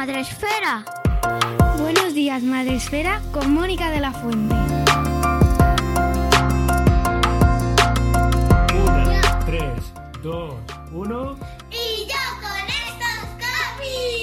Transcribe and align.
Días, 0.00 0.06
Madre 0.06 0.20
Esfera. 0.20 0.84
Buenos 1.78 2.14
días, 2.14 2.42
Madre 2.42 2.76
Esfera, 2.76 3.20
con 3.32 3.52
Mónica 3.52 3.90
de 3.90 4.00
la 4.00 4.12
Fuente. 4.12 4.54
Una, 8.74 9.20
tres, 9.44 9.92
dos, 10.22 10.54
uno. 10.92 11.36
Y 11.70 12.06
yo 12.06 12.16
con 12.40 12.66
estos 12.86 13.20
copis. 13.76 14.16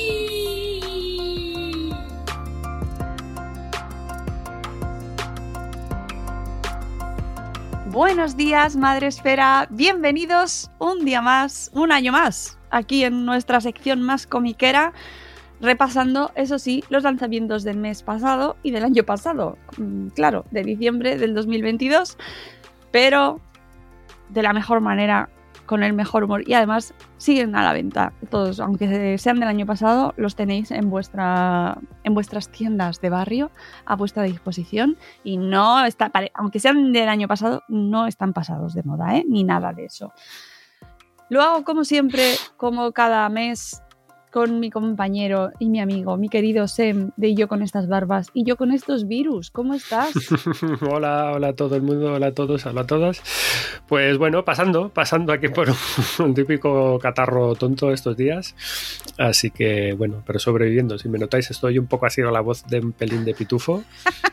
Buenos 7.86 8.36
días, 8.36 8.76
Madre 8.76 9.08
Esfera. 9.08 9.68
Bienvenidos 9.70 10.72
un 10.80 11.06
día 11.06 11.22
más, 11.22 11.70
un 11.74 11.92
año 11.92 12.12
más, 12.12 12.58
aquí 12.72 13.04
en 13.04 13.26
nuestra 13.26 13.62
sección 13.62 14.02
más 14.02 14.26
comiquera, 14.26 14.94
repasando, 15.62 16.32
eso 16.36 16.60
sí, 16.60 16.84
los 16.90 17.04
lanzamientos 17.04 17.64
del 17.64 17.78
mes 17.78 18.04
pasado 18.04 18.58
y 18.64 18.72
del 18.72 18.84
año 18.84 19.04
pasado. 19.04 19.58
Mm, 19.78 20.08
Claro, 20.10 20.46
de 20.52 20.64
diciembre 20.64 21.18
del 21.18 21.34
2022, 21.34 22.18
pero 22.92 23.40
de 24.30 24.44
la 24.44 24.54
mejor 24.54 24.82
manera, 24.82 25.30
con 25.68 25.84
el 25.84 25.94
mejor 25.94 26.24
humor. 26.24 26.48
Y 26.48 26.54
además 26.54 26.96
siguen 27.18 27.56
a 27.56 27.64
la 27.64 27.74
venta. 27.74 28.14
Todos, 28.32 28.60
aunque 28.60 29.18
sean 29.20 29.40
del 29.40 29.50
año 29.50 29.68
pasado, 29.68 30.16
los 30.18 30.36
tenéis 30.36 30.72
en, 30.72 30.90
vuestra, 30.90 31.78
en 32.04 32.16
vuestras 32.16 32.50
tiendas 32.50 33.00
de 33.02 33.10
barrio 33.10 33.52
a 33.86 33.96
vuestra 33.96 34.24
disposición. 34.24 34.98
Y 35.24 35.38
no 35.38 35.86
está, 35.86 36.12
aunque 36.34 36.60
sean 36.60 36.94
del 36.94 37.10
año 37.10 37.28
pasado, 37.28 37.62
no 37.68 38.08
están 38.08 38.34
pasados 38.34 38.74
de 38.74 38.84
moda, 38.84 39.18
¿eh? 39.18 39.26
ni 39.28 39.44
nada 39.44 39.74
de 39.74 39.86
eso. 39.86 40.14
Lo 41.30 41.42
hago 41.42 41.64
como 41.64 41.84
siempre, 41.84 42.36
como 42.56 42.94
cada 42.94 43.28
mes, 43.30 43.84
con 44.38 44.60
mi 44.60 44.70
compañero 44.70 45.50
y 45.58 45.68
mi 45.68 45.80
amigo, 45.80 46.16
mi 46.16 46.30
querido 46.30 46.68
Sem, 46.68 47.10
de 47.18 47.34
Yo 47.34 47.48
con 47.48 47.64
estas 47.64 47.88
barbas 47.88 48.28
y 48.36 48.44
yo 48.44 48.56
con 48.56 48.72
estos 48.72 49.08
virus. 49.08 49.50
¿Cómo 49.50 49.74
estás? 49.74 50.14
hola, 50.88 51.32
hola 51.34 51.48
a 51.48 51.54
todo 51.54 51.76
el 51.76 51.82
mundo, 51.82 52.14
hola 52.14 52.28
a 52.28 52.32
todos, 52.34 52.64
hola 52.68 52.82
a 52.82 52.86
todas. 52.86 53.20
Pues 53.88 54.20
bueno, 54.20 54.46
pasando, 54.46 54.90
pasando 54.90 55.34
aquí 55.34 55.48
por 55.48 55.70
un, 56.20 56.36
típico 56.36 57.00
catarro 57.00 57.56
tonto 57.56 57.92
estos 57.92 58.16
días. 58.16 58.54
Así 59.18 59.50
que 59.50 59.94
bueno, 59.94 60.22
pero 60.24 60.38
sobreviviendo. 60.38 61.00
Si 61.00 61.10
me 61.10 61.18
notáis, 61.18 61.50
estoy 61.50 61.80
un 61.80 61.88
poco 61.88 62.06
así 62.06 62.22
a 62.22 62.30
la 62.30 62.42
voz 62.42 62.64
de 62.68 62.80
un 62.80 62.92
pelín 62.92 63.26
de 63.26 63.34
pitufo. 63.34 63.84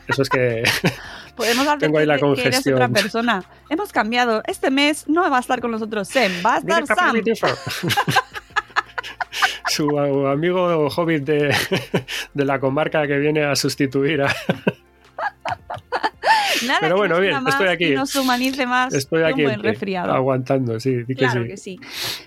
Eso 0.07 0.21
es 0.21 0.29
que 0.29 0.61
Podemos 1.35 1.67
hacer 1.67 1.79
Tengo 1.79 1.97
ahí 1.97 2.05
la 2.05 2.17
que 2.17 2.25
eres 2.25 2.43
congestión. 2.43 2.75
otra 2.75 2.89
persona. 2.89 3.43
Hemos 3.69 3.91
cambiado. 3.91 4.41
Este 4.47 4.71
mes 4.71 5.07
no 5.07 5.29
va 5.29 5.37
a 5.37 5.39
estar 5.39 5.59
con 5.59 5.71
nosotros 5.71 6.07
Sem, 6.07 6.31
va 6.45 6.55
a 6.55 6.57
estar 6.59 6.87
Sam. 6.87 7.15
Su 9.75 9.99
amigo 10.27 10.87
hobbit 10.87 11.23
de, 11.23 11.53
de 12.33 12.45
la 12.45 12.59
comarca 12.59 13.05
que 13.07 13.17
viene 13.17 13.43
a 13.43 13.55
sustituir 13.55 14.21
a, 14.21 14.33
Nada 16.65 16.79
Pero 16.79 16.95
bueno, 16.95 17.19
bien, 17.19 17.43
más 17.43 17.53
estoy 17.55 17.67
aquí. 17.67 17.89
nos 17.91 18.15
humanice 18.15 18.65
más 18.65 18.93
Estoy 18.93 19.23
aquí 19.23 19.41
un 19.41 19.47
buen 19.51 19.61
resfriado. 19.61 20.13
aguantando, 20.13 20.79
sí, 20.79 20.95
di 21.03 21.07
que 21.07 21.15
Claro 21.15 21.41
sí. 21.43 21.47
que 21.49 21.57
sí. 21.57 21.79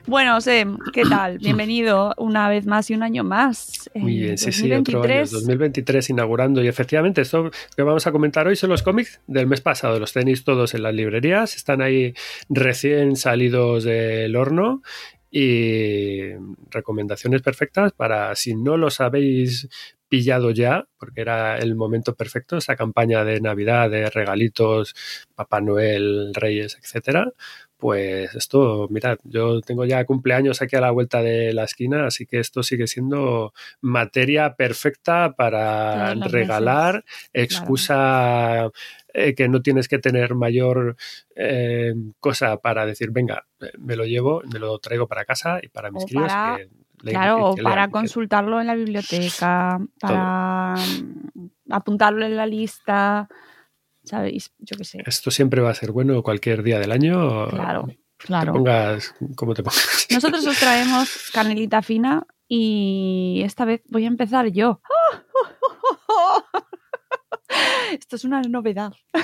Bueno, 0.07 0.41
Sem, 0.43 0.77
¿qué 0.93 1.03
tal? 1.05 1.39
Bienvenido 1.43 2.15
una 2.19 2.49
vez 2.51 2.67
más 2.67 2.91
y 2.91 2.95
un 2.95 3.03
año 3.03 3.25
más. 3.25 3.89
Muy 3.95 4.19
Eh, 4.19 4.23
bien, 4.25 4.39
sí, 4.39 4.53
sí, 4.53 4.71
otro 4.71 4.77
año, 4.77 4.83
2023. 4.83 5.31
2023 5.31 6.11
inaugurando. 6.11 6.63
Y 6.63 6.69
efectivamente, 6.69 7.23
esto 7.23 7.51
que 7.75 7.83
vamos 7.83 8.07
a 8.07 8.13
comentar 8.13 8.47
hoy 8.47 8.57
son 8.57 8.69
los 8.69 8.83
cómics 8.83 9.21
del 9.27 9.47
mes 9.47 9.63
pasado. 9.63 9.99
Los 9.99 10.13
tenéis 10.13 10.45
todos 10.45 10.75
en 10.75 10.83
las 10.83 10.95
librerías, 10.95 11.57
están 11.57 11.81
ahí 11.81 12.13
recién 12.51 13.17
salidos 13.17 13.85
del 13.85 14.37
horno. 14.37 14.83
Y 15.31 16.33
recomendaciones 16.71 17.43
perfectas 17.43 17.93
para 17.93 18.35
si 18.35 18.55
no 18.55 18.77
los 18.77 19.01
habéis 19.01 19.69
pillado 20.09 20.51
ya, 20.51 20.87
porque 20.99 21.21
era 21.21 21.59
el 21.59 21.75
momento 21.77 22.15
perfecto, 22.15 22.57
esa 22.57 22.77
campaña 22.77 23.25
de 23.25 23.41
Navidad, 23.41 23.91
de 23.91 24.09
regalitos, 24.11 24.95
Papá 25.35 25.61
Noel, 25.61 26.33
Reyes, 26.35 26.79
etcétera. 26.83 27.33
Pues 27.77 28.35
esto, 28.35 28.89
mirad, 28.91 29.19
yo 29.23 29.61
tengo 29.61 29.85
ya 29.85 30.05
cumpleaños 30.05 30.61
aquí 30.63 30.75
a 30.75 30.81
la 30.81 30.91
vuelta 30.91 31.23
de 31.23 31.53
la 31.53 31.63
esquina, 31.63 32.07
así 32.07 32.27
que 32.27 32.41
esto 32.41 32.65
sigue 32.65 32.89
siendo 32.89 33.53
materia 33.81 34.57
perfecta 34.57 35.35
para 35.37 36.15
regalar, 36.15 37.05
excusa 37.33 38.69
eh, 39.15 39.35
que 39.35 39.49
no 39.49 39.63
tienes 39.63 39.89
que 39.89 39.99
tener 39.99 40.35
mayor 40.35 40.97
eh, 41.35 41.95
cosa 42.21 42.57
para 42.59 42.85
decir, 42.87 43.11
venga, 43.11 43.47
eh, 43.61 43.73
me 43.79 43.97
lo 43.97 44.05
llevo, 44.05 44.43
me 44.53 44.59
lo 44.59 44.79
traigo 44.79 45.07
para 45.07 45.25
casa 45.25 45.61
y 45.63 45.69
para 45.69 45.91
mis 45.91 46.05
O 46.05 46.07
críos. 46.07 46.33
para- 46.33 46.57
que 46.59 46.69
Claro, 47.05 47.55
que 47.55 47.63
para 47.63 47.77
lean, 47.77 47.89
que- 47.91 47.93
consultarlo 47.93 48.61
en 48.61 48.67
la 48.67 48.75
biblioteca, 48.75 49.79
para 50.01 50.75
mm, 50.75 51.73
apuntarlo 51.73 52.27
en 52.27 52.37
la 52.37 52.45
lista, 52.45 53.29
¿sabéis? 54.03 54.53
Yo 54.59 54.77
qué 54.77 54.85
sé. 54.85 55.03
Esto 55.07 55.31
siempre 55.31 55.61
va 55.61 55.71
a 55.71 55.75
ser 55.75 55.93
bueno 55.93 56.23
cualquier 56.25 56.63
día 56.65 56.81
del 56.81 56.91
año. 56.91 57.47
Claro, 57.51 57.87
Te 57.87 57.97
claro. 58.19 58.53
pongas 58.53 59.15
como 59.37 59.55
te 59.55 59.63
pongas. 59.63 60.09
Nosotros 60.11 60.45
os 60.47 60.59
traemos 60.59 61.31
canelita 61.33 61.83
fina 61.83 62.27
y 62.49 63.43
esta 63.45 63.65
vez 63.65 63.83
voy 63.89 64.05
a 64.05 64.09
empezar 64.09 64.49
yo. 64.49 64.81
Esto 67.93 68.17
es 68.17 68.25
una 68.25 68.41
novedad. 68.43 68.93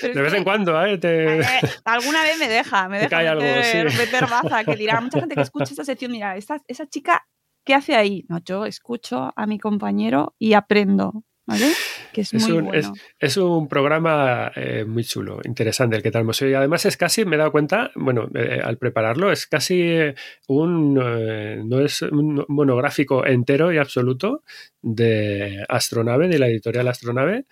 Pero 0.00 0.14
De 0.14 0.22
vez 0.22 0.32
que- 0.32 0.38
en 0.38 0.44
cuando, 0.44 0.82
¿eh? 0.84 0.98
Te- 0.98 1.40
alguna 1.84 2.22
vez 2.22 2.38
me 2.38 2.48
deja, 2.48 2.88
me 2.88 2.98
deja 3.00 3.10
cae 3.10 3.28
algo, 3.28 3.42
meter, 3.42 3.90
sí. 3.90 3.98
meter 3.98 4.26
baza, 4.28 4.64
que 4.64 4.76
dirá 4.76 5.00
mucha 5.00 5.20
gente 5.20 5.34
que 5.34 5.42
escucha 5.42 5.70
esta 5.72 5.84
sección, 5.84 6.12
mira, 6.12 6.36
esta, 6.36 6.58
esa 6.66 6.86
chica, 6.86 7.26
¿qué 7.64 7.74
hace 7.74 7.94
ahí? 7.96 8.24
No, 8.28 8.38
yo 8.42 8.64
escucho 8.64 9.32
a 9.36 9.46
mi 9.46 9.58
compañero 9.58 10.34
y 10.38 10.54
aprendo, 10.54 11.24
¿vale? 11.50 11.72
Que 12.12 12.20
es, 12.22 12.32
Es 12.32 12.48
muy 12.48 12.58
un, 12.58 12.64
bueno. 12.66 12.78
es, 12.78 12.90
es 13.18 13.36
un 13.36 13.68
programa 13.68 14.50
eh, 14.54 14.84
muy 14.84 15.04
chulo, 15.04 15.40
interesante 15.44 15.96
el 15.96 16.02
que 16.02 16.10
tenemos 16.10 16.40
hoy. 16.42 16.54
Además 16.54 16.86
es 16.86 16.96
casi, 16.96 17.24
me 17.24 17.36
he 17.36 17.38
dado 17.38 17.52
cuenta, 17.52 17.90
bueno, 17.96 18.28
eh, 18.34 18.60
al 18.62 18.78
prepararlo, 18.78 19.30
es 19.32 19.46
casi 19.46 19.80
eh, 19.82 20.14
un, 20.48 21.00
eh, 21.02 21.62
no 21.64 21.80
es 21.80 22.02
un 22.02 22.44
monográfico 22.48 23.26
entero 23.26 23.72
y 23.72 23.78
absoluto 23.78 24.42
de 24.80 25.64
Astronave, 25.68 26.28
de 26.28 26.38
la 26.38 26.48
editorial 26.48 26.88
Astronave, 26.88 27.44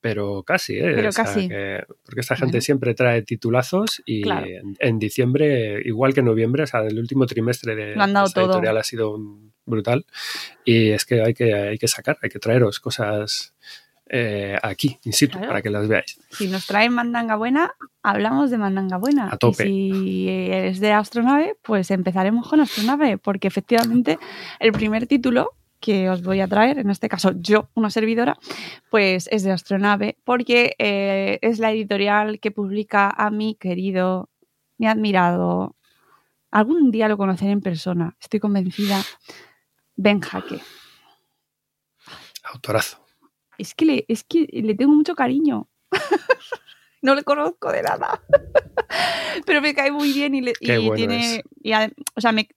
pero 0.00 0.42
casi, 0.44 0.74
¿eh? 0.78 0.92
Pero 0.94 1.08
O 1.08 1.12
sea, 1.12 1.24
casi. 1.24 1.48
que- 1.48 1.84
porque 2.04 2.20
esta 2.20 2.36
gente 2.36 2.52
Bueno. 2.52 2.62
siempre 2.62 2.94
trae 2.94 3.22
titulazos 3.22 4.02
y 4.06 4.22
Claro. 4.22 4.46
en, 4.46 4.76
en 4.78 4.98
diciembre, 4.98 5.80
igual 5.84 6.14
que 6.14 6.20
en 6.20 6.26
noviembre, 6.26 6.62
o 6.62 6.66
sea, 6.66 6.80
el 6.82 6.98
último 6.98 7.26
trimestre 7.26 7.74
de, 7.74 7.94
todo. 7.94 8.44
editorial 8.46 8.76
ha 8.78 8.82
sido 8.84 9.14
un- 9.14 9.52
brutal 9.66 10.06
y 10.64 10.90
es 10.92 11.04
que 11.04 11.20
hay 11.20 11.34
que, 11.34 11.52
hay 11.52 11.76
que 11.76 11.88
sacar, 11.88 12.16
hay 12.22 12.30
que 12.30 12.38
traeros 12.38 12.80
cosas 12.80 13.54
eh, 14.10 14.56
aquí, 14.62 14.98
in 15.04 15.12
situ, 15.12 15.32
Claro. 15.36 15.48
para 15.48 15.60
que 15.60 15.68
las 15.68 15.86
veáis. 15.86 16.18
Si 16.30 16.46
nos 16.48 16.66
traen 16.66 16.94
mandanga 16.94 17.36
buena, 17.36 17.74
hablamos 18.02 18.50
de 18.50 18.56
mandanga 18.56 18.96
buena. 18.96 19.28
A 19.30 19.36
tope. 19.36 19.68
Y 19.68 19.92
si 19.92 20.28
es 20.30 20.80
de 20.80 20.92
Astronave, 20.92 21.56
pues 21.60 21.90
empezaremos 21.90 22.48
con 22.48 22.60
Astronave, 22.60 23.18
porque 23.18 23.48
efectivamente 23.48 24.18
el 24.60 24.72
primer 24.72 25.06
título 25.06 25.50
que 25.80 26.10
os 26.10 26.22
voy 26.22 26.40
a 26.40 26.48
traer, 26.48 26.78
en 26.78 26.90
este 26.90 27.08
caso 27.08 27.32
yo, 27.36 27.68
una 27.74 27.90
servidora, 27.90 28.36
pues 28.90 29.28
es 29.30 29.42
de 29.44 29.52
Astronave, 29.52 30.18
porque 30.24 30.74
eh, 30.78 31.38
es 31.42 31.58
la 31.58 31.70
editorial 31.72 32.40
que 32.40 32.50
publica 32.50 33.08
a 33.10 33.30
mi 33.30 33.54
querido, 33.54 34.28
mi 34.76 34.86
admirado, 34.88 35.76
algún 36.50 36.90
día 36.90 37.08
lo 37.08 37.16
conoceré 37.16 37.52
en 37.52 37.60
persona, 37.60 38.16
estoy 38.20 38.40
convencida, 38.40 39.02
Ben 39.96 40.20
Jaque. 40.20 40.60
Autorazo. 42.44 43.04
Es 43.58 43.74
que 43.74 43.84
le, 43.84 44.04
es 44.08 44.24
que 44.24 44.46
le 44.50 44.74
tengo 44.74 44.92
mucho 44.94 45.14
cariño. 45.14 45.68
no 47.02 47.14
le 47.14 47.22
conozco 47.24 47.70
de 47.72 47.82
nada. 47.82 48.20
Pero 49.46 49.60
me 49.60 49.74
cae 49.74 49.90
muy 49.90 50.12
bien 50.12 50.34
y, 50.34 50.40
le- 50.40 50.52
y 50.60 50.76
bueno 50.86 50.94
tiene. 50.94 51.42
y 51.62 51.72
o 52.14 52.20
sea, 52.20 52.32
me. 52.32 52.48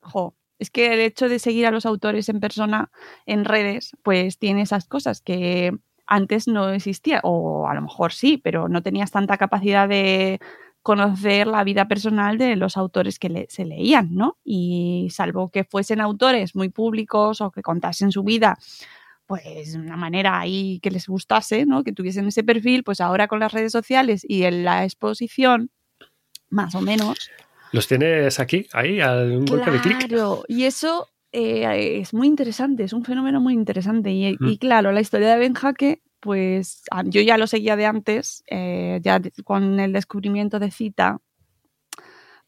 Jo, 0.00 0.36
es 0.58 0.70
que 0.70 0.92
el 0.92 1.00
hecho 1.00 1.28
de 1.28 1.38
seguir 1.38 1.66
a 1.66 1.70
los 1.70 1.86
autores 1.86 2.28
en 2.28 2.40
persona, 2.40 2.90
en 3.26 3.44
redes, 3.44 3.92
pues 4.02 4.38
tiene 4.38 4.62
esas 4.62 4.86
cosas 4.86 5.20
que 5.20 5.76
antes 6.06 6.48
no 6.48 6.70
existía. 6.70 7.20
O 7.24 7.68
a 7.68 7.74
lo 7.74 7.82
mejor 7.82 8.12
sí, 8.12 8.38
pero 8.38 8.68
no 8.68 8.82
tenías 8.82 9.10
tanta 9.10 9.36
capacidad 9.36 9.88
de 9.88 10.40
conocer 10.82 11.48
la 11.48 11.64
vida 11.64 11.88
personal 11.88 12.38
de 12.38 12.54
los 12.54 12.76
autores 12.76 13.18
que 13.18 13.46
se 13.48 13.64
leían, 13.64 14.14
¿no? 14.14 14.38
Y 14.44 15.08
salvo 15.10 15.50
que 15.50 15.64
fuesen 15.64 16.00
autores 16.00 16.54
muy 16.54 16.68
públicos 16.68 17.40
o 17.40 17.50
que 17.50 17.62
contasen 17.62 18.12
su 18.12 18.22
vida 18.22 18.56
pues 19.26 19.72
de 19.72 19.78
una 19.78 19.96
manera 19.96 20.38
ahí 20.38 20.78
que 20.80 20.90
les 20.90 21.08
gustase, 21.08 21.66
¿no? 21.66 21.82
Que 21.82 21.92
tuviesen 21.92 22.28
ese 22.28 22.44
perfil, 22.44 22.84
pues 22.84 23.00
ahora 23.00 23.26
con 23.26 23.40
las 23.40 23.52
redes 23.52 23.72
sociales 23.72 24.24
y 24.26 24.44
en 24.44 24.64
la 24.64 24.84
exposición, 24.84 25.70
más 26.48 26.74
o 26.74 26.80
menos. 26.80 27.30
¿Los 27.72 27.86
tienes 27.88 28.38
aquí, 28.40 28.66
ahí, 28.72 29.00
a 29.00 29.12
un 29.16 29.44
golpe 29.44 29.70
de 29.70 29.80
clic? 29.80 30.08
Claro, 30.08 30.44
y 30.48 30.64
eso 30.64 31.08
eh, 31.32 31.98
es 32.00 32.14
muy 32.14 32.26
interesante, 32.28 32.84
es 32.84 32.92
un 32.92 33.04
fenómeno 33.04 33.40
muy 33.40 33.52
interesante. 33.54 34.10
Y, 34.10 34.34
Mm. 34.38 34.48
y 34.48 34.58
claro, 34.58 34.92
la 34.92 35.00
historia 35.00 35.28
de 35.32 35.38
Ben 35.38 35.54
Jaque, 35.54 36.00
pues 36.20 36.82
a- 36.90 37.02
yo 37.04 37.20
ya 37.20 37.36
lo 37.36 37.46
seguía 37.46 37.76
de 37.76 37.84
antes, 37.86 38.42
eh, 38.50 39.00
ya 39.02 39.20
con 39.44 39.78
el 39.80 39.92
descubrimiento 39.92 40.58
de 40.58 40.70
Cita, 40.70 41.18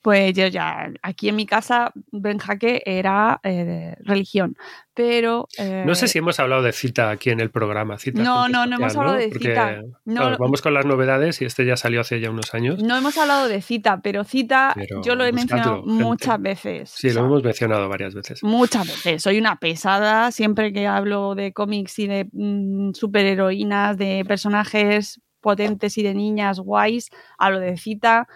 pues 0.00 0.32
yo 0.32 0.46
ya, 0.46 0.90
aquí 1.02 1.28
en 1.28 1.36
mi 1.36 1.44
casa, 1.44 1.92
Ben 2.12 2.38
Jaque 2.38 2.82
era 2.86 3.40
eh, 3.42 3.96
religión, 4.00 4.56
pero... 4.94 5.48
eh, 5.58 5.82
No 5.86 5.94
sé 5.96 6.06
si 6.08 6.18
hemos 6.18 6.38
hablado 6.40 6.62
de 6.62 6.72
cita 6.72 7.10
aquí 7.10 7.30
en 7.30 7.40
el 7.40 7.50
programa. 7.50 7.98
Cita 7.98 8.22
No, 8.22 8.48
no, 8.48 8.64
no 8.66 8.76
hemos 8.76 8.96
hablado 8.96 9.16
de 9.18 9.28
Porque, 9.28 9.48
Cita. 9.48 9.82
No, 10.04 10.14
claro, 10.20 10.30
no. 10.30 10.38
vamos 10.38 10.62
con 10.62 10.72
las 10.72 10.86
novedades 10.86 11.42
y 11.42 11.44
este 11.44 11.66
ya 11.66 11.76
salió 11.76 12.00
hace 12.00 12.20
ya 12.20 12.30
unos 12.30 12.54
años. 12.54 12.82
No 12.82 12.96
hemos 12.96 13.18
hablado 13.18 13.48
de 13.48 13.60
cita, 13.60 14.00
pero 14.00 14.24
cita 14.24 14.72
Pero 14.74 15.02
yo 15.02 15.14
lo 15.16 15.24
he 15.24 15.32
mencionado 15.32 15.82
gente. 15.84 16.04
muchas 16.04 16.40
veces. 16.40 16.90
Sí, 16.90 17.08
O 17.08 17.10
sea, 17.12 17.20
lo 17.20 17.26
hemos 17.26 17.42
mencionado 17.42 17.88
varias 17.88 18.14
veces. 18.14 18.42
Muchas 18.44 18.86
veces. 18.86 19.22
Soy 19.22 19.38
una 19.38 19.56
pesada 19.58 20.30
siempre 20.30 20.72
que 20.72 20.86
hablo 20.86 21.34
de 21.34 21.52
cómics 21.52 21.98
y 21.98 22.06
de 22.06 22.28
mm, 22.32 22.92
superheroínas, 22.94 23.98
de 23.98 24.24
personajes 24.26 25.20
potentes 25.40 25.98
y 25.98 26.02
de 26.02 26.14
niñas 26.14 26.60
guays. 26.60 27.10
Hablo 27.36 27.60
de 27.60 27.76
cita. 27.76 28.26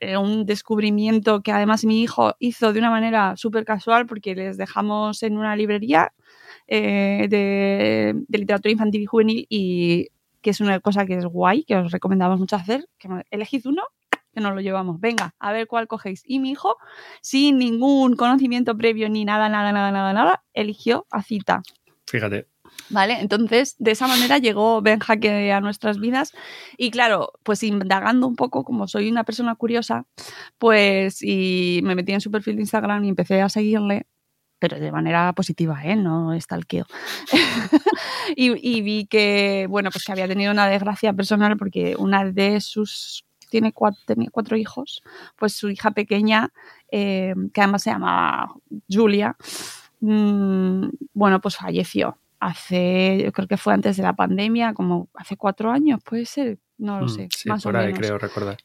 Eh, 0.00 0.16
un 0.16 0.46
descubrimiento 0.46 1.42
que 1.42 1.52
además 1.52 1.84
mi 1.84 2.02
hijo 2.02 2.34
hizo 2.38 2.72
de 2.72 2.78
una 2.78 2.90
manera 2.90 3.36
súper 3.36 3.64
casual 3.64 4.06
porque 4.06 4.34
les 4.34 4.56
dejamos 4.56 5.22
en 5.22 5.36
una 5.36 5.56
librería 5.56 6.12
eh, 6.66 7.26
de, 7.28 8.14
literatura 8.28 8.72
infantil 8.72 9.02
y 9.02 9.06
juvenil 9.06 9.46
y 9.48 10.08
que 10.40 10.50
es 10.50 10.60
una 10.60 10.80
cosa 10.80 11.06
que 11.06 11.14
es 11.14 11.24
guay, 11.24 11.64
que 11.64 11.76
os 11.76 11.90
recomendamos 11.90 12.38
mucho 12.38 12.56
hacer, 12.56 12.88
que 12.98 13.08
elegid 13.30 13.66
uno 13.66 13.82
que 14.32 14.40
nos 14.40 14.54
lo 14.54 14.60
llevamos. 14.60 15.00
Venga, 15.00 15.34
a 15.38 15.52
ver 15.52 15.66
cuál 15.66 15.88
cogéis. 15.88 16.22
Y 16.26 16.38
mi 16.38 16.50
hijo, 16.50 16.76
sin 17.20 17.58
ningún 17.58 18.16
conocimiento 18.16 18.76
previo 18.76 19.08
ni 19.08 19.24
nada, 19.24 19.48
nada, 19.48 19.72
nada, 19.72 19.90
nada, 19.90 20.12
nada, 20.12 20.44
eligió 20.52 21.06
a 21.10 21.22
cita. 21.22 21.62
Fíjate. 22.06 22.46
¿Vale? 22.90 23.20
Entonces, 23.20 23.76
de 23.78 23.90
esa 23.90 24.06
manera 24.06 24.38
llegó 24.38 24.80
Ben 24.80 24.98
Jaque 24.98 25.52
a 25.52 25.60
nuestras 25.60 25.98
vidas. 25.98 26.32
Y 26.76 26.90
claro, 26.90 27.32
pues 27.42 27.62
indagando 27.62 28.26
un 28.26 28.36
poco, 28.36 28.64
como 28.64 28.88
soy 28.88 29.10
una 29.10 29.24
persona 29.24 29.54
curiosa, 29.54 30.06
pues 30.58 31.22
y 31.22 31.80
me 31.84 31.94
metí 31.94 32.12
en 32.12 32.20
su 32.20 32.30
perfil 32.30 32.56
de 32.56 32.62
Instagram 32.62 33.04
y 33.04 33.08
empecé 33.10 33.40
a 33.42 33.48
seguirle, 33.48 34.06
pero 34.58 34.78
de 34.80 34.92
manera 34.92 35.32
positiva, 35.34 35.84
¿eh? 35.84 35.96
No 35.96 36.38
stalkeo. 36.40 36.86
y, 38.36 38.76
y 38.76 38.82
vi 38.82 39.06
que, 39.06 39.66
bueno, 39.68 39.90
pues 39.90 40.04
que 40.04 40.12
había 40.12 40.28
tenido 40.28 40.52
una 40.52 40.66
desgracia 40.66 41.12
personal 41.12 41.56
porque 41.56 41.94
una 41.98 42.24
de 42.24 42.60
sus. 42.60 43.24
Tiene 43.50 43.72
cuatro, 43.72 44.02
tenía 44.06 44.28
cuatro 44.30 44.58
hijos, 44.58 45.02
pues 45.36 45.54
su 45.54 45.70
hija 45.70 45.92
pequeña, 45.92 46.52
eh, 46.92 47.34
que 47.54 47.62
además 47.62 47.82
se 47.82 47.90
llama 47.90 48.54
Julia, 48.90 49.38
mm, 50.00 50.88
bueno, 51.14 51.40
pues 51.40 51.56
falleció 51.56 52.18
hace, 52.40 53.22
yo 53.24 53.32
creo 53.32 53.48
que 53.48 53.56
fue 53.56 53.74
antes 53.74 53.96
de 53.96 54.02
la 54.02 54.14
pandemia, 54.14 54.74
como 54.74 55.08
hace 55.14 55.36
cuatro 55.36 55.70
años, 55.70 56.00
puede 56.04 56.26
ser, 56.26 56.58
no 56.78 57.00
lo 57.00 57.06
Mm, 57.06 57.08
sé, 57.08 57.28
sí, 57.34 57.48
más 57.48 57.62
por 57.64 57.74
o 57.76 57.78
ahí 57.78 57.86
menos. 57.86 58.00
creo 58.00 58.18
recordar. 58.18 58.56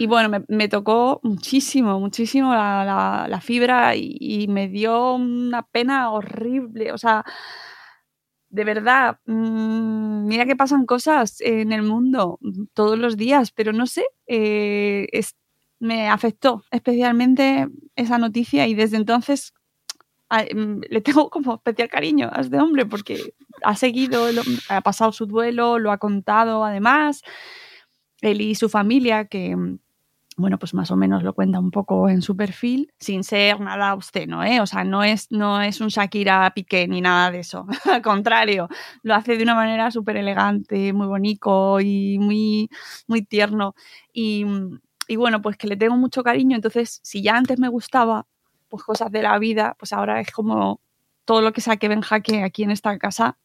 Y 0.00 0.06
bueno, 0.06 0.28
me, 0.28 0.44
me 0.48 0.68
tocó 0.68 1.18
muchísimo, 1.24 1.98
muchísimo 1.98 2.54
la, 2.54 2.84
la- 2.84 3.26
la 3.28 3.40
fibra 3.40 3.96
y, 3.96 4.16
y 4.20 4.46
me 4.48 4.68
dio 4.68 5.14
una 5.14 5.62
pena 5.62 6.10
horrible. 6.12 6.92
O 6.92 6.98
sea, 6.98 7.24
de 8.50 8.64
verdad, 8.64 9.18
mm, 9.26 10.26
mira 10.26 10.46
que 10.46 10.56
pasan 10.56 10.86
cosas 10.86 11.40
en 11.40 11.72
el 11.72 11.82
mundo 11.82 12.38
todos 12.74 12.98
los 12.98 13.16
días, 13.16 13.50
pero 13.52 13.72
no 13.72 13.86
sé, 13.86 14.04
eh, 14.26 15.06
es- 15.12 15.36
me 15.80 16.08
afectó 16.08 16.62
especialmente 16.70 17.68
esa 17.94 18.18
noticia 18.18 18.66
y 18.66 18.74
desde 18.74 18.96
entonces 18.96 19.52
mm, 20.30 20.80
le 20.90 21.00
tengo 21.00 21.30
como 21.30 21.54
especial 21.56 21.88
cariño 21.88 22.28
a 22.32 22.40
este 22.40 22.58
hombre 22.60 22.86
porque 22.86 23.34
ha 23.62 23.76
seguido, 23.76 24.30
lo- 24.32 24.42
ha 24.68 24.80
pasado 24.82 25.12
su 25.12 25.26
duelo, 25.26 25.78
lo 25.78 25.90
ha 25.92 25.98
contado 25.98 26.64
además, 26.64 27.22
él 28.20 28.40
y 28.40 28.54
su 28.54 28.68
familia 28.68 29.26
que... 29.26 29.54
mm, 29.56 29.78
bueno, 30.38 30.58
pues 30.58 30.74
más 30.74 30.90
o 30.92 30.96
menos 30.96 31.22
lo 31.24 31.34
cuenta 31.34 31.60
un 31.60 31.70
poco 31.72 32.08
en 32.08 32.22
su 32.22 32.36
perfil, 32.36 32.92
sin 33.00 33.24
ser 33.24 33.60
nada 33.60 33.92
obsceno, 33.94 34.44
¿eh? 34.44 34.60
O 34.60 34.66
sea, 34.66 34.84
no 34.84 35.02
es, 35.04 35.26
no 35.32 35.60
es 35.62 35.80
un 35.80 35.88
Shakira 35.88 36.50
Piqué 36.54 36.88
ni 36.88 37.00
nada 37.00 37.30
de 37.32 37.40
eso. 37.40 37.66
Al 37.92 38.02
contrario, 38.02 38.68
lo 39.02 39.14
hace 39.16 39.36
de 39.36 39.42
una 39.42 39.56
manera 39.56 39.90
súper 39.90 40.16
elegante, 40.16 40.92
muy 40.92 41.08
bonito 41.08 41.80
y 41.80 42.18
muy, 42.20 42.70
muy 43.08 43.22
tierno. 43.22 43.74
Y, 44.12 44.44
y 45.08 45.16
bueno, 45.16 45.42
pues 45.42 45.56
que 45.56 45.66
le 45.68 45.76
tengo 45.76 45.96
mucho 45.96 46.22
cariño. 46.22 46.54
Entonces, 46.56 47.00
si 47.02 47.22
ya 47.22 47.36
antes 47.36 47.58
me 47.58 47.68
gustaba, 47.68 48.26
pues 48.68 48.82
cosas 48.82 49.10
de 49.10 49.22
la 49.22 49.38
vida, 49.38 49.74
pues 49.78 49.92
ahora 49.92 50.20
es 50.20 50.30
como 50.30 50.80
todo 51.24 51.42
lo 51.42 51.52
que 51.52 51.60
saque 51.60 51.88
Ben 51.88 52.00
Jaque 52.00 52.42
aquí 52.42 52.62
en 52.62 52.70
esta 52.70 52.98
casa. 52.98 53.36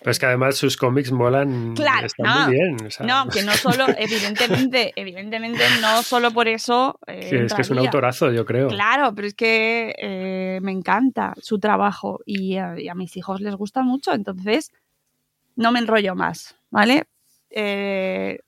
Pero 0.00 0.10
es 0.10 0.18
que 0.18 0.26
además 0.26 0.56
sus 0.56 0.76
cómics 0.76 1.12
molan. 1.12 1.74
Claro, 1.76 2.06
están 2.06 2.26
no. 2.26 2.46
muy 2.46 2.56
bien. 2.56 2.86
o 2.86 2.90
sea, 2.90 3.06
No, 3.06 3.28
que 3.30 3.42
no 3.42 3.52
solo, 3.52 3.86
evidentemente, 3.96 4.92
evidentemente 4.96 5.62
no 5.80 6.02
solo 6.02 6.32
por 6.32 6.48
eso. 6.48 6.98
eh, 7.06 7.28
que 7.30 7.44
es 7.44 7.54
que 7.54 7.62
es 7.62 7.70
un 7.70 7.78
autorazo, 7.78 8.32
yo 8.32 8.44
creo. 8.44 8.68
Claro, 8.68 9.14
pero 9.14 9.28
es 9.28 9.34
que 9.34 9.94
eh, 9.98 10.58
me 10.62 10.72
encanta 10.72 11.34
su 11.40 11.60
trabajo 11.60 12.20
y 12.26 12.56
a, 12.56 12.78
y 12.78 12.88
a 12.88 12.94
mis 12.94 13.16
hijos 13.16 13.40
les 13.40 13.54
gusta 13.54 13.82
mucho, 13.82 14.12
entonces 14.12 14.72
no 15.54 15.70
me 15.70 15.78
enrollo 15.78 16.16
más, 16.16 16.56
¿vale? 16.70 17.04
Eh, 17.50 18.40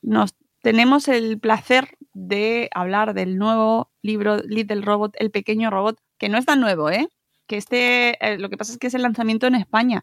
nos 0.00 0.34
tenemos 0.62 1.08
el 1.08 1.38
placer 1.38 1.98
de 2.14 2.70
hablar 2.74 3.12
del 3.12 3.36
nuevo 3.36 3.90
libro 4.00 4.38
Little 4.38 4.80
Robot, 4.80 5.14
El 5.18 5.30
pequeño 5.30 5.70
robot, 5.70 5.98
que 6.18 6.28
no 6.28 6.38
es 6.38 6.46
tan 6.46 6.60
nuevo, 6.60 6.90
¿eh? 6.90 7.08
que 7.46 7.56
este, 7.56 8.16
eh, 8.26 8.38
lo 8.38 8.48
que 8.48 8.56
pasa 8.56 8.72
es 8.72 8.78
que 8.78 8.86
es 8.86 8.94
el 8.94 9.02
lanzamiento 9.02 9.46
en 9.46 9.54
España, 9.54 10.02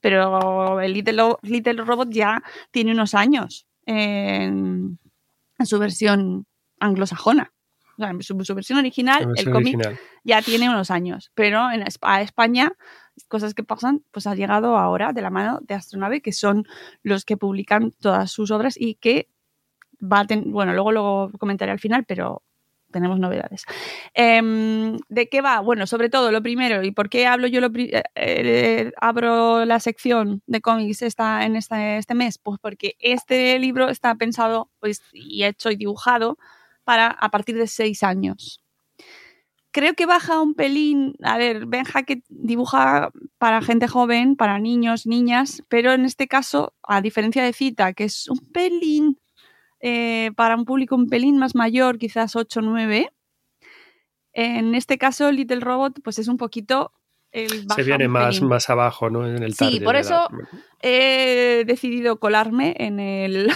pero 0.00 0.80
el 0.80 0.92
Little, 0.92 1.36
Little 1.42 1.84
Robot 1.84 2.10
ya 2.10 2.42
tiene 2.70 2.92
unos 2.92 3.14
años 3.14 3.66
en, 3.86 4.98
en 5.58 5.66
su 5.66 5.78
versión 5.78 6.46
anglosajona. 6.80 7.52
O 7.94 7.96
sea, 7.96 8.10
en 8.10 8.22
su, 8.22 8.42
su 8.44 8.54
versión 8.54 8.78
original, 8.78 9.28
el 9.36 9.50
cómic 9.50 9.78
ya 10.24 10.40
tiene 10.42 10.68
unos 10.68 10.90
años, 10.90 11.30
pero 11.34 11.70
en 11.70 11.84
a 12.00 12.22
España, 12.22 12.72
cosas 13.28 13.54
que 13.54 13.62
pasan, 13.62 14.02
pues 14.10 14.26
ha 14.26 14.34
llegado 14.34 14.76
ahora 14.76 15.12
de 15.12 15.20
la 15.20 15.30
mano 15.30 15.60
de 15.62 15.74
Astronave, 15.74 16.22
que 16.22 16.32
son 16.32 16.66
los 17.02 17.24
que 17.24 17.36
publican 17.36 17.92
todas 18.00 18.30
sus 18.30 18.50
obras 18.50 18.74
y 18.78 18.94
que 18.94 19.28
bueno, 20.02 20.72
luego 20.74 20.92
lo 20.92 21.30
comentaré 21.38 21.72
al 21.72 21.78
final, 21.80 22.04
pero 22.06 22.42
tenemos 22.90 23.18
novedades. 23.18 23.64
Em, 24.14 24.98
¿De 25.08 25.28
qué 25.28 25.40
va? 25.40 25.60
Bueno, 25.60 25.86
sobre 25.86 26.10
todo 26.10 26.30
lo 26.30 26.42
primero, 26.42 26.82
¿y 26.82 26.90
por 26.92 27.08
qué 27.08 27.26
hablo 27.26 27.46
yo 27.46 27.60
lo 27.60 27.68
eh, 27.76 28.02
eh, 28.14 28.92
abro 29.00 29.64
la 29.64 29.80
sección 29.80 30.42
de 30.46 30.60
cómics 30.60 31.00
esta, 31.02 31.44
en 31.46 31.56
esta- 31.56 31.96
este 31.96 32.14
mes? 32.14 32.38
Pues 32.38 32.58
porque 32.60 32.96
este 33.00 33.58
libro 33.58 33.88
está 33.88 34.14
pensado 34.16 34.70
pues, 34.80 35.00
y 35.12 35.44
hecho 35.44 35.70
y 35.70 35.76
dibujado 35.76 36.36
para 36.84 37.06
a 37.08 37.30
partir 37.30 37.56
de 37.56 37.66
seis 37.66 38.02
años. 38.02 38.60
Creo 39.74 39.94
que 39.94 40.04
baja 40.04 40.40
un 40.42 40.52
pelín, 40.54 41.14
a 41.22 41.38
ver, 41.38 41.64
Benja 41.64 42.02
que 42.02 42.22
dibuja 42.28 43.10
para 43.38 43.62
gente 43.62 43.88
joven, 43.88 44.36
para 44.36 44.58
niños, 44.58 45.06
niñas, 45.06 45.62
pero 45.68 45.92
en 45.94 46.04
este 46.04 46.28
caso, 46.28 46.74
a 46.82 47.00
diferencia 47.00 47.42
de 47.42 47.54
Cita, 47.54 47.94
que 47.94 48.04
es 48.04 48.28
un 48.28 48.38
pelín 48.52 49.18
eh, 49.82 50.30
para 50.36 50.56
un 50.56 50.64
público 50.64 50.96
un 50.96 51.08
pelín 51.08 51.38
más 51.38 51.54
mayor, 51.54 51.98
quizás 51.98 52.34
8 52.36 52.60
o 52.60 52.62
9, 52.62 53.12
en 54.32 54.74
este 54.74 54.96
caso 54.96 55.30
Little 55.30 55.60
Robot 55.60 56.00
pues 56.02 56.18
es 56.18 56.28
un 56.28 56.38
poquito... 56.38 56.92
El 57.32 57.66
Se 57.74 57.82
viene 57.82 58.08
más, 58.08 58.36
pelín. 58.36 58.48
más 58.50 58.68
abajo, 58.68 59.08
¿no? 59.08 59.26
En 59.26 59.42
el 59.42 59.54
Sí, 59.54 59.80
por 59.80 59.96
eso. 59.96 60.28
He 60.82 61.64
decidido 61.66 62.20
colarme 62.20 62.74
en 62.78 63.00
el, 63.00 63.50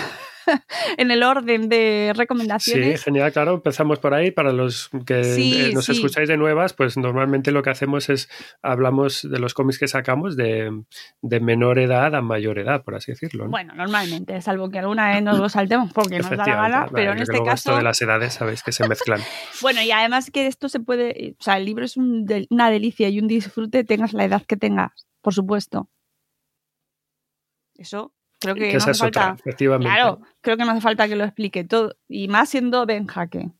en 0.96 1.10
el 1.10 1.22
orden 1.22 1.68
de 1.68 2.10
Sí, 2.12 2.18
recomendaciones. 2.18 3.04
genial, 3.04 3.32
claro. 3.32 3.54
Empezamos 3.54 3.98
por 3.98 4.14
ahí. 4.14 4.30
Para 4.30 4.52
los 4.52 4.90
que 5.06 5.24
Sí, 5.24 5.54
eh, 5.54 5.70
nos 5.74 5.86
sí. 5.86 5.92
escucháis 5.92 6.28
de 6.28 6.36
nuevas, 6.36 6.72
pues 6.72 6.96
normalmente 6.96 7.50
lo 7.52 7.62
que 7.62 7.70
hacemos 7.70 8.08
es 8.08 8.28
hablamos 8.62 9.28
de 9.28 9.38
los 9.38 9.54
cómics 9.54 9.78
que 9.78 9.88
sacamos 9.88 10.36
de, 10.36 10.82
de 11.22 11.40
menor 11.40 11.78
edad 11.78 12.14
a 12.14 12.20
mayor 12.22 12.58
edad, 12.58 12.82
por 12.84 12.94
así 12.94 13.12
decirlo. 13.12 13.44
¿no? 13.44 13.50
Bueno, 13.50 13.74
normalmente, 13.74 14.40
salvo 14.42 14.70
que 14.70 14.78
alguna 14.78 15.10
vez 15.12 15.22
nos 15.22 15.38
lo 15.38 15.48
saltemos 15.48 15.92
porque 15.92 16.18
nos 16.18 16.30
da 16.30 16.36
la 16.36 16.44
gana, 16.46 16.86
pero 16.92 17.12
en 17.12 17.18
este 17.18 17.32
luego 17.38 17.50
esto 17.52 17.70
caso, 17.70 17.76
de 17.78 17.82
las 17.84 18.00
edades 18.02 18.34
sabéis 18.34 18.62
que 18.62 18.72
se 18.72 18.88
mezclan. 18.88 19.20
bueno, 19.62 19.82
y 19.82 19.90
además 19.90 20.30
que 20.30 20.46
esto 20.46 20.68
se 20.68 20.80
puede, 20.80 21.36
o 21.38 21.42
sea, 21.42 21.56
el 21.58 21.64
libro 21.64 21.84
es 21.84 21.96
un 21.96 22.24
del- 22.26 22.46
una 22.50 22.70
delicia 22.70 23.08
y 23.08 23.18
un 23.18 23.28
disfrute, 23.28 23.84
tengas 23.84 24.12
la 24.12 24.24
edad 24.24 24.42
que 24.46 24.56
tengas, 24.56 25.06
por 25.22 25.34
supuesto. 25.34 25.88
Eso 27.74 28.12
creo 28.40 28.54
que, 28.54 28.68
que 28.70 28.72
no 28.72 28.84
hace 28.84 28.90
otra, 29.06 29.22
falta. 29.22 29.36
efectivamente. 29.40 29.86
Claro, 29.94 30.20
creo 30.40 30.56
que 30.56 30.64
no 30.64 30.70
hace 30.72 30.80
falta 30.80 31.08
que 31.08 31.16
lo 31.16 31.24
explique 31.24 31.64
todo, 31.64 31.96
y 32.08 32.28
más 32.28 32.48
siendo 32.48 32.86
Ben 32.86 33.06
Jaque. 33.06 33.50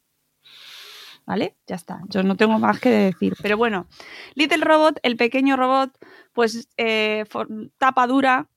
¿Vale? 1.27 1.57
Ya 1.67 1.75
está. 1.75 2.01
Yo 2.09 2.23
no 2.23 2.37
tengo 2.37 2.59
más 2.61 2.79
que 2.79 2.89
decir. 2.89 3.35
Pero 3.43 3.57
bueno, 3.57 3.89
Little 4.35 4.65
Robot, 4.65 5.01
el 5.03 5.17
pequeño 5.17 5.57
robot, 5.57 5.91
pues 6.33 6.69
eh, 6.77 7.25
for- 7.29 7.49
tapa 7.79 8.07
dura. 8.07 8.49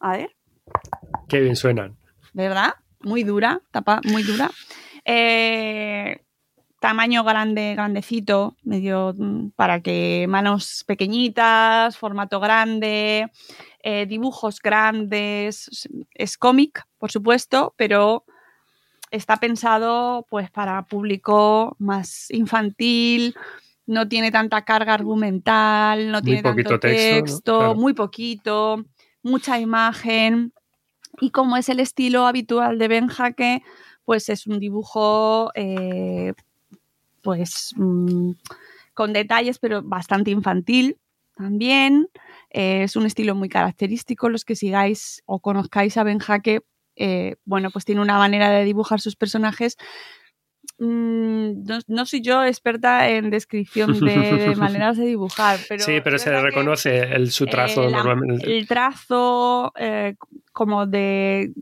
A 0.00 0.12
ver. 0.12 0.36
Qué 1.28 1.40
bien 1.40 1.56
suenan. 1.56 1.96
¿verdad? 2.34 2.74
Muy 3.00 3.22
dura, 3.24 3.62
tapa 3.70 4.00
muy 4.04 4.22
dura. 4.22 4.50
Eh, 5.04 6.20
tamaño 6.80 7.24
grande, 7.24 7.74
grandecito, 7.74 8.56
medio 8.62 9.14
mm, 9.16 9.50
para 9.56 9.80
que 9.80 10.26
manos 10.28 10.84
pequeñitas, 10.86 11.96
formato 11.96 12.40
grande, 12.40 13.30
eh, 13.82 14.06
dibujos 14.06 14.60
grandes. 14.60 15.88
Es 16.14 16.36
cómic, 16.38 16.84
por 16.98 17.10
supuesto, 17.10 17.74
pero 17.76 18.24
está 19.10 19.38
pensado 19.38 20.26
pues 20.28 20.50
para 20.50 20.84
público 20.86 21.76
más 21.78 22.30
infantil. 22.30 23.34
No 23.86 24.06
tiene 24.06 24.30
tanta 24.30 24.64
carga 24.64 24.94
argumental, 24.94 26.12
no 26.12 26.18
Muy 26.20 26.22
tiene 26.22 26.42
tanto 26.42 26.78
texto, 26.78 26.88
¿no? 26.88 27.22
texto, 27.24 27.58
Claro. 27.58 27.74
muy 27.74 27.94
poquito, 27.94 28.84
mucha 29.22 29.58
imagen. 29.58 30.52
Y 31.20 31.30
como 31.30 31.56
es 31.56 31.68
el 31.70 31.80
estilo 31.80 32.26
habitual 32.26 32.78
de 32.78 32.86
Ben 32.88 33.08
Jaque, 33.08 33.62
pues 34.04 34.28
es 34.28 34.46
un 34.46 34.60
dibujo 34.60 35.50
eh, 35.54 36.34
pues 37.22 37.72
mm, 37.76 38.32
con 38.94 39.12
detalles, 39.12 39.58
pero 39.58 39.82
bastante 39.82 40.30
infantil 40.30 40.98
también. 41.36 42.08
Eh, 42.50 42.82
es 42.82 42.96
un 42.96 43.06
estilo 43.06 43.34
muy 43.34 43.48
característico. 43.48 44.28
Los 44.28 44.44
que 44.44 44.56
sigáis 44.56 45.22
o 45.26 45.38
conozcáis 45.40 45.96
a 45.96 46.02
Ben 46.02 46.18
Jaque, 46.18 46.62
eh, 46.96 47.36
bueno, 47.44 47.70
pues 47.70 47.84
tiene 47.84 48.00
una 48.00 48.18
manera 48.18 48.50
de 48.50 48.64
dibujar 48.64 49.00
sus 49.00 49.14
personajes. 49.16 49.76
Mm, 50.78 51.64
no, 51.64 51.78
no 51.86 52.06
soy 52.06 52.20
yo 52.22 52.44
experta 52.44 53.08
en 53.08 53.30
descripción 53.30 53.98
de, 54.00 54.14
de 54.38 54.56
maneras 54.56 54.96
de 54.96 55.06
dibujar, 55.06 55.58
pero 55.68 55.84
sí, 55.84 56.00
pero 56.02 56.18
se 56.18 56.40
reconoce 56.40 56.98
el, 57.14 57.30
su 57.30 57.46
trazo 57.46 57.84
eh, 57.84 57.90
la- 57.90 57.98
normalmente. 57.98 58.56
el 58.56 58.66
trazo 58.68 59.72
como 60.52 60.86
de 60.86 61.52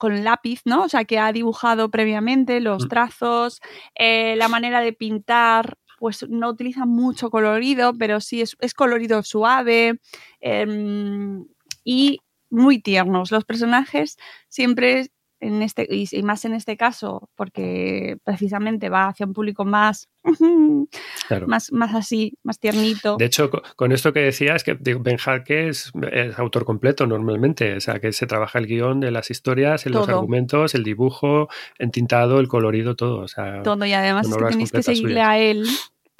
con 0.00 0.24
lápiz, 0.24 0.62
¿no? 0.66 0.84
O 0.84 0.90
sea, 0.90 1.04
que 1.04 1.20
ha 1.20 1.32
dibujado 1.32 1.90
previamente 1.92 2.60
los 2.60 2.86
Mm. 2.86 2.88
trazos, 2.88 3.60
eh, 3.96 4.34
la 4.38 4.48
manera 4.48 4.80
de 4.80 4.94
pintar, 4.94 5.76
pues 6.00 6.26
no 6.30 6.48
utiliza 6.50 6.86
mucho 6.86 7.30
colorido, 7.30 7.92
pero 7.98 8.20
sí 8.20 8.40
es, 8.42 8.56
es 8.60 8.74
colorido 8.74 9.22
suave 9.22 10.00
em, 10.40 11.46
y 11.84 12.20
muy 12.50 12.80
tiernos. 12.82 13.30
Los 13.30 13.44
personajes 13.44 14.16
siempre 14.48 15.10
en 15.40 15.62
este 15.62 15.86
y, 15.90 16.22
más 16.22 16.44
en 16.44 16.52
este 16.54 16.76
caso 16.76 17.28
porque 17.34 18.18
precisamente 18.24 18.88
va 18.90 19.08
hacia 19.08 19.26
un 19.26 19.32
público 19.32 19.64
más 19.64 20.08
Claro. 21.28 21.46
más 21.46 21.72
más 21.72 21.94
así 21.94 22.34
más 22.42 22.58
tiernito 22.58 23.16
De 23.16 23.24
hecho, 23.26 23.50
co- 23.50 23.62
con 23.76 23.92
esto 23.92 24.12
que 24.12 24.20
decías, 24.20 24.64
que 24.64 24.74
Ben 24.74 25.18
Harke 25.24 25.68
es, 25.68 25.92
es 26.12 26.38
autor 26.38 26.64
completo 26.64 27.06
normalmente, 27.06 27.76
o 27.76 27.80
sea, 27.80 28.00
que 28.00 28.12
se 28.12 28.26
trabaja 28.26 28.58
el 28.58 28.66
guion 28.66 29.00
de 29.00 29.10
las 29.10 29.30
historias, 29.30 29.86
en 29.86 29.92
los 29.92 30.08
argumentos, 30.08 30.74
el 30.74 30.82
dibujo, 30.84 31.48
entintado, 31.78 32.40
el 32.40 32.48
colorido, 32.48 32.96
todo. 32.96 33.20
O 33.20 33.28
sea, 33.28 33.62
todo 33.62 33.84
y 33.86 33.92
además 33.92 34.26
es 34.28 34.36
que 34.36 34.44
tenéis 34.50 34.72
que 34.72 34.82
seguirle 34.82 35.10
suyas. 35.12 35.28
a 35.28 35.38
él 35.38 35.66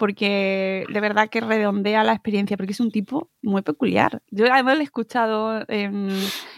porque 0.00 0.86
de 0.90 1.00
verdad 1.00 1.28
que 1.28 1.42
redondea 1.42 2.02
la 2.04 2.14
experiencia 2.14 2.56
porque 2.56 2.72
es 2.72 2.80
un 2.80 2.90
tipo 2.90 3.28
muy 3.42 3.60
peculiar. 3.60 4.22
Yo 4.30 4.50
además 4.50 4.76
lo 4.76 4.80
he 4.80 4.84
escuchado 4.84 5.62
en, 5.68 6.08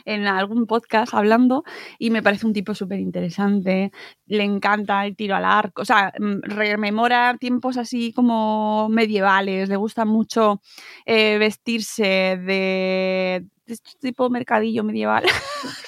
en 0.05 0.27
algún 0.29 0.69
podcast 0.69 1.13
hablando 1.13 1.65
y 1.99 2.11
me 2.11 2.23
parece 2.23 2.47
un 2.47 2.53
tipo 2.53 2.73
súper 2.73 3.01
interesante. 3.01 3.91
Le 4.27 4.45
encanta 4.45 5.05
el 5.05 5.17
tiro 5.17 5.35
al 5.35 5.45
arco, 5.45 5.83
o 5.83 5.85
sea, 5.85 6.13
mm, 6.21 6.43
rememora 6.43 7.37
tiempos 7.37 7.79
así 7.79 8.13
como 8.13 8.89
medievales, 8.89 9.69
le 9.69 9.77
gusta 9.77 10.05
mucho 10.05 10.61
eh, 11.05 11.37
vestirse 11.39 12.05
de, 12.05 13.45
de 13.67 13.75
este 13.75 13.91
tipo 14.01 14.31
mercadillo 14.31 14.85
medieval. 14.85 15.25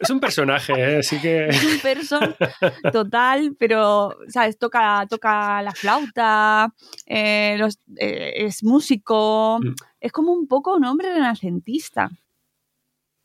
es 0.00 0.10
un 0.10 0.20
personaje, 0.20 0.72
¿eh? 0.74 0.98
así 0.98 1.20
que 1.20 1.48
es 1.48 1.64
un 1.64 1.78
person 1.80 2.34
total, 2.92 3.56
pero, 3.58 4.16
¿sabes? 4.28 4.58
Toca, 4.58 5.06
toca 5.08 5.62
la 5.62 5.72
flauta, 5.72 6.72
eh, 7.06 7.56
los- 7.58 7.78
eh, 7.96 8.32
es 8.46 8.62
músico, 8.64 9.58
Mm. 9.60 9.74
es 10.00 10.12
como 10.12 10.32
un 10.32 10.46
poco 10.48 10.74
un 10.76 10.84
hombre 10.84 11.12
renacentista, 11.12 12.10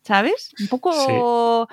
¿sabes? 0.03 0.51
Un 0.59 0.67
poco 0.67 1.61
un 1.61 1.67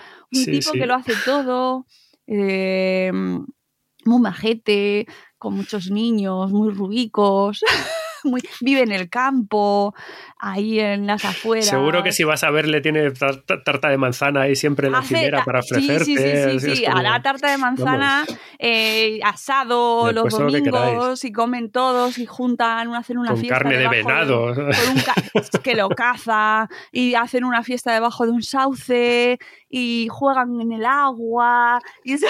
Sí, 0.45 0.51
tipo 0.51 0.73
sí. 0.73 0.79
que 0.79 0.87
lo 0.87 0.95
hace 0.95 1.15
todo, 1.25 1.87
eh, 2.27 3.11
muy 3.13 4.21
majete, 4.21 5.07
con 5.39 5.55
muchos 5.55 5.91
niños, 5.91 6.51
muy 6.53 6.71
rubicos. 6.73 7.61
Muy, 8.25 8.43
vive 8.61 8.83
en 8.83 8.93
el 8.93 9.09
campo, 9.09 9.95
ahí 10.39 10.81
en 10.81 11.07
las 11.07 11.25
afueras. 11.25 11.67
seguro 11.67 12.03
que 12.03 12.13
si 12.13 12.25
vas 12.25 12.45
a 12.45 12.51
verle 12.51 12.81
tiene 12.81 13.11
tar- 13.13 13.43
tar- 13.43 13.63
tarta 13.65 13.89
de 13.89 13.97
manzana 13.97 14.43
ahí 14.43 14.57
siempre 14.57 14.87
en 14.87 14.93
la 14.93 14.99
Hace 14.99 15.15
encimera 15.15 15.39
ta- 15.39 15.45
para 15.45 15.61
ofrecerte. 15.61 16.05
Sí, 16.05 16.17
sí, 16.17 16.61
sí, 16.61 16.77
sí, 16.77 16.87
hará 16.87 17.21
tarta 17.23 17.51
de 17.51 17.59
manzana, 17.59 18.25
eh, 18.59 19.21
asado 19.25 20.13
los 20.13 20.31
domingos 20.31 21.25
y 21.25 21.33
comen 21.33 21.71
todos 21.71 22.19
y 22.19 22.27
juntan, 22.27 22.95
hacen 22.95 23.19
una 23.19 23.31
con 23.31 23.39
fiesta. 23.41 23.59
carne 23.59 23.77
de 23.79 23.89
venado. 23.89 24.55
que 25.63 25.75
lo 25.75 25.89
caza 25.91 26.69
y 26.93 27.15
hacen 27.15 27.45
una 27.45 27.63
fiesta 27.63 27.93
debajo 27.93 28.25
de 28.27 28.33
un 28.33 28.43
sauce 28.43 29.39
y 29.69 30.09
juegan 30.11 30.61
en 30.61 30.73
el 30.73 30.85
agua 30.85 31.81
y 32.05 32.15
es- 32.15 32.25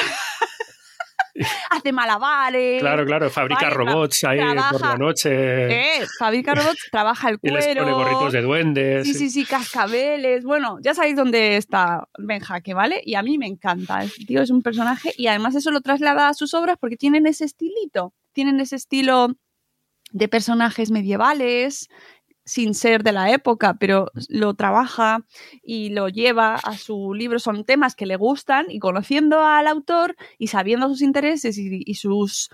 hace 1.70 1.92
malabares. 1.92 2.80
Claro, 2.80 3.04
claro, 3.04 3.30
fabrica 3.30 3.70
robots 3.70 4.24
ahí 4.24 4.38
por 4.70 4.80
la 4.80 4.96
noche 4.96 5.30
Eh, 5.30 6.06
fabrica 6.18 6.54
robots, 6.54 6.88
trabaja 6.90 7.30
el 7.30 7.38
y 7.42 7.50
les 7.50 7.64
cuero. 7.64 7.82
pone 7.82 7.92
gorritos 7.94 8.32
de 8.32 8.42
duendes. 8.42 9.06
Sí, 9.06 9.14
sí, 9.14 9.30
sí, 9.30 9.44
cascabeles. 9.44 10.44
Bueno, 10.44 10.78
ya 10.82 10.94
sabéis 10.94 11.16
dónde 11.16 11.56
está 11.56 12.08
Ben 12.18 12.40
Jaque, 12.40 12.74
¿vale? 12.74 13.00
Y 13.04 13.14
a 13.14 13.22
mí 13.22 13.38
me 13.38 13.46
encanta. 13.46 14.02
El 14.02 14.10
tío 14.26 14.42
es 14.42 14.50
un 14.50 14.62
personaje 14.62 15.12
y 15.16 15.26
además 15.26 15.54
eso 15.54 15.70
lo 15.70 15.80
traslada 15.80 16.28
a 16.28 16.34
sus 16.34 16.54
obras 16.54 16.76
porque 16.80 16.96
tienen 16.96 17.26
ese 17.26 17.44
estilito. 17.44 18.14
Tienen 18.32 18.60
ese 18.60 18.76
estilo 18.76 19.34
de 20.12 20.28
personajes 20.28 20.90
medievales, 20.90 21.88
sin 22.50 22.74
ser 22.74 23.04
de 23.04 23.12
la 23.12 23.30
época, 23.30 23.76
pero 23.78 24.10
lo 24.28 24.54
trabaja 24.54 25.24
y 25.62 25.90
lo 25.90 26.08
lleva 26.08 26.56
a 26.56 26.76
su 26.76 27.14
libro. 27.14 27.38
Son 27.38 27.64
temas 27.64 27.94
que 27.94 28.06
le 28.06 28.16
gustan 28.16 28.66
y 28.68 28.80
conociendo 28.80 29.44
al 29.44 29.68
autor 29.68 30.16
y 30.36 30.48
sabiendo 30.48 30.88
sus 30.88 31.00
intereses 31.00 31.56
y, 31.58 31.82
y 31.86 31.94
sus 31.94 32.50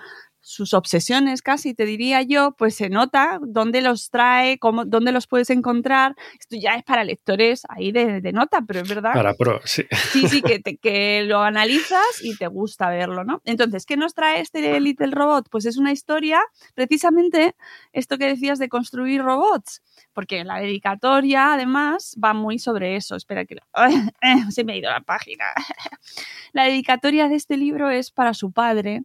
sus 0.47 0.75
obsesiones 0.75 1.43
casi, 1.43 1.75
te 1.75 1.85
diría 1.85 2.23
yo, 2.23 2.53
pues 2.57 2.77
se 2.77 2.89
nota 2.89 3.41
dónde 3.43 3.83
los 3.83 4.11
trae, 4.11 4.61
cómo, 4.61 4.85
dónde 4.85 5.11
los 5.11 5.27
puedes 5.27 5.51
encontrar. 5.51 6.15
Esto 6.39 6.55
ya 6.57 6.77
es 6.77 6.85
para 6.85 7.03
lectores 7.03 7.63
ahí 7.69 7.91
de, 7.91 8.21
de 8.21 8.33
nota, 8.33 8.61
pero 8.65 8.79
es 8.81 8.89
verdad. 8.89 9.13
Para 9.13 9.35
pro, 9.35 9.61
sí. 9.65 9.85
Sí, 10.13 10.29
sí, 10.29 10.43
que, 10.43 10.59
te, 10.63 10.77
que 10.77 11.25
lo 11.25 11.43
analizas 11.43 12.23
y 12.23 12.37
te 12.37 12.47
gusta 12.47 12.89
verlo, 12.91 13.25
¿no? 13.25 13.43
Entonces, 13.45 13.87
¿qué 13.87 13.97
nos 13.97 14.15
trae 14.15 14.41
este 14.41 14.79
Little 14.79 15.11
Robot? 15.11 15.49
Pues 15.51 15.67
es 15.67 15.79
una 15.79 15.91
historia, 15.91 16.41
precisamente 16.77 17.57
esto 17.93 18.17
que 18.17 18.27
decías 18.27 18.61
de 18.61 18.69
construir 18.69 19.23
robots, 19.23 19.83
porque 20.13 20.45
la 20.45 20.61
dedicatoria, 20.61 21.55
además, 21.55 22.15
va 22.23 22.35
muy 22.35 22.61
sobre 22.61 22.95
eso. 22.95 23.17
Espera 23.17 23.47
que... 23.47 23.57
se 24.51 24.63
me 24.63 24.75
ha 24.75 24.77
ido 24.77 24.93
la 24.93 25.01
página. 25.01 25.47
la 26.53 26.67
dedicatoria 26.67 27.29
de 27.29 27.35
este 27.35 27.57
libro 27.57 27.91
es 27.91 28.13
para 28.13 28.33
su 28.33 28.53
padre, 28.53 29.03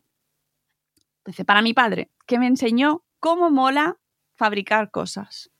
Dice, 1.25 1.45
para 1.45 1.61
mi 1.61 1.73
padre, 1.73 2.09
que 2.25 2.39
me 2.39 2.47
enseñó 2.47 3.03
cómo 3.19 3.49
mola 3.49 3.97
fabricar 4.35 4.91
cosas. 4.91 5.51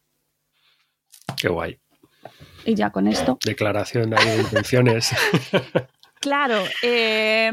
Qué 1.39 1.50
guay. 1.50 1.80
Y 2.65 2.75
ya 2.75 2.91
con 2.91 3.08
esto. 3.08 3.38
Declaración 3.46 4.10
de 4.12 4.41
intenciones. 4.41 5.12
claro, 6.20 6.63
eh, 6.84 7.51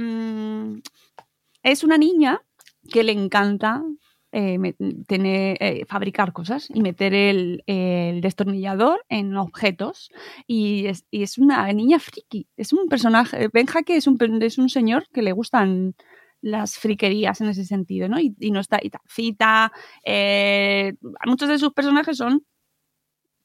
es 1.63 1.85
una 1.85 1.99
niña 1.99 2.43
que 2.91 3.05
le 3.05 3.13
encanta 3.13 3.83
eh, 4.31 4.75
tener, 5.07 5.57
eh, 5.61 5.85
fabricar 5.87 6.35
cosas 6.35 6.69
y 6.69 6.83
meter 6.83 7.15
el, 7.15 7.63
el, 7.67 8.21
destornillador 8.21 9.05
en 9.09 9.37
objetos. 9.37 10.11
Y 10.47 10.87
es, 10.87 11.07
y 11.11 11.23
es, 11.23 11.39
una 11.39 11.71
niña 11.73 11.99
friki. 11.99 12.47
Es 12.57 12.73
un 12.73 12.89
personaje. 12.89 13.49
Benja 13.53 13.83
que 13.83 13.97
es 13.97 14.07
un, 14.07 14.19
es 14.43 14.59
un 14.59 14.69
señor 14.69 15.09
que 15.13 15.23
le 15.23 15.33
gustan 15.33 15.95
las 16.41 16.79
friquerías 16.79 17.41
en 17.41 17.49
ese 17.49 17.65
sentido, 17.65 18.09
¿no? 18.09 18.21
Y, 18.21 18.35
y 18.39 18.51
no 18.51 18.61
está, 18.61 18.79
y 18.83 18.91
cita, 19.09 19.73
eh, 20.05 20.95
muchos 21.27 21.49
de 21.49 21.59
sus 21.59 21.73
personajes 21.73 22.17
son 22.17 22.45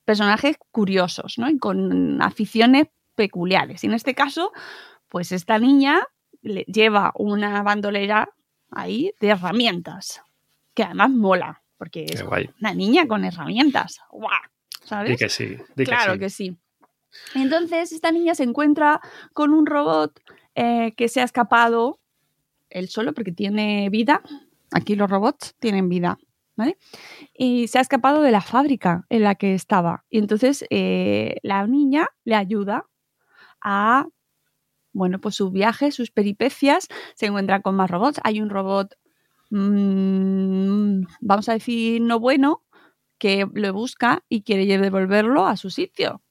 personajes 0.05 0.57
curiosos, 0.71 1.37
¿no? 1.37 1.49
Y 1.49 1.57
con 1.57 2.21
aficiones 2.21 2.87
peculiares. 3.15 3.83
Y 3.83 3.87
en 3.87 3.93
este 3.93 4.13
caso, 4.13 4.51
pues 5.09 5.31
esta 5.31 5.59
niña 5.59 6.01
le 6.41 6.63
lleva 6.63 7.13
una 7.15 7.63
bandolera 7.63 8.29
ahí 8.71 9.13
de 9.19 9.29
herramientas, 9.29 10.21
que 10.73 10.83
además 10.83 11.11
mola, 11.11 11.63
porque 11.77 12.05
es 12.05 12.23
una 12.23 12.73
niña 12.73 13.07
con 13.07 13.23
herramientas. 13.23 13.99
¡Guau! 14.09 14.31
¿Sabes? 14.83 15.17
Que 15.17 15.29
sí. 15.29 15.57
Claro 15.75 16.19
que 16.19 16.29
sí. 16.29 16.49
que 16.49 16.55
sí. 16.55 16.59
Entonces 17.35 17.91
esta 17.91 18.11
niña 18.11 18.35
se 18.35 18.43
encuentra 18.43 18.99
con 19.33 19.53
un 19.53 19.65
robot 19.65 20.19
eh, 20.55 20.93
que 20.97 21.07
se 21.07 21.21
ha 21.21 21.23
escapado 21.23 21.99
él 22.73 22.89
solo 22.89 23.13
porque 23.13 23.31
tiene 23.31 23.89
vida. 23.89 24.21
Aquí 24.71 24.95
los 24.95 25.09
robots 25.09 25.55
tienen 25.59 25.89
vida. 25.89 26.17
¿Vale? 26.55 26.77
Y 27.33 27.67
se 27.67 27.79
ha 27.79 27.81
escapado 27.81 28.21
de 28.21 28.29
la 28.31 28.41
fábrica 28.41 29.07
en 29.09 29.23
la 29.23 29.33
que 29.33 29.55
estaba. 29.55 30.05
Y 30.09 30.19
entonces 30.19 30.65
eh, 30.69 31.37
la 31.41 31.65
niña 31.65 32.09
le 32.25 32.35
ayuda 32.35 32.85
a, 33.59 34.05
bueno, 34.91 35.19
pues 35.19 35.33
su 35.33 35.49
viaje, 35.49 35.91
sus 35.91 36.11
peripecias. 36.11 36.89
Se 37.15 37.25
encuentra 37.25 37.61
con 37.61 37.75
más 37.75 37.89
robots. 37.89 38.21
Hay 38.23 38.39
un 38.39 38.51
robot, 38.51 38.93
mmm, 39.49 41.05
vamos 41.21 41.49
a 41.49 41.53
decir, 41.53 42.01
no 42.01 42.19
bueno, 42.19 42.63
que 43.17 43.47
lo 43.53 43.73
busca 43.73 44.23
y 44.29 44.43
quiere 44.43 44.77
devolverlo 44.77 45.47
a 45.47 45.57
su 45.57 45.69
sitio. 45.69 46.22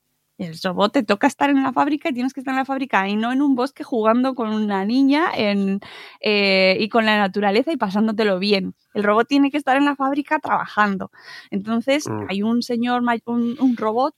El 0.43 0.59
robot 0.63 0.93
te 0.93 1.03
toca 1.05 1.27
estar 1.27 1.51
en 1.51 1.63
la 1.63 1.73
fábrica 1.73 2.09
y 2.09 2.13
tienes 2.15 2.33
que 2.35 2.41
estar 2.41 2.53
en 2.53 2.59
la 2.59 2.65
fábrica 2.65 3.09
y 3.09 3.17
no 3.17 3.33
en 3.33 3.43
un 3.43 3.55
bosque 3.55 3.85
jugando 3.85 4.35
con 4.35 4.53
una 4.53 4.85
niña 4.85 5.27
en, 5.35 5.81
eh, 6.21 6.77
y 6.81 6.89
con 6.89 7.07
la 7.07 7.17
naturaleza 7.17 7.73
y 7.73 7.77
pasándotelo 7.77 8.39
bien. 8.39 8.75
El 8.95 9.05
robot 9.05 9.29
tiene 9.29 9.51
que 9.51 9.57
estar 9.57 9.77
en 9.77 9.85
la 9.85 9.97
fábrica 9.97 10.39
trabajando. 10.41 11.11
Entonces 11.51 12.09
Mm. 12.09 12.27
hay 12.29 12.43
un 12.43 12.63
señor, 12.63 13.03
un, 13.27 13.57
un 13.61 13.77
robot 13.77 14.15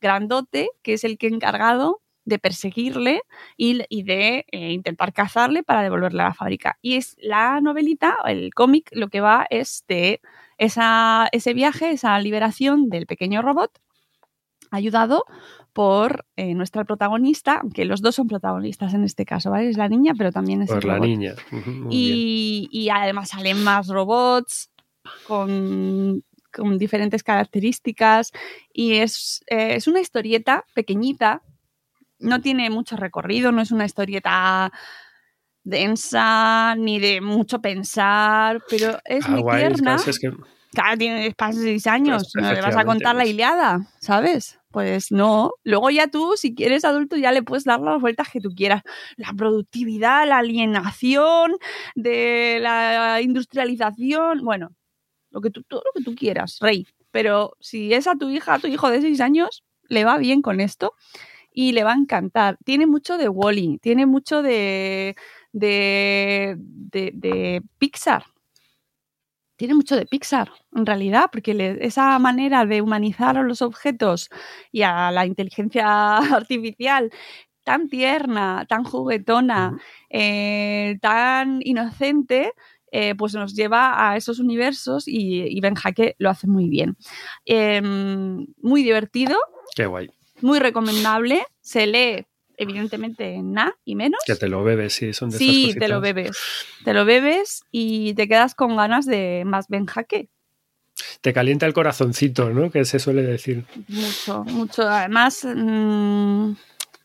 grandote 0.00 0.70
que 0.82 0.94
es 0.94 1.04
el 1.04 1.16
que 1.18 1.28
encargado 1.28 2.00
de 2.24 2.38
perseguirle 2.38 3.22
y, 3.56 3.82
y 3.88 4.02
de 4.04 4.44
eh, 4.52 4.72
intentar 4.72 5.12
cazarle 5.12 5.62
para 5.62 5.82
devolverle 5.82 6.22
a 6.22 6.26
la 6.26 6.34
fábrica. 6.34 6.78
Y 6.82 6.96
es 6.96 7.16
la 7.18 7.60
novelita, 7.60 8.16
el 8.26 8.52
cómic, 8.54 8.88
lo 8.92 9.08
que 9.08 9.20
va 9.20 9.46
es 9.50 9.84
de 9.88 10.20
esa, 10.58 11.28
ese 11.32 11.54
viaje, 11.54 11.90
esa 11.90 12.18
liberación 12.20 12.90
del 12.90 13.06
pequeño 13.06 13.42
robot 13.42 13.80
ayudado 14.70 15.24
por 15.72 16.26
eh, 16.36 16.54
nuestra 16.54 16.84
protagonista, 16.84 17.60
aunque 17.62 17.84
los 17.84 18.02
dos 18.02 18.14
son 18.14 18.28
protagonistas 18.28 18.92
en 18.94 19.04
este 19.04 19.24
caso, 19.24 19.50
¿vale? 19.50 19.68
Es 19.70 19.76
la 19.78 19.88
niña, 19.88 20.12
pero 20.16 20.30
también 20.32 20.62
es 20.62 20.68
Por 20.68 20.82
el 20.82 20.88
la 20.88 20.94
robot. 20.94 21.08
niña. 21.08 21.34
Bien. 21.50 21.86
Y, 21.90 22.68
y 22.70 22.88
además 22.90 23.30
salen 23.30 23.62
más 23.64 23.88
robots 23.88 24.70
con, 25.26 26.22
con 26.52 26.78
diferentes 26.78 27.22
características 27.22 28.32
y 28.72 28.94
es, 28.96 29.42
eh, 29.48 29.74
es 29.76 29.86
una 29.86 30.00
historieta 30.00 30.64
pequeñita, 30.74 31.42
no 32.18 32.40
tiene 32.40 32.68
mucho 32.70 32.96
recorrido, 32.96 33.50
no 33.50 33.62
es 33.62 33.72
una 33.72 33.84
historieta 33.86 34.70
densa 35.64 36.74
ni 36.76 36.98
de 36.98 37.20
mucho 37.20 37.60
pensar, 37.60 38.60
pero 38.68 38.98
es 39.04 39.24
Ah, 39.26 39.30
muy 39.30 39.42
guay, 39.42 39.58
tierna. 39.68 39.96
es 40.06 40.18
que 40.18 40.30
Claro, 40.72 40.96
tienes 40.96 41.34
para 41.34 41.52
seis 41.52 41.86
años, 41.86 42.30
Pues, 42.32 42.44
no 42.44 42.52
le 42.52 42.62
vas 42.62 42.76
a 42.76 42.84
contar 42.84 43.14
la 43.14 43.22
pues. 43.22 43.30
Iliada, 43.30 43.86
¿sabes? 44.00 44.58
Pues 44.72 45.12
no. 45.12 45.52
Luego 45.64 45.90
ya 45.90 46.08
tú, 46.08 46.32
si 46.36 46.54
quieres 46.54 46.84
adulto, 46.84 47.16
ya 47.16 47.30
le 47.32 47.42
puedes 47.42 47.64
dar 47.64 47.80
las 47.80 48.00
vueltas 48.00 48.28
que 48.32 48.40
tú 48.40 48.50
quieras. 48.54 48.82
La 49.16 49.32
productividad, 49.34 50.26
la 50.26 50.38
alienación, 50.38 51.56
de 51.94 52.58
la 52.60 53.20
industrialización, 53.20 54.40
bueno, 54.44 54.70
lo 55.30 55.40
que 55.42 55.50
tú, 55.50 55.62
todo 55.64 55.82
lo 55.84 55.92
que 56.00 56.04
tú 56.04 56.14
quieras, 56.16 56.58
rey. 56.60 56.86
Pero 57.10 57.56
si 57.60 57.92
es 57.94 58.06
a 58.06 58.16
tu 58.16 58.30
hija, 58.30 58.54
a 58.54 58.58
tu 58.60 58.68
hijo 58.68 58.90
de 58.90 59.02
seis 59.02 59.20
años, 59.20 59.64
le 59.88 60.04
va 60.04 60.18
bien 60.18 60.42
con 60.42 60.60
esto 60.60 60.94
y 61.52 61.72
le 61.72 61.84
va 61.84 61.92
a 61.92 61.96
encantar. 61.96 62.58
Tiene 62.64 62.86
mucho 62.86 63.18
de 63.18 63.28
Wally, 63.28 63.78
tiene 63.82 64.06
mucho 64.06 64.42
de, 64.42 65.16
de, 65.52 66.56
de, 66.58 67.12
de 67.14 67.62
Pixar 67.78 68.24
tiene 69.62 69.74
mucho 69.76 69.94
de 69.94 70.06
Pixar, 70.06 70.50
en 70.74 70.84
realidad, 70.84 71.26
porque 71.30 71.54
le- 71.54 71.86
esa 71.86 72.18
manera 72.18 72.66
de 72.66 72.82
humanizar 72.82 73.38
a 73.38 73.44
los 73.44 73.62
objetos 73.62 74.28
y 74.72 74.82
a 74.82 75.12
la 75.12 75.24
inteligencia 75.24 76.16
artificial 76.44 77.12
tan 77.62 77.88
tierna, 77.88 78.66
tan 78.68 78.82
juguetona, 78.82 79.78
eh, 80.10 80.98
tan 81.00 81.60
inocente, 81.62 82.50
eh, 82.90 83.14
pues 83.14 83.34
nos 83.34 83.54
lleva 83.54 84.10
a 84.10 84.16
esos 84.16 84.40
universos 84.40 85.06
y, 85.06 85.42
y 85.46 85.60
Ben 85.60 85.76
Jaque 85.76 86.16
lo 86.18 86.28
hace 86.30 86.48
muy 86.48 86.68
bien. 86.68 86.96
Em, 87.44 88.44
muy 88.60 88.82
divertido, 88.82 89.38
Qué 89.76 89.86
guay. 89.86 90.10
muy 90.40 90.58
recomendable, 90.58 91.44
se 91.60 91.86
lee 91.86 92.26
evidentemente 92.56 93.34
en 93.34 93.52
nada 93.52 93.74
y 93.84 93.94
menos. 93.94 94.20
Que 94.26 94.36
te 94.36 94.48
lo 94.48 94.62
bebes, 94.64 94.92
sí, 94.92 95.12
son 95.12 95.30
de 95.30 95.38
Sí, 95.38 95.74
te 95.78 95.88
lo 95.88 96.00
bebes. 96.00 96.36
Te 96.84 96.94
lo 96.94 97.04
bebes 97.04 97.62
y 97.70 98.14
te 98.14 98.28
quedas 98.28 98.54
con 98.54 98.76
ganas 98.76 99.06
de 99.06 99.42
más 99.46 99.68
Ben 99.68 99.86
Jaque. 99.86 100.28
Te 101.20 101.32
calienta 101.32 101.66
el 101.66 101.72
corazoncito, 101.72 102.50
¿no? 102.50 102.70
Que 102.70 102.84
se 102.84 102.98
suele 102.98 103.22
decir. 103.22 103.64
Mucho, 103.88 104.44
mucho. 104.44 104.82
Además, 104.82 105.44
mm, 105.44 106.52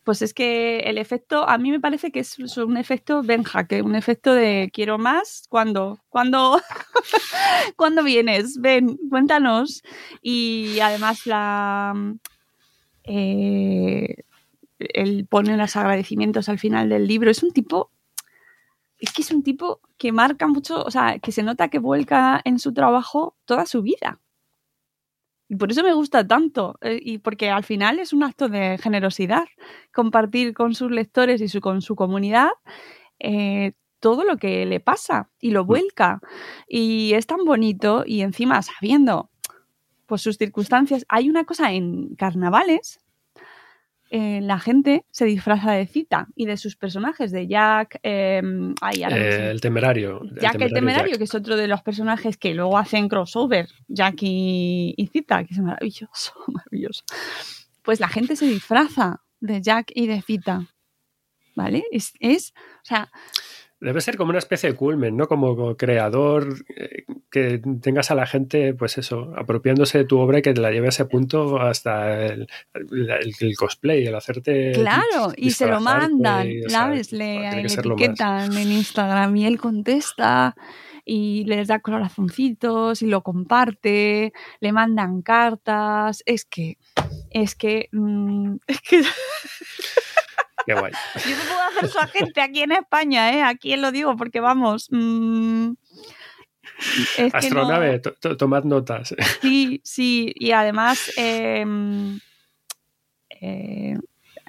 pues 0.04 0.22
es 0.22 0.34
que 0.34 0.80
el 0.80 0.98
efecto, 0.98 1.48
a 1.48 1.58
mí 1.58 1.70
me 1.70 1.80
parece 1.80 2.10
que 2.10 2.20
es 2.20 2.38
un 2.38 2.76
efecto 2.76 3.22
Ben 3.22 3.42
Jaque, 3.44 3.82
un 3.82 3.94
efecto 3.94 4.34
de 4.34 4.70
quiero 4.72 4.98
más. 4.98 5.44
¿Cuándo? 5.48 6.00
¿Cuándo? 6.08 6.60
¿Cuándo 7.76 8.02
vienes? 8.02 8.58
Ven, 8.60 8.98
cuéntanos. 9.10 9.82
Y 10.22 10.80
además 10.80 11.26
la... 11.26 11.94
eh, 13.04 14.14
él 14.78 15.26
pone 15.28 15.56
los 15.56 15.76
agradecimientos 15.76 16.48
al 16.48 16.58
final 16.58 16.88
del 16.88 17.06
libro. 17.06 17.30
Es 17.30 17.42
un 17.42 17.52
tipo 17.52 17.90
es 18.98 19.12
que 19.12 19.22
es 19.22 19.30
un 19.30 19.42
tipo 19.42 19.80
que 19.96 20.12
marca 20.12 20.46
mucho, 20.46 20.82
o 20.82 20.90
sea, 20.90 21.18
que 21.20 21.32
se 21.32 21.42
nota 21.42 21.68
que 21.68 21.78
vuelca 21.78 22.40
en 22.44 22.58
su 22.58 22.72
trabajo 22.74 23.36
toda 23.44 23.64
su 23.66 23.82
vida. 23.82 24.20
Y 25.48 25.56
por 25.56 25.70
eso 25.70 25.82
me 25.82 25.94
gusta 25.94 26.26
tanto, 26.26 26.76
eh, 26.82 26.98
y 27.00 27.18
porque 27.18 27.48
al 27.48 27.64
final 27.64 27.98
es 28.00 28.12
un 28.12 28.22
acto 28.22 28.48
de 28.48 28.76
generosidad 28.78 29.46
compartir 29.94 30.52
con 30.52 30.74
sus 30.74 30.90
lectores 30.90 31.40
y 31.40 31.60
con 31.60 31.80
su 31.80 31.96
comunidad 31.96 32.50
eh, 33.18 33.72
todo 34.00 34.24
lo 34.24 34.36
que 34.36 34.66
le 34.66 34.80
pasa 34.80 35.30
y 35.40 35.52
lo 35.52 35.64
vuelca. 35.64 36.20
Y 36.68 37.14
es 37.14 37.26
tan 37.26 37.44
bonito 37.44 38.04
y 38.06 38.20
encima 38.20 38.60
sabiendo 38.62 39.30
pues 40.06 40.22
sus 40.22 40.36
circunstancias. 40.36 41.04
Hay 41.08 41.30
una 41.30 41.44
cosa 41.44 41.72
en 41.72 42.14
carnavales 42.16 43.00
eh, 44.10 44.40
la 44.42 44.58
gente 44.58 45.04
se 45.10 45.26
disfraza 45.26 45.72
de 45.72 45.86
cita 45.86 46.28
y 46.34 46.46
de 46.46 46.56
sus 46.56 46.76
personajes, 46.76 47.30
de 47.30 47.46
Jack, 47.46 48.00
eh, 48.02 48.42
ay. 48.80 49.02
Eh, 49.02 49.50
el 49.50 49.60
temerario. 49.60 50.22
Jack 50.40 50.60
el 50.60 50.72
temerario, 50.72 51.10
Jack. 51.12 51.18
que 51.18 51.24
es 51.24 51.34
otro 51.34 51.56
de 51.56 51.68
los 51.68 51.82
personajes 51.82 52.36
que 52.36 52.54
luego 52.54 52.78
hacen 52.78 53.08
crossover, 53.08 53.68
Jack 53.86 54.22
y, 54.22 54.94
y 54.96 55.06
Cita, 55.08 55.44
que 55.44 55.54
es 55.54 55.60
maravilloso, 55.60 56.32
maravilloso. 56.48 57.04
Pues 57.82 58.00
la 58.00 58.08
gente 58.08 58.36
se 58.36 58.46
disfraza 58.46 59.22
de 59.40 59.60
Jack 59.60 59.92
y 59.94 60.06
de 60.06 60.22
Cita. 60.22 60.66
¿Vale? 61.54 61.84
Es, 61.90 62.12
es 62.20 62.54
o 62.56 62.84
sea, 62.84 63.10
Debe 63.80 64.00
ser 64.00 64.16
como 64.16 64.30
una 64.30 64.40
especie 64.40 64.70
de 64.70 64.74
culmen, 64.76 65.16
¿no? 65.16 65.28
Como, 65.28 65.54
como 65.54 65.76
creador, 65.76 66.48
eh, 66.76 67.04
que 67.30 67.60
tengas 67.80 68.10
a 68.10 68.16
la 68.16 68.26
gente, 68.26 68.74
pues 68.74 68.98
eso, 68.98 69.32
apropiándose 69.36 69.98
de 69.98 70.04
tu 70.04 70.18
obra 70.18 70.40
y 70.40 70.42
que 70.42 70.52
te 70.52 70.60
la 70.60 70.70
lleve 70.72 70.86
a 70.86 70.88
ese 70.88 71.04
punto 71.04 71.60
hasta 71.60 72.24
el, 72.26 72.48
el- 72.74 73.32
el 73.40 73.56
cosplay, 73.56 74.04
el 74.06 74.14
hacerte. 74.16 74.72
claro, 74.72 75.32
y 75.36 75.50
se 75.52 75.66
lo 75.66 75.80
mandan, 75.80 76.48
y, 76.50 76.64
o 76.64 76.68
sea, 76.68 76.78
¿sabes? 76.80 77.12
Le, 77.12 77.38
le 77.62 77.68
etiquetan 78.00 78.56
en 78.56 78.72
Instagram 78.72 79.36
y 79.36 79.46
él 79.46 79.58
contesta 79.58 80.56
y 81.04 81.44
les 81.44 81.68
da 81.68 81.78
corazoncitos 81.78 83.00
y 83.02 83.06
lo 83.06 83.22
comparte, 83.22 84.32
le 84.60 84.72
mandan 84.72 85.22
cartas. 85.22 86.22
Es 86.26 86.44
que, 86.44 86.76
es 87.30 87.54
que, 87.54 87.88
mm, 87.92 88.56
es 88.66 88.80
que 88.82 89.02
Qué 90.68 90.74
guay. 90.74 90.92
Yo 91.28 91.36
no 91.36 91.42
puedo 91.44 91.60
hacer 91.62 91.88
su 91.88 91.98
agente 91.98 92.40
aquí 92.40 92.60
en 92.60 92.72
España, 92.72 93.32
¿eh? 93.32 93.42
Aquí 93.42 93.74
lo 93.76 93.90
digo, 93.90 94.16
porque 94.16 94.40
vamos. 94.40 94.88
mm, 94.90 95.70
es 97.16 97.34
Astronave, 97.34 97.92
no- 97.94 98.00
to- 98.02 98.14
to- 98.20 98.36
tomad 98.36 98.64
notas. 98.64 99.14
Sí, 99.42 99.80
sí. 99.84 100.32
Y 100.36 100.52
además, 100.52 101.10
eh, 101.16 101.64
eh, 103.40 103.96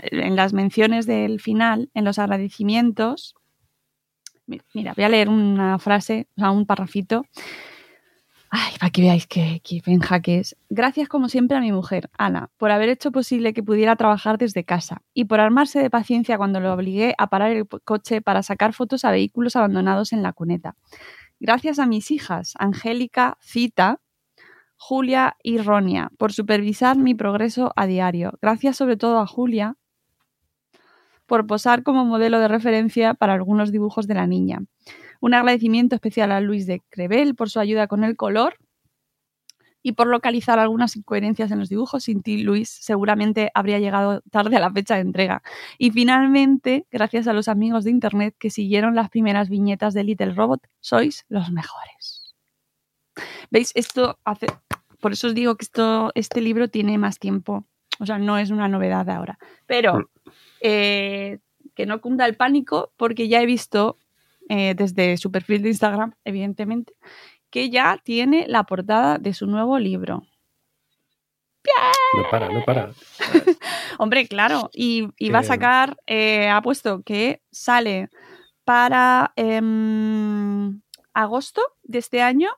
en 0.02 0.36
las 0.36 0.54
menciones 0.54 1.06
del 1.06 1.40
final, 1.42 1.90
en 1.94 2.06
los 2.06 2.20
agradecimientos. 2.20 3.36
mi- 4.46 4.62
Mira, 4.74 4.94
voy 4.96 5.06
a 5.06 5.10
leer 5.10 5.30
una 5.30 5.78
frase, 5.80 6.28
o 6.38 6.42
sea, 6.42 6.52
un 6.52 6.66
parrafito. 6.66 7.26
Ay, 8.52 8.74
para 8.80 8.90
que 8.90 9.02
veáis 9.02 9.28
que, 9.28 9.62
que 9.64 9.82
Benja 9.86 10.22
que 10.22 10.40
es. 10.40 10.56
Gracias 10.70 11.08
como 11.08 11.30
siempre 11.30 11.56
a 11.58 11.62
mi 11.62 11.72
mujer, 11.72 12.10
Ana, 12.18 12.50
por 12.58 12.72
haber 12.72 12.90
hecho 12.90 13.12
posible 13.12 13.54
que 13.54 13.62
pudiera 13.62 13.96
trabajar 13.96 14.40
desde 14.40 14.64
casa 14.64 15.04
y 15.14 15.26
por 15.26 15.40
armarse 15.40 15.80
de 15.80 15.90
paciencia 15.92 16.38
cuando 16.38 16.60
lo 16.60 16.74
obligué 16.74 17.14
a 17.20 17.28
parar 17.28 17.52
el 17.52 17.68
coche 17.68 18.22
para 18.22 18.42
sacar 18.42 18.74
fotos 18.74 19.06
a 19.06 19.12
vehículos 19.12 19.56
abandonados 19.56 20.14
en 20.14 20.24
la 20.24 20.34
cuneta. 20.34 20.76
Gracias 21.40 21.78
a 21.78 21.86
mis 21.86 22.10
hijas, 22.10 22.54
Angélica, 22.58 23.38
Cita, 23.40 24.02
Julia 24.78 25.38
y 25.44 25.60
Ronia, 25.60 26.10
por 26.18 26.34
supervisar 26.34 26.98
mi 26.98 27.14
progreso 27.14 27.72
a 27.76 27.86
diario. 27.86 28.40
Gracias 28.42 28.78
sobre 28.78 28.98
todo 28.98 29.20
a 29.20 29.28
Julia 29.28 29.76
por 31.28 31.46
posar 31.46 31.84
como 31.84 32.04
modelo 32.06 32.40
de 32.40 32.48
referencia 32.48 33.14
para 33.14 33.34
algunos 33.34 33.72
dibujos 33.72 34.08
de 34.08 34.16
la 34.16 34.26
niña. 34.26 34.64
Un 35.20 35.34
agradecimiento 35.34 35.96
especial 35.96 36.32
a 36.32 36.42
Luis 36.42 36.66
de 36.66 36.82
Crevel 36.90 37.36
por 37.36 37.50
su 37.50 37.60
ayuda 37.60 37.88
con 37.88 38.04
el 38.04 38.16
color 38.16 38.58
y 39.82 39.94
por 39.94 40.08
localizar 40.08 40.60
algunas 40.60 40.96
incoherencias 40.96 41.52
en 41.52 41.60
los 41.60 41.70
dibujos. 41.70 42.04
Sin 42.04 42.22
ti, 42.22 42.42
Luis, 42.44 42.70
seguramente 42.70 43.52
habría 43.54 43.80
llegado 43.80 44.22
tarde 44.32 44.58
a 44.58 44.60
la 44.60 44.72
fecha 44.72 44.96
de 44.96 45.02
entrega. 45.02 45.42
Y 45.78 45.92
finalmente, 45.92 46.86
gracias 46.92 47.28
a 47.28 47.34
los 47.34 47.48
amigos 47.48 47.84
de 47.84 47.92
Internet 47.92 48.36
que 48.38 48.50
siguieron 48.50 48.96
las 48.96 49.10
primeras 49.10 49.50
viñetas 49.50 49.94
de 49.94 50.04
Little 50.04 50.34
Robot, 50.34 50.62
sois 50.80 51.26
los 51.30 51.52
mejores. 51.52 52.36
¿Veis? 53.52 53.72
Esto 53.76 54.20
hace... 54.24 54.48
Por 55.00 55.14
eso 55.14 55.28
os 55.28 55.34
digo 55.34 55.56
que 55.56 55.64
esto, 55.64 56.12
este 56.14 56.42
libro 56.42 56.68
tiene 56.68 56.98
más 56.98 57.20
tiempo. 57.20 57.66
O 58.00 58.06
sea, 58.06 58.18
no 58.18 58.38
es 58.38 58.50
una 58.50 58.68
novedad 58.68 59.10
ahora. 59.10 59.40
Pero 59.66 60.10
eh, 60.62 61.40
que 61.74 61.86
no 61.86 62.02
cunda 62.02 62.26
el 62.26 62.36
pánico 62.36 62.92
porque 62.98 63.30
ya 63.30 63.42
he 63.42 63.46
visto 63.46 63.98
eh, 64.50 64.74
desde 64.76 65.16
su 65.18 65.32
perfil 65.32 65.62
de 65.62 65.70
Instagram, 65.70 66.14
evidentemente, 66.26 66.94
que 67.50 67.70
ya 67.70 68.00
tiene 68.04 68.46
la 68.48 68.64
portada 68.66 69.18
de 69.18 69.34
su 69.34 69.48
nuevo 69.48 69.80
libro. 69.80 70.24
No 72.16 72.30
para, 72.32 72.50
no 72.50 72.66
para. 72.66 72.92
Hombre, 74.00 74.28
claro, 74.28 74.70
y, 74.74 75.08
y 75.18 75.30
va 75.30 75.40
a 75.40 75.44
sacar, 75.44 75.98
eh, 76.08 76.50
ha 76.50 76.62
puesto 76.62 77.04
que 77.04 77.42
sale 77.52 78.10
para 78.64 79.34
em, 79.36 80.82
agosto 81.14 81.62
de 81.84 82.00
este 82.00 82.22
año, 82.22 82.50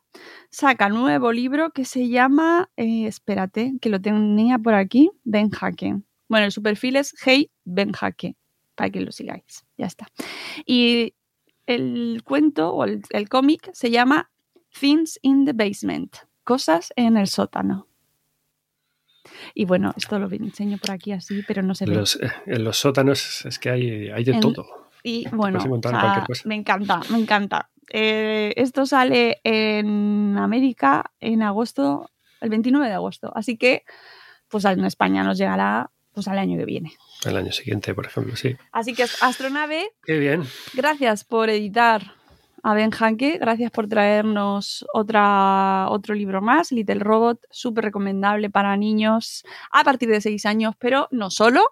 saca 0.50 0.90
nuevo 0.90 1.32
libro 1.32 1.72
que 1.72 1.86
se 1.86 2.10
llama, 2.10 2.70
eh, 2.78 3.08
espérate, 3.08 3.74
que 3.82 3.90
lo 3.90 4.02
tenía 4.02 4.58
por 4.60 4.74
aquí, 4.76 5.10
Ben 5.24 5.50
Jaque. 5.50 5.98
Bueno, 6.30 6.50
su 6.52 6.62
perfil 6.62 6.96
es 6.96 7.14
Hey 7.24 7.52
Ben 7.66 7.92
Jaque, 7.92 8.36
para 8.76 8.90
que 8.90 9.02
lo 9.02 9.12
sigáis, 9.12 9.66
ya 9.78 9.88
está. 9.88 10.08
Y 10.66 11.16
el 11.76 12.22
cuento 12.24 12.74
o 12.74 12.84
el, 12.84 13.02
el 13.10 13.30
cómic 13.30 13.70
se 13.74 13.92
llama 13.92 14.30
Things 14.80 15.20
in 15.22 15.46
the 15.46 15.54
Basement, 15.54 16.16
cosas 16.44 16.94
en 16.96 17.18
el 17.18 17.28
sótano. 17.28 17.88
Y 19.54 19.66
bueno, 19.66 19.94
esto 19.96 20.18
lo 20.20 20.30
enseño 20.32 20.78
por 20.78 20.92
aquí 20.92 21.12
así, 21.12 21.44
pero 21.48 21.62
no 21.62 21.76
se 21.76 21.86
ve. 21.86 21.96
Los, 21.96 22.16
eh, 22.16 22.32
en 22.48 22.64
los 22.64 22.78
sótanos 22.78 23.46
es 23.46 23.60
que 23.60 23.70
hay, 23.70 24.10
hay 24.10 24.24
de 24.24 24.32
En- 24.34 24.40
todo. 24.40 24.66
Y 25.04 25.28
bueno, 25.30 25.58
o 25.58 25.62
sea, 25.62 26.26
me 26.46 26.56
encanta, 26.56 27.02
me 27.10 27.18
encanta. 27.18 27.70
Eh, 27.92 28.54
esto 28.56 28.86
sale 28.86 29.42
en 29.44 30.38
América 30.38 31.12
en 31.20 31.42
agosto, 31.42 32.10
el 32.40 32.50
29 32.50 32.88
de 32.88 32.94
agosto. 32.94 33.32
Así 33.36 33.58
que, 33.58 33.84
pues 34.48 34.64
en 34.66 34.86
España 34.86 35.24
nos 35.24 35.38
llegará 35.40 35.90
pues 36.14 36.28
al 36.28 36.38
año 36.40 36.58
que 36.58 36.66
viene. 36.66 36.94
El 37.26 37.38
año 37.38 37.52
siguiente, 37.52 37.94
por 37.94 38.06
ejemplo, 38.06 38.36
sí. 38.36 38.56
Así 38.72 38.94
que 38.94 39.04
Astronave, 39.04 39.92
Qué 40.04 40.20
bien. 40.20 40.44
gracias 40.74 41.24
por 41.24 41.50
editar 41.50 42.14
a 42.64 42.74
Ben 42.76 42.92
Hanke, 42.98 43.38
gracias 43.40 43.72
por 43.72 43.88
traernos 43.88 44.86
otra, 44.94 45.88
otro 45.90 46.14
libro 46.14 46.42
más, 46.42 46.72
Little 46.72 47.00
Robot, 47.00 47.40
súper 47.50 47.86
recomendable 47.86 48.50
para 48.50 48.76
niños 48.78 49.44
a 49.72 49.84
partir 49.84 50.10
de 50.10 50.22
6 50.22 50.46
años, 50.46 50.76
pero 50.78 51.08
no 51.12 51.32
solo, 51.32 51.64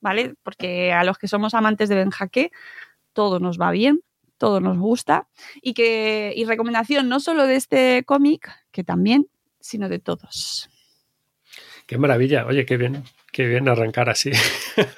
¿vale? 0.00 0.34
Porque 0.42 0.92
a 0.92 1.04
los 1.04 1.18
que 1.18 1.28
somos 1.28 1.52
amantes 1.54 1.88
de 1.90 1.96
Ben 1.96 2.10
Hanke, 2.18 2.50
todo 3.12 3.40
nos 3.40 3.58
va 3.60 3.70
bien, 3.72 4.00
todo 4.38 4.60
nos 4.60 4.78
gusta. 4.78 5.28
Y, 5.60 5.74
que, 5.74 6.32
y 6.34 6.44
recomendación 6.46 7.08
no 7.10 7.20
solo 7.20 7.46
de 7.46 7.56
este 7.56 8.04
cómic, 8.04 8.48
que 8.70 8.84
también, 8.84 9.26
sino 9.60 9.88
de 9.90 9.98
todos. 9.98 10.70
Qué 11.86 11.98
maravilla. 11.98 12.46
Oye, 12.46 12.64
qué 12.64 12.76
bien. 12.76 13.02
Qué 13.38 13.46
bien 13.46 13.68
arrancar 13.68 14.10
así. 14.10 14.32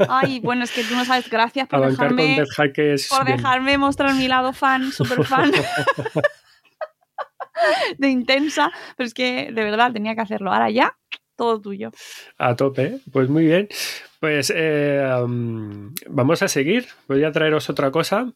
Ay, 0.09 0.41
bueno, 0.41 0.65
es 0.65 0.71
que 0.71 0.83
tú 0.83 0.95
no 0.95 1.05
sabes, 1.05 1.29
gracias 1.29 1.69
por 1.69 1.79
Arrancar 1.79 2.17
dejarme, 2.17 2.47
por 2.47 3.27
bien. 3.27 3.37
dejarme 3.37 3.77
mostrar 3.77 4.15
mi 4.15 4.29
lado 4.29 4.55
fan, 4.55 4.91
super 4.93 5.27
fan. 5.27 5.53
de 7.99 8.09
intensa, 8.09 8.73
pero 8.97 9.07
es 9.07 9.13
que 9.13 9.53
de 9.53 9.63
verdad 9.63 9.93
tenía 9.93 10.15
que 10.15 10.23
hacerlo. 10.23 10.51
Ahora 10.51 10.71
ya, 10.71 10.97
todo 11.37 11.61
tuyo. 11.61 11.91
A 12.39 12.57
tope. 12.57 13.01
Pues 13.13 13.29
muy 13.29 13.45
bien. 13.45 13.69
Pues 14.21 14.51
eh, 14.57 15.07
um, 15.23 15.93
vamos 16.09 16.41
a 16.41 16.49
seguir. 16.49 16.87
Voy 17.09 17.23
a 17.25 17.33
traeros 17.33 17.69
otra 17.69 17.91
cosa. 17.91 18.33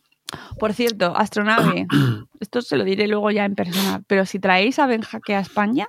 Por 0.59 0.75
cierto, 0.75 1.17
astronave, 1.17 1.87
esto 2.41 2.61
se 2.61 2.77
lo 2.77 2.85
diré 2.85 3.09
luego 3.09 3.31
ya 3.31 3.47
en 3.47 3.55
persona, 3.55 4.03
pero 4.07 4.27
si 4.27 4.39
traéis 4.39 4.79
a 4.79 4.87
Benjaque 4.87 5.35
a 5.35 5.41
España, 5.41 5.89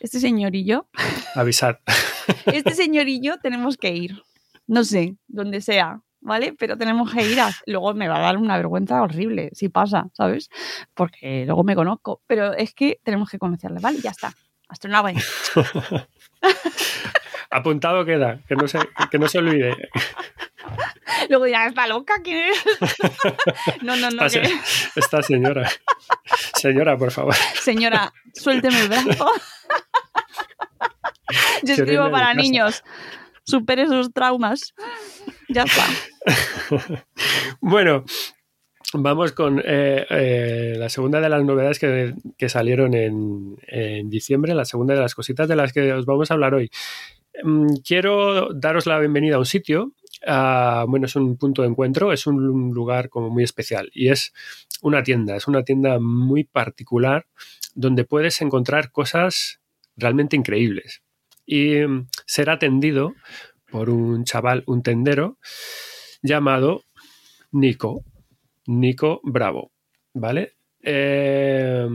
Este 0.00 0.20
señor 0.20 0.54
y 0.54 0.64
yo, 0.64 0.88
Avisad. 1.34 1.76
este 2.46 2.74
señor 2.74 3.08
y 3.08 3.20
yo 3.20 3.38
tenemos 3.38 3.76
que 3.76 3.90
ir. 3.94 4.22
No 4.66 4.84
sé, 4.84 5.16
donde 5.28 5.60
sea, 5.60 6.00
¿vale? 6.20 6.54
Pero 6.58 6.76
tenemos 6.76 7.12
que 7.12 7.22
ir. 7.24 7.40
A... 7.40 7.50
Luego 7.66 7.94
me 7.94 8.08
va 8.08 8.16
a 8.16 8.20
dar 8.20 8.36
una 8.36 8.56
vergüenza 8.56 9.00
horrible 9.02 9.50
si 9.52 9.68
pasa, 9.68 10.08
¿sabes? 10.12 10.50
Porque 10.94 11.44
luego 11.46 11.62
me 11.64 11.74
conozco. 11.76 12.20
Pero 12.26 12.52
es 12.52 12.74
que 12.74 13.00
tenemos 13.04 13.30
que 13.30 13.38
conocerle, 13.38 13.78
¿vale? 13.80 13.98
Ya 14.00 14.10
está. 14.10 14.34
Hasta 14.68 14.88
una 14.88 15.02
vez. 15.02 15.16
Apuntado 17.50 18.04
queda, 18.04 18.40
que 18.48 18.56
no 18.56 18.66
se, 18.66 18.78
que 19.10 19.18
no 19.18 19.28
se 19.28 19.38
olvide. 19.38 19.76
Luego 21.28 21.44
dirán, 21.44 21.68
¿está 21.68 21.86
loca? 21.86 22.14
¿Quién 22.24 22.38
es? 22.50 22.64
no, 23.82 23.94
no, 23.96 24.10
no. 24.10 24.26
Esta, 24.26 24.42
que- 24.42 24.52
esta 24.96 25.22
señora. 25.22 25.70
Señora, 26.54 26.98
por 26.98 27.12
favor. 27.12 27.34
Señora, 27.62 28.12
suélteme 28.34 28.80
el 28.80 28.88
brazo. 28.88 29.30
Yo 31.62 31.74
escribo 31.74 32.10
para 32.10 32.34
niños. 32.34 32.82
Supere 33.44 33.86
sus 33.86 34.12
traumas. 34.12 34.74
Ya 35.48 35.64
está. 35.64 35.84
Bueno, 37.60 38.04
vamos 38.92 39.32
con 39.32 39.60
eh, 39.64 40.04
eh, 40.10 40.74
la 40.76 40.88
segunda 40.88 41.20
de 41.20 41.28
las 41.28 41.44
novedades 41.44 41.78
que, 41.78 42.14
que 42.36 42.48
salieron 42.48 42.94
en, 42.94 43.56
en 43.68 44.10
diciembre, 44.10 44.54
la 44.54 44.64
segunda 44.64 44.94
de 44.94 45.00
las 45.00 45.14
cositas 45.14 45.46
de 45.48 45.56
las 45.56 45.72
que 45.72 45.92
os 45.92 46.04
vamos 46.04 46.30
a 46.30 46.34
hablar 46.34 46.54
hoy. 46.54 46.70
Mm, 47.42 47.76
Quiero 47.84 48.52
daros 48.54 48.86
la 48.86 48.98
bienvenida 48.98 49.36
a 49.36 49.38
un 49.38 49.46
sitio. 49.46 49.92
bueno, 50.88 51.06
es 51.06 51.16
un 51.16 51.36
punto 51.36 51.62
de 51.62 51.68
encuentro, 51.68 52.12
es 52.12 52.26
un 52.26 52.72
lugar 52.72 53.08
como 53.08 53.30
muy 53.30 53.44
especial 53.44 53.90
y 53.92 54.08
es 54.08 54.32
una 54.82 55.02
tienda, 55.02 55.36
es 55.36 55.46
una 55.48 55.62
tienda 55.62 55.98
muy 56.00 56.44
particular 56.44 57.26
donde 57.74 58.04
puedes 58.04 58.40
encontrar 58.40 58.90
cosas 58.90 59.60
realmente 59.96 60.36
increíbles 60.36 61.02
y 61.44 61.76
mm, 61.86 62.08
ser 62.26 62.50
atendido 62.50 63.14
por 63.70 63.90
un 63.90 64.24
chaval, 64.24 64.64
un 64.66 64.82
tendero 64.82 65.38
llamado 66.22 66.82
Nico, 67.52 68.04
Nico 68.66 69.20
Bravo, 69.22 69.72
¿vale? 70.12 70.54
Eh, 70.82 71.86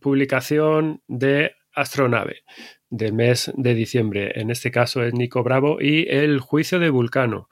publicación 0.00 1.02
de 1.06 1.52
Astronave 1.72 2.42
del 2.90 3.12
mes 3.12 3.52
de 3.56 3.74
diciembre. 3.74 4.32
En 4.40 4.50
este 4.50 4.70
caso 4.70 5.02
es 5.02 5.12
Nico 5.14 5.42
Bravo 5.42 5.78
y 5.80 6.06
El 6.08 6.40
juicio 6.40 6.78
de 6.78 6.90
Vulcano. 6.90 7.48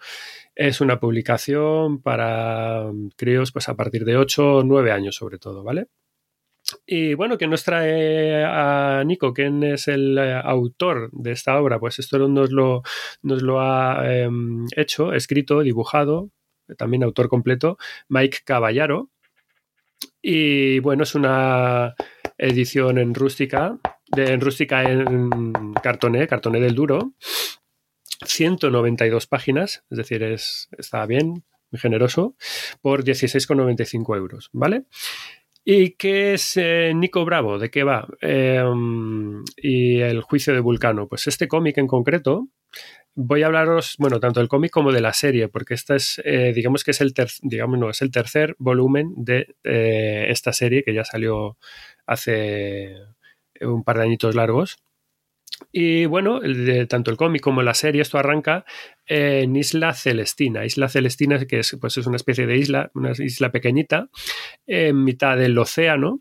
Es 0.55 0.81
una 0.81 0.99
publicación 0.99 2.01
para 2.01 2.91
mm, 2.93 3.11
críos 3.17 3.53
pues 3.53 3.69
a 3.69 3.77
partir 3.77 4.05
de 4.05 4.17
8 4.17 4.57
o 4.57 4.65
9 4.65 4.93
años 4.93 5.17
sobre 5.17 5.39
todo, 5.39 5.63
¿vale? 5.63 5.89
Y 6.85 7.15
bueno, 7.15 7.39
¿qué 7.39 7.47
nos 7.47 7.65
trae 7.65 8.45
a 8.45 9.03
Nico? 9.05 9.33
¿Quién 9.33 9.63
es 9.63 9.89
el 9.89 10.19
eh, 10.19 10.41
autor 10.43 11.11
de 11.13 11.33
esta 11.33 11.61
obra? 11.61 11.79
Pues 11.79 11.99
esto 11.99 12.19
nos 12.29 12.51
lo, 12.51 12.83
nos 13.23 13.43
lo 13.43 13.61
ha 13.61 14.03
eh, 14.05 14.29
hecho, 14.77 15.13
escrito, 15.13 15.61
dibujado, 15.61 16.31
también 16.77 17.05
autor 17.05 17.29
completo, 17.29 17.79
Mike 18.09 18.39
Caballaro. 18.45 19.11
Y 20.21 20.81
bueno, 20.81 21.05
es 21.05 21.15
una 21.15 21.95
edición 22.37 22.99
en 22.99 23.15
rústica, 23.15 23.79
en 24.17 24.41
rústica 24.41 24.83
en 24.83 25.73
cartoné, 25.83 26.27
cartoné 26.27 26.61
del 26.61 26.75
duro. 26.75 27.13
192 28.25 29.27
páginas, 29.27 29.85
es 29.91 29.99
decir, 29.99 30.23
es, 30.23 30.69
está 30.79 31.05
bien, 31.07 31.45
generoso, 31.73 32.35
por 32.81 33.05
16,95 33.05 34.17
euros, 34.17 34.51
¿vale? 34.53 34.85
¿Y 35.69 35.97
qué 35.97 36.35
es 36.35 36.57
eh, 36.59 36.93
Nico 36.95 37.25
Bravo? 37.25 37.59
¿De 37.59 37.71
qué 37.73 37.83
va? 37.83 38.07
Eh, 38.21 38.63
y 39.57 40.01
el 40.01 40.23
juicio 40.23 40.55
de 40.55 40.61
Vulcano. 40.61 41.09
Pues 41.09 41.27
este 41.27 41.49
cómic 41.49 41.77
en 41.79 41.89
concreto, 41.89 42.47
voy 43.17 43.43
a 43.43 43.47
hablaros, 43.47 43.97
bueno, 43.99 44.21
tanto 44.21 44.39
del 44.39 44.49
cómic 44.49 44.71
como 44.71 44.93
de 44.93 45.01
la 45.01 45.13
serie, 45.13 45.49
porque 45.49 45.75
esta 45.75 45.97
es, 45.97 46.23
eh, 46.25 46.53
digamos 46.55 46.85
que 46.85 46.93
es 46.93 47.01
el, 47.01 47.13
digamos, 47.43 47.81
no, 47.81 47.91
es 47.91 48.01
el 48.01 48.13
tercer 48.13 48.55
volumen 48.61 49.13
de 49.17 49.57
eh, 49.65 50.27
esta 50.29 50.53
serie 50.53 50.85
que 50.85 50.95
ya 50.95 51.05
salió 51.05 51.59
hace 52.07 52.95
un 53.61 53.83
par 53.83 53.99
de 53.99 54.05
añitos 54.05 54.37
largos. 54.37 54.77
Y 55.73 56.07
bueno, 56.07 56.43
el 56.43 56.65
de, 56.65 56.87
tanto 56.87 57.11
el 57.11 57.17
cómic 57.17 57.43
como 57.43 57.63
la 57.63 57.75
serie, 57.75 58.03
esto 58.03 58.19
arranca 58.19 58.65
en 59.07 59.57
Isla 59.57 59.95
Celestina. 59.95 60.65
Isla 60.65 60.89
Celestina, 60.89 61.45
que 61.47 61.61
es, 61.61 61.77
pues 61.81 61.97
es 61.97 62.07
una 62.07 62.17
especie 62.17 62.47
de 62.47 62.57
isla, 62.57 62.91
una 62.95 63.13
isla 63.13 63.53
pequeñita, 63.53 64.09
en 64.67 65.05
mitad 65.05 65.37
del 65.37 65.57
océano, 65.59 66.21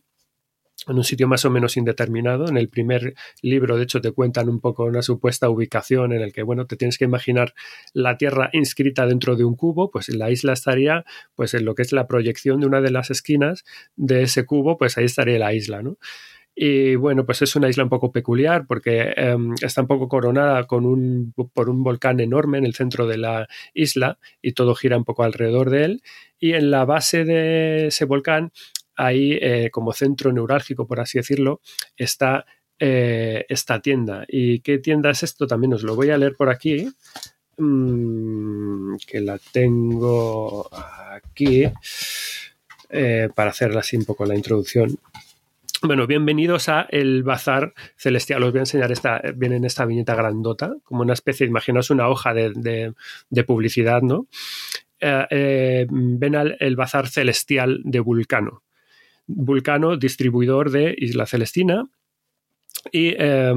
en 0.88 0.98
un 0.98 1.04
sitio 1.04 1.28
más 1.28 1.45
o 1.45 1.50
menos 1.50 1.78
indeterminado. 1.78 2.48
En 2.48 2.58
el 2.58 2.69
primer 2.69 3.15
libro, 3.41 3.78
de 3.78 3.84
hecho, 3.84 4.02
te 4.02 4.12
cuentan 4.12 4.50
un 4.50 4.60
poco 4.60 4.86
una 4.86 5.02
supuesta 5.02 5.50
ubicación 5.50 6.13
en 6.13 6.21
el 6.21 6.32
que, 6.32 6.43
bueno, 6.43 6.67
te 6.67 6.76
tienes 6.76 6.98
que 6.98 7.06
imaginar 7.06 7.54
la 7.93 8.17
Tierra 8.17 8.50
inscrita 8.54 9.06
dentro 9.08 9.36
de 9.36 9.45
un 9.45 9.56
cubo, 9.56 9.89
pues 9.89 10.10
la 10.10 10.30
isla 10.30 10.54
estaría, 10.54 11.06
pues 11.36 11.54
en 11.54 11.65
lo 11.65 11.76
que 11.76 11.82
es 11.82 11.91
la 11.91 12.08
proyección 12.08 12.60
de 12.60 12.67
una 12.67 12.82
de 12.82 12.91
las 12.91 13.10
esquinas 13.10 13.63
de 13.95 14.24
ese 14.24 14.45
cubo, 14.45 14.78
pues 14.78 14.98
ahí 14.98 15.06
estaría 15.06 15.39
la 15.39 15.54
isla, 15.54 15.82
¿no? 15.82 15.98
Y 16.55 16.95
bueno, 16.95 17.25
pues 17.25 17.41
es 17.41 17.55
una 17.57 17.67
isla 17.67 17.83
un 17.83 17.89
poco 17.89 18.13
peculiar 18.13 18.65
porque 18.65 19.13
eh, 19.15 19.37
está 19.61 19.81
un 19.81 19.87
poco 19.87 20.07
coronada 20.07 20.65
con 20.65 20.85
un, 20.85 21.33
por 21.53 21.69
un 21.69 21.83
volcán 21.83 22.21
enorme 22.21 22.57
en 22.57 22.65
el 22.65 22.73
centro 22.73 23.05
de 23.07 23.17
la 23.17 23.47
isla 23.73 24.17
y 24.41 24.53
todo 24.53 24.73
gira 24.73 24.97
un 24.97 25.03
poco 25.03 25.23
alrededor 25.23 25.69
de 25.69 25.83
él. 25.83 26.01
Y 26.39 26.53
en 26.53 26.71
la 26.71 26.85
base 26.85 27.25
de 27.25 27.87
ese 27.87 28.05
volcán, 28.05 28.53
ahí 28.95 29.37
eh, 29.41 29.69
como 29.71 29.93
centro 29.93 30.31
neurálgico, 30.31 30.87
por 30.87 30.99
así 30.99 31.17
decirlo, 31.17 31.61
está 31.97 32.45
eh, 32.79 33.45
esta 33.49 33.81
tienda. 33.81 34.25
¿Y 34.27 34.59
qué 34.59 34.79
tienda 34.79 35.09
es 35.09 35.23
esto? 35.23 35.47
También 35.47 35.73
os 35.73 35.83
lo 35.83 35.95
voy 35.95 36.09
a 36.09 36.17
leer 36.17 36.35
por 36.35 36.49
aquí, 36.49 36.89
mm, 37.57 38.95
que 39.07 39.21
la 39.21 39.39
tengo 39.51 40.69
aquí 40.73 41.65
eh, 42.89 43.29
para 43.33 43.49
hacerla 43.51 43.79
así 43.79 43.97
un 43.97 44.05
poco 44.05 44.25
la 44.25 44.35
introducción. 44.35 44.97
Bueno, 45.81 46.07
bienvenidos 46.07 46.69
a 46.69 46.88
el 46.89 47.23
Bazar 47.23 47.73
Celestial. 47.97 48.41
Os 48.43 48.51
voy 48.51 48.59
a 48.59 48.61
enseñar 48.61 48.91
esta, 48.91 49.21
viene 49.35 49.57
en 49.57 49.65
esta 49.65 49.85
viñeta 49.85 50.15
grandota, 50.15 50.75
como 50.83 51.01
una 51.01 51.13
especie, 51.13 51.45
imaginaos 51.45 51.89
una 51.89 52.07
hoja 52.07 52.33
de, 52.33 52.93
de, 53.29 53.43
publicidad, 53.43 54.01
¿no? 54.01 54.27
Eh, 54.99 55.27
eh, 55.29 55.88
ven 55.89 56.35
al 56.35 56.57
el 56.59 56.75
Bazar 56.75 57.07
Celestial 57.07 57.81
de 57.83 57.99
Vulcano. 57.99 58.63
Vulcano, 59.27 59.97
distribuidor 59.97 60.71
de 60.71 60.95
Isla 60.97 61.25
Celestina 61.25 61.89
y 62.91 63.13
eh, 63.17 63.53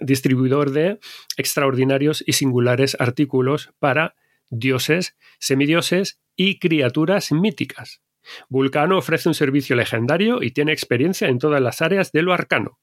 distribuidor 0.00 0.72
de 0.72 0.98
extraordinarios 1.36 2.24
y 2.26 2.32
singulares 2.32 2.96
artículos 2.98 3.72
para 3.78 4.16
dioses, 4.50 5.16
semidioses 5.38 6.18
y 6.36 6.58
criaturas 6.58 7.30
míticas. 7.32 8.02
Vulcano 8.48 8.98
ofrece 8.98 9.28
un 9.28 9.34
servicio 9.34 9.76
legendario 9.76 10.42
y 10.42 10.50
tiene 10.50 10.72
experiencia 10.72 11.28
en 11.28 11.38
todas 11.38 11.60
las 11.60 11.82
áreas 11.82 12.12
de 12.12 12.22
lo 12.22 12.32
arcano. 12.32 12.78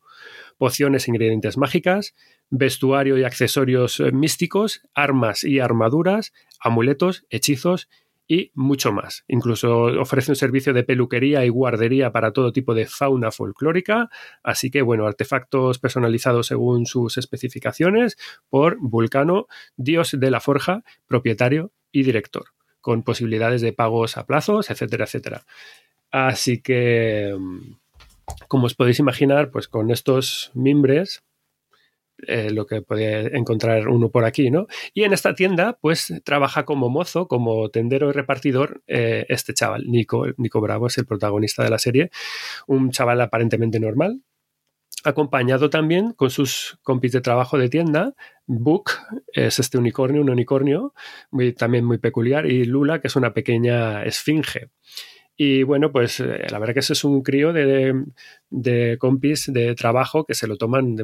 Pociones 0.58 1.08
e 1.08 1.12
ingredientes 1.12 1.58
mágicas, 1.58 2.15
vestuario 2.49 3.17
y 3.17 3.23
accesorios 3.23 4.01
místicos, 4.13 4.82
armas 4.93 5.43
y 5.43 5.60
armaduras, 5.60 6.34
amuletos, 6.60 7.25
hechizos 7.30 7.89
y 8.32 8.49
mucho 8.54 8.93
más. 8.93 9.25
Incluso 9.27 9.84
ofrece 9.99 10.32
un 10.32 10.38
servicio 10.38 10.73
de 10.73 10.86
peluquería 10.86 11.43
y 11.43 11.49
guardería 11.49 12.13
para 12.13 12.32
todo 12.32 12.54
tipo 12.54 12.73
de 12.73 12.86
fauna 12.86 13.30
folclórica, 13.30 14.10
así 14.41 14.71
que 14.71 14.82
bueno, 14.82 15.06
artefactos 15.06 15.80
personalizados 15.80 16.47
según 16.47 16.86
sus 16.86 17.17
especificaciones 17.17 18.17
por 18.49 18.77
Vulcano, 18.80 19.47
dios 19.75 20.15
de 20.17 20.32
la 20.32 20.39
forja, 20.39 20.86
propietario 21.08 21.73
y 21.91 22.04
director, 22.04 22.45
con 22.82 23.04
posibilidades 23.04 23.62
de 23.62 23.74
pagos 23.74 24.17
a 24.17 24.26
plazos, 24.26 24.70
etcétera, 24.70 25.06
etcétera. 25.06 25.46
Así 26.12 26.62
que, 26.62 27.36
como 28.48 28.65
os 28.65 28.76
podéis 28.76 29.00
imaginar, 29.00 29.52
pues 29.52 29.67
con 29.67 29.91
estos 29.91 30.52
mimbres 30.54 31.24
eh, 32.28 32.52
lo 32.52 32.67
que 32.67 32.82
puede 32.82 33.36
encontrar 33.36 33.88
uno 33.88 34.10
por 34.10 34.26
aquí, 34.26 34.52
¿no? 34.52 34.67
Y 34.94 35.04
en 35.04 35.13
esta 35.13 35.34
tienda, 35.34 35.78
pues 35.82 36.13
trabaja 36.24 36.65
como 36.65 36.89
mozo, 36.89 37.28
como 37.28 37.70
tendero 37.70 38.10
y 38.10 38.12
repartidor, 38.12 38.84
eh, 38.88 39.26
este 39.30 39.54
chaval, 39.54 39.86
Nico, 39.88 40.26
Nico 40.38 40.62
Bravo, 40.62 40.88
es 40.88 40.98
el 40.98 41.06
protagonista 41.06 41.63
de 41.63 41.70
la 41.70 41.80
serie, 41.80 42.12
un 42.67 42.91
chaval 42.91 43.22
aparentemente 43.22 43.80
normal, 43.80 44.22
acompañado 45.03 45.69
también 45.69 46.13
con 46.13 46.29
sus 46.29 46.79
compis 46.83 47.11
de 47.11 47.21
trabajo 47.21 47.57
de 47.57 47.69
tienda, 47.69 48.13
Book, 48.45 48.91
es 49.33 49.59
este 49.59 49.77
unicornio, 49.77 50.21
un 50.21 50.29
unicornio 50.29 50.93
muy, 51.31 51.53
también 51.53 51.85
muy 51.85 51.97
peculiar, 51.97 52.45
y 52.45 52.65
Lula, 52.65 52.99
que 53.01 53.07
es 53.07 53.15
una 53.15 53.33
pequeña 53.33 54.03
esfinge. 54.03 54.69
Y 55.37 55.63
bueno, 55.63 55.91
pues 55.91 56.19
eh, 56.19 56.45
la 56.49 56.59
verdad 56.59 56.73
que 56.73 56.81
ese 56.81 56.93
es 56.93 57.03
un 57.03 57.23
crío 57.23 57.53
de, 57.53 58.97
compis 58.99 59.51
de 59.51 59.73
trabajo 59.75 60.25
que 60.25 60.35
se 60.35 60.47
lo 60.47 60.57
toman 60.57 60.95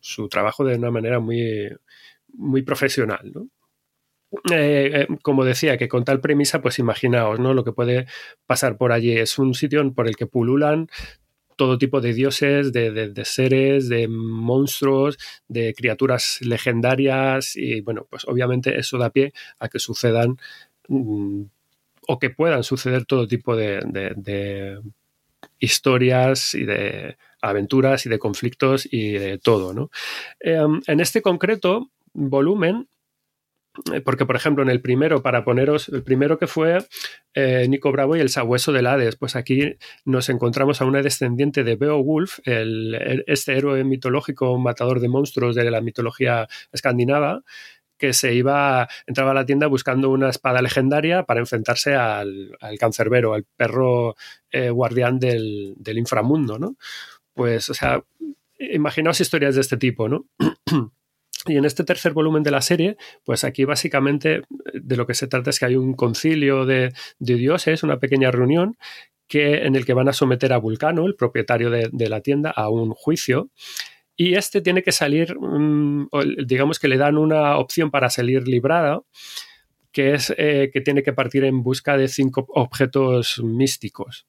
su 0.00 0.28
trabajo 0.28 0.64
de 0.64 0.76
una 0.76 0.90
manera 0.90 1.20
muy, 1.20 1.68
muy 2.32 2.62
profesional, 2.62 3.32
¿no? 3.34 3.48
Eh, 4.52 4.90
eh, 4.94 5.06
como 5.22 5.44
decía, 5.44 5.76
que 5.76 5.88
con 5.88 6.04
tal 6.04 6.20
premisa, 6.20 6.62
pues 6.62 6.78
imaginaos, 6.78 7.40
¿no? 7.40 7.52
Lo 7.52 7.64
que 7.64 7.72
puede 7.72 8.06
pasar 8.46 8.76
por 8.76 8.92
allí. 8.92 9.16
Es 9.18 9.38
un 9.38 9.54
sitio 9.54 9.92
por 9.92 10.06
el 10.06 10.16
que 10.16 10.26
pululan 10.26 10.88
todo 11.60 11.76
tipo 11.76 12.00
de 12.00 12.14
dioses, 12.14 12.72
de, 12.72 13.22
seres, 13.26 13.90
de 13.90 14.08
monstruos, 14.08 15.18
de 15.46 15.74
criaturas 15.74 16.38
legendarias 16.40 17.54
y 17.54 17.82
bueno, 17.82 18.06
pues 18.08 18.24
obviamente 18.26 18.78
eso 18.78 18.96
da 18.96 19.10
pie 19.10 19.34
a 19.58 19.68
que 19.68 19.78
sucedan 19.78 20.38
mmm, 20.88 21.42
o 22.08 22.18
que 22.18 22.30
puedan 22.30 22.64
suceder 22.64 23.04
todo 23.04 23.28
tipo 23.28 23.56
de, 23.56 24.80
historias 25.58 26.54
y 26.54 26.64
de 26.64 27.18
aventuras 27.42 28.06
y 28.06 28.08
de 28.08 28.18
conflictos 28.18 28.88
y 28.90 29.10
de 29.12 29.36
todo. 29.36 29.74
¿no? 29.74 29.90
Eh, 30.40 30.64
en 30.86 31.00
este 31.00 31.20
concreto 31.20 31.90
volumen, 32.14 32.88
porque 34.04 34.26
por 34.26 34.36
ejemplo 34.36 34.62
en 34.62 34.70
el 34.70 34.80
primero, 34.80 35.22
para 35.22 35.44
poneros, 35.44 35.88
el 35.88 36.02
primero 36.02 36.38
que 36.38 36.46
fue 36.46 36.78
eh, 37.34 37.66
Nico 37.68 37.92
Bravo 37.92 38.16
y 38.16 38.20
el 38.20 38.28
sabueso 38.28 38.72
del 38.72 38.86
Hades, 38.86 39.16
pues 39.16 39.36
aquí 39.36 39.76
nos 40.04 40.28
encontramos 40.28 40.80
a 40.80 40.84
una 40.84 41.02
descendiente 41.02 41.64
de 41.64 41.76
Beowulf, 41.76 42.40
este 42.44 43.56
héroe 43.56 43.84
mitológico 43.84 44.58
matador 44.58 45.00
de 45.00 45.08
monstruos 45.08 45.54
de 45.54 45.70
la 45.70 45.80
mitología 45.80 46.48
escandinava, 46.72 47.42
que 48.00 48.14
se 48.14 48.34
iba, 48.34 48.88
entraba 49.06 49.32
a 49.32 49.34
la 49.34 49.46
tienda 49.46 49.66
buscando 49.66 50.10
una 50.10 50.30
espada 50.30 50.62
legendaria 50.62 51.24
para 51.24 51.40
enfrentarse 51.40 51.94
al, 51.94 52.56
al 52.60 52.78
cancerbero, 52.78 53.34
al 53.34 53.44
perro 53.44 54.16
eh, 54.50 54.70
guardián 54.70 55.18
del, 55.18 55.74
del, 55.76 55.98
inframundo, 55.98 56.58
¿no? 56.58 56.76
Pues, 57.34 57.68
o 57.68 57.74
sea, 57.74 58.02
imaginaos 58.58 59.20
historias 59.20 59.54
de 59.54 59.60
este 59.60 59.76
tipo, 59.76 60.08
¿no? 60.08 60.24
Y 61.46 61.56
en 61.56 61.64
este 61.64 61.84
tercer 61.84 62.12
volumen 62.12 62.42
de 62.42 62.50
la 62.50 62.60
serie, 62.60 62.96
pues 63.24 63.44
aquí 63.44 63.64
básicamente 63.64 64.42
de 64.74 64.96
lo 64.96 65.06
que 65.06 65.14
se 65.14 65.26
trata 65.26 65.50
es 65.50 65.58
que 65.58 65.66
hay 65.66 65.76
un 65.76 65.94
concilio 65.94 66.66
de, 66.66 66.92
dioses, 67.18 67.82
una 67.82 67.98
pequeña 67.98 68.30
reunión, 68.30 68.76
que, 69.26 69.64
en 69.64 69.76
el 69.76 69.86
que 69.86 69.94
van 69.94 70.08
a 70.08 70.12
someter 70.12 70.52
a 70.52 70.58
Vulcano, 70.58 71.06
el 71.06 71.14
propietario 71.14 71.70
de, 71.70 72.08
la 72.08 72.20
tienda, 72.20 72.50
a 72.50 72.68
un 72.68 72.90
juicio 72.90 73.50
y 74.16 74.34
este 74.34 74.60
tiene 74.60 74.82
que 74.82 74.92
salir, 74.92 75.34
digamos 76.44 76.78
que 76.78 76.88
le 76.88 76.98
dan 76.98 77.16
una 77.16 77.56
opción 77.56 77.90
para 77.90 78.10
salir 78.10 78.46
librada, 78.46 79.00
que 79.92 80.12
es 80.12 80.34
eh, 80.36 80.68
que 80.70 80.82
tiene 80.82 81.02
que 81.02 81.14
partir 81.14 81.44
en 81.44 81.62
busca 81.62 81.96
de 81.96 82.06
cinco 82.06 82.44
objetos 82.48 83.40
místicos 83.42 84.26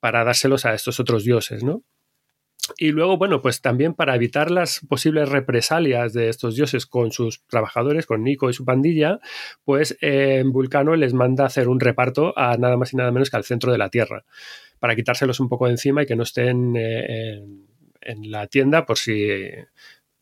para 0.00 0.24
dárselos 0.24 0.64
a 0.64 0.72
estos 0.72 0.98
otros 0.98 1.24
dioses, 1.24 1.62
¿no? 1.62 1.82
Y 2.78 2.92
luego, 2.92 3.18
bueno, 3.18 3.42
pues 3.42 3.60
también 3.60 3.94
para 3.94 4.14
evitar 4.14 4.50
las 4.50 4.80
posibles 4.88 5.28
represalias 5.28 6.12
de 6.12 6.28
estos 6.28 6.56
dioses 6.56 6.86
con 6.86 7.12
sus 7.12 7.44
trabajadores, 7.46 8.06
con 8.06 8.24
Nico 8.24 8.48
y 8.48 8.54
su 8.54 8.64
pandilla, 8.64 9.20
pues 9.64 9.96
eh, 10.00 10.42
Vulcano 10.46 10.96
les 10.96 11.14
manda 11.14 11.44
hacer 11.44 11.68
un 11.68 11.80
reparto 11.80 12.32
a 12.38 12.56
nada 12.56 12.76
más 12.76 12.92
y 12.92 12.96
nada 12.96 13.10
menos 13.10 13.30
que 13.30 13.36
al 13.36 13.44
centro 13.44 13.70
de 13.70 13.78
la 13.78 13.90
Tierra, 13.90 14.24
para 14.78 14.96
quitárselos 14.96 15.40
un 15.40 15.48
poco 15.48 15.66
de 15.66 15.72
encima 15.72 16.02
y 16.02 16.06
que 16.06 16.16
no 16.16 16.22
estén 16.22 16.74
eh, 16.76 17.44
en 18.00 18.30
la 18.30 18.46
tienda 18.46 18.86
por 18.86 18.98
si, 18.98 19.28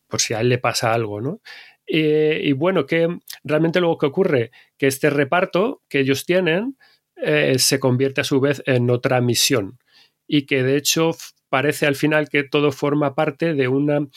por 0.07 0.19
si 0.19 0.33
a 0.33 0.41
él 0.41 0.49
le 0.49 0.57
pasa 0.57 0.93
algo, 0.93 1.21
¿no? 1.21 1.41
Y, 1.85 1.99
y 1.99 2.53
bueno, 2.53 2.85
que 2.85 3.07
realmente 3.43 3.79
luego 3.79 3.97
que 3.97 4.05
ocurre 4.05 4.51
que 4.77 4.87
este 4.87 5.09
reparto 5.09 5.81
que 5.89 5.99
ellos 5.99 6.25
tienen 6.25 6.77
eh, 7.25 7.57
se 7.59 7.79
convierte 7.79 8.21
a 8.21 8.25
su 8.25 8.39
vez 8.39 8.63
en 8.65 8.89
otra 8.89 9.21
misión 9.21 9.79
y 10.27 10.45
que 10.45 10.63
de 10.63 10.77
hecho 10.77 11.11
parece 11.53 11.85
al 11.85 11.95
final 11.95 12.29
que 12.29 12.41
todo 12.43 12.71
forma 12.71 13.13
parte 13.13 13.53
de 13.53 13.67
una 13.67 14.07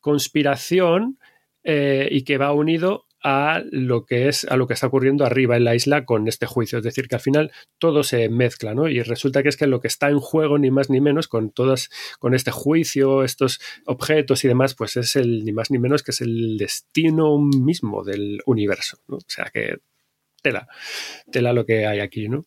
conspiración 0.00 1.18
eh, 1.64 2.06
y 2.08 2.22
que 2.22 2.38
va 2.38 2.52
unido 2.52 3.06
a 3.20 3.64
lo 3.68 4.04
que 4.06 4.28
es 4.28 4.44
a 4.44 4.56
lo 4.56 4.68
que 4.68 4.74
está 4.74 4.86
ocurriendo 4.86 5.24
arriba 5.24 5.56
en 5.56 5.64
la 5.64 5.74
isla 5.74 6.04
con 6.04 6.28
este 6.28 6.46
juicio. 6.46 6.78
Es 6.78 6.84
decir, 6.84 7.08
que 7.08 7.16
al 7.16 7.20
final 7.20 7.50
todo 7.78 8.04
se 8.04 8.28
mezcla, 8.28 8.74
¿no? 8.74 8.88
Y 8.88 9.02
resulta 9.02 9.42
que 9.42 9.48
es 9.48 9.56
que 9.56 9.66
lo 9.66 9.80
que 9.80 9.88
está 9.88 10.08
en 10.08 10.20
juego, 10.20 10.56
ni 10.56 10.70
más 10.70 10.88
ni 10.88 11.00
menos, 11.00 11.26
con 11.26 11.50
todas, 11.50 11.90
con 12.20 12.32
este 12.32 12.52
juicio, 12.52 13.24
estos 13.24 13.60
objetos 13.86 14.44
y 14.44 14.48
demás, 14.48 14.76
pues 14.76 14.96
es 14.96 15.16
el 15.16 15.44
ni 15.44 15.50
más 15.50 15.72
ni 15.72 15.78
menos 15.78 16.04
que 16.04 16.12
es 16.12 16.20
el 16.20 16.56
destino 16.58 17.40
mismo 17.40 18.04
del 18.04 18.40
universo. 18.46 18.98
O 19.08 19.18
sea 19.26 19.50
que 19.52 19.78
tela, 20.42 20.68
tela 21.32 21.52
lo 21.52 21.66
que 21.66 21.88
hay 21.88 21.98
aquí, 21.98 22.28
¿no? 22.28 22.44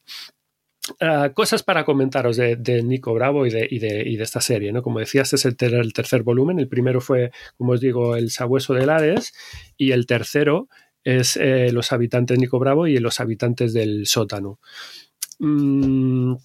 Uh, 1.02 1.34
cosas 1.34 1.64
para 1.64 1.86
comentaros 1.86 2.38
de, 2.38 2.84
Nico 2.84 3.14
Bravo 3.14 3.46
y 3.46 3.50
de, 3.50 4.18
esta 4.22 4.42
serie, 4.42 4.72
¿no? 4.72 4.82
Como 4.82 5.00
decía, 5.00 5.22
este 5.22 5.36
es 5.36 5.46
el, 5.46 5.58
ter 5.58 5.74
el, 5.74 5.94
tercer 5.94 6.24
volumen. 6.24 6.60
El 6.60 6.68
primero 6.68 7.02
fue, 7.02 7.32
como 7.58 7.74
os 7.74 7.82
digo, 7.82 8.16
El 8.16 8.32
Sabueso 8.32 8.74
de 8.74 8.92
Hades 8.92 9.34
y 9.78 9.92
el 9.92 10.06
tercero 10.06 10.68
es 11.04 11.38
eh, 11.38 11.72
Los 11.72 11.92
habitantes 11.92 12.38
de 12.38 12.42
Nico 12.42 12.60
Bravo 12.60 12.88
y 12.88 12.98
Los 12.98 13.20
habitantes 13.20 13.74
del 13.74 14.06
sótano. 14.08 14.60
Mm, 15.40 16.36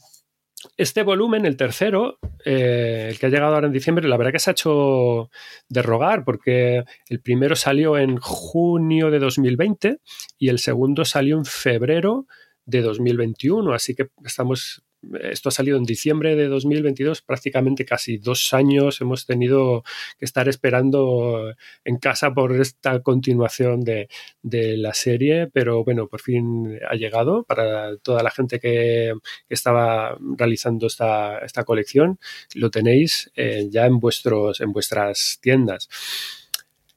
este 0.77 1.03
volumen, 1.03 1.45
el 1.47 1.57
tercero, 1.57 2.19
eh, 2.45 3.09
el 3.11 3.19
que 3.19 3.27
ha 3.27 3.31
llegado 3.31 3.55
ahora 3.55 3.67
en 3.67 3.73
diciembre, 3.73 4.09
la 4.09 4.17
verdad 4.17 4.33
que 4.33 4.39
se 4.39 4.51
ha 4.51 4.53
hecho 4.53 5.31
de 5.69 5.83
rogar 5.83 6.25
porque 6.25 6.85
el 7.09 7.21
primero 7.21 7.57
salió 7.57 7.99
en 7.99 8.17
junio 8.19 9.11
de 9.11 9.19
2020 9.19 9.99
y 10.39 10.49
el 10.49 10.59
segundo 10.59 11.05
salió 11.05 11.37
en 11.37 11.45
febrero 11.45 12.27
de 12.27 12.52
2021, 12.67 13.73
así 13.73 13.95
que 13.95 14.09
estamos 14.25 14.83
esto 15.21 15.49
ha 15.49 15.53
salido 15.53 15.77
en 15.77 15.85
diciembre 15.85 16.37
de 16.37 16.47
2022, 16.49 17.23
prácticamente 17.23 17.85
casi 17.85 18.19
dos 18.19 18.53
años 18.55 19.01
hemos 19.01 19.27
tenido 19.27 19.83
que 20.19 20.25
estar 20.25 20.49
esperando 20.49 21.55
en 21.85 21.97
casa 21.99 22.33
por 22.33 22.53
esta 22.61 23.01
continuación 23.01 23.81
de, 23.81 24.09
de 24.43 24.77
la 24.77 24.95
serie, 24.95 25.49
pero 25.53 25.85
bueno, 25.85 26.07
por 26.07 26.21
fin 26.21 26.79
ha 26.89 26.95
llegado 26.95 27.45
para 27.45 27.97
toda 27.99 28.23
la 28.23 28.31
gente 28.31 28.61
que, 28.61 29.15
que 29.49 29.55
estaba 29.55 30.17
realizando 30.37 30.87
esta, 30.87 31.39
esta, 31.39 31.65
colección. 31.65 32.19
Lo 32.55 32.71
tenéis 32.71 33.31
eh, 33.35 33.69
ya 33.71 33.87
en, 33.87 33.99
vuestros, 33.99 34.61
en 34.61 34.73
vuestras 34.73 35.39
tiendas. 35.41 35.89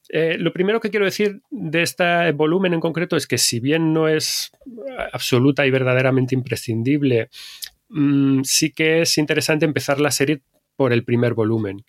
Eh, 0.10 0.38
lo 0.38 0.54
primero 0.54 0.80
que 0.80 0.89
quiero 0.89 1.06
decir 1.06 1.41
de 1.50 1.82
este 1.82 2.32
volumen 2.32 2.74
en 2.74 2.80
concreto 2.80 3.15
es 3.15 3.28
que 3.28 3.38
si 3.38 3.60
bien 3.60 3.94
no 3.94 4.08
es 4.08 4.52
absoluta 5.12 5.65
y 5.65 5.72
verdaderamente 5.72 6.36
imprescindible, 6.36 7.30
mmm, 7.89 8.41
sí 8.44 8.72
que 8.72 9.02
es 9.02 9.18
interesante 9.18 9.65
empezar 9.65 10.00
la 10.00 10.12
serie 10.12 10.41
por 10.76 10.94
el 10.94 11.04
primer 11.04 11.34
volumen. 11.34 11.84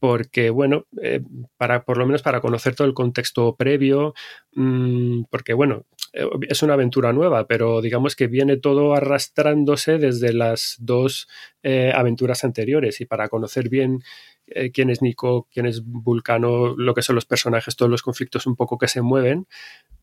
Porque, 0.00 0.50
bueno, 0.50 0.86
eh, 1.02 1.20
para, 1.56 1.82
por 1.82 1.98
lo 1.98 2.06
menos 2.06 2.22
para 2.22 2.40
conocer 2.40 2.76
todo 2.76 2.86
el 2.86 2.94
contexto 2.94 3.56
previo, 3.56 4.14
mmm, 4.52 5.24
porque, 5.28 5.54
bueno, 5.54 5.86
eh, 6.12 6.24
es 6.48 6.62
una 6.62 6.74
aventura 6.74 7.12
nueva, 7.12 7.48
pero 7.48 7.80
digamos 7.80 8.14
que 8.14 8.28
viene 8.28 8.56
todo 8.56 8.94
arrastrándose 8.94 9.98
desde 9.98 10.32
las 10.32 10.76
dos 10.78 11.26
aventuras 11.64 12.44
anteriores 12.44 13.00
y 13.00 13.06
para 13.06 13.28
conocer 13.28 13.68
bien 13.68 14.02
eh, 14.50 14.70
quién 14.70 14.90
es 14.90 15.02
Nico, 15.02 15.48
quién 15.52 15.66
es 15.66 15.82
Vulcano, 15.84 16.74
lo 16.76 16.94
que 16.94 17.02
son 17.02 17.14
los 17.14 17.24
personajes, 17.26 17.76
todos 17.76 17.90
los 17.90 18.02
conflictos 18.02 18.46
un 18.46 18.56
poco 18.56 18.78
que 18.78 18.88
se 18.88 19.02
mueven, 19.02 19.46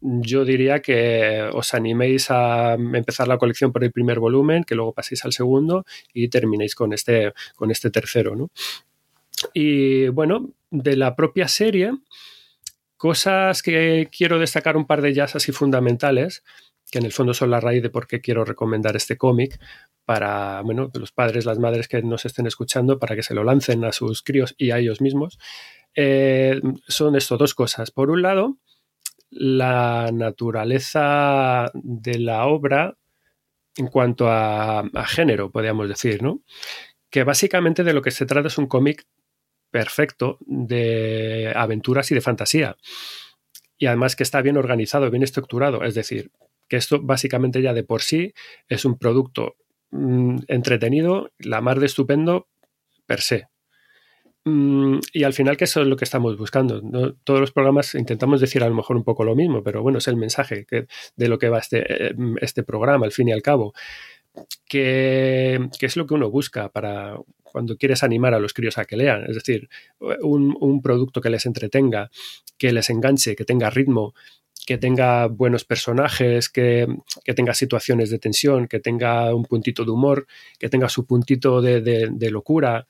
yo 0.02 0.46
diría 0.46 0.82
que 0.82 1.50
os 1.54 1.74
animéis 1.74 2.30
a 2.30 2.74
empezar 2.74 3.28
la 3.28 3.38
colección 3.38 3.72
por 3.72 3.84
el 3.84 3.92
primer 3.92 4.20
volumen, 4.20 4.64
que 4.64 4.76
luego 4.76 4.94
paséis 4.94 5.26
al 5.26 5.34
segundo 5.34 5.86
y 6.14 6.28
terminéis 6.30 6.76
con 6.76 6.94
este, 6.94 7.34
con 7.56 7.72
este 7.72 7.90
tercero. 7.90 8.36
¿no? 8.36 8.50
Y 9.54 10.08
bueno, 10.10 10.50
de 10.72 10.96
la 10.96 11.16
propia 11.16 11.48
serie, 11.48 11.92
cosas 12.98 13.62
que 13.62 14.10
quiero 14.16 14.40
destacar 14.40 14.78
un 14.78 14.86
par 14.86 15.02
de 15.02 15.10
ellas 15.10 15.36
así 15.36 15.52
fundamentales, 15.52 16.44
que 16.96 17.00
en 17.00 17.06
el 17.06 17.12
fondo 17.12 17.34
son 17.34 17.52
la 17.52 17.60
raíz 17.60 17.84
de 17.84 17.90
por 17.90 18.08
qué 18.08 18.22
quiero 18.22 18.46
recomendar 18.46 18.96
este 18.96 19.18
cómic 19.18 19.60
para 20.06 20.62
bueno, 20.62 20.90
los 20.94 21.12
padres, 21.12 21.46
las 21.46 21.60
madres 21.60 21.90
que 21.90 22.02
nos 22.02 22.24
estén 22.24 22.48
escuchando, 22.48 23.00
para 23.00 23.18
que 23.18 23.22
se 23.22 23.34
lo 23.34 23.44
lancen 23.44 23.84
a 23.84 23.92
sus 23.92 24.24
críos 24.24 24.56
y 24.58 24.72
a 24.72 24.78
ellos 24.78 25.02
mismos, 25.02 25.38
eh, 25.94 26.62
son 26.88 27.18
esto 27.18 27.36
dos 27.36 27.54
cosas. 27.54 27.92
Por 27.92 28.12
un 28.12 28.22
lado, 28.22 28.60
la 29.30 30.10
naturaleza 30.14 31.70
de 31.74 32.18
la 32.18 32.46
obra 32.46 32.98
en 33.76 33.88
cuanto 33.88 34.30
a, 34.30 34.80
a 34.80 35.06
género, 35.06 35.52
podríamos 35.52 35.90
decir, 35.90 36.24
¿no? 36.24 36.44
Que 37.10 37.26
básicamente 37.26 37.84
de 37.84 37.92
lo 37.92 38.02
que 38.02 38.12
se 38.12 38.26
trata 38.26 38.48
es 38.48 38.58
un 38.58 38.68
cómic 38.68 39.06
perfecto 39.70 40.38
de 40.46 41.52
aventuras 41.54 42.10
y 42.12 42.16
de 42.16 42.22
fantasía. 42.22 42.78
Y 43.78 43.88
además 43.88 44.16
que 44.16 44.24
está 44.24 44.42
bien 44.42 44.56
organizado, 44.56 45.12
bien 45.12 45.24
estructurado. 45.24 45.84
Es 45.84 45.94
decir, 45.94 46.32
que 46.68 46.78
esto 46.78 47.02
básicamente 47.02 47.62
ya 47.62 47.74
de 47.74 47.84
por 47.84 48.02
sí 48.02 48.34
es 48.68 48.86
un 48.86 48.98
producto 48.98 49.56
mm, 49.92 50.40
entretenido, 50.48 51.32
la 51.40 51.62
mar 51.62 51.80
de 51.80 51.86
estupendo 51.86 52.48
per 53.06 53.22
se. 53.22 53.48
Mm, 54.48 55.00
y 55.12 55.24
al 55.24 55.34
final, 55.34 55.58
que 55.58 55.64
eso 55.64 55.82
es 55.82 55.88
lo 55.88 55.98
que 55.98 56.06
estamos 56.06 56.38
buscando. 56.38 56.82
Todos 57.24 57.40
los 57.40 57.52
programas 57.52 57.96
intentamos 57.96 58.40
decir 58.40 58.64
a 58.64 58.70
lo 58.70 58.76
mejor 58.76 58.96
un 58.96 59.04
poco 59.04 59.24
lo 59.24 59.36
mismo, 59.36 59.64
pero 59.64 59.82
bueno, 59.82 59.98
es 59.98 60.08
el 60.08 60.18
mensaje 60.18 60.68
de 61.16 61.28
lo 61.28 61.40
que 61.40 61.50
va 61.50 61.60
este, 61.60 62.10
eh, 62.10 62.16
este 62.42 62.64
programa, 62.64 63.06
al 63.06 63.12
fin 63.12 63.30
y 63.30 63.32
al 63.32 63.42
cabo. 63.42 63.74
Que, 64.68 65.70
es 65.80 65.98
lo 65.98 66.06
que 66.06 66.14
uno 66.14 66.30
busca 66.30 66.70
para 66.70 67.18
cuando 67.44 67.78
quieres 67.78 68.04
animar 68.04 68.34
a 68.34 68.40
los 68.40 68.54
críos 68.54 68.78
a 68.78 68.86
que 68.86 68.98
lean. 68.98 69.24
Es 69.28 69.36
decir, 69.36 69.70
un, 70.22 70.56
un 70.60 70.82
producto 70.82 71.22
que 71.22 71.30
les 71.30 71.46
entretenga, 71.46 72.12
que 72.58 72.72
les 72.72 72.90
enganche, 72.90 73.36
que 73.36 73.46
tenga 73.46 73.70
ritmo, 73.70 74.14
que 74.66 74.78
tenga 74.78 75.28
buenos 75.28 75.64
personajes, 75.64 76.50
que, 76.50 76.88
que, 77.24 77.34
tenga 77.34 77.54
situaciones 77.54 78.10
de 78.10 78.20
tensión, 78.20 78.68
que 78.68 78.80
tenga 78.80 79.34
un 79.34 79.46
puntito 79.46 79.86
de 79.86 79.92
humor, 79.92 80.28
que 80.60 80.70
tenga 80.70 80.90
su 80.90 81.06
puntito 81.06 81.62
de, 81.62 81.82
de, 81.82 82.32
locura, 82.32 82.88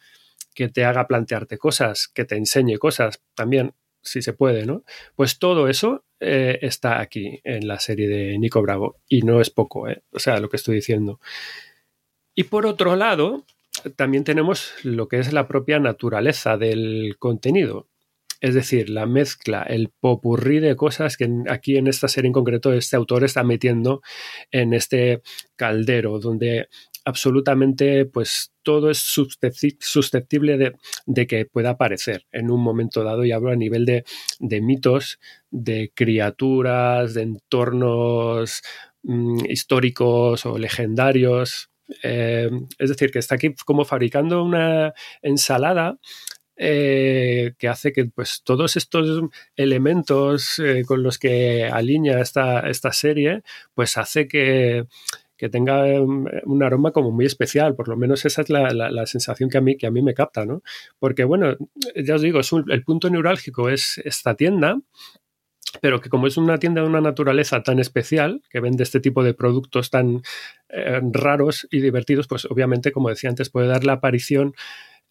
que 0.53 0.69
te 0.69 0.85
haga 0.85 1.07
plantearte 1.07 1.57
cosas, 1.57 2.07
que 2.07 2.25
te 2.25 2.37
enseñe 2.37 2.77
cosas 2.77 3.21
también, 3.33 3.73
si 4.01 4.21
se 4.21 4.33
puede, 4.33 4.65
¿no? 4.65 4.83
Pues 5.15 5.39
todo 5.39 5.67
eso 5.67 6.05
eh, 6.19 6.59
está 6.61 7.01
aquí 7.01 7.41
en 7.43 7.67
la 7.67 7.79
serie 7.79 8.07
de 8.07 8.37
Nico 8.37 8.61
Bravo 8.61 8.97
y 9.09 9.23
no 9.23 9.41
es 9.41 9.49
poco, 9.49 9.89
¿eh? 9.89 10.03
o 10.11 10.19
sea, 10.19 10.39
lo 10.39 10.49
que 10.49 10.57
estoy 10.57 10.75
diciendo. 10.75 11.19
Y 12.35 12.43
por 12.43 12.65
otro 12.65 12.95
lado, 12.95 13.45
también 13.95 14.23
tenemos 14.23 14.73
lo 14.83 15.07
que 15.07 15.19
es 15.19 15.33
la 15.33 15.47
propia 15.47 15.79
naturaleza 15.79 16.57
del 16.57 17.15
contenido. 17.19 17.87
Es 18.41 18.53
decir, 18.53 18.89
la 18.89 19.05
mezcla, 19.05 19.63
el 19.63 19.89
popurrí 19.89 20.59
de 20.59 20.75
cosas 20.75 21.17
que 21.17 21.29
aquí 21.49 21.77
en 21.77 21.87
esta 21.87 22.07
serie 22.07 22.27
en 22.27 22.33
concreto 22.33 22.73
este 22.73 22.95
autor 22.95 23.23
está 23.23 23.43
metiendo 23.43 24.01
en 24.51 24.73
este 24.73 25.21
caldero, 25.55 26.19
donde 26.19 26.67
absolutamente, 27.05 28.05
pues 28.05 28.51
todo 28.63 28.89
es 28.89 28.97
susceptible 28.97 30.73
de, 31.05 31.27
que 31.27 31.45
pueda 31.45 31.71
aparecer 31.71 32.25
en 32.31 32.49
un 32.49 32.61
momento 32.61 33.03
dado 33.03 33.23
y 33.23 33.31
hablo 33.31 33.51
a 33.51 33.55
nivel 33.55 33.85
de, 33.85 34.61
mitos, 34.61 35.19
de 35.51 35.91
criaturas, 35.93 37.13
de 37.13 37.21
entornos 37.21 38.63
mm, 39.03 39.45
históricos 39.47 40.45
o 40.47 40.57
legendarios. 40.57 41.69
Eh, 42.01 42.49
es 42.79 42.89
decir, 42.89 43.11
que 43.11 43.19
está 43.19 43.35
aquí 43.35 43.53
como 43.63 43.85
fabricando 43.85 44.43
una 44.43 44.93
ensalada 45.21 45.99
eh, 46.57 47.53
que 47.57 47.67
hace 47.67 47.91
que 47.91 48.05
pues, 48.05 48.41
todos 48.43 48.77
estos 48.77 49.29
elementos 49.55 50.59
eh, 50.59 50.83
con 50.85 51.03
los 51.03 51.19
que 51.19 51.65
alinea 51.65 52.21
esta, 52.21 52.61
esta 52.69 52.93
serie, 52.93 53.43
pues 53.73 53.97
hace 53.97 54.27
que, 54.27 54.85
que 55.37 55.49
tenga 55.49 55.87
em, 55.87 56.25
un 56.45 56.63
aroma 56.63 56.91
como 56.91 57.11
muy 57.11 57.25
especial, 57.25 57.75
por 57.75 57.87
lo 57.87 57.97
menos 57.97 58.25
esa 58.25 58.41
es 58.41 58.49
la, 58.49 58.69
la, 58.71 59.05
sensación 59.05 59.49
que 59.49 59.57
a, 59.57 59.61
mí, 59.61 59.77
que 59.77 59.87
a 59.87 59.91
mí 59.91 60.01
me 60.01 60.13
capta, 60.13 60.45
¿no? 60.45 60.61
Porque, 60.99 61.23
bueno, 61.23 61.57
ya 61.95 62.15
os 62.15 62.21
digo, 62.21 62.39
es 62.39 62.51
el 62.53 62.83
punto 62.83 63.09
neurálgico 63.09 63.69
es 63.69 63.97
esta 64.05 64.35
tienda, 64.35 64.79
pero 65.81 66.01
que 66.01 66.09
como 66.09 66.27
es 66.27 66.37
una 66.37 66.57
tienda 66.57 66.81
de 66.81 66.87
una 66.87 67.01
naturaleza 67.01 67.63
tan 67.63 67.79
especial, 67.79 68.41
que 68.49 68.59
vende 68.59 68.83
este 68.83 68.99
tipo 68.99 69.23
de 69.23 69.33
productos 69.33 69.89
tan 69.89 70.21
eh, 70.69 71.01
raros 71.11 71.67
y 71.69 71.81
divertidos, 71.81 72.27
pues 72.27 72.45
obviamente, 72.45 72.91
como 72.91 73.09
decía 73.09 73.29
antes, 73.29 73.49
puede 73.49 73.67
dar 73.67 73.83
la 73.83 73.93
aparición, 73.93 74.53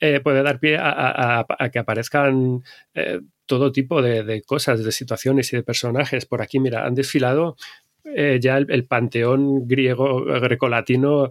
eh, 0.00 0.20
puede 0.20 0.42
dar 0.42 0.60
pie 0.60 0.76
a, 0.76 1.46
a, 1.48 1.70
que 1.70 1.78
aparezcan 1.78 2.62
eh, 2.94 3.20
todo 3.46 3.72
tipo 3.72 4.02
de, 4.02 4.42
cosas, 4.42 4.84
de 4.84 4.92
situaciones 4.92 5.52
y 5.52 5.56
de 5.56 5.62
personajes. 5.62 6.26
Por 6.26 6.42
aquí, 6.42 6.58
mira, 6.58 6.84
han 6.84 6.94
desfilado 6.94 7.56
eh, 8.04 8.38
ya 8.40 8.58
el, 8.58 8.86
panteón 8.86 9.66
griego, 9.66 10.24
grecolatino 10.24 11.30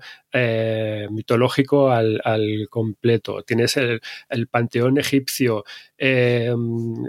mitológico 1.11 1.91
al, 1.91 2.21
completo. 2.69 3.43
Tienes 3.43 3.77
el, 3.77 4.47
panteón 4.49 4.97
egipcio, 4.97 5.65
eh, 6.05 6.53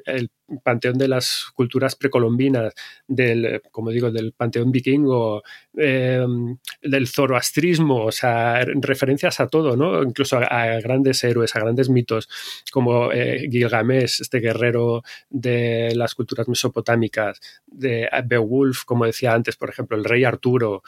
el 0.07 0.31
panteón 0.63 0.97
de 0.99 1.09
las 1.09 1.47
culturas 1.53 1.97
precolombinas, 1.97 2.73
del, 3.09 3.61
como 3.73 3.91
digo, 3.91 4.13
del 4.13 4.33
panteón 4.35 4.71
vikingo, 4.71 5.43
del 5.73 7.09
zoroastrismo, 7.09 8.05
o 8.05 8.13
sea, 8.13 8.65
referencias 8.65 9.41
a 9.41 9.49
todo, 9.49 9.77
¿no? 9.77 10.01
Incluso 10.01 10.37
a, 10.37 10.79
grandes 10.81 11.25
héroes, 11.25 11.57
a 11.57 11.61
grandes 11.61 11.91
mitos, 11.91 12.29
como 12.71 13.11
Gilgamesh, 13.11 14.21
este 14.21 14.39
guerrero 14.39 15.03
de 15.29 15.93
las 15.97 16.15
culturas 16.15 16.47
mesopotámicas, 16.47 17.41
de 17.67 18.09
Beowulf, 18.27 18.85
como 18.85 19.07
decía 19.07 19.33
antes, 19.33 19.57
por 19.57 19.71
ejemplo, 19.71 19.97
el 19.97 20.05
rey 20.05 20.23
Arturo, 20.23 20.85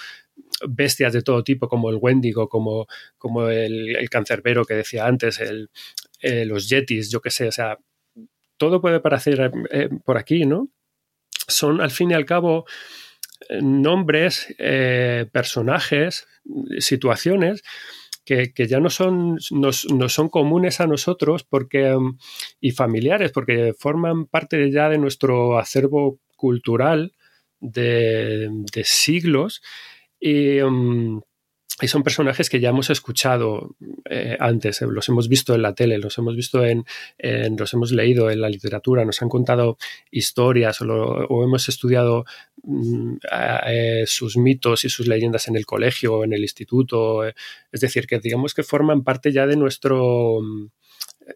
bestias 0.69 1.13
de 1.13 1.23
todo 1.23 1.43
tipo, 1.43 1.69
como 1.69 1.91
el 1.91 1.99
Wendigo, 2.01 2.49
como, 2.49 2.87
como 3.19 3.49
el, 3.49 3.97
el 3.97 4.09
cancerbero 4.11 4.65
que 4.65 4.75
decía 4.75 5.07
antes, 5.07 5.41
el, 5.41 5.71
eh, 6.21 6.45
los 6.45 6.69
yetis, 6.69 7.11
yo 7.11 7.21
qué 7.21 7.31
sé, 7.31 7.49
o 7.49 7.53
sea, 7.53 7.79
todo 8.57 8.81
puede 8.81 9.01
parecer 9.01 9.53
eh, 9.71 9.89
por 10.05 10.19
aquí, 10.19 10.47
¿no? 10.47 10.69
Son 11.49 11.81
al 11.81 11.91
fin 11.91 12.11
y 12.11 12.15
al 12.15 12.25
cabo 12.25 12.65
eh, 13.49 13.61
nombres, 13.63 14.55
personajes, 15.33 16.27
situaciones 16.79 17.63
que, 18.25 18.53
que, 18.53 18.67
ya 18.67 18.81
no 18.81 18.91
son, 18.91 19.39
no, 19.53 19.71
no, 19.95 20.09
son 20.09 20.29
comunes 20.29 20.81
a 20.81 20.87
nosotros 20.87 21.45
porque, 21.45 21.97
y 22.61 22.71
familiares, 22.73 23.31
porque 23.33 23.73
forman 23.79 24.27
parte 24.27 24.71
ya 24.71 24.89
de 24.89 24.99
nuestro 24.99 25.59
acervo 25.59 26.19
cultural 26.37 27.13
de, 27.61 28.49
de 28.51 28.85
siglos 28.85 29.63
y, 30.19 30.61
um, 30.61 31.21
y, 31.81 31.89
son 31.89 32.03
personajes 32.03 32.49
que 32.51 32.61
ya 32.61 32.71
hemos 32.71 32.91
escuchado 32.91 33.77
eh, 34.09 34.37
antes, 34.41 34.83
eh, 34.83 34.87
los 34.89 35.09
hemos 35.09 35.29
visto 35.29 35.55
en 35.55 35.63
la 35.63 35.75
tele, 35.75 35.99
los 35.99 36.17
hemos 36.19 36.37
visto 36.37 36.65
en, 36.65 36.85
los 37.57 37.73
hemos 37.75 37.93
leído 37.93 38.31
en 38.31 38.41
la 38.41 38.49
literatura, 38.49 39.05
nos 39.05 39.23
han 39.23 39.29
contado 39.29 39.79
historias 40.11 40.81
o 40.81 41.45
hemos 41.45 41.69
estudiado 41.69 42.25
mm, 42.63 43.17
eh, 43.67 44.05
sus 44.07 44.37
mitos 44.37 44.85
y 44.85 44.89
sus 44.89 45.07
leyendas 45.07 45.49
en 45.49 45.57
el 45.57 45.67
colegio 45.67 46.15
o 46.15 46.25
en 46.25 46.33
el 46.33 46.43
instituto. 46.43 47.25
Es 47.25 47.81
decir, 47.81 48.07
que 48.07 48.19
digamos 48.19 48.55
que 48.55 48.63
forman 48.63 49.05
parte 49.05 49.33
ya 49.33 49.47
de 49.47 49.57
nuestro 49.57 50.41
mm, 50.41 50.69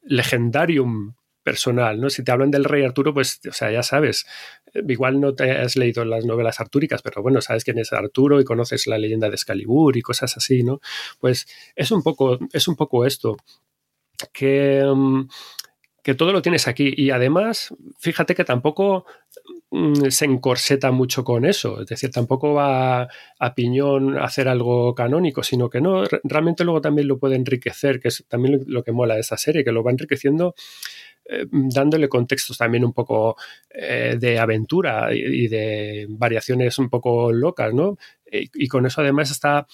legendarium 0.05 1.15
personal, 1.43 2.01
¿no? 2.01 2.11
Si 2.11 2.23
te 2.23 2.33
hablan 2.33 2.51
del 2.51 2.65
rey 2.65 2.85
Arturo, 2.85 3.15
pues, 3.15 3.41
o 3.49 3.53
sea, 3.53 3.71
ya 3.71 3.83
sabes, 3.83 4.27
igual 4.75 5.21
no 5.21 5.35
te 5.35 5.51
has 5.53 5.77
leído 5.77 6.05
las 6.05 6.25
novelas 6.25 6.61
artúricas, 6.61 7.03
pero 7.03 7.23
bueno, 7.23 7.41
sabes 7.41 7.65
quién 7.65 7.79
es 7.79 7.93
Arturo 7.93 8.41
y 8.41 8.45
conoces 8.45 8.87
la 8.87 8.99
leyenda 8.99 9.29
de 9.29 9.35
Excalibur 9.35 9.97
y 9.97 10.03
cosas 10.03 10.37
así, 10.37 10.63
¿no? 10.63 10.81
Pues 11.19 11.47
es 11.77 11.91
un 11.91 12.03
poco, 12.03 12.39
es 12.53 12.69
un 12.69 12.77
poco 12.77 13.07
esto, 13.07 13.37
que, 14.33 14.85
mm, 14.85 15.29
que 16.03 16.15
todo 16.15 16.33
lo 16.33 16.43
tienes 16.43 16.67
aquí 16.69 16.93
y 16.97 17.11
además, 17.11 17.75
fíjate 17.99 18.35
que 18.35 18.45
tampoco 18.45 19.05
mm, 19.71 20.09
se 20.09 20.25
encorseta 20.25 20.91
mucho 20.91 21.25
con 21.25 21.45
eso, 21.45 21.81
es 21.81 21.87
decir, 21.89 22.11
tampoco 22.11 22.55
va 22.55 23.09
a 23.39 23.55
piñón 23.55 24.19
a 24.19 24.25
hacer 24.25 24.49
algo 24.49 24.95
canónico, 24.95 25.43
sino 25.43 25.69
que 25.71 25.81
no, 25.81 26.05
realmente 26.25 26.65
luego 26.65 26.81
también 26.81 27.09
lo 27.09 27.19
puede 27.19 27.37
enriquecer, 27.37 28.01
que 28.01 28.09
es 28.09 28.25
también 28.29 28.65
lo 28.67 28.83
que 28.83 28.93
mola 28.93 29.15
de 29.15 29.21
esta 29.21 29.37
serie, 29.37 29.65
que 29.65 29.73
lo 29.73 29.83
va 29.85 29.91
enriqueciendo 29.91 30.55
eh, 31.33 31.47
dándole 31.51 32.09
contextos 32.09 32.59
también 32.59 32.85
un 32.85 32.93
poco 32.93 33.37
eh, 33.71 34.17
de 34.19 34.39
aventura 34.39 35.15
y, 35.15 35.47
de 35.47 36.07
variaciones 36.09 36.79
un 36.79 36.91
poco 36.91 37.31
locas, 37.33 37.73
¿no? 37.73 37.97
Y 38.31 38.69
con 38.69 38.87
eso 38.87 39.01
además 39.01 39.31
está 39.31 39.67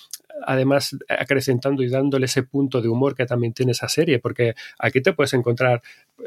además 0.45 0.97
acrecentando 1.09 1.83
y 1.83 1.89
dándole 1.89 2.27
ese 2.27 2.43
punto 2.43 2.81
de 2.81 2.89
humor 2.89 3.15
que 3.15 3.27
también 3.27 3.53
tiene 3.53 3.73
esa 3.73 3.89
serie, 3.89 4.19
porque 4.19 4.55
aquí 4.79 5.01
te 5.01 5.13
puedes 5.13 5.33
encontrar, 5.35 5.83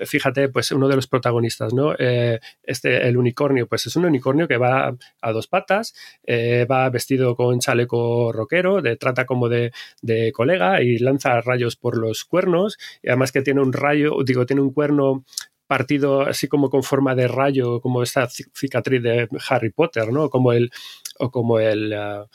fíjate, 0.05 0.49
pues 0.49 0.71
uno 0.71 0.87
de 0.87 0.95
los 0.95 1.07
protagonistas, 1.07 1.73
¿no? 1.73 1.93
Eh, 1.97 2.39
este, 2.63 3.07
el 3.07 3.17
unicornio, 3.17 3.67
pues 3.67 3.85
es 3.87 3.95
un 3.95 4.05
unicornio 4.05 4.47
que 4.47 4.57
va 4.57 4.95
a 5.21 5.31
dos 5.31 5.47
patas, 5.47 5.93
eh, 6.23 6.65
va 6.69 6.89
vestido 6.89 7.35
con 7.35 7.59
chaleco 7.59 8.31
rockero, 8.31 8.81
de, 8.81 8.95
trata 8.95 9.25
como 9.25 9.49
de, 9.49 9.71
de, 10.01 10.31
colega 10.31 10.81
y 10.81 10.97
lanza 10.97 11.41
rayos 11.41 11.75
por 11.75 11.97
los 11.97 12.25
cuernos, 12.25 12.77
y 13.03 13.09
además 13.09 13.31
que 13.31 13.41
tiene 13.41 13.61
un 13.61 13.73
rayo, 13.73 14.17
digo, 14.25 14.45
tiene 14.45 14.61
un 14.61 14.73
cuerno 14.73 15.23
partido 15.69 16.21
así 16.21 16.47
como 16.47 16.71
con 16.71 16.81
forma 16.81 17.13
de 17.13 17.27
rayo, 17.27 17.79
como 17.79 18.01
esta 18.01 18.27
cicatriz 18.27 19.03
de 19.03 19.27
Harry 19.47 19.69
Potter, 19.69 20.11
¿no? 20.11 20.27
Como 20.31 20.51
el, 20.51 20.71
o 21.19 21.29
como 21.29 21.59
el, 21.59 21.93
uh, 21.93 22.25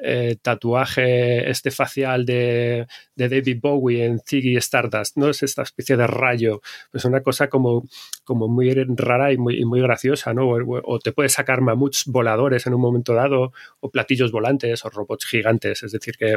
eh, 0.00 0.36
tatuaje 0.40 1.50
este 1.50 1.72
facial 1.72 2.24
de, 2.24 2.86
David 3.16 3.58
Bowie 3.60 4.04
en 4.04 4.20
Ziggy 4.20 4.56
Stardust, 4.56 5.16
¿no? 5.16 5.28
Es 5.28 5.42
esta 5.42 5.62
especie 5.62 5.96
de 5.96 6.06
rayo. 6.06 6.60
Es 6.92 7.04
una 7.04 7.20
cosa 7.20 7.48
como, 7.48 7.84
como 8.22 8.46
muy 8.46 8.72
rara 8.74 9.32
y 9.32 9.38
muy, 9.38 9.64
muy 9.64 9.80
graciosa, 9.80 10.32
¿no? 10.32 10.50
O, 10.50 10.80
o, 10.84 10.98
te 11.00 11.10
puedes 11.10 11.32
sacar 11.32 11.62
mamuts 11.62 12.04
voladores 12.06 12.66
en 12.66 12.74
un 12.74 12.80
momento 12.80 13.14
dado, 13.14 13.52
o 13.80 13.90
platillos 13.90 14.30
volantes, 14.30 14.84
o 14.84 14.90
robots 14.90 15.26
gigantes. 15.26 15.82
Es 15.82 15.90
decir, 15.90 16.14
que, 16.16 16.36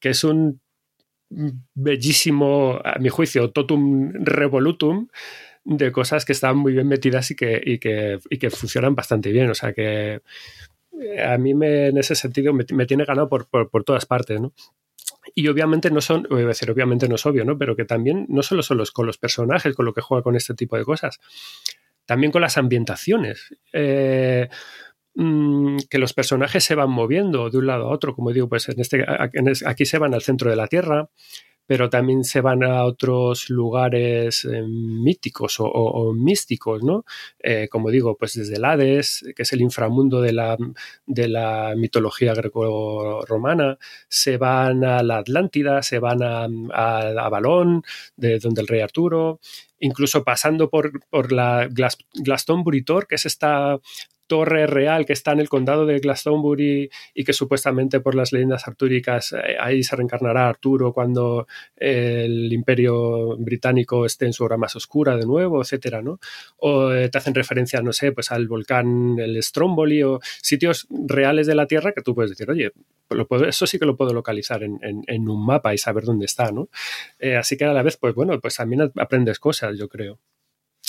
que 0.00 0.10
es 0.10 0.22
un 0.24 0.60
bellísimo, 1.74 2.80
a 2.84 2.98
mi 2.98 3.08
juicio, 3.08 3.50
totum 3.50 4.12
revolutum 4.14 5.08
de 5.64 5.92
cosas 5.92 6.24
que 6.24 6.32
están 6.32 6.56
muy 6.56 6.72
bien 6.72 6.86
metidas 6.86 7.30
y 7.30 7.36
que, 7.36 7.60
y 7.64 7.78
que, 7.78 8.18
y 8.30 8.38
que 8.38 8.50
funcionan 8.50 8.94
bastante 8.94 9.32
bien. 9.32 9.50
O 9.50 9.54
sea 9.54 9.72
que 9.72 10.20
a 11.24 11.38
mí 11.38 11.54
me, 11.54 11.88
en 11.88 11.98
ese 11.98 12.14
sentido 12.14 12.52
me, 12.52 12.64
me 12.72 12.86
tiene 12.86 13.04
ganado 13.04 13.28
por, 13.28 13.48
por, 13.48 13.70
por, 13.70 13.84
todas 13.84 14.06
partes, 14.06 14.40
¿no? 14.40 14.52
Y 15.34 15.48
obviamente 15.48 15.90
no 15.90 16.00
son, 16.00 16.26
voy 16.30 16.42
a 16.42 16.46
decir, 16.46 16.70
obviamente 16.70 17.08
no 17.08 17.16
es 17.16 17.26
obvio, 17.26 17.44
¿no? 17.44 17.58
Pero 17.58 17.74
que 17.76 17.84
también 17.84 18.26
no 18.28 18.42
solo 18.42 18.62
son 18.62 18.76
los, 18.76 18.90
con 18.90 19.06
los 19.06 19.18
personajes, 19.18 19.74
con 19.74 19.86
lo 19.86 19.94
que 19.94 20.02
juega 20.02 20.22
con 20.22 20.36
este 20.36 20.54
tipo 20.54 20.76
de 20.76 20.84
cosas, 20.84 21.18
también 22.04 22.30
con 22.30 22.42
las 22.42 22.58
ambientaciones. 22.58 23.54
Eh, 23.72 24.48
mmm, 25.14 25.78
que 25.90 25.98
los 25.98 26.12
personajes 26.12 26.64
se 26.64 26.74
van 26.74 26.90
moviendo 26.90 27.50
de 27.50 27.58
un 27.58 27.66
lado 27.66 27.86
a 27.86 27.92
otro, 27.92 28.14
como 28.14 28.32
digo, 28.32 28.48
pues 28.48 28.68
en 28.68 28.80
este, 28.80 29.04
aquí 29.66 29.86
se 29.86 29.98
van 29.98 30.14
al 30.14 30.22
centro 30.22 30.50
de 30.50 30.56
la 30.56 30.68
Tierra, 30.68 31.08
pero 31.66 31.88
también 31.88 32.24
se 32.24 32.40
van 32.40 32.62
a 32.62 32.84
otros 32.84 33.48
lugares 33.48 34.44
eh, 34.44 34.62
míticos 34.62 35.56
o, 35.58 36.12
místicos, 36.14 36.82
¿no? 36.82 37.04
Eh, 37.42 37.68
como 37.70 37.90
digo, 37.90 38.16
pues 38.16 38.34
desde 38.34 38.56
el 38.56 38.64
Hades, 38.64 39.24
que 39.34 39.42
es 39.42 39.52
el 39.52 39.62
inframundo 39.62 40.20
de 40.20 40.32
la, 40.32 40.56
de 41.06 41.28
la 41.28 41.74
mitología 41.76 42.34
greco-romana, 42.34 43.78
se 44.08 44.36
van 44.36 44.84
a 44.84 45.02
la 45.02 45.18
Atlántida, 45.18 45.82
se 45.82 45.98
van 45.98 46.22
a, 46.22 46.46
a, 46.72 47.00
a 47.00 47.28
Balón, 47.30 47.82
de 48.16 48.38
donde 48.38 48.60
el 48.60 48.68
rey 48.68 48.80
Arturo, 48.80 49.40
incluso 49.78 50.22
pasando 50.24 50.68
por, 50.68 50.92
por 51.08 51.32
la 51.32 51.68
Glas, 51.68 51.96
Glastonbury 52.14 52.82
Tor, 52.82 53.06
que 53.06 53.14
es 53.14 53.26
esta 53.26 53.78
torre 54.26 54.66
real 54.66 55.06
que 55.06 55.12
está 55.12 55.32
en 55.32 55.40
el 55.40 55.48
condado 55.48 55.86
de 55.86 55.98
Glastonbury 55.98 56.90
y 57.14 57.24
que 57.24 57.32
supuestamente 57.32 58.00
por 58.00 58.14
las 58.14 58.32
leyendas 58.32 58.66
artúricas 58.66 59.32
eh, 59.32 59.56
ahí 59.60 59.82
se 59.82 59.96
reencarnará 59.96 60.48
Arturo 60.48 60.92
cuando 60.92 61.46
el 61.76 62.52
imperio 62.52 63.36
británico 63.36 64.06
esté 64.06 64.26
en 64.26 64.32
su 64.32 64.44
hora 64.44 64.56
más 64.56 64.76
oscura 64.76 65.16
de 65.16 65.26
nuevo, 65.26 65.60
etcétera, 65.60 66.02
¿no? 66.02 66.18
O 66.58 66.92
eh, 66.92 67.08
te 67.08 67.18
hacen 67.18 67.34
referencia, 67.34 67.80
no 67.82 67.92
sé, 67.92 68.12
pues 68.12 68.30
al 68.30 68.48
volcán 68.48 69.18
el 69.18 69.42
Stromboli 69.42 70.02
o 70.02 70.20
sitios 70.40 70.86
reales 70.90 71.46
de 71.46 71.54
la 71.54 71.66
Tierra 71.66 71.92
que 71.92 72.02
tú 72.02 72.14
puedes 72.14 72.30
decir, 72.30 72.50
oye, 72.50 72.72
lo 73.10 73.26
puedo, 73.26 73.46
eso 73.46 73.66
sí 73.66 73.78
que 73.78 73.86
lo 73.86 73.96
puedo 73.96 74.12
localizar 74.12 74.62
en, 74.62 75.28
un 75.28 75.46
mapa 75.46 75.74
y 75.74 75.78
saber 75.78 76.04
dónde 76.04 76.26
está, 76.26 76.50
¿no? 76.50 76.68
Eh, 77.18 77.36
así 77.36 77.56
que 77.56 77.64
a 77.64 77.72
la 77.72 77.82
vez, 77.82 77.96
pues 77.96 78.14
bueno, 78.14 78.38
pues 78.40 78.56
también 78.56 78.92
aprendes 78.96 79.38
cosas, 79.38 79.76
yo 79.78 79.88
creo. 79.88 80.18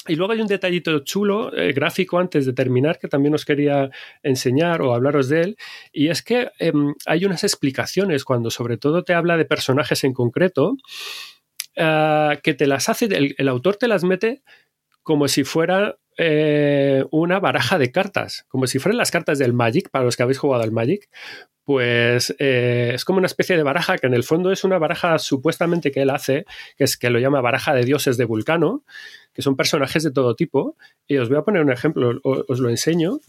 Y 0.07 0.15
luego 0.15 0.33
hay 0.33 0.41
un 0.41 0.47
detallito 0.47 0.99
chulo, 0.99 1.55
eh, 1.55 1.73
gráfico, 1.73 2.19
antes 2.19 2.45
de 2.45 2.53
terminar, 2.53 2.99
que 2.99 3.07
también 3.07 3.33
os 3.33 3.45
quería 3.45 3.89
enseñar 4.23 4.81
o 4.81 4.93
hablaros 4.93 5.29
de 5.29 5.41
él, 5.41 5.57
y 5.91 6.09
es 6.09 6.21
que 6.21 6.49
eh, 6.59 6.73
hay 7.05 7.25
unas 7.25 7.43
explicaciones 7.43 8.23
cuando 8.23 8.51
sobre 8.51 8.77
todo 8.77 9.03
te 9.03 9.13
habla 9.13 9.37
de 9.37 9.45
personajes 9.45 10.03
en 10.03 10.13
concreto, 10.13 10.75
uh, 11.77 12.37
que 12.43 12.53
te 12.53 12.67
las 12.67 12.89
hace, 12.89 13.05
el, 13.05 13.47
autor 13.47 13.77
te 13.77 13.87
las 13.87 14.03
mete 14.03 14.43
como 15.05 15.27
si 15.27 15.43
fuera 15.43 15.99
eh, 16.17 17.05
una 17.11 17.39
baraja 17.39 17.77
de 17.77 17.91
cartas, 17.91 18.45
como 18.47 18.65
si 18.65 18.79
fueran 18.79 18.97
las 18.97 19.11
cartas 19.11 19.37
del 19.37 19.53
Magic, 19.53 19.91
para 19.91 20.03
los 20.03 20.17
que 20.17 20.23
habéis 20.23 20.39
jugado 20.39 20.63
al 20.63 20.71
Magic, 20.71 21.07
pues 21.63 22.35
eh, 22.39 22.91
es 22.95 23.05
como 23.05 23.19
una 23.19 23.27
especie 23.27 23.55
de 23.55 23.61
baraja 23.61 23.99
que 23.99 24.07
en 24.07 24.15
el 24.15 24.23
fondo 24.23 24.51
es 24.51 24.63
una 24.63 24.79
baraja 24.79 25.19
supuestamente 25.19 25.91
que 25.91 26.01
él 26.01 26.09
hace, 26.09 26.45
que 26.75 26.85
es 26.85 26.97
que 26.97 27.11
lo 27.11 27.19
llama 27.19 27.39
baraja 27.39 27.75
de 27.75 27.85
dioses 27.85 28.17
de 28.17 28.25
Vulcano, 28.25 28.83
que 29.31 29.43
son 29.43 29.55
personajes 29.55 30.01
de 30.01 30.11
todo 30.11 30.35
tipo. 30.35 30.75
Y 31.07 31.17
os 31.17 31.29
voy 31.29 31.37
a 31.37 31.43
poner 31.43 31.61
un 31.61 31.71
ejemplo, 31.71 32.19
os, 32.23 32.59
lo 32.59 32.69
enseño. 32.69 33.19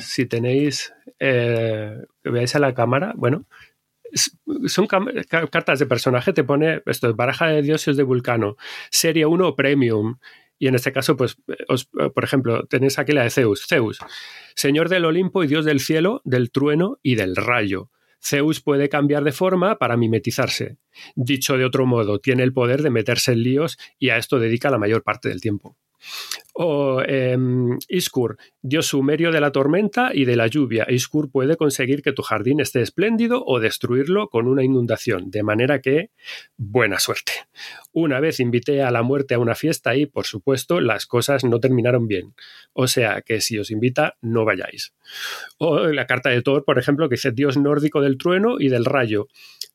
Si 0.00 0.26
tenéis, 0.26 0.92
eh, 1.20 1.96
veáis 2.24 2.56
a 2.56 2.58
la 2.58 2.74
cámara, 2.74 3.12
bueno, 3.14 3.46
son 4.66 4.86
cartas 4.86 5.78
de 5.78 5.86
personaje, 5.86 6.32
te 6.32 6.44
pone 6.44 6.82
esto 6.86 7.08
es 7.08 7.16
baraja 7.16 7.46
de 7.46 7.62
dioses 7.62 7.96
de 7.96 8.02
Vulcano, 8.02 8.56
serie 8.90 9.26
1 9.26 9.54
Premium. 9.54 10.16
Y 10.62 10.68
en 10.68 10.76
este 10.76 10.92
caso, 10.92 11.16
pues, 11.16 11.38
os, 11.66 11.86
por 11.86 12.22
ejemplo, 12.22 12.66
tenéis 12.68 12.96
aquí 13.00 13.10
la 13.10 13.24
de 13.24 13.30
Zeus. 13.30 13.66
Zeus, 13.66 13.98
señor 14.54 14.88
del 14.88 15.06
Olimpo 15.06 15.42
y 15.42 15.48
dios 15.48 15.64
del 15.64 15.80
cielo, 15.80 16.22
del 16.24 16.52
trueno 16.52 17.00
y 17.02 17.16
del 17.16 17.34
rayo. 17.34 17.90
Zeus 18.22 18.60
puede 18.60 18.88
cambiar 18.88 19.24
de 19.24 19.32
forma 19.32 19.78
para 19.78 19.96
mimetizarse. 19.96 20.76
Dicho 21.16 21.56
de 21.58 21.64
otro 21.64 21.84
modo, 21.84 22.20
tiene 22.20 22.44
el 22.44 22.52
poder 22.52 22.82
de 22.82 22.90
meterse 22.90 23.32
en 23.32 23.42
líos 23.42 23.76
y 23.98 24.10
a 24.10 24.18
esto 24.18 24.38
dedica 24.38 24.70
la 24.70 24.78
mayor 24.78 25.02
parte 25.02 25.28
del 25.30 25.40
tiempo. 25.40 25.76
O 26.54 27.02
eh, 27.06 27.36
Iskur, 27.88 28.36
dios 28.60 28.86
sumerio 28.86 29.32
de 29.32 29.40
la 29.40 29.52
tormenta 29.52 30.10
y 30.12 30.24
de 30.24 30.36
la 30.36 30.46
lluvia. 30.46 30.86
Iskur 30.88 31.30
puede 31.30 31.56
conseguir 31.56 32.02
que 32.02 32.12
tu 32.12 32.22
jardín 32.22 32.60
esté 32.60 32.82
espléndido 32.82 33.42
o 33.44 33.58
destruirlo 33.58 34.28
con 34.28 34.46
una 34.46 34.62
inundación, 34.62 35.30
de 35.30 35.42
manera 35.42 35.80
que, 35.80 36.10
buena 36.56 36.98
suerte. 36.98 37.32
Una 37.92 38.20
vez 38.20 38.40
invité 38.40 38.82
a 38.82 38.90
la 38.90 39.02
muerte 39.02 39.34
a 39.34 39.38
una 39.38 39.54
fiesta 39.54 39.96
y, 39.96 40.06
por 40.06 40.26
supuesto, 40.26 40.80
las 40.80 41.06
cosas 41.06 41.44
no 41.44 41.60
terminaron 41.60 42.06
bien. 42.06 42.34
O 42.72 42.86
sea 42.86 43.22
que 43.22 43.40
si 43.40 43.58
os 43.58 43.70
invita, 43.70 44.16
no 44.20 44.44
vayáis. 44.44 44.92
O 45.58 45.86
la 45.88 46.06
carta 46.06 46.30
de 46.30 46.42
Thor, 46.42 46.64
por 46.64 46.78
ejemplo, 46.78 47.08
que 47.08 47.14
dice 47.14 47.32
dios 47.32 47.56
nórdico 47.56 48.00
del 48.00 48.18
trueno 48.18 48.56
y 48.58 48.68
del 48.68 48.84
rayo. 48.84 49.28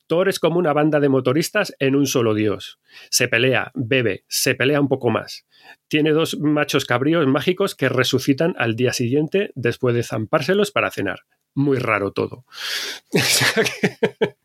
Thor 0.08 0.30
es 0.30 0.39
como 0.39 0.58
una 0.58 0.74
banda 0.74 0.99
de 0.99 1.10
motoristas 1.10 1.76
en 1.80 1.95
un 1.95 2.08
solo 2.08 2.34
dios. 2.34 2.80
Se 3.10 3.28
pelea, 3.28 3.72
bebe, 3.76 4.24
se 4.28 4.55
pelea 4.55 4.82
un 4.82 4.88
poco 4.88 5.10
más. 5.10 5.45
Tiene 5.88 6.12
dos 6.12 6.39
machos 6.39 6.86
cabríos 6.86 7.28
mágicos 7.28 7.76
que 7.76 7.89
resucitan 7.89 8.55
al 8.58 8.76
día 8.76 8.93
siguiente 8.93 9.51
después 9.55 9.93
de 9.95 10.03
zampárselos 10.03 10.72
para 10.72 10.91
cenar. 10.91 11.22
Muy 11.53 11.78
raro 11.78 12.12
todo. 12.12 12.45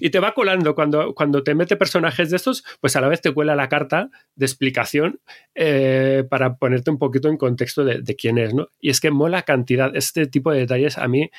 y 0.00 0.10
te 0.10 0.20
va 0.20 0.34
colando 0.34 0.74
cuando, 0.74 1.14
cuando 1.14 1.42
te 1.42 1.54
mete 1.54 1.76
personajes 1.76 2.30
de 2.30 2.36
estos, 2.36 2.64
pues 2.80 2.96
a 2.96 3.00
la 3.00 3.08
vez 3.08 3.20
te 3.20 3.32
cuela 3.32 3.54
la 3.56 3.68
carta 3.68 4.10
de 4.34 4.46
explicación 4.46 5.20
eh, 5.54 6.24
para 6.28 6.56
ponerte 6.56 6.90
un 6.90 6.98
poquito 6.98 7.28
en 7.28 7.36
contexto 7.36 7.84
de, 7.84 8.00
de, 8.00 8.16
quién 8.16 8.38
es, 8.38 8.54
¿no? 8.54 8.68
Y 8.80 8.90
es 8.90 9.00
que 9.00 9.10
mola 9.10 9.42
cantidad, 9.42 9.94
este 9.96 10.26
tipo 10.26 10.52
de 10.52 10.60
detalles 10.60 10.96
a 10.98 11.08
mí 11.08 11.30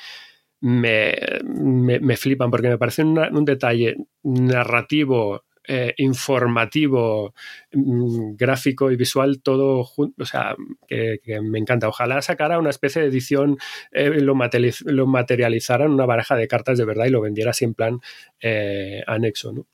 me, 0.60 1.14
me, 1.44 2.00
me 2.00 2.16
flipan 2.16 2.50
porque 2.50 2.68
me 2.68 2.78
parece 2.78 3.02
un 3.04 3.44
detalle 3.44 3.96
narrativo, 4.22 5.44
eh, 5.68 5.94
informativo, 5.96 7.34
mm, 7.72 8.36
gráfico 8.36 8.92
y 8.92 8.96
visual, 8.96 9.42
todo 9.42 9.82
junto, 9.82 10.22
o 10.22 10.26
sea, 10.26 10.54
que, 10.88 11.18
me 11.42 11.58
encanta. 11.58 11.88
Ojalá 11.88 12.22
sacara 12.22 12.60
una 12.60 12.70
especie 12.70 13.02
de 13.02 13.08
edición, 13.08 13.58
eh, 13.90 14.10
lo, 14.20 14.36
materializ 14.36 14.82
lo, 14.82 15.08
materializara 15.08 15.86
en 15.86 15.90
una 15.90 16.06
baraja 16.06 16.36
de 16.36 16.46
cartas 16.46 16.78
de 16.78 16.84
verdad 16.84 17.06
y 17.06 17.10
lo 17.10 17.20
vendiera 17.20 17.50
así 17.50 17.64
en 17.64 17.74
plan 17.74 17.98
eh, 18.40 19.02
anexo, 19.08 19.52
¿no? 19.52 19.66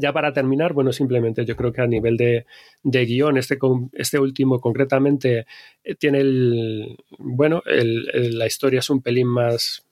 Ya 0.00 0.12
para 0.12 0.32
terminar, 0.32 0.72
bueno, 0.72 0.92
simplemente 0.92 1.44
yo 1.44 1.54
creo 1.54 1.72
que 1.72 1.82
a 1.82 1.86
nivel 1.86 2.16
de, 2.16 2.46
de 2.82 3.04
guion, 3.04 3.36
este, 3.36 3.58
este 3.92 4.18
último 4.18 4.60
concretamente 4.60 5.46
tiene 5.98 6.20
el, 6.20 6.96
bueno, 7.18 7.62
el, 7.66 8.38
la 8.38 8.46
historia 8.46 8.80
es 8.80 8.90
un 8.90 9.02
pelín 9.02 9.28
más 9.28 9.84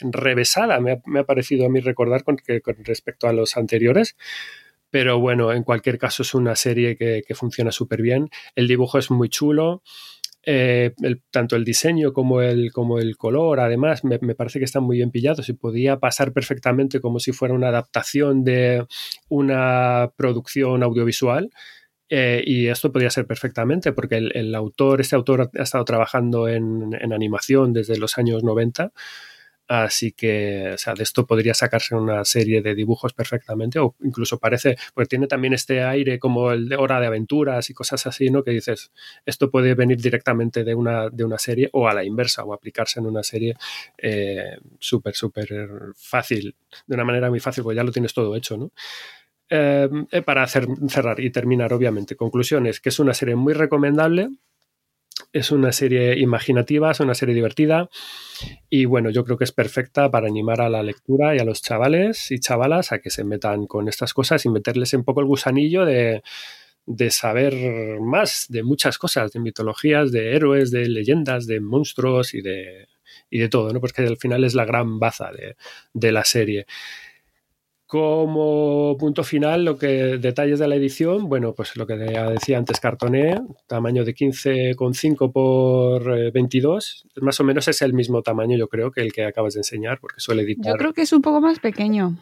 revesada, 0.00 0.80
me 0.80 1.20
ha, 1.20 1.24
parecido 1.24 1.66
a 1.66 1.68
mí 1.68 1.80
recordar 1.80 2.24
con, 2.24 2.38
respecto 2.84 3.28
a 3.28 3.32
los 3.32 3.56
anteriores, 3.56 4.16
pero 4.90 5.18
bueno, 5.18 5.52
en 5.52 5.64
cualquier 5.64 5.98
caso 5.98 6.22
es 6.22 6.34
una 6.34 6.56
serie 6.56 6.96
que, 6.96 7.34
funciona 7.34 7.72
súper 7.72 8.02
bien, 8.02 8.28
el 8.54 8.68
dibujo 8.68 8.98
es 8.98 9.10
muy 9.10 9.28
chulo, 9.28 9.82
eh, 10.46 10.92
tanto 11.30 11.56
el 11.56 11.64
diseño 11.64 12.12
como 12.12 12.42
el, 12.42 12.70
como 12.70 12.98
el 12.98 13.16
color, 13.16 13.60
además, 13.60 14.04
me, 14.04 14.18
parece 14.34 14.58
que 14.58 14.66
están 14.66 14.82
muy 14.82 14.98
bien 14.98 15.10
pillados 15.10 15.48
y 15.48 15.54
podía 15.54 15.98
pasar 15.98 16.32
perfectamente 16.32 17.00
como 17.00 17.18
si 17.18 17.32
fuera 17.32 17.54
una 17.54 17.68
adaptación 17.68 18.44
de 18.44 18.86
una 19.28 20.12
producción 20.16 20.82
audiovisual. 20.82 21.50
Eh, 22.10 22.44
y 22.46 22.66
esto 22.66 22.92
podría 22.92 23.10
ser 23.10 23.26
perfectamente, 23.26 23.92
porque 23.92 24.16
el, 24.18 24.54
autor, 24.54 25.00
este 25.00 25.16
autor 25.16 25.50
ha 25.58 25.62
estado 25.62 25.84
trabajando 25.86 26.46
en, 26.46 26.94
en 27.00 27.12
animación 27.14 27.72
desde 27.72 27.96
los 27.96 28.18
años 28.18 28.44
90 28.44 28.92
Así 29.66 30.12
que, 30.12 30.72
o 30.74 30.78
sea, 30.78 30.94
de 30.94 31.02
esto 31.02 31.26
podría 31.26 31.54
sacarse 31.54 31.94
una 31.94 32.24
serie 32.24 32.60
de 32.60 32.74
dibujos 32.74 33.14
perfectamente, 33.14 33.78
o 33.78 33.94
incluso 34.02 34.38
parece, 34.38 34.76
pues 34.94 35.08
tiene 35.08 35.26
también 35.26 35.54
este 35.54 35.82
aire 35.82 36.18
como 36.18 36.52
el 36.52 36.68
de 36.68 36.76
hora 36.76 37.00
de 37.00 37.06
aventuras 37.06 37.70
y 37.70 37.74
cosas 37.74 38.06
así, 38.06 38.30
¿no? 38.30 38.42
Que 38.44 38.50
dices, 38.50 38.92
esto 39.24 39.50
puede 39.50 39.74
venir 39.74 40.00
directamente 40.00 40.64
de 40.64 40.74
una, 40.74 41.08
de 41.08 41.24
una 41.24 41.38
serie 41.38 41.70
o 41.72 41.88
a 41.88 41.94
la 41.94 42.04
inversa, 42.04 42.44
o 42.44 42.52
aplicarse 42.52 43.00
en 43.00 43.06
una 43.06 43.22
serie 43.22 43.54
eh, 43.98 44.56
súper, 44.78 45.14
súper 45.14 45.48
fácil, 45.96 46.54
de 46.86 46.94
una 46.94 47.04
manera 47.04 47.30
muy 47.30 47.40
fácil, 47.40 47.64
pues 47.64 47.76
ya 47.76 47.84
lo 47.84 47.92
tienes 47.92 48.12
todo 48.12 48.36
hecho, 48.36 48.56
¿no? 48.56 48.70
eh, 49.50 50.22
para 50.24 50.42
hacer, 50.42 50.66
cerrar 50.88 51.20
y 51.20 51.30
terminar, 51.30 51.72
obviamente, 51.72 52.16
conclusiones, 52.16 52.80
que 52.80 52.88
es 52.88 52.98
una 52.98 53.14
serie 53.14 53.36
muy 53.36 53.52
recomendable, 53.52 54.30
es 55.32 55.50
una 55.50 55.72
serie 55.72 56.18
imaginativa, 56.18 56.90
es 56.90 57.00
una 57.00 57.14
serie 57.14 57.34
divertida 57.34 57.88
y 58.68 58.84
bueno, 58.84 59.10
yo 59.10 59.24
creo 59.24 59.36
que 59.36 59.44
es 59.44 59.52
perfecta 59.52 60.10
para 60.10 60.28
animar 60.28 60.60
a 60.60 60.68
la 60.68 60.82
lectura 60.82 61.34
y 61.34 61.38
a 61.38 61.44
los 61.44 61.62
chavales 61.62 62.30
y 62.30 62.40
chavalas 62.40 62.92
a 62.92 62.98
que 62.98 63.10
se 63.10 63.24
metan 63.24 63.66
con 63.66 63.88
estas 63.88 64.14
cosas 64.14 64.44
y 64.44 64.48
meterles 64.48 64.92
un 64.94 65.04
poco 65.04 65.20
el 65.20 65.26
gusanillo 65.26 65.84
de, 65.84 66.22
de 66.86 67.10
saber 67.10 68.00
más 68.00 68.46
de 68.48 68.62
muchas 68.62 68.98
cosas, 68.98 69.32
de 69.32 69.40
mitologías, 69.40 70.12
de 70.12 70.34
héroes, 70.34 70.70
de 70.70 70.88
leyendas, 70.88 71.46
de 71.46 71.60
monstruos 71.60 72.34
y 72.34 72.42
de, 72.42 72.88
y 73.30 73.38
de 73.38 73.48
todo, 73.48 73.72
¿no? 73.72 73.80
Porque 73.80 74.02
al 74.02 74.16
final 74.16 74.44
es 74.44 74.54
la 74.54 74.64
gran 74.64 74.98
baza 74.98 75.30
de, 75.32 75.56
de 75.92 76.12
la 76.12 76.24
serie. 76.24 76.66
Como 77.94 78.96
punto 78.98 79.22
final, 79.22 79.64
lo 79.64 79.78
que 79.78 80.18
detalles 80.18 80.58
de 80.58 80.66
la 80.66 80.74
edición, 80.74 81.28
bueno, 81.28 81.54
pues 81.54 81.76
lo 81.76 81.86
que 81.86 81.94
decía 81.94 82.58
antes, 82.58 82.80
cartoné, 82.80 83.40
tamaño 83.68 84.04
de 84.04 84.16
15,5 84.16 85.30
por 85.32 86.32
22, 86.32 87.04
eh, 87.14 87.20
más 87.20 87.38
o 87.38 87.44
menos 87.44 87.68
es 87.68 87.82
el 87.82 87.92
mismo 87.92 88.20
tamaño, 88.22 88.58
yo 88.58 88.66
creo, 88.66 88.90
que 88.90 89.00
el 89.00 89.12
que 89.12 89.24
acabas 89.24 89.54
de 89.54 89.60
enseñar, 89.60 90.00
porque 90.00 90.18
suele 90.18 90.42
editar. 90.42 90.72
Yo 90.72 90.76
creo 90.76 90.92
que 90.92 91.02
es 91.02 91.12
un 91.12 91.22
poco 91.22 91.40
más 91.40 91.60
pequeño. 91.60 92.18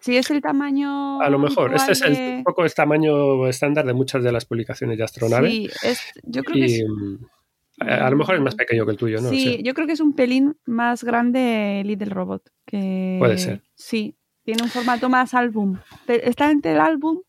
Si 0.00 0.16
es 0.16 0.30
el 0.30 0.40
tamaño. 0.40 1.20
A 1.20 1.28
lo 1.28 1.38
mejor, 1.38 1.74
este 1.74 1.92
es 1.92 2.00
el, 2.00 2.14
de- 2.14 2.36
un 2.38 2.44
poco 2.44 2.64
el 2.64 2.72
tamaño 2.72 3.46
estándar 3.48 3.84
de 3.84 3.92
muchas 3.92 4.24
de 4.24 4.32
las 4.32 4.46
publicaciones 4.46 4.96
de 4.96 5.04
Astronave. 5.04 5.50
Sí, 5.50 5.68
es, 5.82 6.00
yo 6.22 6.42
creo 6.42 6.54
que 6.56 6.64
es. 6.74 6.84
mm, 6.88 7.82
a 7.82 8.08
lo 8.08 8.16
mejor 8.16 8.36
es 8.36 8.40
más 8.40 8.54
pequeño 8.54 8.86
que 8.86 8.92
el 8.92 8.96
tuyo, 8.96 9.20
¿no? 9.20 9.28
sí, 9.28 9.60
yo 9.62 9.74
creo 9.74 9.86
que 9.86 9.92
es 9.92 10.00
un 10.00 10.14
pelín 10.14 10.56
más 10.64 11.04
grande 11.04 11.82
Little 11.84 12.08
Robot. 12.08 12.48
Que... 12.64 13.16
Puede 13.18 13.36
ser. 13.36 13.60
Sí, 13.74 14.14
tiene 14.48 14.62
un 14.62 14.70
formato 14.70 15.10
más 15.10 15.34
álbum. 15.34 15.76
Está 16.06 16.50
entre 16.50 16.72
el 16.72 16.80
álbum 16.80 17.20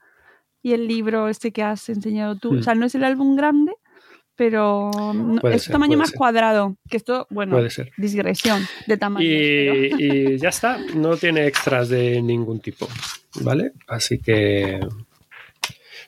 y 0.64 0.72
el 0.72 0.88
libro 0.88 1.28
este 1.28 1.52
que 1.52 1.62
has 1.64 1.90
enseñado 1.90 2.38
tú. 2.38 2.54
Hmm. 2.54 2.60
O 2.60 2.64
sea, 2.64 2.76
no 2.76 2.86
es 2.86 2.96
el 2.96 3.04
álbum 3.04 3.36
grande, 3.36 3.74
pero 4.38 4.90
no- 4.94 5.42
es 5.50 5.64
ser, 5.64 5.72
un 5.72 5.74
tamaño 5.74 5.98
más 5.98 6.12
ser. 6.12 6.18
cuadrado. 6.18 6.78
Que 6.90 6.96
esto, 6.96 7.28
bueno, 7.30 7.58
Puede 7.58 7.72
ser. 7.72 7.92
digresión 7.98 8.64
de 8.88 8.96
tamaño. 8.96 9.26
Y, 9.26 9.92
y 10.00 10.38
ya 10.38 10.48
está, 10.48 10.78
no 10.96 11.18
tiene 11.18 11.46
extras 11.46 11.90
de 11.90 12.22
ningún 12.22 12.62
tipo, 12.62 12.88
¿vale? 13.42 13.74
Así 13.86 14.20
que 14.22 14.80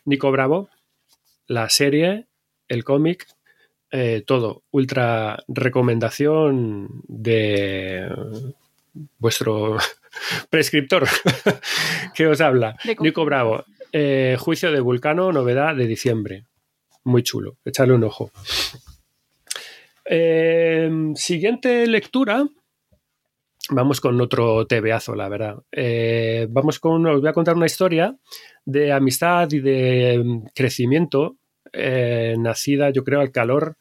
Nico 0.05 0.31
Bravo, 0.31 0.69
la 1.45 1.67
serie, 1.67 2.27
el 2.69 2.85
cómic, 2.85 3.27
eh, 3.91 4.23
todo, 4.25 4.63
ultra 4.71 5.43
recomendación 5.49 6.87
de 7.09 8.07
vuestro 9.19 9.75
prescriptor 10.49 11.07
que 12.15 12.27
os 12.27 12.41
habla. 12.41 12.75
Nico 12.99 13.25
Bravo, 13.25 13.65
eh, 13.91 14.37
Juicio 14.39 14.71
de 14.71 14.79
Vulcano, 14.79 15.31
novedad 15.31 15.75
de 15.75 15.87
diciembre. 15.87 16.45
Muy 17.03 17.23
chulo, 17.23 17.57
echarle 17.65 17.93
un 17.93 18.03
ojo. 18.03 18.31
Eh, 20.05 20.89
siguiente 21.15 21.87
lectura. 21.87 22.45
Vamos 23.69 24.01
con 24.01 24.19
otro 24.19 24.65
tebeazo, 24.67 25.15
la 25.15 25.29
verdad. 25.29 25.63
Eh, 25.71 26.47
vamos 26.49 26.79
con, 26.79 27.05
os 27.05 27.21
voy 27.21 27.29
a 27.29 27.33
contar 27.33 27.55
una 27.55 27.65
historia 27.65 28.15
de 28.65 28.91
amistad 28.91 29.49
y 29.51 29.59
de 29.59 30.21
mm, 30.23 30.47
crecimiento, 30.53 31.37
nacida, 31.73 32.89
yo 32.89 33.03
creo, 33.05 33.21
al 33.21 33.31
calor 33.31 33.77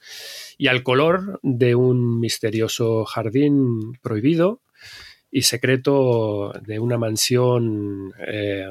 y 0.56 0.68
al 0.68 0.84
color 0.84 1.40
de 1.42 1.74
un 1.74 2.20
misterioso 2.20 3.04
jardín 3.04 3.94
prohibido 4.00 4.60
y 5.30 5.42
secreto 5.42 6.52
de 6.62 6.78
una 6.78 6.98
mansión 6.98 8.12
eh, 8.26 8.66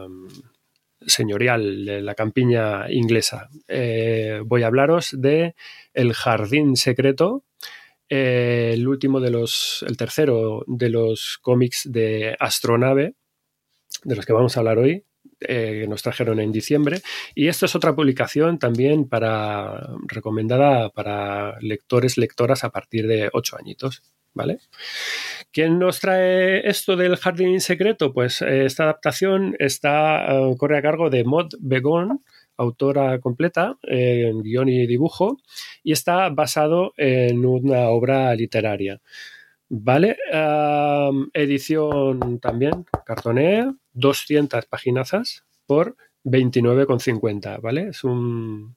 señorial 1.05 1.85
de 1.85 2.01
la 2.01 2.15
campiña 2.15 2.91
inglesa. 2.91 3.49
Eh, 3.67 4.41
voy 4.45 4.63
a 4.63 4.67
hablaros 4.67 5.15
de 5.17 5.55
El 5.93 6.13
Jardín 6.13 6.75
Secreto, 6.75 7.43
el 8.09 8.87
último 8.87 9.19
de 9.19 9.29
los, 9.29 9.85
el 9.87 9.95
tercero 9.95 10.63
de 10.67 10.89
los 10.89 11.37
cómics 11.41 11.89
de 11.91 12.35
Astronave, 12.39 13.13
de 14.03 14.15
los 14.15 14.25
que 14.25 14.33
vamos 14.33 14.55
a 14.55 14.61
hablar 14.61 14.79
hoy, 14.79 15.03
eh, 15.41 15.79
que 15.81 15.87
nos 15.87 16.01
trajeron 16.01 16.39
en 16.39 16.51
diciembre. 16.51 17.01
Y 17.35 17.47
esto 17.47 17.65
es 17.65 17.75
otra 17.75 17.95
publicación 17.95 18.59
también 18.59 19.07
para 19.07 19.87
recomendada 20.07 20.89
para 20.89 21.57
lectores, 21.61 22.17
lectoras 22.17 22.63
a 22.63 22.71
partir 22.71 23.07
de 23.07 23.29
ocho 23.31 23.57
añitos. 23.57 24.03
¿Vale? 24.31 24.59
¿Quién 25.51 25.79
nos 25.79 25.99
trae 25.99 26.67
esto 26.69 26.95
del 26.95 27.17
jardín 27.17 27.59
secreto? 27.59 28.13
Pues 28.13 28.41
eh, 28.43 28.65
esta 28.65 28.83
adaptación 28.83 29.55
está, 29.57 30.31
eh, 30.31 30.55
corre 30.57 30.77
a 30.77 30.81
cargo 30.83 31.09
de 31.09 31.23
Maud 31.23 31.55
Begon, 31.59 32.23
autora 32.55 33.19
completa, 33.19 33.77
eh, 33.83 34.27
en 34.29 34.43
guion 34.43 34.69
y 34.69 34.85
dibujo, 34.85 35.37
y 35.83 35.91
está 35.93 36.29
basado 36.29 36.93
en 36.97 37.45
una 37.45 37.89
obra 37.89 38.33
literaria. 38.35 39.01
¿Vale? 39.71 40.17
Edición 41.33 42.39
también, 42.39 42.85
cartonea, 43.05 43.73
200 43.93 44.65
paginazas 44.65 45.43
por 45.67 45.95
29,50, 46.25 47.61
¿vale? 47.61 47.89
Es 47.89 48.03
un... 48.03 48.75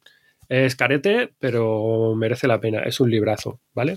Es 0.48 0.76
carete, 0.76 1.32
pero 1.38 2.14
merece 2.14 2.46
la 2.46 2.60
pena. 2.60 2.80
Es 2.82 3.00
un 3.00 3.10
librazo, 3.10 3.60
¿vale? 3.72 3.96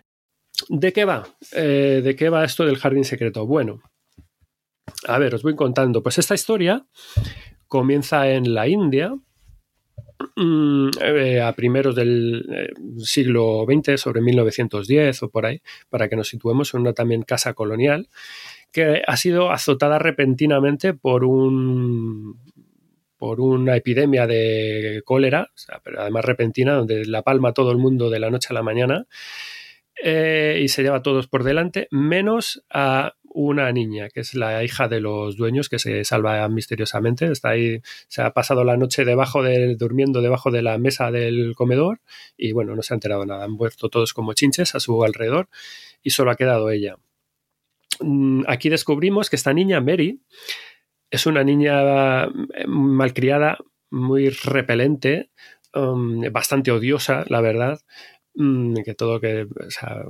¿De 0.69 0.93
qué 0.93 1.05
va? 1.05 1.27
Eh, 1.53 2.01
¿De 2.03 2.15
qué 2.15 2.29
va 2.29 2.43
esto 2.43 2.65
del 2.65 2.77
jardín 2.77 3.03
secreto? 3.03 3.45
Bueno, 3.45 3.81
a 5.07 5.17
ver, 5.17 5.35
os 5.35 5.43
voy 5.43 5.55
contando. 5.55 6.03
Pues 6.03 6.17
esta 6.17 6.35
historia 6.35 6.85
comienza 7.67 8.29
en 8.29 8.53
la 8.53 8.67
India, 8.67 9.13
mm, 10.35 10.89
eh, 11.01 11.41
a 11.41 11.53
primeros 11.53 11.95
del 11.95 12.45
eh, 12.51 12.69
siglo 12.99 13.65
XX, 13.65 13.99
sobre 13.99 14.21
1910 14.21 15.23
o 15.23 15.29
por 15.29 15.45
ahí, 15.45 15.61
para 15.89 16.09
que 16.09 16.15
nos 16.15 16.27
situemos 16.27 16.73
en 16.73 16.81
una 16.81 16.93
también 16.93 17.23
casa 17.23 17.53
colonial, 17.53 18.09
que 18.71 19.01
ha 19.05 19.17
sido 19.17 19.51
azotada 19.51 19.99
repentinamente 19.99 20.93
por 20.93 21.23
un 21.23 22.39
por 23.17 23.39
una 23.39 23.75
epidemia 23.75 24.25
de 24.25 25.03
cólera, 25.05 25.51
pero 25.83 26.01
además 26.01 26.25
repentina, 26.25 26.73
donde 26.73 27.05
la 27.05 27.21
palma 27.21 27.53
todo 27.53 27.71
el 27.71 27.77
mundo 27.77 28.09
de 28.09 28.19
la 28.19 28.31
noche 28.31 28.47
a 28.49 28.53
la 28.53 28.63
mañana 28.63 29.05
eh, 30.03 30.59
y 30.61 30.67
se 30.67 30.83
lleva 30.83 30.97
a 30.97 31.03
todos 31.03 31.27
por 31.27 31.43
delante, 31.43 31.87
menos 31.91 32.63
a 32.69 33.13
una 33.33 33.71
niña, 33.71 34.09
que 34.09 34.21
es 34.21 34.33
la 34.33 34.63
hija 34.63 34.87
de 34.87 34.99
los 34.99 35.37
dueños, 35.37 35.69
que 35.69 35.79
se 35.79 36.03
salva 36.03 36.47
misteriosamente. 36.49 37.31
Está 37.31 37.49
ahí, 37.49 37.81
se 38.07 38.21
ha 38.21 38.31
pasado 38.31 38.63
la 38.63 38.77
noche 38.77 39.05
debajo 39.05 39.41
de, 39.41 39.75
durmiendo 39.75 40.21
debajo 40.21 40.51
de 40.51 40.61
la 40.61 40.77
mesa 40.77 41.11
del 41.11 41.53
comedor 41.55 42.01
y 42.37 42.51
bueno, 42.51 42.75
no 42.75 42.81
se 42.81 42.93
ha 42.93 42.95
enterado 42.95 43.25
nada. 43.25 43.45
Han 43.45 43.51
muerto 43.51 43.89
todos 43.89 44.13
como 44.13 44.33
chinches 44.33 44.75
a 44.75 44.79
su 44.79 45.03
alrededor 45.03 45.49
y 46.01 46.09
solo 46.11 46.31
ha 46.31 46.35
quedado 46.35 46.69
ella. 46.69 46.97
Mm, 47.99 48.43
aquí 48.47 48.69
descubrimos 48.69 49.29
que 49.29 49.35
esta 49.35 49.53
niña, 49.53 49.81
Mary, 49.81 50.21
es 51.09 51.25
una 51.25 51.43
niña 51.43 52.23
eh, 52.25 52.67
malcriada, 52.67 53.57
muy 53.89 54.29
repelente, 54.29 55.29
um, 55.73 56.21
bastante 56.31 56.71
odiosa, 56.71 57.25
la 57.27 57.41
verdad. 57.41 57.81
Mm, 58.35 58.81
que 58.83 58.93
todo 58.93 59.19
que, 59.19 59.43
o 59.43 59.71
sea, 59.71 60.03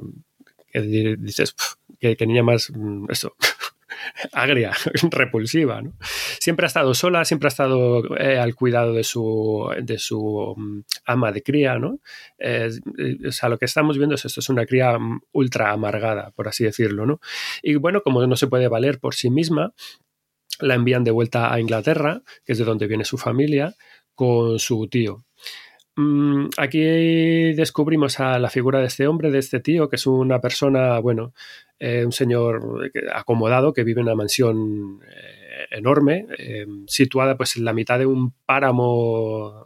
que 0.71 0.81
dices 0.81 1.55
que, 1.99 2.15
niña 2.25 2.43
más 2.43 2.71
mm, 2.71 3.05
eso 3.09 3.35
agria, 4.33 4.71
repulsiva. 5.11 5.81
¿no? 5.81 5.93
Siempre 6.39 6.65
ha 6.65 6.67
estado 6.67 6.93
sola, 6.93 7.25
siempre 7.25 7.47
ha 7.47 7.49
estado 7.49 8.17
eh, 8.17 8.39
al 8.39 8.55
cuidado 8.55 8.93
de 8.93 9.03
su, 9.03 9.69
de 9.81 9.97
su 9.97 10.53
mm, 10.55 10.81
ama 11.05 11.31
de 11.31 11.43
cría. 11.43 11.77
¿no? 11.77 11.99
Eh, 12.39 12.69
o 13.27 13.31
sea, 13.31 13.49
lo 13.49 13.57
que 13.57 13.65
estamos 13.65 13.97
viendo 13.97 14.15
es 14.15 14.25
esto, 14.25 14.39
es 14.39 14.49
una 14.49 14.65
cría 14.65 14.97
ultra 15.31 15.71
amargada, 15.71 16.31
por 16.31 16.47
así 16.47 16.63
decirlo. 16.63 17.05
¿no? 17.05 17.19
Y 17.61 17.75
bueno, 17.75 18.01
como 18.01 18.25
no 18.25 18.35
se 18.35 18.47
puede 18.47 18.67
valer 18.67 18.99
por 18.99 19.15
sí 19.15 19.29
misma, 19.29 19.73
la 20.59 20.75
envían 20.75 21.03
de 21.03 21.11
vuelta 21.11 21.53
a 21.53 21.59
Inglaterra, 21.59 22.21
que 22.45 22.53
es 22.53 22.59
de 22.59 22.65
donde 22.65 22.87
viene 22.87 23.03
su 23.03 23.17
familia, 23.17 23.75
con 24.13 24.59
su 24.59 24.87
tío. 24.87 25.23
Mm, 25.97 26.47
aquí 26.57 26.79
descubrimos 27.53 28.19
a 28.21 28.39
la 28.39 28.49
figura 28.49 28.79
de 28.79 28.85
este 28.87 29.07
hombre, 29.07 29.29
de 29.29 29.39
este 29.39 29.59
tío, 29.59 29.89
que 29.89 29.97
es 29.97 30.07
una 30.07 30.39
persona, 30.39 30.99
bueno, 30.99 31.33
eh, 31.79 32.05
un 32.05 32.13
señor 32.13 32.91
acomodado 33.13 33.73
que 33.73 33.83
vive 33.83 34.01
en 34.01 34.07
una 34.07 34.15
mansión 34.15 35.01
eh, 35.05 35.65
enorme, 35.71 36.27
eh, 36.37 36.65
situada 36.87 37.35
pues 37.35 37.57
en 37.57 37.65
la 37.65 37.73
mitad 37.73 37.99
de 37.99 38.05
un 38.05 38.33
páramo 38.45 39.65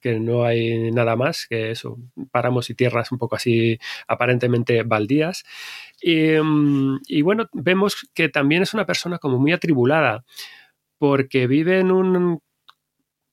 que 0.00 0.18
no 0.20 0.44
hay 0.44 0.90
nada 0.92 1.16
más 1.16 1.46
que 1.48 1.70
eso, 1.72 1.98
páramos 2.30 2.70
y 2.70 2.74
tierras 2.74 3.10
un 3.12 3.18
poco 3.18 3.36
así 3.36 3.78
aparentemente 4.08 4.82
baldías. 4.84 5.44
Mm, 6.04 6.98
y, 7.06 7.22
bueno, 7.22 7.48
vemos 7.52 8.08
que 8.14 8.28
también 8.28 8.62
es 8.62 8.74
una 8.74 8.86
persona 8.86 9.18
como 9.18 9.38
muy 9.38 9.52
atribulada, 9.52 10.24
porque 10.98 11.46
vive 11.46 11.80
en 11.80 11.90
un 11.92 12.40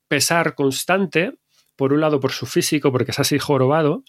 pesar 0.08 0.56
constante, 0.56 1.34
por 1.76 1.94
un 1.94 2.02
lado 2.02 2.20
por 2.20 2.32
su 2.32 2.46
físico, 2.46 2.92
porque 2.92 3.12
es 3.12 3.20
así 3.20 3.40
jorobado, 3.40 4.04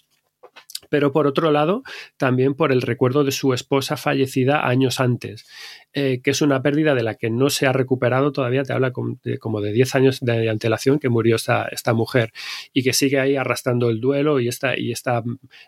pero 0.89 1.11
por 1.11 1.27
otro 1.27 1.51
lado 1.51 1.83
también 2.17 2.53
por 2.53 2.71
el 2.71 2.81
recuerdo 2.81 3.23
de 3.23 3.31
su 3.31 3.53
esposa 3.53 3.97
fallecida 3.97 4.67
años 4.67 4.99
antes, 4.99 5.45
eh, 5.93 6.21
que 6.23 6.31
es 6.31 6.41
una 6.41 6.61
pérdida 6.61 6.95
de 6.95 7.03
la 7.03 7.15
que 7.15 7.29
no 7.29 7.49
se 7.49 7.67
ha 7.67 7.73
recuperado 7.73 8.31
todavía, 8.31 8.63
te 8.63 8.73
habla 8.73 8.91
como 8.91 9.61
de, 9.61 9.71
10 9.73 9.95
años 9.95 10.19
de 10.21 10.49
antelación 10.49 10.99
que 10.99 11.09
murió 11.09 11.35
esta, 11.35 11.65
esta, 11.65 11.93
mujer 11.93 12.31
y 12.73 12.83
que 12.83 12.93
sigue 12.93 13.19
ahí 13.19 13.35
arrastrando 13.35 13.89
el 13.89 14.01
duelo 14.01 14.39
y, 14.39 14.47
esta, 14.47 14.77
y 14.77 14.91
esta, 14.91 15.23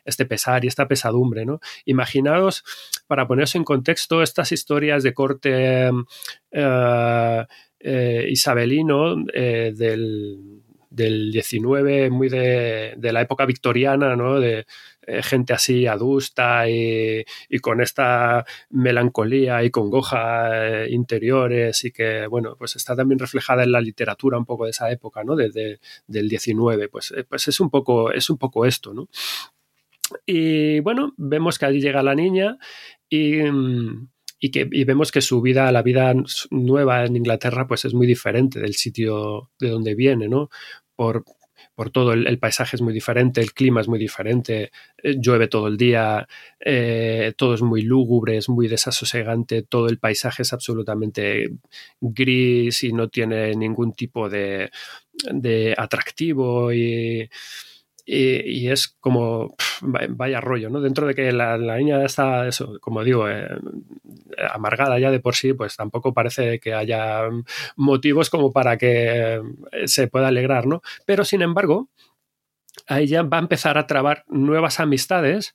este 0.06 0.26
pesar 0.26 0.66
y 0.66 0.68
esta 0.68 0.88
pesadumbre. 0.88 1.46
¿no? 1.46 1.60
Imaginaos, 1.86 2.64
para 3.08 3.28
ponerse 3.28 3.58
en 3.58 3.64
contexto, 3.64 4.22
estas 4.22 4.52
historias 4.52 5.04
de 5.04 5.14
corte 5.14 5.90
eh, 6.52 7.46
eh, 7.80 8.28
isabelino 8.30 9.16
del 9.26 10.64
del 10.98 11.32
19, 11.32 12.10
muy 12.10 12.28
de, 12.28 12.96
de, 12.98 13.14
la 13.14 13.22
época 13.22 13.46
victoriana, 13.46 14.16
¿no? 14.16 14.40
De 14.40 14.66
eh, 15.06 15.22
gente 15.22 15.54
así 15.54 15.86
adusta 15.86 16.68
y, 16.68 17.24
y, 17.50 17.60
con 17.60 17.82
esta 17.82 18.46
melancolía 18.72 19.64
y 19.64 19.70
congoja 19.70 20.84
eh, 20.86 20.88
interiores 20.90 21.86
y 21.86 21.92
que, 21.92 22.26
bueno, 22.28 22.56
pues 22.58 22.76
está 22.76 22.96
también 22.96 23.20
reflejada 23.20 23.64
en 23.64 23.72
la 23.72 23.80
literatura 23.80 24.40
un 24.40 24.46
poco 24.46 24.66
de 24.66 24.72
esa 24.72 24.92
época, 24.92 25.24
¿no? 25.24 25.36
De, 25.36 25.80
del 26.08 26.30
19, 26.30 26.90
pues, 26.90 27.12
eh, 27.12 27.24
pues 27.24 27.48
es, 27.48 27.60
un 27.60 27.70
poco, 27.70 28.12
es 28.12 28.30
un 28.32 28.38
poco 28.40 28.66
esto, 28.66 28.94
¿no? 28.94 29.08
Y 30.26 30.80
bueno, 30.80 31.14
vemos 31.18 31.60
que 31.60 31.66
allí 31.68 31.80
llega 31.80 32.04
la 32.04 32.16
niña 32.16 32.58
y... 33.10 33.44
Mm, 33.44 34.08
y, 34.40 34.52
que, 34.52 34.68
y 34.72 34.84
vemos 34.84 35.12
que 35.12 35.22
su 35.22 35.42
vida, 35.42 35.72
la 35.72 35.82
vida 35.82 36.14
nueva 36.52 37.06
en 37.06 37.16
Inglaterra, 37.16 37.68
pues 37.68 37.86
es 37.86 37.94
muy 37.94 38.06
diferente 38.06 38.60
del 38.60 38.76
sitio 38.76 39.50
de 39.60 39.70
donde 39.70 39.96
viene, 39.96 40.28
¿no? 40.28 40.50
Por, 40.98 41.24
por 41.76 41.92
todo, 41.92 42.12
el, 42.14 42.40
paisaje 42.40 42.76
es 42.76 42.82
muy 42.82 42.92
diferente, 42.94 43.40
el 43.40 43.54
clima 43.54 43.82
es 43.82 43.88
muy 43.88 44.00
diferente, 44.00 44.72
eh, 45.02 45.16
llueve 45.20 45.48
todo 45.48 45.68
el 45.68 45.78
día, 45.78 46.28
eh, 46.60 47.34
todo 47.38 47.54
es 47.54 47.62
muy 47.62 47.84
lúgubre, 47.84 48.36
es 48.36 48.50
muy 48.50 48.68
desasosegante, 48.68 49.62
todo 49.62 49.88
el 49.88 50.00
paisaje 50.00 50.42
es 50.42 50.54
absolutamente 50.54 51.52
gris 52.02 52.84
y 52.84 52.94
no 52.94 53.10
tiene 53.10 53.54
ningún 53.54 53.94
tipo 53.94 54.28
de, 54.28 54.72
de 55.32 55.76
atractivo 55.78 56.74
y 56.74 57.30
y, 58.10 58.70
es 58.70 58.96
como, 59.02 59.56
vaya 59.82 60.40
rollo, 60.40 60.70
¿no? 60.70 60.80
Dentro 60.80 61.06
de 61.08 61.14
que 61.14 61.34
la, 61.34 61.58
niña 61.58 62.06
está, 62.06 62.48
eso, 62.48 62.80
como 62.80 63.04
digo, 63.04 63.30
eh, 63.30 63.50
amargada 64.50 64.98
ya 64.98 65.12
de 65.12 65.20
por 65.20 65.36
sí, 65.36 65.54
pues 65.54 65.76
tampoco 65.76 66.14
parece 66.14 66.60
que 66.60 66.74
haya 66.74 67.24
motivos 67.76 68.30
como 68.30 68.54
para 68.54 68.78
que 68.78 69.42
eh, 69.74 69.88
se 69.88 70.08
pueda 70.08 70.30
alegrar, 70.30 70.68
¿no? 70.68 70.82
Pero 71.06 71.26
sin 71.26 71.42
embargo, 71.42 71.90
ahí 72.88 73.08
ya 73.08 73.24
va 73.24 73.38
a 73.38 73.42
empezar 73.42 73.78
a 73.78 73.88
trabar 73.88 74.24
nuevas 74.30 74.80
amistades 74.80 75.54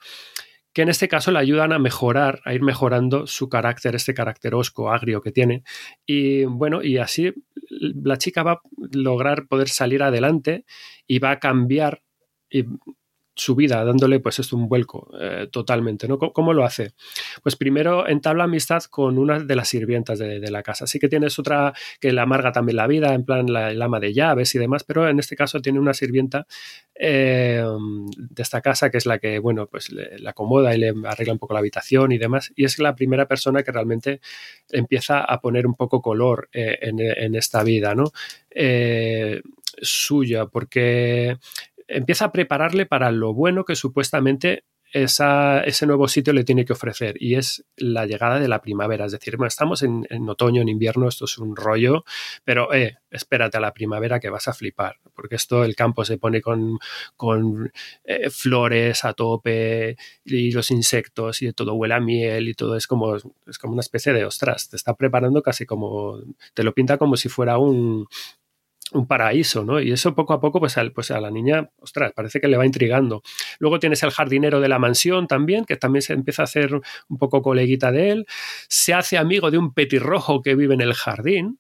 que 0.74 0.82
en 0.82 0.90
este 0.90 1.09
caso 1.09 1.32
le 1.32 1.38
ayudan 1.38 1.72
a 1.72 1.78
mejorar, 1.78 2.40
a 2.44 2.53
ir 2.53 2.62
mejorando 2.62 3.26
su 3.26 3.48
carácter, 3.48 3.94
este 3.94 4.14
carácter 4.14 4.55
osco, 4.55 4.90
agrio 4.90 5.22
que 5.22 5.32
tiene. 5.32 5.64
Y 6.07 6.44
bueno, 6.44 6.82
y 6.82 6.98
así 6.98 7.32
la 7.70 8.18
chica 8.18 8.42
va 8.42 8.53
a 8.53 8.61
lograr 8.92 9.46
poder 9.48 9.68
salir 9.68 10.03
adelante 10.03 10.64
y 11.07 11.18
va 11.18 11.32
a 11.32 11.38
cambiar 11.40 12.03
y 12.53 12.66
su 13.34 13.55
vida, 13.55 13.82
dándole 13.84 14.20
pues 14.20 14.38
esto 14.38 14.57
un 14.57 14.68
vuelco 14.68 15.11
eh, 15.18 15.48
totalmente. 15.50 16.07
¿no? 16.07 16.18
¿Cómo, 16.18 16.53
lo 16.53 16.64
hace? 16.64 16.92
Pues 17.42 17.57
primero 17.57 18.07
entabla 18.07 18.44
amistad 18.44 18.82
con 18.84 19.18
una 19.18 19.40
de 19.40 19.57
las 19.57 19.68
sirvientas 19.68 20.18
de, 20.18 20.40
la 20.50 20.62
casa. 20.62 20.86
Sí 20.86 20.98
que 20.98 21.09
tienes 21.09 21.38
otra 21.38 21.72
que 21.98 22.12
le 22.12 22.20
amarga 22.20 22.53
también 22.53 22.76
la 22.76 22.86
vida, 22.86 23.14
en 23.14 23.24
plan 23.24 23.50
la, 23.50 23.70
el 23.70 23.80
ama 23.80 24.00
de 24.00 24.12
llaves 24.12 24.55
y 24.55 24.59
demás, 24.59 24.84
pero 24.84 25.09
en 25.09 25.18
este 25.18 25.34
caso 25.34 25.62
tiene 25.62 25.78
una 25.78 25.94
sirvienta 25.94 26.46
eh, 26.94 27.64
de 28.16 28.42
esta 28.42 28.61
casa 28.61 28.90
que 28.90 28.98
es 28.98 29.07
la 29.07 29.18
que, 29.18 29.38
bueno, 29.38 29.66
pues 29.66 29.90
le, 29.90 30.28
acomoda 30.28 30.74
y 30.74 30.78
le 30.78 30.92
arregla 31.07 31.32
un 31.32 31.38
poco 31.38 31.55
la 31.55 31.61
habitación 31.61 32.12
y 32.12 32.18
demás. 32.18 32.53
Y 32.55 32.64
es 32.64 32.78
la 32.78 32.94
primera 32.94 33.26
persona 33.26 33.62
que 33.62 33.72
realmente 33.72 34.20
empieza 34.70 35.20
a 35.20 35.40
poner 35.40 35.66
un 35.66 35.74
poco 35.74 36.03
color 36.03 36.50
eh, 36.53 36.78
en, 36.82 37.00
en, 37.00 37.34
esta 37.34 37.62
vida, 37.62 37.94
¿no? 37.94 38.05
suya, 39.80 40.46
porque 40.46 41.38
empieza 41.88 42.26
a 42.26 42.32
prepararle 42.32 42.86
para 42.86 43.10
lo 43.10 43.34
bueno 43.34 43.64
que 43.64 43.76
supuestamente 43.76 44.64
ese 44.92 45.86
nuevo 45.86 46.06
sitio 46.06 46.32
le 46.34 46.44
tiene 46.44 46.64
que 46.64 46.74
ofrecer 46.74 47.16
y 47.18 47.36
es 47.36 47.64
la 47.76 48.04
llegada 48.04 48.38
de 48.38 48.48
la 48.48 48.60
primavera. 48.60 49.06
Es 49.06 49.12
decir, 49.12 49.36
bueno, 49.36 49.48
estamos 49.48 49.82
en, 49.82 50.06
otoño, 50.28 50.60
en 50.60 50.68
invierno, 50.68 51.08
esto 51.08 51.24
es 51.24 51.38
un 51.38 51.56
rollo, 51.56 52.04
pero 52.44 52.72
eh, 52.74 52.98
espérate 53.10 53.56
a 53.56 53.60
la 53.60 53.72
primavera 53.72 54.20
que 54.20 54.28
vas 54.28 54.48
a 54.48 54.52
flipar, 54.52 54.98
porque 55.14 55.36
esto 55.36 55.64
el 55.64 55.74
campo 55.74 56.04
se 56.04 56.18
pone 56.18 56.42
con, 56.42 56.78
con 57.16 57.72
eh, 58.04 58.28
flores 58.28 59.04
a 59.04 59.14
tope 59.14 59.96
y 60.24 60.52
los 60.52 60.70
insectos 60.70 61.40
y 61.40 61.52
todo 61.52 61.74
huele 61.74 61.94
a 61.94 62.00
miel 62.00 62.48
y 62.48 62.54
todo 62.54 62.76
es 62.76 62.86
como, 62.86 63.16
es 63.16 63.58
como 63.58 63.72
una 63.72 63.80
especie 63.80 64.12
de 64.12 64.26
ostras, 64.26 64.68
te 64.68 64.76
está 64.76 64.94
preparando 64.94 65.42
casi 65.42 65.64
como, 65.64 66.20
te 66.52 66.64
lo 66.64 66.74
pinta 66.74 66.98
como 66.98 67.16
si 67.16 67.30
fuera 67.30 67.56
un, 67.56 68.08
un 68.93 69.07
paraíso, 69.07 69.64
¿no? 69.64 69.80
Y 69.80 69.93
eso 69.93 70.14
poco 70.14 70.32
a 70.32 70.40
poco, 70.40 70.61
pues, 70.61 70.76
pues 70.95 71.11
a 71.11 71.20
la 71.20 71.30
niña, 71.30 71.70
ostras, 71.78 72.12
parece 72.14 72.40
que 72.40 72.49
le 72.49 72.57
va 72.57 72.66
intrigando. 72.66 73.22
Luego 73.59 73.78
tienes 73.78 74.03
el 74.03 74.11
jardinero 74.11 74.61
de 74.61 74.68
la 74.68 74.78
mansión 74.78 75.26
también, 75.26 75.64
que 75.64 75.76
también 75.76 76.03
se 76.03 76.12
empieza 76.12 76.43
a 76.43 76.45
hacer 76.45 76.74
un 76.74 77.18
poco 77.18 77.43
coleguita 77.43 77.93
de 77.93 78.11
él. 78.11 78.26
Se 78.68 78.95
hace 78.95 79.18
amigo 79.18 79.51
de 79.51 79.59
un 79.59 79.72
petirrojo 79.72 80.43
que 80.43 80.55
vive 80.55 80.74
en 80.74 80.80
el 80.80 80.95
jardín, 80.95 81.59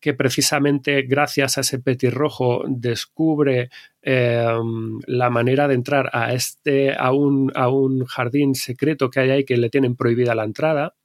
que 0.00 0.14
precisamente 0.14 1.02
gracias 1.02 1.56
a 1.56 1.60
ese 1.60 1.78
petirrojo 1.78 2.64
descubre 2.66 3.70
em, 4.02 4.98
la 5.06 5.30
manera 5.30 5.68
de 5.68 5.74
entrar 5.74 6.10
a, 6.12 6.32
este, 6.34 6.92
a, 6.94 7.12
un, 7.12 7.52
a 7.54 7.68
un 7.68 8.04
jardín 8.04 8.56
secreto 8.56 9.10
que 9.10 9.20
hay 9.20 9.30
ahí 9.30 9.44
que 9.44 9.56
le 9.56 9.70
tienen 9.70 9.94
prohibida 9.94 10.34
la 10.34 10.44
entrada. 10.44 10.96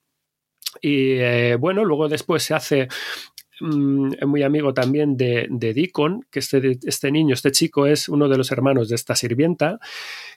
Y 0.82 1.12
eh, 1.20 1.58
bueno, 1.60 1.86
luego 1.86 2.10
después 2.10 2.44
se 2.44 2.56
hace 2.56 2.88
mm, 3.60 4.26
muy 4.26 4.44
amigo 4.44 4.74
también 4.74 5.18
de, 5.18 5.48
de 5.50 5.74
Deacon, 5.74 6.26
que 6.32 6.40
este, 6.40 6.78
este 6.84 7.12
niño, 7.12 7.34
este 7.34 7.52
chico 7.52 7.86
es 7.86 8.10
uno 8.10 8.30
de 8.30 8.38
los 8.38 8.52
hermanos 8.52 8.90
de 8.90 8.96
esta 8.96 9.16
sirvienta, 9.16 9.80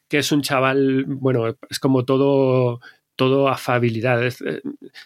que 0.08 0.18
es 0.18 0.32
un 0.32 0.42
chaval, 0.42 1.04
bueno, 1.06 1.56
es 1.68 1.78
como 1.78 2.04
todo 2.04 2.80
todo 3.20 3.48
afabilidad. 3.48 4.26
Eh, 4.26 4.62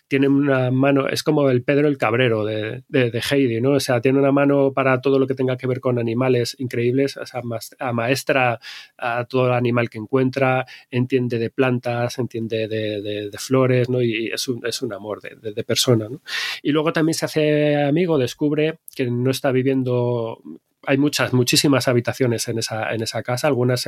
tiene 0.06 0.28
una 0.28 0.70
mano, 0.70 1.08
es 1.08 1.24
como 1.24 1.50
el 1.50 1.64
Pedro 1.64 1.88
el 1.88 1.98
Cabrero 1.98 2.44
de, 2.44 2.84
de, 2.86 3.22
Heidi, 3.28 3.60
¿no? 3.60 3.72
O 3.72 3.80
sea, 3.80 4.00
tiene 4.00 4.20
una 4.20 4.30
mano 4.30 4.72
para 4.72 5.00
todo 5.00 5.18
lo 5.18 5.26
que 5.26 5.34
tenga 5.34 5.56
que 5.56 5.66
ver 5.66 5.80
con 5.80 5.98
animales 5.98 6.54
increíbles, 6.60 7.16
o 7.16 7.26
sea, 7.26 7.42
a 7.80 7.92
maestra 7.92 8.60
a 8.96 9.24
todo 9.24 9.48
el 9.48 9.54
animal 9.54 9.90
que 9.90 9.98
encuentra, 9.98 10.64
entiende 10.92 11.40
de 11.40 11.50
plantas, 11.50 12.16
entiende 12.20 12.68
de, 12.68 13.30
flores, 13.36 13.88
¿no? 13.88 14.00
Y 14.00 14.28
es 14.28 14.46
un, 14.46 14.64
es 14.64 14.80
un 14.80 14.92
amor 14.92 15.20
de, 15.20 15.64
persona, 15.64 16.08
¿no? 16.08 16.22
Y 16.62 16.70
luego 16.70 16.92
también 16.92 17.14
se 17.14 17.24
hace 17.24 17.82
amigo, 17.82 18.16
descubre 18.16 18.78
que 18.94 19.10
no 19.10 19.32
está 19.32 19.50
viviendo 19.50 20.40
hay 20.86 20.98
muchas, 20.98 21.32
muchísimas 21.32 21.88
habitaciones 21.88 22.48
en 22.48 22.58
esa, 22.58 22.92
en 22.92 23.02
esa 23.02 23.22
casa. 23.22 23.48
Algunas 23.48 23.86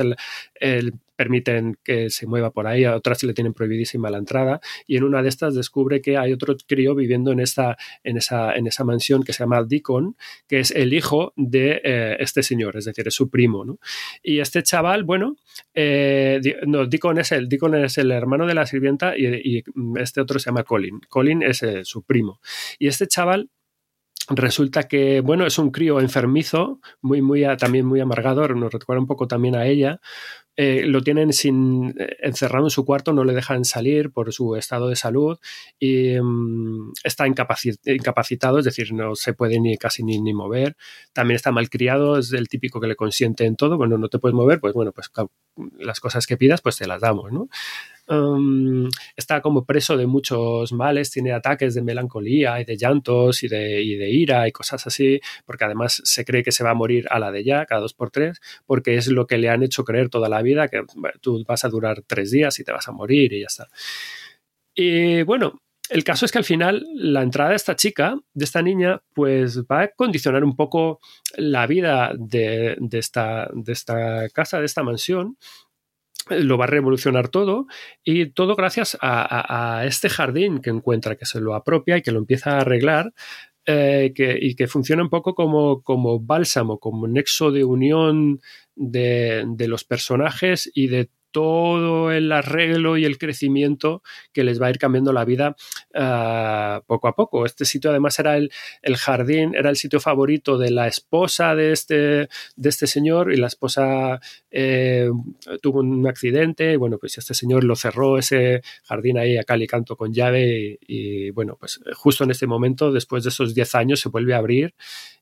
permiten 1.17 1.77
que 1.83 2.09
se 2.09 2.27
mueva 2.27 2.51
por 2.51 2.67
ahí, 2.67 2.85
otras 2.85 3.23
le 3.23 3.33
tienen 3.33 3.53
prohibidísima 3.53 4.09
la 4.09 4.19
entrada. 4.19 4.61
Y 4.85 4.95
en 4.97 5.03
una 5.03 5.21
de 5.21 5.29
estas 5.29 5.55
descubre 5.55 6.01
que 6.01 6.17
hay 6.17 6.31
otro 6.31 6.55
crío 6.67 6.95
viviendo 6.95 7.31
en, 7.31 7.39
en, 7.39 8.17
esa, 8.17 8.55
en 8.55 8.67
esa 8.67 8.83
mansión 8.83 9.23
que 9.23 9.33
se 9.33 9.43
llama 9.43 9.63
Deacon, 9.63 10.15
que 10.47 10.59
es 10.59 10.71
el 10.71 10.93
hijo 10.93 11.33
de 11.35 11.81
eh, 11.83 12.17
este 12.19 12.43
señor, 12.43 12.77
es 12.77 12.85
decir, 12.85 13.07
es 13.07 13.15
su 13.15 13.29
primo. 13.29 13.65
¿no? 13.65 13.79
Y 14.23 14.39
este 14.39 14.63
chaval, 14.63 15.03
bueno, 15.03 15.35
eh, 15.73 16.39
no, 16.65 16.85
Deacon 16.85 17.17
es, 17.17 17.31
el, 17.31 17.49
Deacon 17.49 17.75
es 17.75 17.97
el 17.97 18.11
hermano 18.11 18.45
de 18.45 18.53
la 18.53 18.65
sirvienta 18.65 19.17
y, 19.17 19.63
este 19.95 20.21
otro 20.21 20.39
se 20.39 20.45
llama 20.45 20.63
Colin. 20.63 21.01
Colin 21.09 21.41
es 21.41 21.63
eh, 21.63 21.83
su 21.83 22.03
primo. 22.03 22.39
Y 22.77 22.87
este 22.87 23.07
chaval 23.07 23.49
resulta 24.29 24.83
que, 24.83 25.21
bueno, 25.21 25.45
es 25.45 25.57
un 25.57 25.71
crío 25.71 25.99
enfermizo, 25.99 26.79
muy, 27.01 27.21
muy, 27.21 27.45
también 27.57 27.85
muy 27.85 27.99
amargador, 27.99 28.55
nos 28.55 28.71
recuerda 28.71 29.01
un 29.01 29.07
poco 29.07 29.27
también 29.27 29.55
a 29.55 29.65
ella. 29.65 29.99
Eh, 30.59 30.87
lo 30.87 31.03
tienen 31.03 31.33
sin, 31.33 31.93
eh, 31.99 32.17
encerrado 32.21 32.65
en 32.65 32.71
su 32.71 32.83
cuarto, 32.83 33.13
no 33.13 33.23
le 33.23 33.33
dejan 33.33 33.63
salir 33.63 34.11
por 34.11 34.33
su 34.33 34.55
estado 34.55 34.89
de 34.89 34.95
salud 34.95 35.37
y 35.77 36.19
mm, 36.19 36.93
está 37.03 37.27
incapacitado, 37.27 38.57
es 38.57 38.65
decir, 38.65 38.91
no 38.91 39.15
se 39.15 39.33
puede 39.33 39.59
ni 39.59 39.77
casi 39.77 40.03
ni, 40.03 40.33
mover. 40.33 40.75
También 41.13 41.35
está 41.35 41.51
malcriado, 41.51 42.17
es 42.17 42.33
el 42.33 42.47
típico 42.49 42.81
que 42.81 42.87
le 42.87 42.95
consiente 42.95 43.45
en 43.45 43.55
todo. 43.55 43.77
Bueno, 43.77 43.99
no 43.99 44.09
te 44.09 44.17
puedes 44.17 44.33
mover, 44.33 44.59
pues 44.59 44.73
bueno, 44.73 44.91
pues 44.93 45.11
las 45.77 45.99
cosas 45.99 46.25
que 46.25 46.37
pidas, 46.37 46.61
pues 46.61 46.77
te 46.77 46.87
las 46.87 47.01
damos, 47.01 47.31
¿no? 47.31 47.49
Um, 48.09 48.87
está 49.17 49.41
como 49.41 49.65
preso 49.65 49.97
de 49.97 50.07
muchos 50.07 50.71
males, 50.71 51.11
tiene 51.11 51.33
ataques 51.33 51.75
de 51.75 51.81
melancolía 51.81 52.59
y 52.61 52.63
de 52.63 52.77
llantos 52.77 53.43
y 53.43 53.49
de, 53.49 53.81
ira 53.81 54.47
y 54.47 54.51
cosas 54.51 54.87
así, 54.87 55.19
porque 55.45 55.65
además 55.65 56.01
se 56.05 56.23
cree 56.23 56.43
que 56.43 56.53
se 56.53 56.63
va 56.63 56.71
a 56.71 56.73
morir 56.73 57.05
a 57.09 57.19
la 57.19 57.31
de 57.31 57.43
ya, 57.43 57.65
cada 57.65 57.81
dos 57.81 57.93
por 57.93 58.09
tres, 58.09 58.39
porque 58.65 58.95
es 58.95 59.07
lo 59.07 59.27
que 59.27 59.37
le 59.37 59.49
han 59.49 59.63
hecho 59.63 59.83
creer 59.83 60.09
toda 60.09 60.29
la 60.29 60.41
vida, 60.41 60.69
que 60.69 60.83
tú 61.21 61.43
vas 61.45 61.65
a 61.65 61.69
durar 61.69 62.01
tres 62.07 62.31
días 62.31 62.57
y 62.59 62.63
te 62.63 62.71
vas 62.71 62.87
a 62.87 62.93
morir 62.93 63.33
y 63.33 63.41
ya 63.41 63.47
está. 63.47 63.67
Y 64.73 65.23
bueno, 65.23 65.59
el 65.89 66.03
caso 66.03 66.25
es 66.25 66.31
que 66.31 66.37
al 66.37 66.43
final 66.43 66.85
la 66.95 67.21
entrada 67.21 67.51
de 67.51 67.55
esta 67.55 67.75
chica, 67.75 68.19
de 68.33 68.45
esta 68.45 68.61
niña, 68.61 69.01
pues 69.13 69.63
va 69.63 69.83
a 69.83 69.87
condicionar 69.89 70.43
un 70.43 70.55
poco 70.55 70.99
la 71.35 71.65
vida 71.65 72.11
de, 72.17 72.77
esta, 72.91 73.49
de 73.53 73.71
esta 73.71 74.27
casa, 74.29 74.59
de 74.59 74.65
esta 74.65 74.83
mansión, 74.83 75.37
lo 76.29 76.57
va 76.57 76.65
a 76.65 76.67
revolucionar 76.67 77.29
todo 77.29 77.67
y 78.03 78.27
todo 78.27 78.55
gracias 78.55 78.97
a, 79.01 79.83
este 79.85 80.09
jardín 80.09 80.59
que 80.59 80.69
encuentra, 80.69 81.15
que 81.15 81.25
se 81.25 81.39
lo 81.41 81.55
apropia 81.55 81.97
y 81.97 82.01
que 82.01 82.11
lo 82.11 82.19
empieza 82.19 82.51
a 82.51 82.61
arreglar 82.61 83.13
eh, 83.65 84.13
y 84.15 84.55
que 84.55 84.67
funciona 84.67 85.03
un 85.03 85.09
poco 85.09 85.35
como, 85.35 85.81
como 85.81 86.19
bálsamo, 86.19 86.79
como 86.79 87.07
nexo 87.07 87.51
de 87.51 87.63
unión 87.63 88.39
de, 88.75 89.43
de, 89.45 89.67
los 89.67 89.83
personajes 89.83 90.71
y 90.73 90.87
de 90.87 91.09
todo 91.31 92.11
el 92.11 92.31
arreglo 92.31 92.97
y 92.97 93.05
el 93.05 93.17
crecimiento 93.17 94.01
que 94.33 94.43
les 94.43 94.61
va 94.61 94.67
a 94.67 94.69
ir 94.69 94.77
cambiando 94.77 95.13
la 95.13 95.25
vida 95.25 95.55
uh, 95.93 96.81
poco 96.85 97.07
a 97.07 97.15
poco. 97.15 97.45
Este 97.45 97.65
sitio 97.65 97.89
además 97.89 98.17
era 98.19 98.37
el, 98.37 98.51
el, 98.81 98.97
jardín, 98.97 99.55
era 99.55 99.69
el 99.69 99.75
sitio 99.75 99.99
favorito 99.99 100.57
de 100.57 100.71
la 100.71 100.87
esposa 100.87 101.55
de 101.55 101.71
este, 101.71 101.95
de 102.55 102.69
este 102.69 102.87
señor 102.87 103.33
y 103.33 103.37
la 103.37 103.47
esposa 103.47 104.19
eh, 104.51 105.09
tuvo 105.61 105.79
un 105.79 106.07
accidente 106.07 106.73
y 106.73 106.75
bueno, 106.75 106.97
pues 106.97 107.17
este 107.17 107.33
señor 107.33 107.63
lo 107.63 107.75
cerró 107.75 108.17
ese 108.17 108.61
jardín 108.83 109.17
ahí 109.17 109.37
a 109.37 109.43
cal 109.43 109.61
y 109.61 109.67
canto 109.67 109.95
con 109.95 110.13
llave 110.13 110.77
y, 110.87 111.27
y 111.27 111.29
bueno, 111.31 111.57
pues 111.59 111.79
justo 111.95 112.23
en 112.23 112.31
este 112.31 112.47
momento, 112.47 112.91
después 112.91 113.23
de 113.23 113.29
esos 113.29 113.53
10 113.53 113.75
años, 113.75 113.99
se 113.99 114.09
vuelve 114.09 114.33
a 114.33 114.37
abrir 114.37 114.73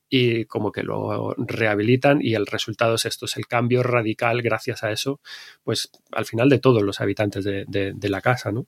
y 0.09 0.45
como 0.45 0.71
que 0.71 0.83
lo 0.83 1.33
rehabilitan 1.37 2.19
y 2.21 2.35
el 2.35 2.45
resultado 2.45 2.95
es 2.95 3.05
esto, 3.05 3.25
es 3.25 3.37
el 3.37 3.47
cambio 3.47 3.83
radical 3.83 4.41
gracias 4.41 4.83
a 4.83 4.91
eso, 4.91 5.19
pues 5.63 5.91
al 6.11 6.25
final 6.25 6.49
de 6.49 6.59
todos 6.59 6.83
los 6.83 7.01
habitantes 7.01 7.43
de, 7.43 7.95
la 8.09 8.21
casa, 8.21 8.51
¿no? 8.51 8.67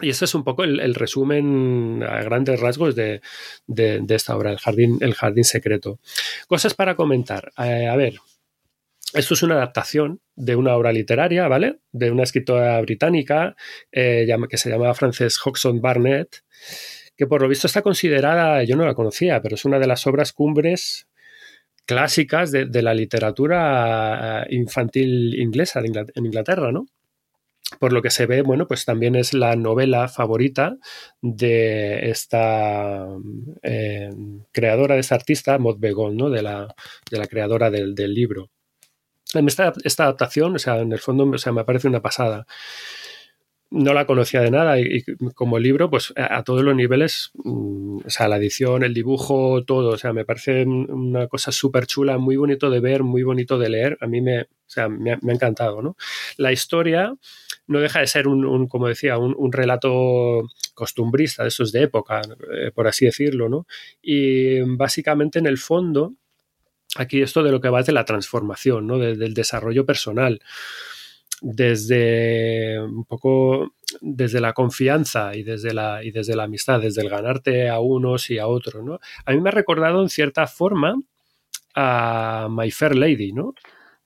Y 0.00 0.10
ese 0.10 0.26
es 0.26 0.34
un 0.34 0.44
poco 0.44 0.64
el, 0.64 0.94
resumen 0.94 2.02
a 2.06 2.22
grandes 2.22 2.60
rasgos 2.60 2.94
de, 2.94 3.22
de, 3.66 4.04
esta 4.10 4.36
obra, 4.36 4.52
el 4.52 4.58
jardín, 4.58 4.98
el 5.00 5.14
jardín 5.14 5.44
secreto. 5.44 5.98
Cosas 6.46 6.74
para 6.74 6.94
comentar. 6.94 7.52
Eh, 7.58 7.88
a 7.88 7.96
ver, 7.96 8.18
esto 9.14 9.34
es 9.34 9.42
una 9.42 9.56
adaptación 9.56 10.20
de 10.36 10.54
una 10.54 10.76
obra 10.76 10.92
literaria, 10.92 11.48
¿vale? 11.48 11.80
De 11.90 12.10
una 12.10 12.22
escritora 12.22 12.80
británica 12.82 13.56
eh, 13.90 14.26
que 14.48 14.56
se 14.56 14.70
llamaba 14.70 14.94
Frances 14.94 15.38
Hodgson 15.44 15.80
Barnett 15.80 16.42
que 17.20 17.26
por 17.26 17.42
lo 17.42 17.48
visto 17.48 17.66
está 17.66 17.82
considerada, 17.82 18.64
yo 18.64 18.76
no 18.76 18.86
la 18.86 18.94
conocía, 18.94 19.42
pero 19.42 19.54
es 19.54 19.66
una 19.66 19.78
de 19.78 19.86
las 19.86 20.06
obras 20.06 20.32
cumbres 20.32 21.06
clásicas 21.84 22.50
de, 22.50 22.82
la 22.82 22.94
literatura 22.94 24.46
infantil 24.48 25.38
inglesa 25.38 25.80
en 25.80 26.24
Inglaterra, 26.24 26.72
¿no? 26.72 26.86
Por 27.78 27.92
lo 27.92 28.00
que 28.00 28.08
se 28.08 28.24
ve, 28.24 28.40
bueno, 28.40 28.66
pues 28.66 28.86
también 28.86 29.16
es 29.16 29.34
la 29.34 29.54
novela 29.54 30.08
favorita 30.08 30.78
de 31.20 32.08
esta 32.08 33.06
eh, 33.64 34.08
creadora, 34.50 34.94
de 34.94 35.02
esta 35.02 35.16
artista, 35.16 35.58
Maud 35.58 35.76
Begon, 35.78 36.16
¿no? 36.16 36.30
De 36.30 36.40
la, 36.40 36.74
de 37.10 37.18
la 37.18 37.26
creadora 37.26 37.70
del, 37.70 37.94
libro. 38.14 38.48
Esta, 39.34 39.74
esta 39.84 40.04
adaptación, 40.04 40.54
o 40.54 40.58
sea, 40.58 40.78
en 40.78 40.90
el 40.90 41.00
fondo, 41.00 41.24
o 41.24 41.36
sea, 41.36 41.52
me 41.52 41.66
parece 41.66 41.86
una 41.86 42.00
pasada 42.00 42.46
no 43.70 43.94
la 43.94 44.04
conocía 44.04 44.40
de 44.40 44.50
nada 44.50 44.80
y, 44.80 45.04
como 45.34 45.58
libro, 45.58 45.90
pues 45.90 46.12
a, 46.16 46.42
todos 46.42 46.62
los 46.62 46.74
niveles, 46.74 47.30
mm, 47.34 47.98
o 48.04 48.10
sea, 48.10 48.28
la 48.28 48.36
edición, 48.36 48.82
el 48.82 48.94
dibujo, 48.94 49.64
todo, 49.64 49.90
o 49.90 49.98
sea, 49.98 50.12
me 50.12 50.24
parece 50.24 50.64
una 50.64 51.28
cosa 51.28 51.52
súper 51.52 51.86
chula, 51.86 52.18
muy 52.18 52.36
bonito 52.36 52.68
de 52.68 52.80
ver, 52.80 53.04
muy 53.04 53.22
bonito 53.22 53.58
de 53.58 53.68
leer, 53.68 53.98
a 54.00 54.06
mí 54.08 54.20
me, 54.20 54.42
o 54.42 54.46
sea, 54.66 54.88
me, 54.88 55.12
ha, 55.12 55.18
encantado, 55.22 55.82
¿no? 55.82 55.96
La 56.36 56.52
historia 56.52 57.14
no 57.68 57.78
deja 57.78 58.00
de 58.00 58.08
ser 58.08 58.26
un, 58.26 58.66
como 58.66 58.88
decía, 58.88 59.18
un, 59.18 59.52
relato 59.52 60.42
costumbrista, 60.74 61.44
de 61.44 61.50
esos 61.50 61.70
de 61.70 61.82
época, 61.82 62.22
eh, 62.52 62.72
por 62.74 62.88
así 62.88 63.04
decirlo, 63.04 63.48
¿no? 63.48 63.66
Y 64.02 64.60
básicamente 64.62 65.38
en 65.38 65.46
el 65.46 65.58
fondo, 65.58 66.14
aquí 66.96 67.22
esto 67.22 67.44
de 67.44 67.52
lo 67.52 67.60
que 67.60 67.68
va 67.68 67.80
es 67.80 67.86
de 67.86 67.92
la 67.92 68.04
transformación, 68.04 68.88
¿no? 68.88 68.98
del 68.98 69.34
desarrollo 69.34 69.86
personal 69.86 70.40
desde 71.40 72.80
un 72.82 73.04
poco 73.04 73.72
desde 74.00 74.40
la 74.40 74.52
confianza 74.52 75.34
y 75.34 75.42
desde 75.42 75.74
la, 75.74 76.04
y 76.04 76.10
desde 76.10 76.36
la 76.36 76.44
amistad, 76.44 76.80
desde 76.80 77.02
el 77.02 77.10
ganarte 77.10 77.68
a 77.68 77.80
unos 77.80 78.30
y 78.30 78.38
a 78.38 78.46
otros, 78.46 78.84
¿no? 78.84 79.00
A 79.24 79.32
mí 79.32 79.40
me 79.40 79.48
ha 79.48 79.52
recordado 79.52 80.02
en 80.02 80.08
cierta 80.08 80.46
forma 80.46 80.96
a 81.74 82.48
My 82.50 82.70
Fair 82.70 82.96
Lady, 82.96 83.32
¿no? 83.32 83.54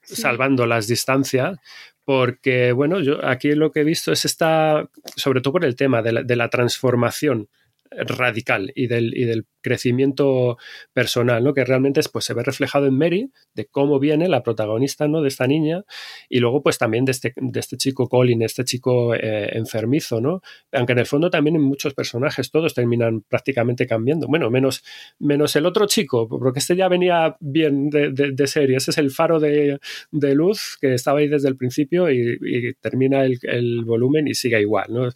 Salvando 0.02 0.66
las 0.66 0.86
distancias, 0.86 1.58
porque, 2.04 2.72
bueno, 2.72 3.00
yo 3.00 3.24
aquí 3.24 3.52
lo 3.54 3.72
que 3.72 3.80
he 3.80 3.84
visto 3.84 4.12
es 4.12 4.24
esta, 4.24 4.88
sobre 5.16 5.40
todo 5.40 5.52
por 5.52 5.64
el 5.64 5.76
tema 5.76 6.02
de 6.02 6.12
la, 6.12 6.22
de 6.22 6.36
la 6.36 6.50
transformación 6.50 7.48
radical 7.90 8.72
y 8.74 8.86
del, 8.86 9.16
y 9.16 9.24
del 9.24 9.46
crecimiento 9.64 10.58
personal, 10.92 11.42
¿no? 11.42 11.54
Que 11.54 11.64
realmente 11.64 12.00
pues, 12.12 12.26
se 12.26 12.34
ve 12.34 12.42
reflejado 12.42 12.86
en 12.86 12.96
Mary, 12.96 13.30
de 13.54 13.66
cómo 13.66 13.98
viene 13.98 14.28
la 14.28 14.42
protagonista, 14.42 15.08
¿no? 15.08 15.22
De 15.22 15.28
esta 15.28 15.46
niña, 15.46 15.84
y 16.28 16.40
luego, 16.40 16.62
pues 16.62 16.78
también 16.78 17.04
de 17.04 17.12
este, 17.12 17.32
de 17.34 17.60
este 17.60 17.76
chico 17.76 18.08
Colin, 18.08 18.42
este 18.42 18.64
chico 18.64 19.14
eh, 19.14 19.56
enfermizo, 19.56 20.20
¿no? 20.20 20.42
Aunque 20.72 20.92
en 20.92 20.98
el 20.98 21.06
fondo 21.06 21.30
también 21.30 21.56
en 21.56 21.62
muchos 21.62 21.94
personajes 21.94 22.50
todos 22.50 22.74
terminan 22.74 23.22
prácticamente 23.22 23.86
cambiando. 23.86 24.26
Bueno, 24.28 24.50
menos, 24.50 24.84
menos 25.18 25.56
el 25.56 25.64
otro 25.66 25.86
chico, 25.86 26.28
porque 26.28 26.58
este 26.58 26.76
ya 26.76 26.88
venía 26.88 27.36
bien 27.40 27.88
de, 27.88 28.10
de, 28.12 28.46
serie. 28.46 28.76
Ese 28.76 28.90
es 28.90 28.98
el 28.98 29.10
faro 29.10 29.40
de, 29.40 29.78
de, 30.10 30.34
luz 30.34 30.76
que 30.78 30.92
estaba 30.92 31.20
ahí 31.20 31.28
desde 31.28 31.48
el 31.48 31.56
principio 31.56 32.10
y, 32.10 32.74
termina 32.80 33.24
el, 33.24 33.38
el, 33.42 33.84
volumen 33.84 34.28
y 34.28 34.34
sigue 34.34 34.60
igual, 34.60 34.86
¿no? 34.90 35.10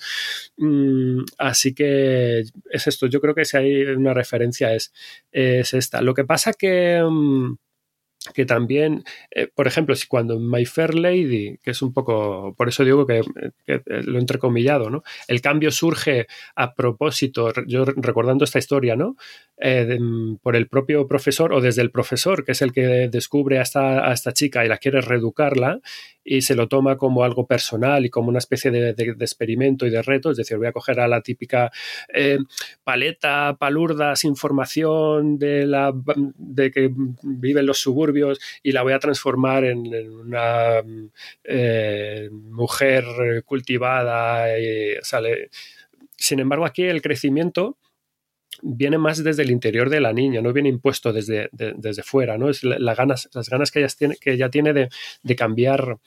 Mm, 0.57 1.25
así 1.37 1.75
que 1.75 2.45
es 2.71 2.87
esto. 2.87 3.07
Yo 3.07 3.21
creo 3.21 3.35
que 3.35 3.45
si 3.45 3.57
hay 3.57 3.83
una 3.85 4.15
referencia 4.15 4.75
es, 4.75 4.93
es 5.33 5.75
esta. 5.75 6.03
Lo 6.03 6.15
que 6.15 6.25
pasa 6.25 6.53
que, 6.53 7.03
mm, 7.03 7.55
que 8.35 8.45
también, 8.45 9.05
eh, 9.31 9.49
por 9.55 9.67
ejemplo, 9.67 9.95
si 9.95 10.07
cuando 10.07 10.39
My 10.39 10.65
Fair 10.67 10.95
Lady, 10.95 11.59
que 11.63 11.71
es 11.71 11.83
un 11.83 11.93
poco, 11.93 12.55
por 12.57 12.69
eso 12.69 12.85
digo 12.85 13.07
que, 13.07 13.23
que 13.67 13.83
lo 13.87 14.19
entrecomillado, 14.19 14.91
¿no? 14.91 15.03
El 15.29 15.41
cambio 15.41 15.71
surge 15.71 16.27
a 16.55 16.75
propósito, 16.75 17.53
yo 17.67 17.85
recordando 17.85 18.45
esta 18.45 18.59
historia, 18.59 18.97
¿no? 18.97 19.17
Eh, 19.57 19.85
de, 19.85 19.99
por 20.43 20.57
el 20.57 20.69
propio 20.69 21.07
profesor 21.07 21.53
o 21.53 21.61
desde 21.61 21.83
el 21.83 21.91
profesor, 21.91 22.45
que 22.45 22.53
es 22.53 22.63
el 22.63 22.73
que 22.73 23.09
descubre 23.09 23.59
a 23.59 23.63
esta 23.63 24.33
chica 24.33 24.65
y 24.65 24.69
la 24.69 24.79
quiere 24.79 25.01
reeducarla 25.01 25.81
y 26.31 26.43
se 26.43 26.55
lo 26.55 26.69
toma 26.69 26.99
como 26.99 27.25
algo 27.25 27.47
personal 27.47 28.05
y 28.05 28.11
como 28.11 28.29
una 28.29 28.39
especie 28.39 28.71
de, 28.71 28.93
de, 28.93 29.17
experimento 29.19 29.87
y 29.87 29.91
de 29.91 30.03
reto, 30.03 30.31
es 30.31 30.37
decir, 30.37 30.59
voy 30.59 30.67
a 30.67 30.73
coger 30.73 31.01
a 31.01 31.09
la 31.09 31.23
típica 31.23 31.73
eh, 32.13 32.39
paleta 32.85 33.57
palurda 33.59 34.15
sin 34.15 34.37
formación 34.37 35.39
de, 35.39 35.67
la, 35.67 35.95
de 35.95 36.71
que 36.71 36.91
vive 37.23 37.61
en 37.61 37.67
los 37.67 37.79
suburbios 37.79 38.39
y 38.63 38.73
la 38.73 38.83
voy 38.83 38.93
a 38.93 38.99
transformar 38.99 39.65
en, 39.65 39.79
una 40.11 40.83
eh, 41.45 42.29
mujer 42.31 43.05
cultivada 43.47 44.59
y 44.59 44.97
sale. 45.01 45.49
Sin 46.15 46.41
embargo, 46.41 46.67
aquí 46.67 46.83
el 46.83 47.01
crecimiento 47.01 47.79
viene 48.63 48.99
más 48.99 49.23
desde 49.23 49.43
el 49.43 49.51
interior 49.51 49.91
de 49.91 50.01
la 50.01 50.13
niña, 50.13 50.41
no 50.41 50.53
viene 50.53 50.69
impuesto 50.69 51.13
desde, 51.13 51.49
de, 51.53 51.75
desde 51.77 52.03
fuera, 52.03 52.39
¿no? 52.39 52.49
Es 52.49 52.65
la, 52.65 52.79
la 52.79 52.95
ganas, 52.95 53.29
las 53.33 53.49
ganas 53.49 53.71
que 53.71 53.81
ella 53.81 53.89
tiene, 53.97 54.17
que 54.17 54.33
ella 54.33 54.51
tiene 54.51 54.73
de, 54.73 54.89
de 55.23 55.37
cambiar 55.37 55.99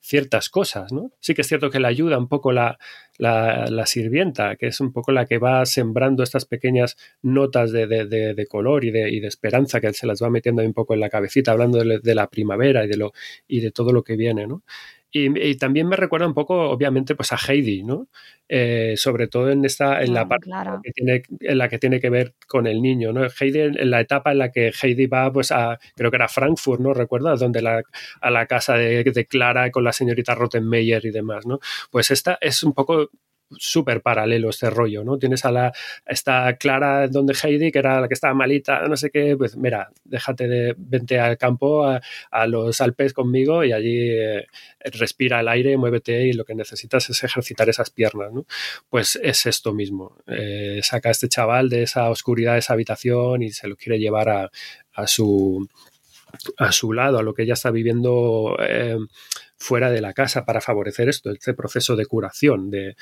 ciertas 0.00 0.48
cosas, 0.48 0.90
¿no? 0.90 1.12
Sí 1.20 1.34
que 1.34 1.42
es 1.42 1.48
cierto 1.48 1.70
que 1.70 1.80
le 1.80 1.86
ayuda 1.86 2.16
un 2.16 2.28
poco 2.28 2.50
la, 2.50 2.78
la, 3.18 3.66
la, 3.66 3.84
sirvienta, 3.84 4.56
que 4.56 4.68
es 4.68 4.80
un 4.80 4.90
poco 4.90 5.12
la 5.12 5.26
que 5.26 5.36
va 5.36 5.66
sembrando 5.66 6.22
estas 6.22 6.46
pequeñas 6.46 6.96
notas 7.20 7.72
de, 7.72 7.86
de, 7.86 8.46
color 8.46 8.84
y, 8.84 8.88
y 8.88 9.20
de, 9.20 9.26
esperanza 9.26 9.82
que 9.82 9.92
se 9.92 10.06
las 10.06 10.22
va 10.22 10.30
metiendo 10.30 10.62
un 10.62 10.72
poco 10.72 10.94
en 10.94 11.00
la 11.00 11.10
cabecita, 11.10 11.52
hablando 11.52 11.78
de, 11.78 12.14
la 12.14 12.30
primavera 12.30 12.84
y 12.86 12.88
de, 12.88 12.96
lo, 12.96 13.12
y 13.46 13.60
de 13.60 13.70
todo 13.70 13.92
lo 13.92 14.02
que 14.02 14.16
viene, 14.16 14.46
¿no? 14.46 14.62
Y, 15.10 15.40
y, 15.40 15.56
también 15.56 15.88
me 15.88 15.96
recuerda 15.96 16.26
un 16.26 16.34
poco, 16.34 16.68
obviamente, 16.68 17.14
pues 17.14 17.32
a 17.32 17.36
Heidi, 17.36 17.82
¿no? 17.82 18.08
Eh, 18.46 18.94
sobre 18.96 19.26
todo 19.28 19.50
en 19.50 19.64
esta, 19.64 20.02
en 20.02 20.12
la 20.12 20.28
parte 20.28 20.44
claro. 20.44 20.80
que 20.82 20.92
tiene, 20.92 21.22
en 21.40 21.58
la 21.58 21.68
que 21.68 21.78
tiene 21.78 21.98
que 22.00 22.10
ver 22.10 22.34
con 22.46 22.66
el 22.66 22.82
niño, 22.82 23.12
¿no? 23.12 23.26
Heidi, 23.26 23.60
en 23.60 23.90
la 23.90 24.00
etapa 24.00 24.32
en 24.32 24.38
la 24.38 24.52
que 24.52 24.70
Heidi 24.70 25.06
va, 25.06 25.32
pues 25.32 25.50
a, 25.50 25.78
creo 25.96 26.10
que 26.10 26.16
era 26.16 26.28
Frankfurt, 26.28 26.80
¿no? 26.80 26.92
¿Recuerdas? 26.92 27.40
Donde 27.40 27.62
la, 27.62 27.82
a 28.20 28.30
la 28.30 28.46
casa 28.46 28.74
de, 28.74 29.02
de 29.04 29.26
Clara 29.26 29.70
con 29.70 29.84
la 29.84 29.92
señorita 29.92 30.34
Rottenmeier 30.34 31.04
y 31.06 31.10
demás, 31.10 31.46
¿no? 31.46 31.58
Pues 31.90 32.10
esta 32.10 32.38
es 32.40 32.62
un 32.62 32.74
poco 32.74 33.10
súper 33.56 34.02
paralelo 34.02 34.50
este 34.50 34.70
rollo, 34.70 35.04
¿no? 35.04 35.18
Tienes 35.18 35.44
a 35.44 35.52
la, 35.52 35.72
esta 36.06 36.56
Clara 36.56 37.08
donde 37.08 37.34
Heidi, 37.34 37.70
que 37.72 37.78
era 37.78 38.00
la 38.00 38.08
que 38.08 38.14
estaba 38.14 38.34
malita, 38.34 38.86
no 38.88 38.96
sé 38.96 39.10
qué, 39.10 39.36
pues 39.36 39.56
mira, 39.56 39.90
déjate 40.04 40.48
de, 40.48 40.74
vente 40.76 41.18
al 41.18 41.38
campo, 41.38 41.84
a, 41.86 42.00
los 42.46 42.80
Alpes 42.80 43.12
conmigo 43.12 43.64
y 43.64 43.72
allí 43.72 44.10
eh, 44.10 44.46
respira 44.80 45.40
el 45.40 45.48
aire, 45.48 45.76
muévete 45.76 46.26
y 46.26 46.32
lo 46.32 46.44
que 46.44 46.54
necesitas 46.54 47.08
es 47.10 47.24
ejercitar 47.24 47.68
esas 47.68 47.90
piernas, 47.90 48.32
¿no? 48.32 48.46
Pues 48.88 49.18
es 49.22 49.46
esto 49.46 49.72
mismo, 49.72 50.16
eh, 50.26 50.80
saca 50.82 51.08
a 51.08 51.12
este 51.12 51.28
chaval 51.28 51.68
de 51.68 51.82
esa 51.82 52.10
oscuridad 52.10 52.54
de 52.54 52.60
esa 52.60 52.74
habitación 52.74 53.42
y 53.42 53.50
se 53.50 53.68
lo 53.68 53.76
quiere 53.76 53.98
llevar 53.98 54.28
a, 54.28 54.50
a 54.94 55.06
su 55.06 55.68
a 56.58 56.72
su 56.72 56.92
lado, 56.92 57.18
a 57.18 57.22
lo 57.22 57.34
que 57.34 57.42
ella 57.42 57.54
está 57.54 57.70
viviendo 57.70 58.56
eh, 58.60 58.98
fuera 59.58 59.90
de 59.90 60.00
la 60.00 60.12
casa 60.12 60.44
para 60.44 60.60
favorecer 60.60 61.08
esto, 61.08 61.30
este 61.30 61.52
proceso 61.52 61.96
de 61.96 62.06
curación 62.06 62.70
de, 62.70 62.96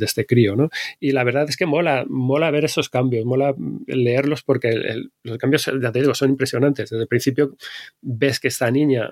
este 0.00 0.26
crío, 0.26 0.54
¿no? 0.54 0.68
Y 1.00 1.12
la 1.12 1.24
verdad 1.24 1.46
es 1.48 1.56
que 1.56 1.66
mola, 1.66 2.04
mola 2.08 2.50
ver 2.50 2.66
esos 2.66 2.88
cambios, 2.88 3.24
mola 3.24 3.54
leerlos 3.86 4.42
porque 4.42 5.08
los 5.22 5.38
cambios, 5.38 5.70
ya 5.80 5.92
te 5.92 6.00
digo, 6.00 6.14
son 6.14 6.30
impresionantes. 6.30 6.90
Desde 6.90 7.02
el 7.02 7.08
principio 7.08 7.56
ves 8.02 8.38
que 8.38 8.48
esta 8.48 8.70
niña 8.70 9.10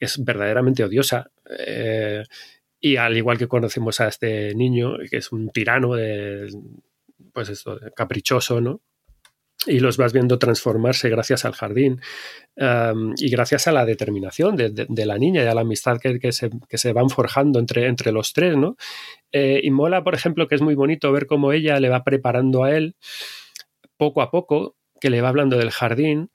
es 0.00 0.22
verdaderamente 0.22 0.84
odiosa. 0.84 1.30
Eh, 1.58 2.24
y 2.80 2.96
al 2.96 3.16
igual 3.16 3.38
que 3.38 3.48
conocemos 3.48 4.00
a 4.00 4.08
este 4.08 4.54
niño, 4.54 4.98
que 5.10 5.18
es 5.18 5.32
un 5.32 5.50
tirano 5.50 5.94
de, 5.94 6.48
pues 7.32 7.48
esto, 7.48 7.78
caprichoso, 7.94 8.60
¿no? 8.60 8.80
Y 9.66 9.80
los 9.80 9.96
vas 9.96 10.12
viendo 10.12 10.38
transformarse 10.38 11.08
gracias 11.08 11.44
al 11.44 11.52
jardín 11.52 12.00
um, 12.56 13.14
y 13.16 13.30
gracias 13.30 13.66
a 13.66 13.72
la 13.72 13.84
determinación 13.84 14.56
de, 14.56 14.70
de, 14.70 14.86
de, 14.88 15.06
la 15.06 15.18
niña 15.18 15.42
y 15.42 15.46
a 15.46 15.54
la 15.54 15.62
amistad 15.62 15.98
que, 15.98 16.18
que, 16.18 16.32
se, 16.32 16.50
que 16.68 16.78
se, 16.78 16.92
van 16.92 17.10
forjando 17.10 17.58
entre, 17.58 17.86
entre 17.86 18.12
los 18.12 18.32
tres, 18.32 18.56
¿no? 18.56 18.76
Eh, 19.32 19.60
y 19.62 19.70
mola, 19.70 20.04
por 20.04 20.14
ejemplo, 20.14 20.48
que 20.48 20.54
es 20.54 20.62
muy 20.62 20.74
bonito 20.74 21.10
ver 21.12 21.26
cómo 21.26 21.52
ella 21.52 21.80
le 21.80 21.88
va 21.88 22.04
preparando 22.04 22.64
a 22.64 22.76
él 22.76 22.96
poco 23.96 24.22
a 24.22 24.30
poco, 24.30 24.76
que 25.00 25.10
le 25.10 25.20
va 25.20 25.28
hablando 25.28 25.56
del 25.56 25.70
jardín, 25.70 26.30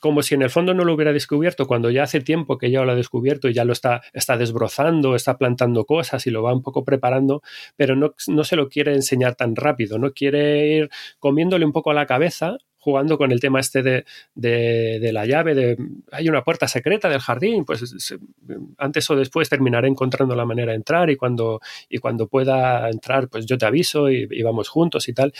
como 0.00 0.22
si 0.22 0.34
en 0.34 0.42
el 0.42 0.50
fondo 0.50 0.74
no 0.74 0.84
lo 0.84 0.94
hubiera 0.94 1.12
descubierto 1.12 1.66
cuando 1.66 1.90
ya 1.90 2.04
hace 2.04 2.20
tiempo 2.20 2.58
que 2.58 2.70
ya 2.70 2.82
lo 2.84 2.92
ha 2.92 2.94
descubierto 2.94 3.48
y 3.48 3.54
ya 3.54 3.64
lo 3.64 3.72
está, 3.72 4.02
está 4.12 4.36
desbrozando, 4.36 5.14
está 5.14 5.36
plantando 5.38 5.84
cosas 5.84 6.26
y 6.26 6.30
lo 6.30 6.42
va 6.42 6.54
un 6.54 6.62
poco 6.62 6.84
preparando, 6.84 7.42
pero 7.76 7.96
no, 7.96 8.14
no 8.28 8.44
se 8.44 8.56
lo 8.56 8.68
quiere 8.68 8.94
enseñar 8.94 9.34
tan 9.34 9.56
rápido, 9.56 9.98
no 9.98 10.12
quiere 10.12 10.66
ir 10.76 10.90
comiéndole 11.18 11.64
un 11.64 11.72
poco 11.72 11.90
a 11.90 11.94
la 11.94 12.06
cabeza 12.06 12.58
jugando 12.84 13.16
con 13.16 13.32
el 13.32 13.40
tema 13.40 13.60
este 13.60 13.82
de, 13.82 14.04
de, 14.34 14.98
de, 15.00 15.12
la 15.12 15.24
llave, 15.24 15.54
de 15.54 15.78
hay 16.12 16.28
una 16.28 16.44
puerta 16.44 16.68
secreta 16.68 17.08
del 17.08 17.20
jardín, 17.20 17.64
pues 17.64 17.80
se, 17.96 18.18
antes 18.76 19.08
o 19.08 19.16
después 19.16 19.48
terminaré 19.48 19.88
encontrando 19.88 20.36
la 20.36 20.44
manera 20.44 20.72
de 20.72 20.76
entrar 20.76 21.08
y 21.08 21.16
cuando, 21.16 21.62
y 21.88 21.96
cuando 21.96 22.28
pueda 22.28 22.90
entrar, 22.90 23.28
pues 23.28 23.46
yo 23.46 23.56
te 23.56 23.64
aviso 23.64 24.10
y, 24.10 24.28
y 24.30 24.42
vamos 24.42 24.68
juntos 24.68 25.08
y 25.08 25.14
tal. 25.14 25.32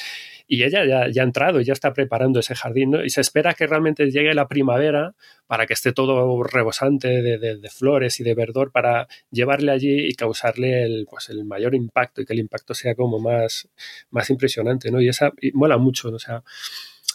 Y 0.47 0.62
ella 0.62 0.86
ya, 0.86 1.09
ya, 1.11 1.22
ha 1.22 1.24
entrado 1.24 1.61
y 1.61 1.64
ya 1.64 1.74
está 1.74 1.92
preparando 1.92 2.40
ese 2.40 2.55
jardín, 2.55 2.92
¿no? 2.92 3.05
Y 3.05 3.11
se 3.11 3.20
espera 3.20 3.53
que 3.53 3.66
realmente 3.66 4.11
llegue 4.11 4.34
la 4.34 4.49
primavera 4.49 5.14
para 5.47 5.66
que 5.66 5.74
esté 5.74 5.92
todo 5.92 6.42
rebosante 6.42 7.09
de, 7.22 7.38
de, 7.38 7.57
de 7.57 7.70
flores 7.70 8.20
y 8.20 8.24
de 8.24 8.34
verdor 8.34 8.72
para 8.72 9.07
llevarle 9.30 9.70
allí 9.72 10.07
y 10.07 10.14
causarle 10.14 10.84
el, 10.84 11.07
pues 11.11 11.28
el 11.28 11.45
mayor 11.45 11.74
impacto 11.74 12.22
y 12.22 12.24
que 12.24 12.32
el 12.32 12.40
impacto 12.40 12.74
sea 12.74 12.95
como 12.95 13.18
más, 13.18 13.68
más 14.11 14.30
impresionante, 14.30 14.90
¿no? 14.90 15.01
Y 15.01 15.09
esa 15.09 15.32
y 15.40 15.53
mola 15.53 15.76
mucho, 15.76 16.11
¿no? 16.11 16.16
o 16.16 16.18
sea, 16.18 16.42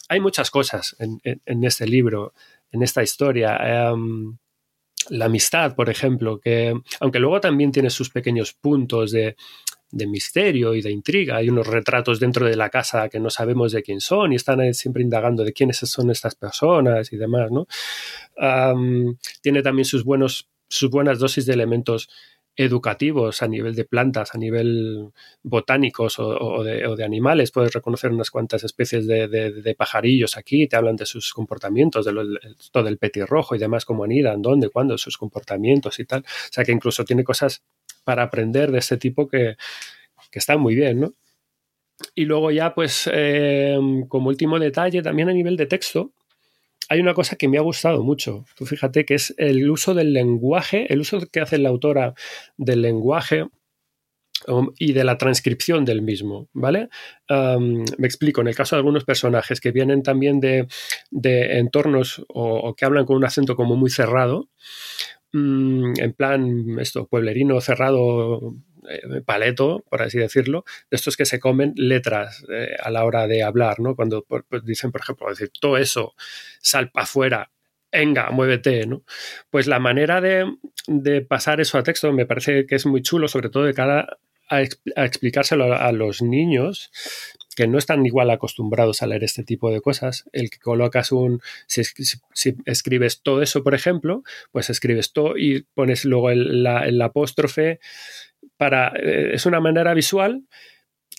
hay 0.09 0.19
muchas 0.19 0.49
cosas 0.49 0.95
en, 0.99 1.63
este 1.63 1.87
libro, 1.87 2.33
en 2.71 2.81
esta 2.81 3.03
historia. 3.03 3.93
Um, 3.93 4.37
la 5.09 5.25
amistad, 5.25 5.75
por 5.75 5.89
ejemplo, 5.89 6.39
que 6.39 6.73
aunque 6.99 7.19
luego 7.19 7.39
también 7.39 7.71
tiene 7.71 7.91
sus 7.91 8.09
pequeños 8.09 8.53
puntos 8.53 9.11
de, 9.11 9.35
misterio 9.91 10.75
y 10.75 10.81
de 10.81 10.91
intriga, 10.91 11.37
hay 11.37 11.49
unos 11.49 11.67
retratos 11.67 12.19
dentro 12.19 12.45
de 12.47 12.55
la 12.55 12.69
casa 12.69 13.07
que 13.07 13.19
no 13.19 13.29
sabemos 13.29 13.71
de 13.71 13.81
quién 13.81 14.01
son 14.01 14.33
y 14.33 14.35
están 14.35 14.73
siempre 14.73 15.03
indagando 15.03 15.43
de 15.43 15.53
quiénes 15.53 15.77
son 15.77 16.11
estas 16.11 16.35
personas 16.35 17.13
y 17.13 17.17
demás, 17.17 17.49
¿no? 17.51 17.67
Um, 18.37 19.15
tiene 19.41 19.61
también 19.61 19.85
sus 19.85 20.03
buenos 20.03 20.49
sus 20.69 20.91
buenas 20.91 21.17
dosis 21.17 21.47
de 21.47 21.53
elementos 21.53 22.09
educativos 22.59 23.41
a 23.41 23.47
nivel 23.47 23.73
de 23.73 23.85
plantas, 23.85 24.35
a 24.35 24.37
nivel 24.37 25.13
botánicos 25.43 26.19
o, 26.19 26.61
de, 26.61 27.03
animales. 27.05 27.51
Puedes 27.51 27.71
reconocer 27.71 28.11
unas 28.11 28.29
cuantas 28.29 28.65
especies 28.65 29.07
de, 29.07 29.75
pajarillos 29.77 30.35
aquí, 30.35 30.67
te 30.67 30.75
hablan 30.75 30.97
de 30.97 31.05
sus 31.05 31.33
comportamientos, 31.33 32.05
de 32.05 32.11
todo 32.71 32.89
el 32.89 32.97
petirrojo 32.97 33.55
y 33.55 33.59
demás, 33.59 33.85
cómo 33.85 34.03
anidan, 34.03 34.41
dónde, 34.41 34.67
cuándo, 34.69 34.97
sus 34.97 35.17
comportamientos 35.17 35.99
y 35.99 36.05
tal. 36.05 36.19
O 36.19 36.51
sea 36.51 36.65
que 36.65 36.73
incluso 36.73 37.05
tiene 37.05 37.23
cosas 37.23 37.63
para 38.03 38.23
aprender 38.23 38.71
de 38.71 38.79
este 38.79 38.97
tipo 38.97 39.29
que, 39.29 39.55
que 40.29 40.39
están 40.39 40.59
muy 40.59 40.75
bien, 40.75 40.99
¿no? 40.99 41.13
Y 42.13 42.25
luego 42.25 42.51
ya, 42.51 42.75
pues, 42.75 43.09
eh, 43.11 43.77
como 44.09 44.29
último 44.29 44.59
detalle, 44.59 45.01
también 45.01 45.29
a 45.29 45.33
nivel 45.33 45.55
de 45.55 45.65
texto, 45.65 46.11
hay 46.89 46.99
una 46.99 47.13
cosa 47.13 47.35
que 47.35 47.47
me 47.47 47.59
ha 47.59 47.61
gustado 47.61 48.03
mucho. 48.03 48.45
Tú 48.55 48.65
fíjate 48.65 49.05
que 49.05 49.13
es 49.13 49.35
el 49.37 49.69
uso 49.69 49.93
del 49.93 50.11
lenguaje, 50.11 50.91
el 50.91 51.01
uso 51.01 51.19
que 51.31 51.39
hace 51.39 51.59
la 51.59 51.69
autora 51.69 52.15
del 52.57 52.81
lenguaje 52.81 53.45
um, 54.47 54.71
y 54.79 54.93
de 54.93 55.03
la 55.03 55.19
transcripción 55.19 55.85
del 55.85 56.01
mismo, 56.01 56.49
¿vale? 56.51 56.89
Um, 57.29 57.85
me 57.99 58.07
explico, 58.07 58.41
en 58.41 58.47
el 58.47 58.55
caso 58.55 58.75
de 58.75 58.79
algunos 58.79 59.05
personajes 59.05 59.61
que 59.61 59.71
vienen 59.71 60.01
también 60.01 60.39
de, 60.39 60.67
de 61.11 61.59
entornos 61.59 62.25
o, 62.27 62.55
o, 62.55 62.75
que 62.75 62.85
hablan 62.85 63.05
con 63.05 63.17
un 63.17 63.25
acento 63.25 63.55
como 63.55 63.75
muy 63.75 63.91
cerrado, 63.91 64.49
um, 65.31 65.93
en 65.95 66.13
plan, 66.13 66.79
esto, 66.79 67.05
pueblerino 67.05 67.61
cerrado, 67.61 68.55
eh, 68.87 69.21
paleto, 69.25 69.83
por 69.89 70.01
así 70.01 70.17
decirlo, 70.17 70.65
de 70.89 70.95
estos 70.95 71.17
que 71.17 71.25
se 71.25 71.39
comen 71.39 71.73
letras 71.75 72.45
eh, 72.49 72.75
a 72.81 72.89
la 72.89 73.05
hora 73.05 73.27
de 73.27 73.43
hablar, 73.43 73.79
¿no? 73.79 73.95
Cuando 73.95 74.23
pues, 74.23 74.63
dicen, 74.63 74.91
por 74.91 75.01
ejemplo, 75.01 75.29
decir, 75.29 75.51
todo 75.59 75.77
eso, 75.77 76.13
sal 76.61 76.91
para 76.91 77.03
afuera, 77.03 77.51
venga, 77.91 78.29
muévete, 78.31 78.85
¿no? 78.85 79.03
Pues 79.49 79.67
la 79.67 79.79
manera 79.79 80.21
de, 80.21 80.45
de, 80.87 81.21
pasar 81.21 81.59
eso 81.61 81.77
a 81.77 81.83
texto 81.83 82.11
me 82.13 82.25
parece 82.25 82.65
que 82.65 82.75
es 82.75 82.85
muy 82.85 83.01
chulo, 83.01 83.27
sobre 83.27 83.49
todo 83.49 83.63
de 83.63 83.73
cara 83.73 84.17
a, 84.49 84.57
a 84.57 85.05
explicárselo 85.05 85.73
a, 85.73 85.87
a 85.87 85.91
los 85.91 86.21
niños, 86.21 86.91
que 87.59 87.67
no 87.67 87.77
están 87.77 88.05
igual 88.05 88.29
acostumbrados 88.29 89.01
a 89.01 89.07
leer 89.07 89.25
este 89.25 89.43
tipo 89.43 89.69
de 89.69 89.81
cosas. 89.81 90.23
El 90.31 90.49
que 90.49 90.59
colocas 90.59 91.11
un, 91.11 91.41
si, 91.67 91.83
si 91.83 92.55
escribes 92.65 93.21
todo 93.21 93.41
eso, 93.41 93.65
por 93.65 93.75
ejemplo, 93.75 94.23
pues 94.53 94.69
escribes 94.69 95.11
todo 95.11 95.37
y 95.37 95.65
pones 95.73 96.05
luego 96.05 96.29
el, 96.29 96.63
la, 96.63 96.85
el 96.85 97.01
apóstrofe 97.01 97.81
para, 98.57 98.89
eh, 98.95 99.31
es 99.33 99.45
una 99.45 99.59
manera 99.59 99.93
visual 99.93 100.43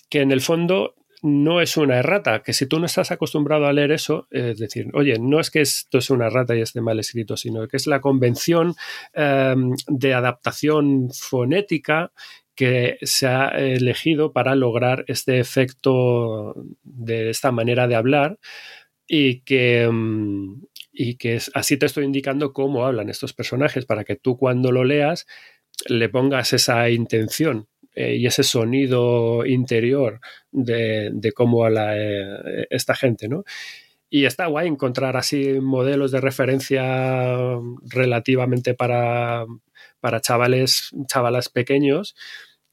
que 0.09 0.21
en 0.21 0.31
el 0.31 0.41
fondo 0.41 0.95
no 1.23 1.61
es 1.61 1.77
una 1.77 1.99
errata, 1.99 2.41
que 2.41 2.53
si 2.53 2.65
tú 2.65 2.79
no 2.79 2.87
estás 2.87 3.11
acostumbrado 3.11 3.67
a 3.67 3.73
leer 3.73 3.91
eso, 3.91 4.27
es 4.31 4.57
decir, 4.57 4.87
oye, 4.93 5.19
no 5.19 5.39
es 5.39 5.51
que 5.51 5.61
esto 5.61 5.99
es 5.99 6.09
una 6.09 6.27
errata 6.27 6.55
y 6.55 6.61
esté 6.61 6.81
mal 6.81 6.99
escrito, 6.99 7.37
sino 7.37 7.67
que 7.67 7.77
es 7.77 7.85
la 7.85 8.01
convención 8.01 8.73
eh, 9.13 9.55
de 9.87 10.13
adaptación 10.13 11.09
fonética 11.11 12.11
que 12.55 12.97
se 13.01 13.27
ha 13.27 13.49
elegido 13.49 14.33
para 14.33 14.55
lograr 14.55 15.05
este 15.07 15.39
efecto 15.39 16.55
de 16.83 17.29
esta 17.29 17.51
manera 17.51 17.87
de 17.87 17.95
hablar 17.95 18.39
y 19.07 19.41
que, 19.41 19.89
es, 21.19 21.51
así 21.53 21.77
te 21.77 21.85
estoy 21.85 22.05
indicando 22.05 22.53
cómo 22.53 22.85
hablan 22.85 23.09
estos 23.09 23.33
personajes 23.33 23.85
para 23.85 24.03
que 24.03 24.15
tú 24.15 24.37
cuando 24.37 24.71
lo 24.71 24.83
leas 24.83 25.27
le 25.87 26.09
pongas 26.09 26.53
esa 26.53 26.89
intención 26.89 27.67
eh, 27.93 28.15
y 28.15 28.25
ese 28.25 28.43
sonido 28.43 29.45
interior 29.45 30.21
de, 30.51 31.31
cómo 31.35 31.65
habla 31.65 31.97
eh, 31.97 32.67
esta 32.69 32.95
gente, 32.95 33.27
¿no? 33.27 33.43
Y 34.09 34.25
está 34.25 34.47
guay 34.47 34.67
encontrar 34.67 35.15
así 35.15 35.59
modelos 35.61 36.11
de 36.11 36.19
referencia 36.19 37.57
relativamente 37.89 38.73
para, 38.73 39.45
para 40.01 40.19
chavales, 40.19 40.91
chavalas 41.07 41.47
pequeños 41.49 42.15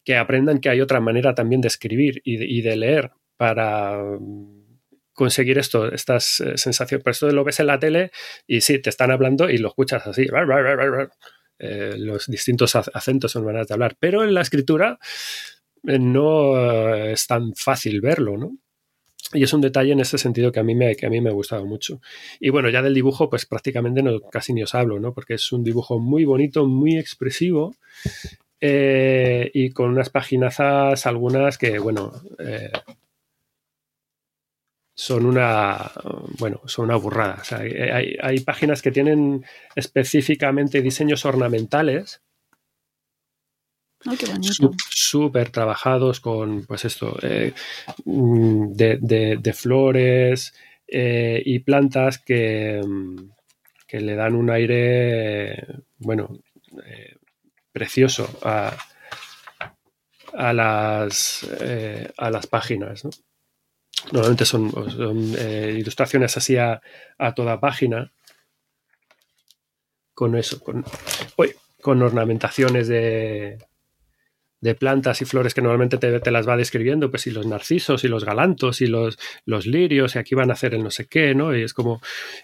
que 0.04 0.16
aprendan 0.16 0.58
que 0.58 0.68
hay 0.70 0.80
otra 0.80 1.00
manera 1.00 1.34
también 1.34 1.60
de 1.60 1.68
escribir 1.68 2.22
y 2.24 2.62
de, 2.62 2.76
leer 2.76 3.12
para 3.36 4.00
conseguir 5.12 5.58
esto, 5.58 5.92
estas 5.92 6.40
eh, 6.40 6.56
sensaciones. 6.56 7.04
Por 7.04 7.10
eso 7.10 7.30
lo 7.30 7.44
ves 7.44 7.60
en 7.60 7.66
la 7.66 7.78
tele 7.78 8.10
y 8.46 8.62
sí, 8.62 8.80
te 8.80 8.90
están 8.90 9.10
hablando 9.10 9.50
y 9.50 9.58
lo 9.58 9.68
escuchas 9.68 10.06
así. 10.06 10.26
Eh, 11.58 11.94
los 11.96 12.26
distintos 12.26 12.76
acentos 12.76 13.32
son 13.32 13.44
maneras 13.44 13.68
de 13.68 13.74
hablar. 13.74 13.96
Pero 13.98 14.24
en 14.24 14.34
la 14.34 14.42
escritura 14.42 14.98
eh, 15.86 15.98
no 15.98 16.94
es 16.94 17.26
tan 17.26 17.54
fácil 17.54 18.00
verlo, 18.00 18.36
¿no? 18.36 18.56
Y 19.34 19.42
es 19.42 19.52
un 19.52 19.60
detalle 19.60 19.92
en 19.92 20.00
ese 20.00 20.16
sentido 20.16 20.50
que 20.52 20.60
a 20.60 20.62
mí 20.62 20.74
me, 20.74 20.96
que 20.96 21.04
a 21.04 21.10
mí 21.10 21.20
me 21.20 21.28
ha 21.28 21.34
gustado 21.34 21.66
mucho. 21.66 22.00
Y 22.40 22.48
bueno, 22.48 22.70
ya 22.70 22.80
del 22.80 22.94
dibujo, 22.94 23.28
pues 23.28 23.44
prácticamente 23.44 24.02
no, 24.02 24.20
casi 24.20 24.54
ni 24.54 24.62
os 24.62 24.74
hablo, 24.74 24.98
¿no? 25.00 25.12
Porque 25.12 25.34
es 25.34 25.52
un 25.52 25.62
dibujo 25.62 25.98
muy 25.98 26.24
bonito, 26.24 26.66
muy 26.66 26.96
expresivo 26.96 27.74
eh, 28.60 29.50
y 29.52 29.70
con 29.70 29.90
unas 29.90 30.10
paginazas, 30.10 31.06
algunas 31.06 31.58
que, 31.58 31.78
bueno, 31.78 32.12
eh, 32.38 32.70
son 34.98 35.26
una, 35.26 35.92
bueno, 36.38 36.60
son 36.64 36.86
una 36.86 36.96
burrada. 36.96 37.40
hay, 38.20 38.40
páginas 38.40 38.82
que 38.82 38.90
tienen 38.90 39.44
específicamente 39.76 40.82
diseños 40.82 41.24
ornamentales. 41.24 42.20
Súper 44.90 45.50
trabajados 45.50 46.18
con, 46.18 46.66
pues 46.66 46.84
esto, 46.84 47.16
eh, 47.22 47.54
mm, 48.06 48.72
de, 48.72 49.52
flores 49.54 50.52
y 50.88 51.58
plantas 51.60 52.18
que, 52.18 52.80
que, 53.86 54.00
le 54.00 54.16
dan 54.16 54.34
un 54.34 54.50
aire, 54.50 55.64
bueno, 55.98 56.40
precioso 57.70 58.28
a, 58.42 58.76
las, 60.52 61.46
eh, 61.60 62.10
a 62.16 62.30
las 62.30 62.48
páginas. 62.48 63.04
Normalmente 64.12 64.44
son, 64.44 64.72
eh, 65.38 65.76
ilustraciones 65.78 66.36
así 66.36 66.56
a, 66.56 66.80
toda 67.34 67.60
página. 67.60 68.12
Con 70.14 70.36
eso, 70.36 70.60
con, 70.60 70.84
con 71.80 72.02
ornamentaciones 72.02 72.88
de, 72.88 73.58
de 74.60 74.74
plantas 74.74 75.22
y 75.22 75.24
flores 75.24 75.54
que 75.54 75.62
normalmente 75.62 75.98
te, 75.98 76.30
las 76.30 76.48
va 76.48 76.56
describiendo, 76.56 77.10
pues 77.10 77.26
y 77.26 77.30
los 77.30 77.46
narcisos 77.46 78.02
y 78.04 78.08
los 78.08 78.24
galantos 78.24 78.80
y 78.80 78.86
los, 78.86 79.18
los 79.44 79.66
lirios 79.66 80.16
y 80.16 80.18
aquí 80.18 80.34
van 80.34 80.50
a 80.50 80.54
hacer 80.54 80.74
el 80.74 80.82
no 80.82 80.90
sé 80.90 81.06
qué, 81.06 81.34
¿no? 81.34 81.56
Y 81.56 81.62
es 81.62 81.74
como, 81.74 82.00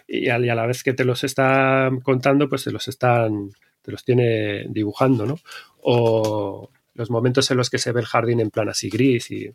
y 0.07 0.29
a, 0.29 0.39
y 0.39 0.49
a 0.49 0.55
la 0.55 0.67
vez 0.67 0.83
que 0.83 0.95
te 0.95 1.05
los 1.05 1.25
está 1.25 1.91
contando, 2.03 2.49
pues 2.49 2.65
te 2.65 2.71
los 2.71 2.87
están 2.89 3.51
te 3.83 3.93
los 3.93 4.05
tiene 4.05 4.65
dibujando, 4.69 5.27
¿no? 5.27 5.39
O 5.83 6.71
los 6.95 7.11
momentos 7.11 7.51
en 7.51 7.59
los 7.59 7.69
que 7.69 7.79
se 7.79 7.93
ve 7.93 8.01
el 8.01 8.07
jardín 8.07 8.41
en 8.41 8.51
plan 8.51 8.69
así 8.69 8.89
gris 8.89 9.31
y... 9.31 9.51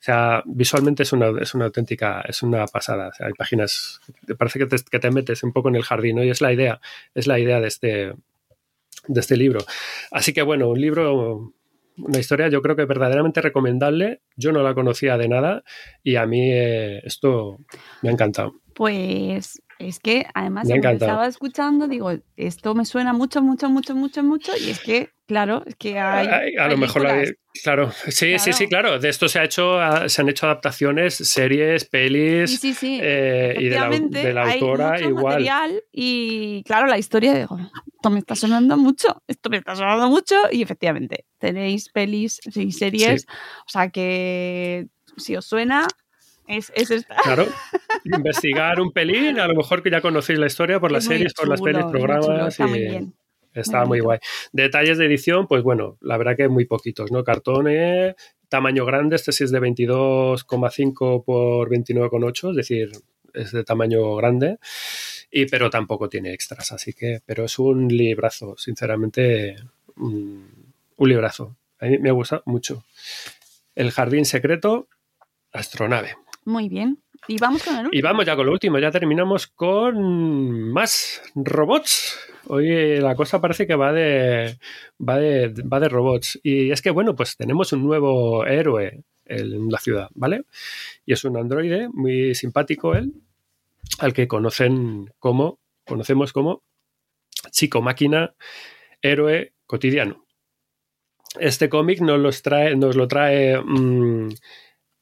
O 0.00 0.02
sea, 0.02 0.42
visualmente 0.46 1.02
es 1.02 1.12
una, 1.12 1.30
es 1.40 1.54
una 1.54 1.66
auténtica, 1.66 2.22
es 2.22 2.42
una 2.42 2.66
pasada. 2.66 3.08
O 3.08 3.12
sea, 3.12 3.26
hay 3.26 3.34
páginas, 3.34 4.00
parece 4.38 4.58
que 4.58 4.66
te, 4.66 4.76
que 4.90 4.98
te, 4.98 5.10
metes 5.10 5.42
un 5.42 5.52
poco 5.52 5.68
en 5.68 5.76
el 5.76 5.82
jardín, 5.82 6.16
¿no? 6.16 6.24
Y 6.24 6.30
es 6.30 6.40
la 6.40 6.52
idea, 6.54 6.80
es 7.14 7.26
la 7.26 7.38
idea 7.38 7.60
de 7.60 7.68
este, 7.68 8.14
de 9.06 9.20
este 9.20 9.36
libro. 9.36 9.60
Así 10.10 10.32
que 10.32 10.40
bueno, 10.40 10.68
un 10.68 10.80
libro, 10.80 11.52
una 11.98 12.18
historia 12.18 12.48
yo 12.48 12.62
creo 12.62 12.76
que 12.76 12.86
verdaderamente 12.86 13.42
recomendable. 13.42 14.22
Yo 14.36 14.52
no 14.52 14.62
la 14.62 14.74
conocía 14.74 15.18
de 15.18 15.28
nada 15.28 15.64
y 16.02 16.16
a 16.16 16.24
mí 16.24 16.50
eh, 16.50 17.02
esto 17.04 17.58
me 18.00 18.08
ha 18.08 18.12
encantado. 18.12 18.54
Pues 18.74 19.60
es 19.78 19.98
que 19.98 20.26
además 20.34 20.68
estaba 20.70 21.26
escuchando, 21.26 21.88
digo, 21.88 22.12
esto 22.36 22.74
me 22.74 22.84
suena 22.84 23.12
mucho, 23.12 23.42
mucho, 23.42 23.68
mucho, 23.68 23.94
mucho, 23.94 24.22
mucho, 24.22 24.52
y 24.58 24.70
es 24.70 24.80
que, 24.80 25.10
claro, 25.30 25.62
es 25.64 25.76
que 25.76 25.96
hay. 25.96 26.56
a 26.56 26.66
lo 26.66 26.76
mejor 26.76 27.06
claro, 27.62 27.92
sí, 28.08 28.36
sí, 28.40 28.52
sí, 28.52 28.66
claro. 28.66 28.98
De 28.98 29.08
esto 29.08 29.28
se 29.28 29.38
ha 29.38 29.44
hecho, 29.44 29.78
se 30.08 30.20
han 30.20 30.28
hecho 30.28 30.46
adaptaciones, 30.46 31.14
series, 31.14 31.84
pelis, 31.84 32.58
sí, 32.58 32.74
sí, 32.74 32.98
eh, 33.00 33.54
y 33.56 33.68
de 33.68 34.32
la, 34.34 34.42
autora 34.42 34.94
hay 34.94 35.04
mucho 35.04 35.08
igual. 35.10 35.34
Material 35.34 35.82
y 35.92 36.64
claro, 36.64 36.88
la 36.88 36.98
historia, 36.98 37.32
digo, 37.32 37.56
esto 37.94 38.10
me 38.10 38.18
está 38.18 38.34
sonando 38.34 38.76
mucho, 38.76 39.22
esto 39.28 39.50
me 39.50 39.58
está 39.58 39.76
sonando 39.76 40.08
mucho, 40.08 40.34
y 40.50 40.62
efectivamente, 40.62 41.26
tenéis 41.38 41.90
pelis 41.90 42.40
y 42.52 42.72
series, 42.72 43.26
o 43.66 43.68
sea 43.68 43.88
que 43.90 44.88
si 45.16 45.36
os 45.36 45.46
suena, 45.46 45.86
es, 46.48 46.72
esta. 46.74 47.14
Claro, 47.22 47.46
investigar 48.04 48.80
un 48.80 48.90
pelín, 48.90 49.38
a 49.38 49.46
lo 49.46 49.54
mejor 49.54 49.80
que 49.80 49.92
ya 49.92 50.00
conocéis 50.00 50.40
la 50.40 50.48
historia 50.48 50.80
por 50.80 50.90
las 50.90 51.04
series, 51.04 51.34
por 51.34 51.46
las 51.46 51.60
pelis, 51.60 51.84
programas. 51.84 52.48
Está 52.48 52.66
muy 52.66 52.80
bien. 52.80 53.14
Está 53.54 53.84
muy, 53.84 54.00
guay. 54.00 54.18
Detalles 54.52 54.98
de 54.98 55.06
edición, 55.06 55.46
pues 55.46 55.62
bueno, 55.62 55.98
la 56.00 56.16
verdad 56.16 56.36
que 56.36 56.48
muy 56.48 56.66
poquitos, 56.66 57.10
¿no? 57.10 57.24
Cartón, 57.24 57.66
tamaño 58.48 58.84
grande, 58.84 59.16
este 59.16 59.32
sí 59.32 59.44
es 59.44 59.50
de 59.50 59.60
22,5 59.60 61.24
por 61.24 61.70
29,8, 61.70 62.50
es 62.50 62.56
decir, 62.56 62.90
es 63.32 63.52
de 63.52 63.64
tamaño 63.64 64.16
grande, 64.16 64.58
y, 65.30 65.46
pero 65.46 65.70
tampoco 65.70 66.08
tiene 66.08 66.32
extras, 66.32 66.72
así 66.72 66.92
que, 66.92 67.20
pero 67.24 67.44
es 67.44 67.58
un 67.58 67.88
librazo, 67.88 68.56
sinceramente, 68.58 69.56
un, 69.96 70.72
un 70.96 71.08
librazo. 71.08 71.56
A 71.78 71.86
mí 71.86 71.98
me 71.98 72.10
ha 72.10 72.12
gustado 72.12 72.42
mucho. 72.46 72.84
El 73.74 73.90
jardín 73.90 74.24
secreto, 74.24 74.88
astronave. 75.52 76.16
Muy 76.44 76.68
bien. 76.68 76.98
Y 77.28 77.38
vamos 77.38 77.62
con 77.62 77.74
el 77.74 77.84
último. 77.86 77.98
Y 77.98 78.02
vamos 78.02 78.26
ya 78.26 78.36
con 78.36 78.46
lo 78.46 78.52
último, 78.52 78.78
ya 78.78 78.90
terminamos 78.90 79.46
con 79.46 80.72
más 80.72 81.22
robots. 81.34 82.18
Hoy 82.52 82.98
la 82.98 83.14
cosa 83.14 83.40
parece 83.40 83.64
que 83.64 83.76
va 83.76 83.92
de, 83.92 84.58
va 84.98 85.18
de, 85.18 85.54
va 85.62 85.78
de 85.78 85.88
robots. 85.88 86.40
Y 86.42 86.72
es 86.72 86.82
que, 86.82 86.90
bueno, 86.90 87.14
pues 87.14 87.36
tenemos 87.36 87.72
un 87.72 87.84
nuevo 87.84 88.44
héroe 88.44 89.04
en 89.24 89.68
la 89.68 89.78
ciudad, 89.78 90.08
¿vale? 90.16 90.42
Y 91.06 91.12
es 91.12 91.24
un 91.24 91.36
androide 91.36 91.88
muy 91.92 92.34
simpático 92.34 92.96
él, 92.96 93.12
al 94.00 94.12
que 94.12 94.26
conocen 94.26 95.12
como, 95.20 95.60
conocemos 95.86 96.32
como 96.32 96.64
chico 97.52 97.82
máquina, 97.82 98.34
héroe 99.00 99.52
cotidiano. 99.66 100.26
Este 101.38 101.68
cómic 101.68 102.00
nos, 102.00 102.42
trae, 102.42 102.74
nos 102.74 102.96
lo 102.96 103.06
trae 103.06 103.60
mm, 103.62 104.28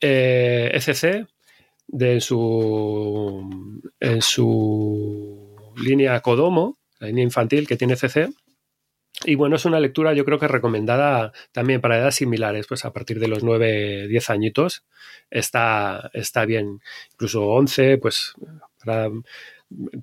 eh, 0.02 0.70
ECC 0.74 1.26
de 1.86 2.20
su, 2.20 3.80
en 4.00 4.20
su 4.20 5.56
línea 5.78 6.20
Kodomo, 6.20 6.77
la 6.98 7.08
línea 7.08 7.24
infantil 7.24 7.66
que 7.66 7.76
tiene 7.76 7.94
ECC. 7.94 8.30
Y 9.24 9.34
bueno, 9.34 9.56
es 9.56 9.64
una 9.64 9.80
lectura 9.80 10.12
yo 10.12 10.24
creo 10.24 10.38
que 10.38 10.46
recomendada 10.46 11.32
también 11.50 11.80
para 11.80 11.96
edades 11.98 12.14
similares, 12.16 12.66
pues 12.68 12.84
a 12.84 12.92
partir 12.92 13.18
de 13.18 13.26
los 13.26 13.42
9, 13.42 14.06
10 14.08 14.30
añitos 14.30 14.84
está, 15.30 16.10
está 16.12 16.44
bien. 16.44 16.80
Incluso 17.12 17.46
11, 17.46 17.98
pues 17.98 18.34
para 18.84 19.10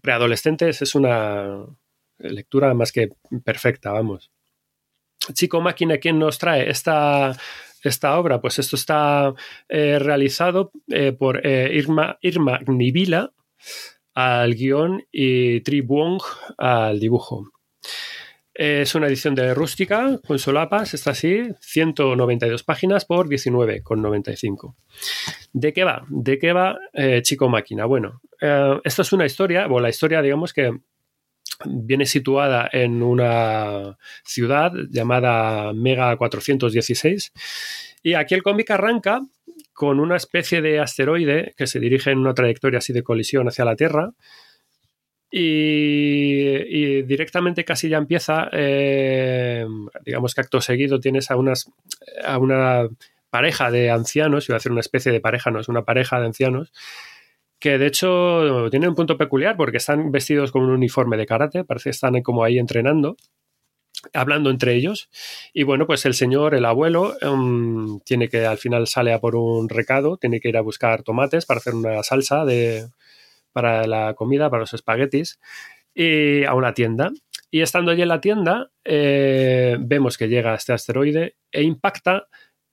preadolescentes 0.02 0.82
es 0.82 0.95
una 0.95 1.65
lectura 2.18 2.74
más 2.74 2.91
que 2.91 3.10
perfecta, 3.44 3.91
vamos. 3.91 4.32
Chico 5.34 5.61
Máquina, 5.61 5.98
¿quién 5.98 6.20
nos 6.20 6.38
trae 6.38 6.70
esta 6.70 7.36
esta 7.84 8.18
obra? 8.20 8.41
Pues 8.41 8.60
esto 8.60 8.76
está 8.76 9.34
eh, 9.70 9.99
realizado 9.99 10.72
eh, 10.88 11.11
por 11.14 11.45
eh, 11.45 11.72
Irma, 11.74 12.18
Irma 12.22 12.60
Nibila 12.68 13.32
al 14.16 14.56
guion 14.56 15.06
y 15.12 15.62
Tri 15.62 15.82
Buong 15.82 16.22
al 16.58 17.00
dibujo. 17.00 17.52
Es 18.58 18.96
una 18.96 19.08
edición 19.08 19.36
de 19.36 19.54
rústica 19.54 20.18
con 20.26 20.40
solapas, 20.40 20.94
está 20.94 21.12
así, 21.12 21.44
192 21.60 22.64
páginas 22.64 23.04
por 23.04 23.28
19,95. 23.28 24.76
¿De 25.52 25.74
qué 25.74 25.84
va? 25.84 26.06
¿De 26.08 26.40
qué 26.40 26.54
va 26.54 26.80
Chico 27.22 27.50
Máquina? 27.50 27.86
Bueno, 27.86 28.22
esto 28.84 29.02
es 29.02 29.12
una 29.12 29.26
historia, 29.26 29.68
o 29.68 29.82
la 29.82 29.90
historia, 29.90 30.22
digamos 30.22 30.54
que 30.54 30.72
viene 31.66 32.06
situada 32.06 32.70
en 32.72 33.04
una 33.04 33.98
ciudad 34.24 34.72
llamada 34.90 35.74
Mega 35.74 36.16
416. 36.16 37.34
Y 38.04 38.14
aquí 38.14 38.36
el 38.36 38.44
cómic 38.44 38.72
arranca 38.72 39.22
con 39.73 39.99
una 39.99 40.15
especie 40.15 40.61
de 40.61 40.80
asteroide 40.80 41.53
que 41.57 41.68
se 41.68 41.80
dirige 41.80 42.11
en 42.11 42.19
una 42.19 42.34
trayectoria 42.34 42.80
así 42.80 42.94
de 42.94 43.03
colisión 43.03 43.48
hacia 43.48 43.65
la 43.65 43.76
Tierra. 43.76 44.11
Y, 45.32 47.02
directamente 47.03 47.65
casi 47.65 47.90
ya 47.90 47.98
empieza, 47.98 48.48
eh, 48.53 49.65
digamos 50.06 50.34
que 50.34 50.41
acto 50.41 50.61
seguido 50.61 50.99
tienes 50.99 51.30
a, 51.30 51.36
unas, 51.36 51.69
a 52.23 52.38
una 52.38 52.88
pareja 53.30 53.69
de 53.69 53.91
ancianos, 53.91 54.48
iba 54.48 54.56
a 54.56 54.57
hacer 54.57 54.72
una 54.72 54.80
especie 54.80 55.11
de 55.11 55.19
pareja, 55.19 55.52
no 55.52 55.60
es 55.60 55.68
una 55.68 55.84
pareja 55.84 56.19
de 56.22 56.27
ancianos, 56.27 56.72
que 57.60 57.77
de 57.77 57.88
hecho 57.88 58.69
tiene 58.72 58.88
un 58.88 58.95
punto 58.95 59.18
peculiar 59.18 59.57
porque 59.57 59.77
están 59.77 60.10
vestidos 60.11 60.53
con 60.53 60.64
un 60.64 60.69
uniforme 60.69 61.18
de 61.18 61.26
karate, 61.26 61.65
parece 61.65 61.86
que 61.86 61.95
están 61.95 62.22
como 62.22 62.45
ahí 62.45 62.57
entrenando 62.57 63.18
hablando 64.14 64.49
entre 64.49 64.76
ellos. 64.76 65.10
Y 65.53 65.64
bueno, 65.64 65.88
pues 65.88 66.06
el 66.06 66.14
señor, 66.14 66.56
el 66.56 66.65
abuelo, 66.65 67.15
um, 67.22 67.99
tiene 68.02 68.30
que 68.30 68.45
al 68.45 68.57
final 68.57 68.88
sale 68.88 69.14
a 69.14 69.19
por 69.19 69.36
un 69.36 69.69
recado, 69.69 70.18
tiene 70.18 70.40
que 70.40 70.49
ir 70.49 70.57
a 70.57 70.61
buscar 70.61 71.03
tomates 71.03 71.45
para 71.45 71.60
hacer 71.60 71.76
una 71.76 72.02
salsa 72.03 72.45
de, 72.45 72.88
para 73.52 73.88
la 73.88 74.14
comida, 74.15 74.49
para 74.49 74.61
los 74.61 74.73
espaguetis, 74.73 75.40
y 75.94 76.44
a 76.44 76.53
una 76.53 76.73
tienda. 76.73 77.11
Y 77.52 77.61
estando 77.61 77.91
allí 77.91 78.02
en 78.02 78.10
la 78.10 78.22
tienda, 78.22 78.69
eh, 78.84 79.77
vemos 79.80 80.18
que 80.18 80.27
llega 80.27 80.56
este 80.56 80.73
asteroide 80.73 81.36
e 81.52 81.64
impacta 81.64 82.27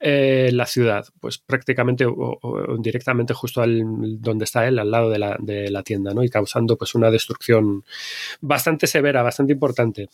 eh, 0.04 0.50
la 0.52 0.66
ciudad, 0.66 1.06
pues 1.20 1.38
prácticamente 1.38 2.04
o, 2.04 2.40
directamente 2.80 3.34
justo 3.34 3.62
al, 3.62 3.84
donde 4.20 4.44
está 4.44 4.66
él, 4.66 4.80
al 4.80 4.90
lado 4.90 5.08
de 5.10 5.20
la, 5.20 5.36
de 5.38 5.70
la, 5.70 5.84
tienda, 5.84 6.12
¿no? 6.12 6.24
Y 6.24 6.28
causando 6.28 6.76
pues 6.76 6.96
una 6.96 7.12
destrucción 7.12 7.84
bastante 8.40 8.88
severa, 8.88 9.22
bastante 9.22 9.52
importante. 9.52 10.08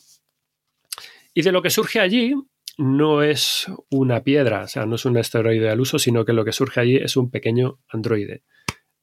Y 1.38 1.42
de 1.42 1.52
lo 1.52 1.62
que 1.62 1.70
surge 1.70 2.00
allí 2.00 2.34
no 2.78 3.22
es 3.22 3.68
una 3.90 4.24
piedra, 4.24 4.64
o 4.64 4.66
sea, 4.66 4.86
no 4.86 4.96
es 4.96 5.04
un 5.04 5.16
asteroide 5.16 5.70
al 5.70 5.80
uso, 5.80 6.00
sino 6.00 6.24
que 6.24 6.32
lo 6.32 6.44
que 6.44 6.50
surge 6.50 6.80
allí 6.80 6.96
es 6.96 7.16
un 7.16 7.30
pequeño 7.30 7.78
androide, 7.88 8.42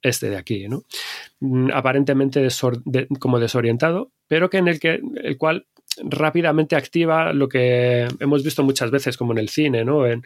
este 0.01 0.29
de 0.29 0.35
aquí, 0.35 0.67
¿no? 0.67 0.83
Mm, 1.39 1.71
aparentemente 1.73 2.45
como 3.21 3.39
desorientado, 3.39 4.11
pero 4.27 4.49
que 4.49 4.57
en 4.57 4.67
el 4.67 4.81
que 4.81 4.99
el 5.23 5.37
cual 5.37 5.67
rápidamente 6.03 6.75
activa 6.75 7.31
lo 7.31 7.47
que 7.47 8.05
hemos 8.19 8.43
visto 8.43 8.65
muchas 8.65 8.91
veces 8.91 9.15
como 9.15 9.31
en 9.31 9.37
el 9.37 9.47
cine, 9.47 9.85
¿no? 9.85 10.05
En, 10.05 10.23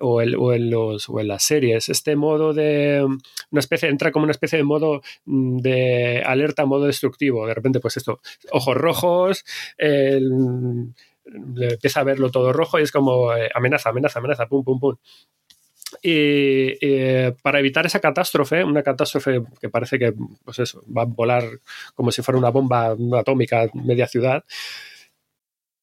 o, 0.00 0.22
en 0.22 0.70
los, 0.70 1.08
o 1.08 1.18
en 1.18 1.26
las 1.26 1.42
series. 1.42 1.88
Este 1.88 2.14
modo 2.14 2.54
de 2.54 3.04
una 3.50 3.58
especie, 3.58 3.88
entra 3.88 4.12
como 4.12 4.22
una 4.22 4.30
especie 4.30 4.58
de 4.58 4.62
modo 4.62 5.02
mm, 5.24 5.56
de 5.58 6.22
alerta, 6.24 6.66
modo 6.66 6.86
destructivo. 6.86 7.48
De 7.48 7.54
repente, 7.54 7.80
pues 7.80 7.96
esto, 7.96 8.20
ojos 8.52 8.76
rojos, 8.76 9.44
el, 9.76 10.94
empieza 11.32 12.00
a 12.00 12.04
verlo 12.04 12.30
todo 12.30 12.52
rojo 12.52 12.78
y 12.78 12.82
es 12.82 12.92
como 12.92 13.34
eh, 13.34 13.50
amenaza, 13.54 13.90
amenaza, 13.90 14.18
amenaza, 14.18 14.46
pum, 14.46 14.64
pum, 14.64 14.80
pum. 14.80 14.96
Y, 16.02 17.30
para 17.42 17.60
evitar 17.60 17.86
esa 17.86 18.00
catástrofe, 18.00 18.62
una 18.62 18.82
catástrofe 18.82 19.42
que 19.60 19.70
parece 19.70 19.98
que 19.98 20.12
pues 20.44 20.58
eso, 20.58 20.84
va 20.94 21.02
a 21.02 21.06
volar 21.06 21.44
como 21.94 22.12
si 22.12 22.20
fuera 22.22 22.38
una 22.38 22.50
bomba 22.50 22.94
atómica 23.18 23.68
media 23.72 24.06
ciudad, 24.06 24.44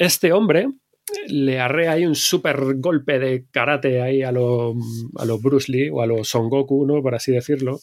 Este 0.00 0.32
hombre 0.32 0.66
le 1.28 1.60
arrea 1.60 1.94
un 2.08 2.14
super 2.14 2.58
golpe 2.76 3.18
de 3.18 3.44
karate 3.50 4.00
ahí 4.00 4.22
a 4.22 4.32
los 4.32 4.74
a 5.18 5.26
lo 5.26 5.38
Bruce 5.38 5.70
Lee 5.70 5.90
o 5.90 6.00
a 6.00 6.06
los 6.06 6.26
Son 6.26 6.48
Goku, 6.48 6.86
¿no? 6.86 7.02
Por 7.02 7.14
así 7.14 7.32
decirlo. 7.32 7.80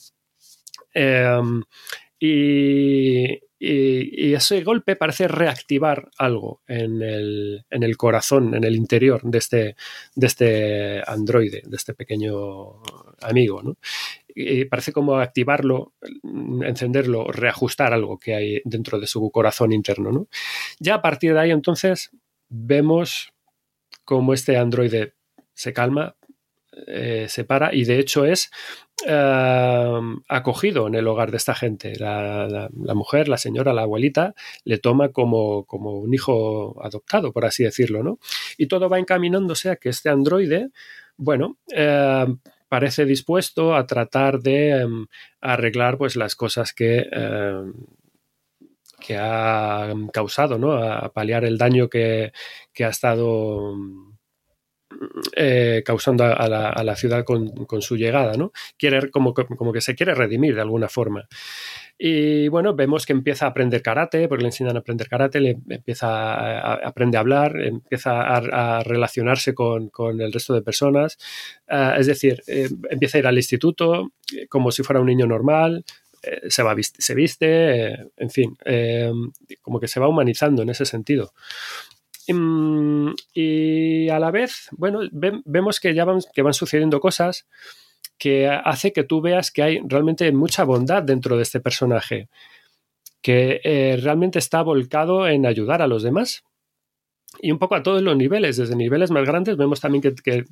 Eh, 0.95 1.39
y, 2.19 3.39
y, 3.59 4.33
ese 4.33 4.63
golpe 4.63 4.95
parece 4.95 5.27
reactivar 5.27 6.09
algo 6.17 6.63
en 6.67 7.03
el, 7.03 7.65
en 7.69 7.83
el, 7.83 7.95
corazón, 7.97 8.55
en 8.55 8.63
el 8.63 8.75
interior 8.75 9.21
de 9.21 9.37
este, 9.37 9.75
de 10.15 10.27
este 10.27 11.03
androide, 11.05 11.61
de 11.63 11.75
este 11.75 11.93
pequeño 11.93 12.81
amigo. 13.21 13.61
¿no? 13.61 13.77
Y 14.39 14.65
parece 14.65 14.93
como 14.93 15.17
activarlo, 15.17 15.93
encenderlo, 16.61 17.31
reajustar 17.31 17.91
algo 17.91 18.19
que 18.19 18.35
hay 18.35 18.61
dentro 18.65 18.99
de 18.99 19.07
su 19.07 19.31
corazón 19.31 19.73
interno. 19.73 20.11
¿no? 20.11 20.27
Ya 20.79 20.95
a 20.95 21.01
partir 21.01 21.33
de 21.33 21.39
ahí 21.39 21.51
entonces 21.51 22.11
vemos 22.47 23.33
cómo 24.05 24.33
este 24.33 24.55
androide 24.57 25.15
se 25.55 25.73
calma, 25.73 26.15
eh, 26.85 27.25
se 27.27 27.43
para 27.43 27.73
y 27.73 27.85
de 27.85 27.97
hecho 27.97 28.25
es 28.25 28.51
eh, 29.05 29.99
acogido 30.29 30.87
en 30.87 30.95
el 30.95 31.07
hogar 31.07 31.31
de 31.31 31.37
esta 31.37 31.55
gente. 31.55 31.93
La, 31.99 32.69
mujer, 32.93 33.27
la 33.27 33.37
señora, 33.37 33.73
la 33.73 33.81
abuelita, 33.83 34.35
le 34.63 34.77
toma 34.77 35.09
como, 35.09 35.65
como, 35.65 35.99
un 35.99 36.13
hijo 36.13 36.75
adoptado, 36.83 37.31
por 37.31 37.45
así 37.45 37.63
decirlo, 37.63 38.03
¿no? 38.03 38.19
Y 38.57 38.67
todo 38.67 38.89
va 38.89 38.99
encaminándose 38.99 39.69
a 39.69 39.75
que 39.77 39.89
este 39.89 40.09
androide, 40.09 40.69
bueno, 41.15 41.57
eh, 41.75 42.25
parece 42.67 43.05
dispuesto 43.05 43.75
a 43.75 43.85
tratar 43.87 44.39
de 44.39 44.81
em, 44.81 45.07
arreglar 45.41 45.97
pues 45.97 46.15
las 46.15 46.35
cosas 46.35 46.73
que 46.73 47.07
em, 47.11 47.73
que 48.99 49.15
ha 49.15 49.93
causado, 50.11 50.57
¿no? 50.57 50.73
A 50.73 51.11
paliar 51.13 51.45
el 51.45 51.57
daño 51.57 51.87
que, 51.89 52.33
que 52.73 52.85
ha 52.85 52.89
estado 52.89 53.75
eh, 55.35 55.83
causando 55.85 56.23
a 56.23 56.47
la, 56.47 56.69
a 56.69 56.83
la 56.83 56.95
ciudad 56.95 57.23
con, 57.23 57.65
con, 57.65 57.81
su 57.81 57.95
llegada, 57.95 58.33
¿no? 58.33 58.51
Quiere 58.77 59.11
como, 59.11 59.33
como, 59.33 59.71
que 59.73 59.81
se 59.81 59.95
quiere 59.95 60.15
redimir 60.15 60.55
de 60.55 60.61
alguna 60.61 60.89
forma. 60.89 61.27
Y 61.99 62.47
bueno, 62.49 62.75
vemos 62.75 63.07
que 63.07 63.13
empieza 63.13 63.45
a 63.45 63.49
aprender 63.49 63.81
karate, 63.81 64.27
porque 64.27 64.43
le 64.43 64.49
enseñan 64.49 64.75
a 64.75 64.79
aprender 64.79 65.09
karate, 65.09 65.39
le 65.39 65.57
empieza 65.67 66.07
a, 66.35 66.73
aprende 66.75 67.17
a 67.17 67.21
hablar, 67.21 67.59
empieza 67.59 68.21
a, 68.21 68.83
relacionarse 68.83 69.55
con, 69.55 69.89
el 70.19 70.31
resto 70.31 70.53
de 70.53 70.61
personas. 70.61 71.17
Ah, 71.67 71.95
es 71.97 72.05
decir, 72.05 72.43
eh, 72.47 72.69
empieza 72.91 73.17
a 73.17 73.19
ir 73.19 73.27
al 73.27 73.37
instituto 73.37 74.11
eh, 74.35 74.47
como 74.47 74.71
si 74.71 74.83
fuera 74.83 74.99
un 74.99 75.07
niño 75.07 75.25
normal, 75.25 75.83
eh, 76.21 76.41
se, 76.49 76.61
va, 76.61 76.75
se 76.79 77.15
viste, 77.15 77.93
en 78.17 78.29
fin, 78.29 78.55
como 79.61 79.79
que 79.79 79.87
se 79.87 79.99
va 79.99 80.07
humanizando 80.07 80.61
en 80.61 80.69
ese 80.69 80.85
sentido. 80.85 81.33
Mm, 82.27 83.13
y 83.33 84.09
a 84.09 84.19
la 84.19 84.29
vez, 84.29 84.67
bueno, 84.71 84.99
vemos 85.11 85.79
que 85.79 85.95
ya 85.95 86.05
que 86.33 86.41
van 86.43 86.53
sucediendo 86.53 86.99
cosas 86.99 87.47
que 88.17 88.47
hace 88.47 88.93
que 88.93 89.03
tú 89.03 89.21
veas 89.21 89.51
que 89.51 89.63
hay 89.63 89.79
realmente 89.85 90.31
mucha 90.31 90.63
bondad 90.63 91.03
dentro 91.03 91.37
de 91.37 91.43
este 91.43 91.59
personaje, 91.59 92.29
que 93.21 93.61
eh, 93.63 93.99
realmente 94.01 94.39
está 94.39 94.61
volcado 94.61 95.27
en 95.27 95.45
ayudar 95.45 95.81
a 95.81 95.87
los 95.87 96.03
demás. 96.03 96.43
Y 97.39 97.51
un 97.51 97.59
poco 97.59 97.75
a 97.75 97.83
todos 97.83 98.01
los 98.01 98.15
niveles, 98.15 98.57
desde 98.57 98.75
niveles 98.75 99.11
más 99.11 99.25
grandes, 99.25 99.57
vemos 99.57 99.79
también 99.79 100.01
que, 100.01 100.45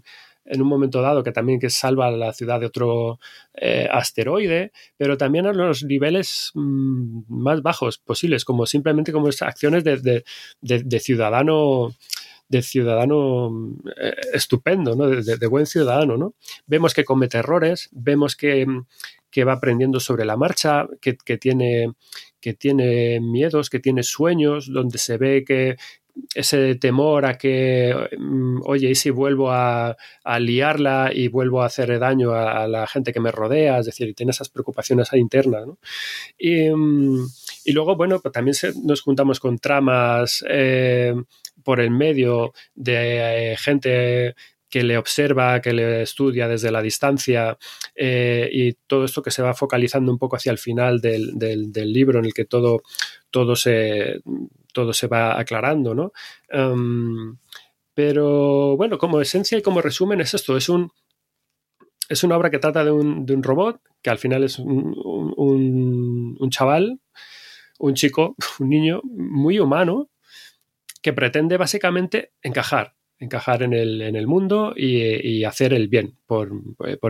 en 0.45 0.61
un 0.61 0.67
momento 0.67 1.01
dado 1.01 1.23
que 1.23 1.31
también 1.31 1.59
que 1.59 1.69
salva 1.69 2.11
la 2.11 2.33
ciudad 2.33 2.59
de 2.59 2.67
otro 2.67 3.19
eh, 3.55 3.87
asteroide, 3.89 4.71
pero 4.97 5.17
también 5.17 5.47
a 5.47 5.53
los 5.53 5.83
niveles 5.83 6.51
mm, 6.53 7.23
más 7.27 7.63
bajos 7.63 7.97
posibles, 7.97 8.45
como 8.45 8.65
simplemente 8.65 9.11
como 9.11 9.29
acciones 9.41 9.83
de 9.83 10.99
ciudadano 10.99 11.95
de 12.47 12.61
ciudadano 12.61 13.75
eh, 13.99 14.13
estupendo, 14.33 14.95
¿no? 14.95 15.07
de, 15.07 15.47
buen 15.47 15.65
ciudadano. 15.65 16.17
¿no? 16.17 16.35
Vemos 16.67 16.93
que 16.93 17.03
comete 17.03 17.37
errores, 17.37 17.89
vemos 17.91 18.35
que, 18.35 18.65
va 19.45 19.53
aprendiendo 19.53 19.99
sobre 19.99 20.25
la 20.25 20.37
marcha, 20.37 20.87
que, 21.01 21.37
tiene, 21.37 21.93
que 22.39 22.53
tiene 22.53 23.19
miedos, 23.19 23.69
que 23.69 23.79
tiene 23.79 24.03
sueños, 24.03 24.71
donde 24.71 24.97
se 24.97 25.17
ve 25.17 25.43
que, 25.45 25.75
ese 26.33 26.75
temor 26.75 27.25
a 27.25 27.37
que, 27.37 27.93
mm, 28.17 28.61
oye, 28.63 28.89
¿y 28.89 28.95
si 28.95 29.09
vuelvo 29.09 29.51
a, 29.51 29.95
liarla 30.39 31.11
y 31.13 31.27
vuelvo 31.27 31.61
a 31.61 31.67
hacer 31.67 31.97
daño 31.99 32.33
a, 32.33 32.67
la 32.67 32.87
gente 32.87 33.13
que 33.13 33.19
me 33.19 33.31
rodea? 33.31 33.79
Es 33.79 33.85
decir, 33.87 34.13
tiene 34.15 34.31
esas 34.31 34.49
preocupaciones 34.49 35.11
internas. 35.13 35.67
¿no? 35.67 35.77
Y, 36.37 36.69
mm, 36.69 37.27
luego, 37.67 37.95
bueno, 37.95 38.19
pues 38.19 38.31
también 38.31 38.55
nos 38.83 39.01
juntamos 39.01 39.39
con 39.39 39.57
tramas 39.59 40.43
eh, 40.49 41.15
por 41.63 41.79
el 41.79 41.91
medio 41.91 42.53
de 42.73 43.51
eh, 43.53 43.57
gente 43.57 44.35
que 44.69 44.83
le 44.83 44.97
observa, 44.97 45.61
que 45.61 45.73
le 45.73 46.01
estudia 46.01 46.47
desde 46.47 46.71
la 46.71 46.81
distancia 46.81 47.57
eh, 47.95 48.49
y 48.51 48.73
todo 48.87 49.05
esto 49.05 49.21
que 49.21 49.31
se 49.31 49.41
va 49.41 49.53
focalizando 49.53 50.11
un 50.11 50.17
poco 50.17 50.35
hacia 50.35 50.51
el 50.51 50.57
final 50.57 50.99
del, 50.99 51.31
libro 51.73 52.19
en 52.19 52.25
el 52.25 52.33
que 52.33 52.45
todo, 52.45 52.81
todo, 53.31 53.55
se, 53.55 54.19
todo 54.73 54.91
se 54.91 55.07
va 55.07 55.39
aclarando, 55.39 55.95
¿no? 55.95 56.11
Em, 56.49 57.37
pero 57.93 58.75
bueno, 58.75 58.97
como 58.97 59.21
esencia 59.21 59.57
y 59.57 59.61
como 59.61 59.81
resumen 59.81 60.19
es 60.19 60.33
esto, 60.33 60.57
es 60.57 60.67
un, 60.67 60.91
es 62.09 62.23
una 62.23 62.37
obra 62.37 62.51
que 62.51 62.59
trata 62.59 62.83
de 62.83 62.91
un, 62.91 63.43
robot, 63.43 63.79
que 64.01 64.09
al 64.09 64.17
final 64.17 64.43
es 64.43 64.59
un, 64.59 64.93
un, 65.37 66.49
chaval, 66.49 66.99
un 67.79 67.93
chico, 67.93 68.35
un 68.59 68.69
niño 68.69 69.01
muy 69.03 69.59
humano, 69.59 70.09
que 71.05 71.13
pretende 71.13 71.57
básicamente 71.57 72.31
encajar, 72.41 72.95
encajar 73.19 73.61
en 73.61 73.73
el, 73.73 74.01
en 74.01 74.15
el 74.15 74.25
mundo 74.25 74.73
y, 74.75 75.43
hacer 75.43 75.71
el 75.71 75.87
bien 75.87 76.17
por, 76.25 76.49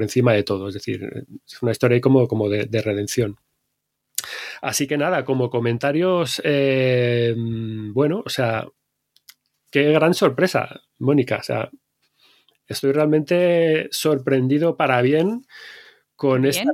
encima 0.01 0.33
de 0.33 0.43
todo. 0.43 0.67
Es 0.67 0.73
decir, 0.73 1.09
es 1.47 1.61
una 1.61 1.71
historia 1.71 2.01
como, 2.01 2.27
como 2.27 2.49
de, 2.49 2.81
redención. 2.81 3.37
Así 4.61 4.85
que 4.85 4.97
nada, 4.97 5.23
como 5.23 5.49
comentarios, 5.49 6.41
eh, 6.43 7.35
bueno, 7.37 8.21
o 8.25 8.29
sea, 8.29 8.67
qué 9.71 9.83
gran 9.93 10.13
sorpresa, 10.13 10.81
Mónica. 10.99 11.37
O 11.37 11.43
sea, 11.43 11.69
estoy 12.67 12.91
realmente 12.91 13.87
sorprendido 13.91 14.75
para 14.75 15.01
bien 15.01 15.45
con 16.17 16.43
esta 16.43 16.73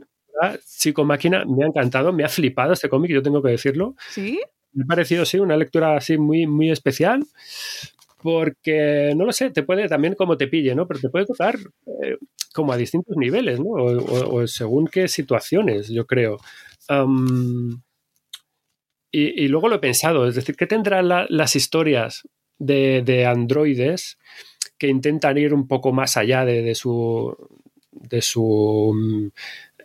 Chico 0.66 1.06
Máquina. 1.06 1.46
Me 1.46 1.66
ha 1.66 1.68
encantado, 1.68 2.14
me 2.14 2.24
ha 2.24 2.30
flipado 2.30 2.74
este 2.74 2.90
cómic, 2.90 3.12
yo 3.12 3.22
tengo 3.22 3.44
que 3.44 3.52
decirlo. 3.52 3.94
Sí. 4.10 4.42
Me 4.74 4.84
ha 4.84 4.88
parecido, 4.88 5.26
sí, 5.26 5.40
una 5.40 5.58
lectura 5.58 5.98
así 5.98 6.18
muy, 6.18 6.48
muy 6.48 6.72
especial 6.72 7.24
porque, 8.22 9.14
no 9.16 9.26
lo 9.26 9.32
sé, 9.32 9.50
te 9.50 9.64
puede 9.64 9.88
también 9.88 10.16
como 10.16 10.38
te 10.38 10.48
pille, 10.48 10.76
¿no? 10.76 10.88
Pero 10.88 11.00
te 11.00 11.10
puede 11.10 11.26
tocar 11.26 11.58
eh, 12.04 12.18
como 12.54 12.72
a 12.72 12.78
distintos 12.78 13.18
niveles, 13.18 13.60
¿no? 13.60 13.72
O, 13.72 14.48
según 14.48 14.88
qué 14.88 15.08
situaciones, 15.08 15.90
yo 15.90 16.06
creo. 16.06 16.38
y, 19.12 19.48
luego 19.48 19.70
lo 19.70 19.76
he 19.76 19.80
pensado, 19.80 20.28
es 20.28 20.36
decir, 20.36 20.56
¿qué 20.56 20.68
tendrán 20.68 21.08
las 21.30 21.56
historias 21.56 22.28
de, 22.60 23.26
androides 23.26 24.18
que 24.78 24.88
intentan 24.88 25.38
ir 25.38 25.54
un 25.54 25.68
poco 25.68 25.92
más 25.92 26.18
allá 26.18 26.46
de, 26.46 26.76
su, 26.76 27.36
de 27.92 28.22
su 28.22 28.92
mm, 28.94 29.28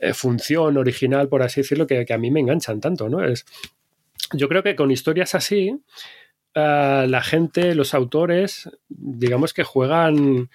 eh, 0.00 0.14
función 0.14 0.76
original, 0.76 1.28
por 1.28 1.42
así 1.42 1.60
decirlo, 1.62 1.86
que, 1.86 2.04
que, 2.04 2.12
a 2.12 2.18
mí 2.18 2.30
me 2.30 2.40
enganchan 2.40 2.80
tanto, 2.80 3.08
¿no? 3.08 3.24
Es, 3.24 3.44
yo 4.32 4.48
creo 4.48 4.62
que 4.62 4.76
con 4.76 4.90
historias 4.90 5.34
así, 5.34 5.72
eh, 6.54 7.06
la 7.08 7.22
gente, 7.22 7.74
los 7.74 7.94
autores, 7.94 8.70
digamos 8.88 9.52
que 9.52 9.62
juegan 9.62 10.48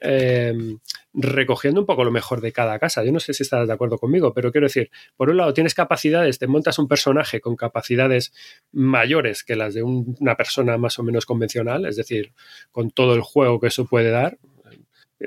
em, 0.00 0.78
recogiendo 1.14 1.80
un 1.80 1.86
poco 1.86 2.04
lo 2.04 2.10
mejor 2.10 2.40
de 2.40 2.52
cada 2.52 2.78
casa. 2.78 3.04
Yo 3.04 3.12
no 3.12 3.20
sé 3.20 3.32
si 3.32 3.44
estás 3.44 3.68
de 3.68 3.72
acuerdo 3.72 3.96
conmigo, 3.96 4.34
pero 4.34 4.50
quiero 4.50 4.66
decir, 4.66 4.90
por 5.16 5.30
un 5.30 5.36
lado 5.36 5.54
tienes 5.54 5.74
capacidades, 5.74 6.38
te 6.38 6.48
montas 6.48 6.78
un 6.78 6.88
personaje 6.88 7.40
con 7.40 7.56
capacidades 7.56 8.32
mayores 8.72 9.44
que 9.44 9.56
las 9.56 9.74
de 9.74 9.82
una 9.84 10.34
persona 10.36 10.76
más 10.76 10.98
o 10.98 11.04
menos 11.04 11.24
convencional, 11.24 11.86
es 11.86 11.96
decir, 11.96 12.32
con 12.72 12.90
todo 12.90 13.14
el 13.14 13.22
juego 13.22 13.60
que 13.60 13.68
eso 13.68 13.86
puede 13.86 14.10
dar, 14.10 14.38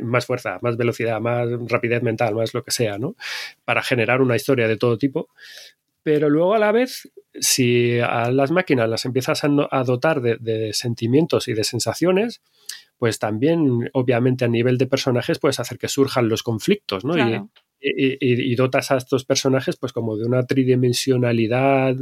más 0.01 0.25
fuerza, 0.25 0.59
más 0.61 0.77
velocidad, 0.77 1.21
más 1.21 1.47
rapidez 1.69 2.03
mental, 2.03 2.35
más 2.35 2.53
lo 2.53 2.63
que 2.63 2.71
sea, 2.71 2.97
¿no? 2.97 3.15
Para 3.63 3.81
generar 3.81 4.21
una 4.21 4.35
historia 4.35 4.67
de 4.67 4.77
todo 4.77 4.97
tipo 4.97 5.29
pero 6.07 6.29
luego 6.29 6.53
a 6.53 6.57
la 6.57 6.71
vez, 6.71 7.11
si 7.33 7.99
a 7.99 8.31
las 8.31 8.49
máquinas 8.49 8.87
las 8.87 9.03
empiezas 9.03 9.43
a, 9.43 9.83
dotar 9.83 10.21
de, 10.21 10.71
sentimientos 10.71 11.49
y 11.49 11.53
de 11.53 11.65
sensaciones, 11.65 12.41
pues 12.97 13.19
también, 13.19 13.89
obviamente, 13.91 14.45
a 14.45 14.47
nivel 14.47 14.77
de 14.77 14.87
personajes, 14.87 15.37
puedes 15.37 15.59
hacer 15.59 15.77
que 15.77 15.89
surjan 15.89 16.29
los 16.29 16.43
conflictos, 16.43 17.03
¿no? 17.03 17.13
Y, 17.81 18.55
dotas 18.55 18.89
a 18.91 18.95
estos 18.95 19.25
personajes, 19.25 19.75
pues, 19.75 19.91
como 19.91 20.15
de 20.15 20.25
una 20.25 20.45
tridimensionalidad 20.45 21.97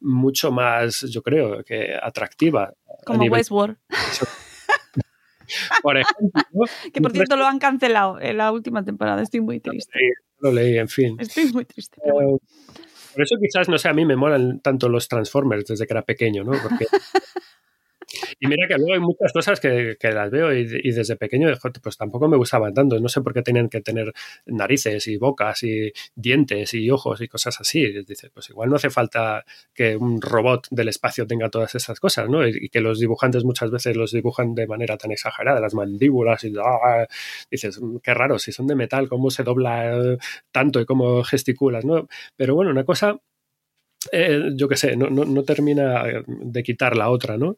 mucho 0.00 0.50
más, 0.50 1.02
yo 1.02 1.20
creo, 1.20 1.62
que 1.62 1.94
atractiva. 2.02 2.72
Como 3.04 3.26
Westworld. 3.26 3.76
por 5.82 5.98
ejemplo. 5.98 6.42
que 6.94 7.02
por 7.02 7.12
cierto 7.12 7.36
lo 7.36 7.44
han 7.44 7.58
cancelado 7.58 8.18
en 8.22 8.38
la 8.38 8.52
última 8.52 8.82
temporada. 8.86 9.20
Estoy 9.20 9.42
muy 9.42 9.60
triste. 9.60 9.98
Lo 10.38 10.50
leí, 10.50 10.78
en 10.78 10.88
fin. 10.88 11.18
Estoy 11.20 11.52
muy 11.52 11.66
triste. 11.66 12.00
Por 13.20 13.26
eso 13.26 13.36
quizás, 13.38 13.68
no 13.68 13.76
sé, 13.76 13.86
a 13.86 13.92
mí 13.92 14.06
me 14.06 14.16
molan 14.16 14.60
tanto 14.60 14.88
los 14.88 15.06
Transformers 15.06 15.66
desde 15.66 15.86
que 15.86 15.92
era 15.92 16.06
pequeño, 16.06 16.42
¿no? 16.42 16.52
Porque 16.52 16.86
y 18.38 18.46
mira 18.46 18.66
que 18.68 18.76
luego 18.76 18.94
hay 18.94 19.00
muchas 19.00 19.32
cosas 19.32 19.60
que, 19.60 19.96
las 20.02 20.30
veo 20.30 20.52
y, 20.52 20.64
desde 20.64 21.16
pequeño 21.16 21.48
pues 21.82 21.96
tampoco 21.96 22.28
me 22.28 22.36
gustaban 22.36 22.74
tanto. 22.74 22.98
No 22.98 23.08
sé 23.08 23.20
por 23.20 23.32
qué 23.32 23.42
tenían 23.42 23.68
que 23.68 23.80
tener 23.80 24.12
narices 24.46 25.06
y 25.08 25.16
bocas 25.16 25.62
y 25.62 25.92
dientes 26.14 26.74
y 26.74 26.90
ojos 26.90 27.20
y 27.20 27.28
cosas 27.28 27.60
así. 27.60 28.02
Dice, 28.02 28.30
pues 28.30 28.50
igual 28.50 28.70
no 28.70 28.76
hace 28.76 28.90
falta 28.90 29.44
que 29.74 29.96
un 29.96 30.20
robot 30.20 30.68
del 30.70 30.88
espacio 30.88 31.26
tenga 31.26 31.48
todas 31.48 31.74
esas 31.74 32.00
cosas, 32.00 32.28
¿no? 32.28 32.46
Y, 32.46 32.68
que 32.70 32.80
los 32.80 32.98
dibujantes 33.00 33.44
muchas 33.44 33.70
veces 33.70 33.96
los 33.96 34.12
dibujan 34.12 34.54
de 34.54 34.66
manera 34.66 34.96
tan 34.96 35.12
exagerada, 35.12 35.60
las 35.60 35.74
mandíbulas 35.74 36.44
y 36.44 36.52
¡ah! 36.58 37.06
dices, 37.50 37.80
mm, 37.80 37.98
qué 38.02 38.14
raro, 38.14 38.38
si 38.38 38.52
son 38.52 38.66
de 38.66 38.74
metal, 38.74 39.08
cómo 39.08 39.30
se 39.30 39.42
dobla 39.42 39.96
eh, 39.96 40.18
tanto 40.52 40.80
y 40.80 40.86
cómo 40.86 41.22
gesticulas, 41.24 41.84
¿no? 41.84 42.08
Pero 42.36 42.54
bueno, 42.54 42.70
una 42.70 42.84
cosa 42.84 43.18
eh, 44.12 44.52
yo 44.54 44.66
qué 44.68 44.76
sé, 44.76 44.96
no, 44.96 45.10
no, 45.10 45.42
termina 45.42 46.04
de 46.26 46.62
quitar 46.62 46.96
la 46.96 47.10
otra, 47.10 47.36
¿no? 47.36 47.56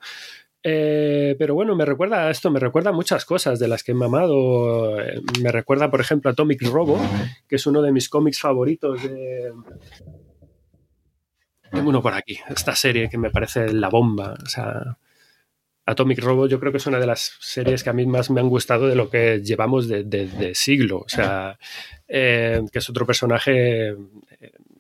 Eh, 0.64 1.34
pero 1.39 1.55
bueno, 1.55 1.74
me 1.74 1.84
recuerda 1.84 2.26
a 2.26 2.30
esto, 2.30 2.51
me 2.51 2.60
recuerda 2.60 2.90
a 2.90 2.93
muchas 2.93 3.24
cosas 3.24 3.59
de 3.59 3.68
las 3.68 3.82
que 3.82 3.93
he 3.93 3.94
mamado. 3.94 5.01
Eh, 5.01 5.20
me 5.43 5.51
recuerda, 5.51 5.90
por 5.90 6.01
ejemplo, 6.01 6.30
Atomic 6.30 6.62
Robo, 6.62 7.01
que 7.48 7.56
es 7.56 7.66
uno 7.66 7.82
de 7.82 7.93
mis 7.93 8.09
cómics 8.09 8.40
favoritos 8.40 9.02
de. 9.02 9.52
Tengo 11.70 11.89
uno 11.89 12.02
por 12.02 12.14
aquí, 12.14 12.39
esta 12.48 12.76
serie 12.76 13.09
que 13.09 13.18
me 13.18 13.30
parece 13.30 13.72
la 13.72 13.89
bomba. 13.89 14.34
O 14.40 14.47
sea, 14.47 14.98
Atomic 15.86 16.20
Robo 16.20 16.47
yo 16.47 16.60
creo 16.60 16.70
que 16.70 16.78
es 16.78 16.86
una 16.86 17.01
de 17.01 17.06
las 17.06 17.36
series 17.40 17.82
que 17.82 17.90
a 17.90 17.94
mí 17.94 18.06
más 18.06 18.30
me 18.30 18.40
han 18.40 18.48
gustado 18.48 18.86
de 18.86 18.94
lo 18.94 19.10
que 19.10 19.40
llevamos 19.43 19.89
de, 19.89 20.52
siglo. 20.55 20.98
O 20.98 21.09
sea, 21.09 21.59
eh, 22.06 22.62
que 22.70 22.78
es 22.78 22.89
otro 22.89 23.06
personaje 23.06 23.97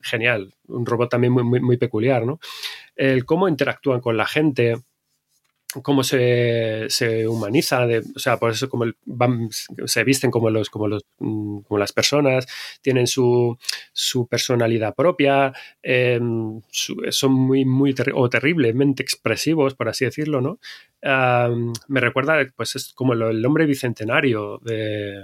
genial, 0.02 0.54
un 0.68 0.84
robot 0.84 1.10
también 1.10 1.32
muy, 1.32 1.44
muy, 1.44 1.60
muy 1.60 1.76
peculiar, 1.76 2.24
¿no? 2.24 2.38
El 2.94 3.24
cómo 3.24 3.48
interactúan 3.48 4.00
con 4.00 4.16
la 4.16 4.26
gente 4.26 4.76
cómo 5.80 6.02
se, 6.02 6.86
se 6.88 7.26
humaniza, 7.26 7.86
o 8.14 8.18
sea, 8.18 8.38
por 8.38 8.50
eso 8.50 8.68
como 8.68 8.84
el, 8.84 8.96
van, 9.04 9.48
se 9.50 10.04
visten 10.04 10.30
como 10.30 10.50
los, 10.50 10.68
como 10.68 10.88
los, 10.88 11.04
mm, 11.18 11.60
como 11.60 11.78
las 11.78 11.92
personas, 11.92 12.46
tienen 12.82 13.06
su, 13.06 13.56
su 13.92 14.26
personalidad 14.26 14.94
propia, 14.94 15.52
su, 16.70 17.02
son 17.10 17.32
muy, 17.32 17.64
muy 17.64 17.94
o 18.14 18.28
terriblemente 18.28 19.02
expresivos, 19.02 19.74
por 19.74 19.88
así 19.88 20.04
decirlo, 20.04 20.40
¿no? 20.40 20.58
Me 21.88 22.00
recuerda, 22.00 22.46
pues 22.56 22.76
es 22.76 22.92
como 22.92 23.14
lo, 23.14 23.30
el 23.30 23.44
hombre 23.44 23.66
bicentenario 23.66 24.58
de 24.62 25.20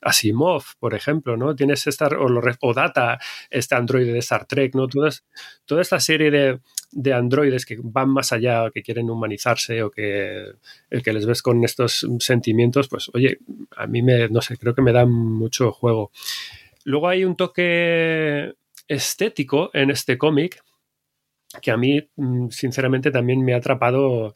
Asimov, 0.00 0.62
por 0.78 0.94
ejemplo, 0.94 1.36
¿no? 1.36 1.54
Tienes 1.56 1.86
esta, 1.86 2.06
o, 2.06 2.28
lo, 2.28 2.40
o 2.60 2.74
Data, 2.74 3.18
este 3.50 3.74
androide 3.74 4.12
de 4.12 4.18
Star 4.20 4.46
Trek, 4.46 4.74
¿no? 4.74 4.86
Toda 4.88 5.82
esta 5.82 6.00
serie 6.00 6.30
de, 6.30 6.60
de 6.92 7.12
androides 7.12 7.66
que 7.66 7.78
van 7.82 8.10
más 8.10 8.32
allá, 8.32 8.70
que 8.72 8.82
quieren 8.82 9.10
humanizarse 9.10 9.82
o 9.82 9.90
que 9.90 10.52
el 10.90 11.02
que 11.02 11.12
les 11.12 11.26
ves 11.26 11.42
con 11.42 11.64
estos 11.64 12.06
sentimientos, 12.20 12.88
pues 12.88 13.10
oye, 13.12 13.38
a 13.76 13.86
mí 13.86 14.02
me, 14.02 14.28
no 14.28 14.40
sé, 14.40 14.56
creo 14.56 14.74
que 14.74 14.82
me 14.82 14.92
da 14.92 15.06
mucho 15.06 15.72
juego. 15.72 16.10
Luego 16.84 17.08
hay 17.08 17.24
un 17.24 17.36
toque 17.36 18.54
estético 18.88 19.70
en 19.72 19.90
este 19.90 20.16
cómic 20.16 20.62
que 21.60 21.70
a 21.70 21.76
mí, 21.76 22.08
mm, 22.16 22.48
sinceramente, 22.50 23.10
también 23.10 23.44
me 23.44 23.54
ha 23.54 23.58
atrapado 23.58 24.34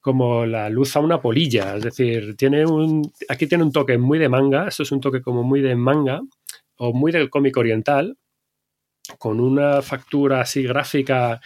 como 0.00 0.46
la 0.46 0.68
luz 0.70 0.96
a 0.96 1.00
una 1.00 1.20
polilla. 1.20 1.76
Es 1.76 1.82
decir, 1.82 2.36
tiene 2.36 2.64
un, 2.66 3.12
aquí 3.28 3.46
tiene 3.46 3.64
un 3.64 3.72
toque 3.72 3.98
muy 3.98 4.18
de 4.18 4.28
manga, 4.28 4.68
esto 4.68 4.82
es 4.82 4.92
un 4.92 5.00
toque 5.00 5.22
como 5.22 5.42
muy 5.42 5.60
de 5.60 5.76
manga 5.76 6.20
o 6.76 6.92
muy 6.92 7.12
del 7.12 7.30
cómic 7.30 7.56
oriental, 7.56 8.16
con 9.18 9.40
una 9.40 9.82
factura 9.82 10.40
así 10.40 10.62
gráfica 10.62 11.40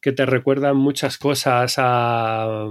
que 0.00 0.12
te 0.12 0.24
recuerdan 0.24 0.76
muchas 0.76 1.18
cosas 1.18 1.74
a 1.78 2.68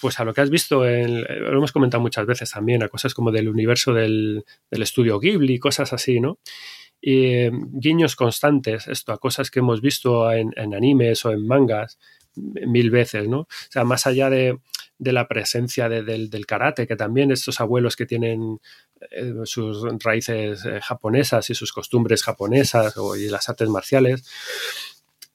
pues 0.00 0.18
a 0.18 0.24
lo 0.24 0.32
que 0.32 0.40
has 0.40 0.50
visto, 0.50 0.86
en, 0.86 1.22
lo 1.22 1.58
hemos 1.58 1.72
comentado 1.72 2.00
muchas 2.00 2.26
veces 2.26 2.50
también, 2.50 2.82
a 2.82 2.88
cosas 2.88 3.14
como 3.14 3.30
del 3.30 3.48
universo 3.48 3.92
del, 3.92 4.44
del 4.70 4.82
estudio 4.82 5.18
Ghibli, 5.20 5.58
cosas 5.58 5.92
así, 5.92 6.20
¿no? 6.20 6.38
Y 7.00 7.24
eh, 7.24 7.50
guiños 7.52 8.16
constantes, 8.16 8.88
esto, 8.88 9.12
a 9.12 9.18
cosas 9.18 9.50
que 9.50 9.58
hemos 9.58 9.82
visto 9.82 10.32
en, 10.32 10.52
en, 10.56 10.74
animes 10.74 11.24
o 11.26 11.32
en 11.32 11.46
mangas 11.46 11.98
mil 12.36 12.90
veces, 12.90 13.28
¿no? 13.28 13.40
O 13.40 13.48
sea, 13.70 13.84
más 13.84 14.06
allá 14.06 14.30
de, 14.30 14.58
de 14.98 15.12
la 15.12 15.28
presencia 15.28 15.88
de, 15.88 16.02
del, 16.02 16.46
karate, 16.46 16.86
que 16.86 16.96
también 16.96 17.30
estos 17.30 17.60
abuelos 17.60 17.96
que 17.96 18.06
tienen 18.06 18.60
eh, 19.10 19.32
sus 19.44 19.84
raíces 20.02 20.64
eh, 20.64 20.80
japonesas 20.82 21.50
y 21.50 21.54
sus 21.54 21.72
costumbres 21.72 22.22
japonesas 22.22 22.96
o, 22.96 23.16
y 23.16 23.28
las 23.28 23.48
artes 23.48 23.68
marciales, 23.68 24.24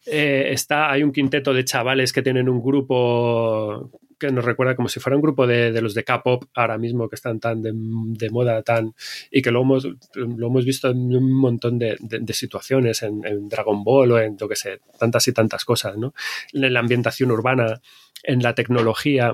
eh, 0.05 0.49
está, 0.51 0.91
hay 0.91 1.03
un 1.03 1.11
quinteto 1.11 1.53
de 1.53 1.65
chavales 1.65 2.11
que 2.11 2.23
tienen 2.23 2.49
un 2.49 2.61
grupo 2.61 3.91
que 4.21 4.31
nos 4.31 4.45
recuerda 4.45 4.75
como 4.75 4.87
si 4.87 4.99
fuera 4.99 5.15
un 5.15 5.21
grupo 5.23 5.47
de, 5.47 5.71
de 5.71 5.81
los 5.81 5.95
de 5.95 6.03
K-pop 6.03 6.43
ahora 6.53 6.77
mismo 6.77 7.09
que 7.09 7.15
están 7.15 7.39
tan 7.39 7.63
de, 7.63 8.29
moda 8.29 8.61
tan 8.61 8.93
y 9.31 9.41
que 9.41 9.49
lo 9.49 9.61
hemos, 9.61 9.87
lo 10.13 10.47
hemos 10.47 10.63
visto 10.63 10.91
en 10.91 11.15
un 11.15 11.33
montón 11.33 11.79
de, 11.79 11.97
de 11.99 12.33
situaciones 12.33 13.01
en, 13.01 13.49
Dragon 13.49 13.83
Ball 13.83 14.11
o 14.11 14.19
en 14.19 14.37
lo 14.39 14.47
que 14.47 14.55
sé, 14.55 14.79
tantas 14.99 15.27
y 15.27 15.33
tantas 15.33 15.65
cosas, 15.65 15.97
¿no? 15.97 16.13
En 16.53 16.71
la 16.71 16.79
ambientación 16.79 17.31
urbana, 17.31 17.81
en 18.23 18.43
la 18.43 18.53
tecnología, 18.53 19.33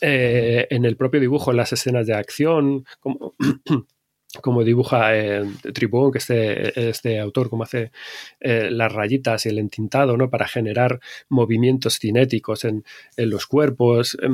eh, 0.00 0.66
en 0.68 0.84
el 0.84 0.96
propio 0.96 1.20
dibujo, 1.20 1.52
en 1.52 1.58
las 1.58 1.72
escenas 1.72 2.06
de 2.06 2.14
acción, 2.14 2.84
como 4.40 4.64
dibuja 4.64 5.16
eh, 5.16 5.44
Tribón, 5.74 6.12
que 6.12 6.18
este, 6.18 6.88
este 6.88 7.20
autor, 7.20 7.50
como 7.50 7.64
hace 7.64 7.92
eh, 8.40 8.70
las 8.70 8.92
rayitas 8.92 9.46
y 9.46 9.48
el 9.50 9.58
entintado, 9.58 10.16
¿no? 10.16 10.30
Para 10.30 10.48
generar 10.48 11.00
movimientos 11.28 11.98
cinéticos 11.98 12.64
en, 12.64 12.84
en 13.16 13.30
los 13.30 13.46
cuerpos. 13.46 14.16
Eh, 14.22 14.28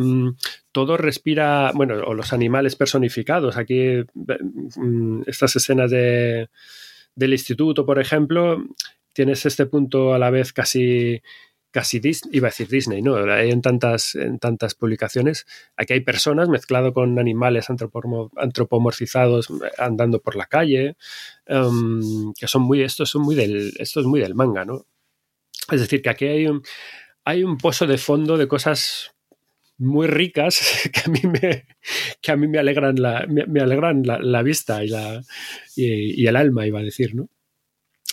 todo 0.73 0.97
respira, 0.97 1.73
bueno, 1.75 1.95
o 2.07 2.15
los 2.15 2.33
animales 2.33 2.77
personificados. 2.77 3.57
Aquí, 3.57 4.05
mm, 4.77 5.23
estas 5.27 5.57
escenas 5.57 5.91
de, 5.91 6.49
del 7.15 7.33
instituto, 7.33 7.85
por 7.85 7.99
ejemplo, 7.99 8.65
tienes 9.13 9.45
este 9.47 9.67
punto 9.67 10.15
a 10.15 10.19
la 10.19 10.31
vez 10.31 10.53
casi 10.53 11.23
casi 11.73 11.99
Disney, 11.99 12.37
iba 12.37 12.49
a 12.49 12.51
decir 12.51 12.69
Disney, 12.69 13.03
¿no? 13.03 13.17
Hay 13.17 13.51
en 13.51 13.63
tantas, 13.63 14.15
en 14.15 14.39
tantas 14.39 14.75
publicaciones. 14.75 15.47
Aquí 15.77 15.95
hay 15.95 16.01
personas 16.01 16.49
mezclado 16.49 16.93
con 16.93 17.19
animales 17.19 17.69
antropomorfizados 17.71 19.49
andando 19.79 20.21
por 20.21 20.37
la 20.37 20.47
calle, 20.47 20.97
um, 21.49 22.33
que 22.35 22.47
son 22.47 22.63
muy, 22.63 22.83
estos 22.83 23.11
son 23.11 23.23
muy 23.23 23.35
del, 23.35 23.73
esto 23.79 24.01
es 24.01 24.07
muy 24.07 24.21
del 24.21 24.35
manga, 24.35 24.65
¿no? 24.65 24.87
Es 25.71 25.81
decir, 25.81 26.03
que 26.03 26.11
aquí 26.11 26.27
hay 26.27 26.47
un, 26.47 26.63
hay 27.25 27.43
un 27.43 27.57
pozo 27.57 27.87
de 27.87 27.99
fondo 27.99 28.37
de 28.37 28.47
cosas 28.47 29.15
muy 29.79 30.07
ricas 30.07 30.91
que 30.93 31.01
a 31.07 31.09
mí 31.09 31.21
me, 31.25 31.67
que 32.21 32.33
a 32.33 32.37
mí 32.37 32.49
me 32.49 32.59
alegran, 32.59 32.97
la, 33.01 33.27
me, 33.27 33.61
alegran 33.61 34.03
la, 34.05 34.43
vista 34.43 34.85
y, 34.85 34.89
la, 34.89 35.23
y, 35.75 36.23
y 36.23 36.27
el 36.27 36.37
alma, 36.37 36.67
iba 36.67 36.81
a 36.81 36.85
decir, 36.85 37.15
¿no? 37.15 37.29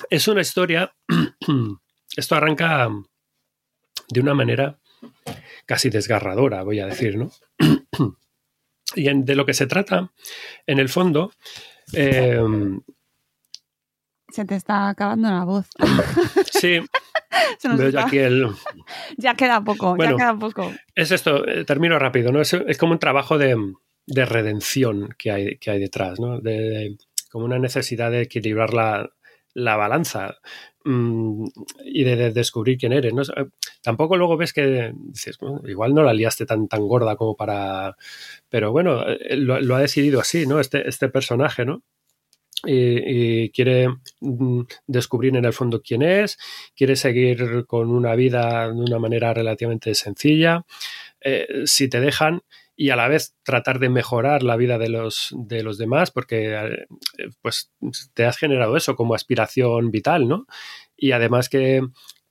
Es 0.09 0.29
una 0.29 0.39
historia, 0.39 0.95
esto 2.15 2.35
arranca 2.35 2.89
de 4.09 4.19
una 4.19 4.33
manera 4.33 4.79
casi 5.65 5.89
desgarradora, 5.89 6.63
voy 6.63 6.79
a 6.79 6.87
decir, 6.87 7.17
¿no? 7.17 7.31
y 8.95 9.07
en, 9.07 9.25
de 9.25 9.35
lo 9.35 9.45
que 9.45 9.53
se 9.53 9.67
trata, 9.67 10.11
en 10.65 10.79
el 10.79 10.89
fondo... 10.89 11.31
Eh, 11.93 12.39
se 14.29 14.45
te 14.45 14.55
está 14.55 14.89
acabando 14.89 15.29
la 15.29 15.43
voz. 15.43 15.67
sí. 16.51 16.79
Veo 17.63 17.89
ya, 17.89 18.05
aquí 18.05 18.17
el... 18.19 18.47
ya 19.17 19.33
queda 19.35 19.63
poco, 19.63 19.95
bueno, 19.95 20.13
ya 20.13 20.17
queda 20.17 20.37
poco. 20.37 20.71
Es 20.95 21.11
esto, 21.11 21.47
eh, 21.47 21.65
termino 21.65 21.97
rápido, 21.99 22.31
¿no? 22.31 22.41
Es, 22.41 22.53
es 22.53 22.77
como 22.77 22.93
un 22.93 22.99
trabajo 22.99 23.37
de, 23.37 23.55
de, 24.05 24.25
redención 24.25 25.15
que 25.17 25.31
hay, 25.31 25.57
que 25.57 25.71
hay 25.71 25.79
detrás, 25.79 26.19
¿no? 26.19 26.39
De, 26.39 26.51
de, 26.51 26.97
como 27.31 27.45
una 27.45 27.59
necesidad 27.59 28.11
de 28.11 28.21
equilibrar 28.21 28.73
la, 28.73 29.09
la 29.53 29.75
balanza 29.75 30.37
mmm, 30.83 31.45
y 31.83 32.03
de, 32.03 32.15
de, 32.15 32.31
descubrir 32.31 32.77
quién 32.77 32.93
eres. 32.93 33.13
¿no? 33.13 33.23
Tampoco 33.81 34.17
luego 34.17 34.37
ves 34.37 34.53
que 34.53 34.93
dices, 34.95 35.37
igual 35.65 35.93
no 35.93 36.03
la 36.03 36.13
liaste 36.13 36.45
tan, 36.45 36.67
tan 36.67 36.87
gorda 36.87 37.15
como 37.15 37.35
para... 37.35 37.95
Pero 38.49 38.71
bueno, 38.71 39.07
eh, 39.07 39.35
lo, 39.35 39.75
ha 39.75 39.79
decidido 39.81 40.19
así, 40.19 40.45
¿no? 40.45 40.59
Este, 40.59 40.87
este 40.87 41.09
personaje, 41.09 41.65
¿no? 41.65 41.83
Y, 42.65 43.43
y, 43.43 43.49
quiere 43.51 43.87
mm, 44.19 44.61
descubrir 44.85 45.35
en 45.37 45.45
el 45.45 45.53
fondo 45.53 45.81
quién 45.81 46.01
es, 46.01 46.37
quiere 46.75 46.97
seguir 46.97 47.65
con 47.65 47.89
una 47.89 48.15
vida 48.15 48.67
de 48.67 48.81
una 48.81 48.99
manera 48.99 49.33
relativamente 49.33 49.95
sencilla. 49.95 50.65
Eh, 51.21 51.47
si 51.65 51.87
te 51.87 52.01
dejan, 52.01 52.41
y 52.81 52.91
a 52.91 52.95
la 52.95 53.09
vez 53.09 53.35
tratar 53.43 53.77
de 53.79 53.89
mejorar 53.89 54.41
la 54.41 54.55
vida 54.55 54.77
de 54.77 54.87
los, 54.87 55.35
de 55.35 55.63
los 55.63 55.77
demás, 55.77 56.11
porque 56.11 56.55
eh, 56.55 56.87
pues 57.41 57.73
te 58.13 58.23
has 58.23 58.37
generado 58.37 58.77
eso 58.77 58.95
como 58.95 59.15
aspiración 59.15 59.91
vital, 59.91 60.29
¿no? 60.29 60.47
Y 60.95 61.11
además 61.11 61.49
que, 61.49 61.81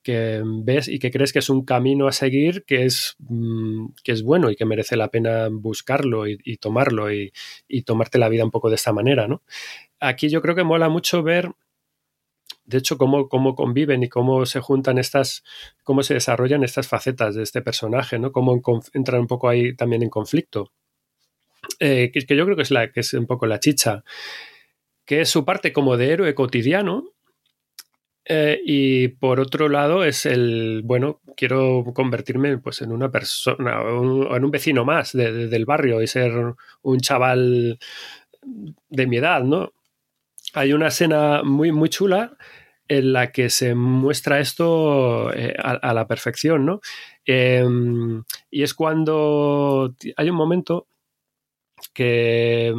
que 0.02 0.42
ves 0.42 0.88
y 0.88 1.00
que 1.00 1.10
crees 1.10 1.34
que 1.34 1.40
es 1.40 1.50
un 1.50 1.66
camino 1.66 2.08
a 2.08 2.12
seguir 2.12 2.64
que 2.64 2.86
es, 2.86 3.16
mmm, 3.18 3.88
que 4.02 4.12
es 4.12 4.22
bueno 4.22 4.50
y 4.50 4.56
que 4.56 4.64
merece 4.64 4.96
la 4.96 5.08
pena 5.08 5.48
buscarlo 5.50 6.26
y, 6.26 6.38
y 6.42 6.56
tomarlo 6.56 7.12
y, 7.12 7.30
y, 7.68 7.82
tomarte 7.82 8.16
la 8.16 8.30
vida 8.30 8.42
un 8.42 8.50
poco 8.50 8.70
de 8.70 8.76
esta 8.76 8.94
manera, 8.94 9.28
¿no? 9.28 9.42
Aquí 10.00 10.30
yo 10.30 10.40
creo 10.40 10.54
que 10.54 10.64
mola 10.64 10.88
mucho 10.88 11.22
ver 11.22 11.50
de 12.64 12.78
hecho, 12.78 12.98
cómo, 12.98 13.28
cómo 13.28 13.54
conviven 13.54 14.02
y 14.02 14.08
cómo 14.08 14.44
se 14.44 14.60
juntan 14.60 14.98
estas, 14.98 15.42
cómo 15.84 16.02
se 16.02 16.14
desarrollan 16.14 16.64
estas 16.64 16.86
facetas 16.86 17.34
de 17.34 17.42
este 17.42 17.62
personaje, 17.62 18.18
¿no? 18.18 18.30
Cómo 18.30 18.60
entran 18.92 19.22
un 19.22 19.26
poco 19.26 19.48
ahí 19.48 19.74
también 19.74 20.02
en 20.02 20.10
conflicto. 20.10 20.70
Eh, 21.80 22.10
que, 22.12 22.20
que, 22.26 22.36
yo 22.36 22.44
creo 22.44 22.56
que 22.56 22.62
es, 22.62 22.70
la, 22.70 22.92
que 22.92 23.00
es 23.00 23.14
un 23.14 23.26
poco 23.26 23.46
la 23.46 23.58
chicha, 23.58 24.04
que 25.06 25.22
es 25.22 25.30
su 25.30 25.44
parte 25.44 25.72
como 25.72 25.96
de 25.96 26.12
héroe 26.12 26.34
cotidiano. 26.34 27.04
Eh, 28.30 28.60
y 28.62 29.08
por 29.08 29.40
otro 29.40 29.70
lado 29.70 30.04
es 30.04 30.26
el, 30.26 30.82
bueno, 30.84 31.22
quiero 31.34 31.82
convertirme 31.94 32.58
pues 32.58 32.82
en 32.82 32.92
una 32.92 33.10
persona, 33.10 33.80
un, 33.82 34.28
en 34.30 34.44
un 34.44 34.50
vecino 34.50 34.84
más 34.84 35.14
de, 35.14 35.32
de, 35.32 35.48
del 35.48 35.64
barrio 35.64 36.02
y 36.02 36.06
ser 36.06 36.54
un 36.82 37.00
chaval 37.00 37.78
de 38.42 39.06
mi 39.06 39.16
edad, 39.16 39.42
¿no? 39.42 39.72
Hay 40.54 40.72
una 40.72 40.88
escena 40.88 41.42
muy, 41.42 41.72
muy 41.72 41.88
chula 41.88 42.36
en 42.88 43.12
la 43.12 43.32
que 43.32 43.50
se 43.50 43.74
muestra 43.74 44.40
esto 44.40 45.32
eh, 45.34 45.54
a, 45.58 45.92
la 45.92 46.06
perfección, 46.06 46.64
¿no? 46.64 46.80
Eh, 47.26 47.64
y 48.50 48.62
es 48.62 48.74
cuando 48.74 49.94
hay 50.16 50.30
un 50.30 50.36
momento 50.36 50.86
que 51.92 52.74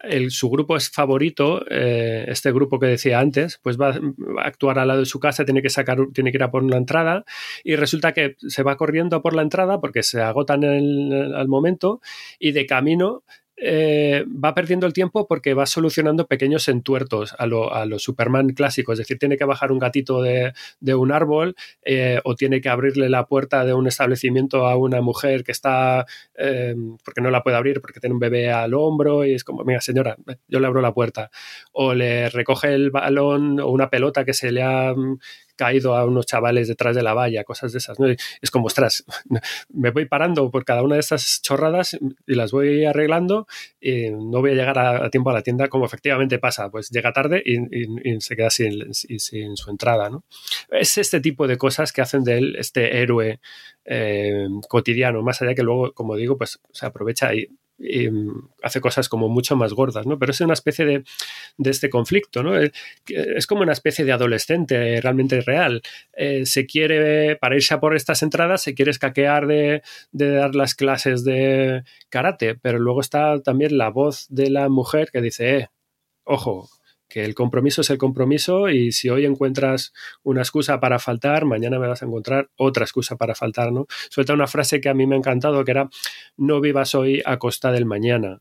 el, 0.00 0.30
su 0.30 0.50
grupo 0.50 0.76
es 0.76 0.90
favorito, 0.90 1.64
eh, 1.70 2.26
este 2.28 2.52
grupo 2.52 2.78
que 2.78 2.86
decía 2.86 3.18
antes, 3.18 3.58
pues 3.62 3.80
va, 3.80 3.90
a 3.90 4.00
actuar 4.42 4.78
al 4.78 4.88
lado 4.88 5.00
de 5.00 5.06
su 5.06 5.18
casa, 5.20 5.44
tiene 5.44 5.62
que 5.62 5.70
sacar, 5.70 5.98
tiene 6.12 6.30
que 6.30 6.36
ir 6.36 6.42
a 6.42 6.50
por 6.50 6.62
la 6.68 6.76
entrada 6.76 7.24
y 7.64 7.76
resulta 7.76 8.12
que 8.12 8.36
se 8.38 8.62
va 8.62 8.76
corriendo 8.76 9.22
por 9.22 9.34
la 9.34 9.42
entrada 9.42 9.80
porque 9.80 10.02
se 10.02 10.20
agotan 10.20 10.64
el, 10.64 11.34
al 11.34 11.48
momento 11.48 12.00
y 12.38 12.52
de 12.52 12.66
camino 12.66 13.24
eh, 13.56 14.24
va 14.26 14.54
perdiendo 14.54 14.86
el 14.86 14.92
tiempo 14.92 15.26
porque 15.26 15.54
va 15.54 15.66
solucionando 15.66 16.26
pequeños 16.26 16.68
entuertos 16.68 17.34
a, 17.38 17.46
lo, 17.46 17.72
a 17.72 17.86
los 17.86 18.02
Superman 18.02 18.50
clásicos. 18.50 18.94
Es 18.94 18.98
decir, 18.98 19.18
tiene 19.18 19.36
que 19.36 19.44
bajar 19.44 19.72
un 19.72 19.78
gatito 19.78 20.22
de, 20.22 20.52
un 20.94 21.12
árbol 21.12 21.56
eh, 21.82 22.20
o 22.24 22.34
tiene 22.34 22.60
que 22.60 22.68
abrirle 22.68 23.08
la 23.08 23.26
puerta 23.26 23.64
de 23.64 23.74
un 23.74 23.86
establecimiento 23.86 24.66
a 24.66 24.76
una 24.76 25.00
mujer 25.00 25.42
que 25.42 25.52
está, 25.52 26.06
eh, 26.34 26.74
porque 27.04 27.20
no 27.20 27.30
la 27.30 27.42
puede 27.42 27.56
abrir 27.56 27.80
porque 27.80 28.00
tiene 28.00 28.14
un 28.14 28.20
bebé 28.20 28.50
al 28.50 28.74
hombro 28.74 29.24
y 29.24 29.34
es 29.34 29.44
como, 29.44 29.64
mira 29.64 29.80
señora, 29.80 30.16
yo 30.48 30.60
le 30.60 30.66
abro 30.66 30.80
la 30.80 30.92
puerta. 30.92 31.30
O 31.72 31.94
le 31.94 32.28
recoge 32.28 32.74
el 32.74 32.90
balón 32.90 33.60
o 33.60 33.68
una 33.68 33.88
pelota 33.88 34.24
que 34.24 34.34
se 34.34 34.52
le 34.52 34.62
ha 34.62 34.94
caído 35.56 35.96
a 35.96 36.04
unos 36.04 36.26
chavales 36.26 36.68
detrás 36.68 36.94
de 36.94 37.02
la 37.02 37.14
valla, 37.14 37.44
cosas 37.44 37.72
de 37.72 37.78
esas. 37.78 37.98
¿no? 37.98 38.06
Es 38.06 38.50
como, 38.50 38.66
ostras, 38.66 39.04
me 39.70 39.90
voy 39.90 40.06
parando 40.06 40.50
por 40.50 40.64
cada 40.64 40.82
una 40.82 40.94
de 40.94 41.00
estas 41.00 41.40
chorradas 41.42 41.98
y 42.26 42.34
las 42.34 42.52
voy 42.52 42.84
arreglando 42.84 43.46
y 43.80 44.10
no 44.10 44.40
voy 44.40 44.52
a 44.52 44.54
llegar 44.54 44.78
a, 44.78 45.10
tiempo 45.10 45.30
a 45.30 45.32
la 45.32 45.42
tienda 45.42 45.68
como 45.68 45.86
efectivamente 45.86 46.38
pasa. 46.38 46.70
Pues 46.70 46.90
llega 46.90 47.12
tarde 47.12 47.42
y, 47.44 47.56
se 48.20 48.36
queda 48.36 48.50
sin, 48.50 48.94
sin, 48.94 49.56
su 49.56 49.70
entrada. 49.70 50.08
¿no? 50.10 50.24
Es 50.70 50.98
este 50.98 51.20
tipo 51.20 51.46
de 51.46 51.58
cosas 51.58 51.92
que 51.92 52.02
hacen 52.02 52.24
de 52.24 52.38
él 52.38 52.56
este 52.58 53.00
héroe 53.02 53.40
eh, 53.84 54.48
cotidiano, 54.68 55.22
más 55.22 55.40
allá 55.42 55.54
que 55.54 55.62
luego, 55.62 55.92
como 55.92 56.16
digo, 56.16 56.36
pues 56.36 56.60
se 56.72 56.86
aprovecha 56.86 57.34
y 57.34 57.48
y 57.78 58.08
hace 58.62 58.80
cosas 58.80 59.08
como 59.08 59.28
mucho 59.28 59.56
más 59.56 59.72
gordas, 59.72 60.06
¿no? 60.06 60.18
Pero 60.18 60.32
es 60.32 60.40
una 60.40 60.54
especie 60.54 60.84
de, 60.84 61.04
de 61.58 61.70
este 61.70 61.90
conflicto, 61.90 62.42
¿no? 62.42 62.56
Es 62.56 63.46
como 63.46 63.62
una 63.62 63.72
especie 63.72 64.04
de 64.04 64.12
adolescente 64.12 65.00
realmente 65.00 65.40
real. 65.40 65.82
Eh, 66.14 66.46
se 66.46 66.66
quiere, 66.66 67.36
para 67.36 67.56
irse 67.56 67.74
a 67.74 67.80
por 67.80 67.94
estas 67.94 68.22
entradas, 68.22 68.62
se 68.62 68.74
quiere 68.74 68.90
escaquear 68.90 69.46
de, 69.46 69.82
de, 70.12 70.30
dar 70.30 70.54
las 70.54 70.74
clases 70.74 71.24
de 71.24 71.82
karate, 72.08 72.54
pero 72.54 72.78
luego 72.78 73.00
está 73.00 73.40
también 73.42 73.76
la 73.76 73.90
voz 73.90 74.26
de 74.28 74.50
la 74.50 74.68
mujer 74.68 75.10
que 75.12 75.20
dice, 75.20 75.58
eh, 75.58 75.68
ojo, 76.24 76.68
que 77.08 77.24
el 77.24 77.34
compromiso 77.34 77.80
es 77.80 77.90
el 77.90 77.98
compromiso 77.98 78.68
y 78.68 78.92
si 78.92 79.08
hoy 79.08 79.24
encuentras 79.24 79.92
una 80.22 80.42
excusa 80.42 80.80
para 80.80 80.98
faltar, 80.98 81.44
mañana 81.44 81.78
me 81.78 81.88
vas 81.88 82.02
a 82.02 82.06
encontrar 82.06 82.50
otra 82.56 82.84
excusa 82.84 83.16
para 83.16 83.34
faltar, 83.34 83.72
¿no? 83.72 83.86
Suelta 84.10 84.34
una 84.34 84.46
frase 84.46 84.80
que 84.80 84.88
a 84.88 84.94
mí 84.94 85.06
me 85.06 85.14
ha 85.14 85.18
encantado, 85.18 85.64
que 85.64 85.70
era, 85.70 85.88
no 86.36 86.60
vivas 86.60 86.94
hoy 86.94 87.22
a 87.24 87.38
costa 87.38 87.70
del 87.72 87.86
mañana, 87.86 88.40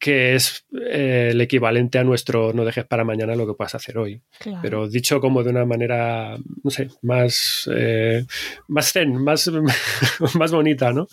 que 0.00 0.34
es 0.34 0.64
eh, 0.72 1.28
el 1.32 1.40
equivalente 1.42 1.98
a 1.98 2.04
nuestro 2.04 2.54
no 2.54 2.64
dejes 2.64 2.86
para 2.86 3.04
mañana 3.04 3.36
lo 3.36 3.46
que 3.46 3.52
puedas 3.52 3.74
hacer 3.74 3.98
hoy. 3.98 4.22
Claro. 4.38 4.58
Pero 4.62 4.88
dicho 4.88 5.20
como 5.20 5.44
de 5.44 5.50
una 5.50 5.66
manera, 5.66 6.38
no 6.64 6.70
sé, 6.70 6.88
más, 7.02 7.70
eh, 7.72 8.24
más 8.66 8.92
zen, 8.92 9.22
más, 9.22 9.48
más 10.34 10.52
bonita, 10.52 10.92
¿no? 10.92 11.06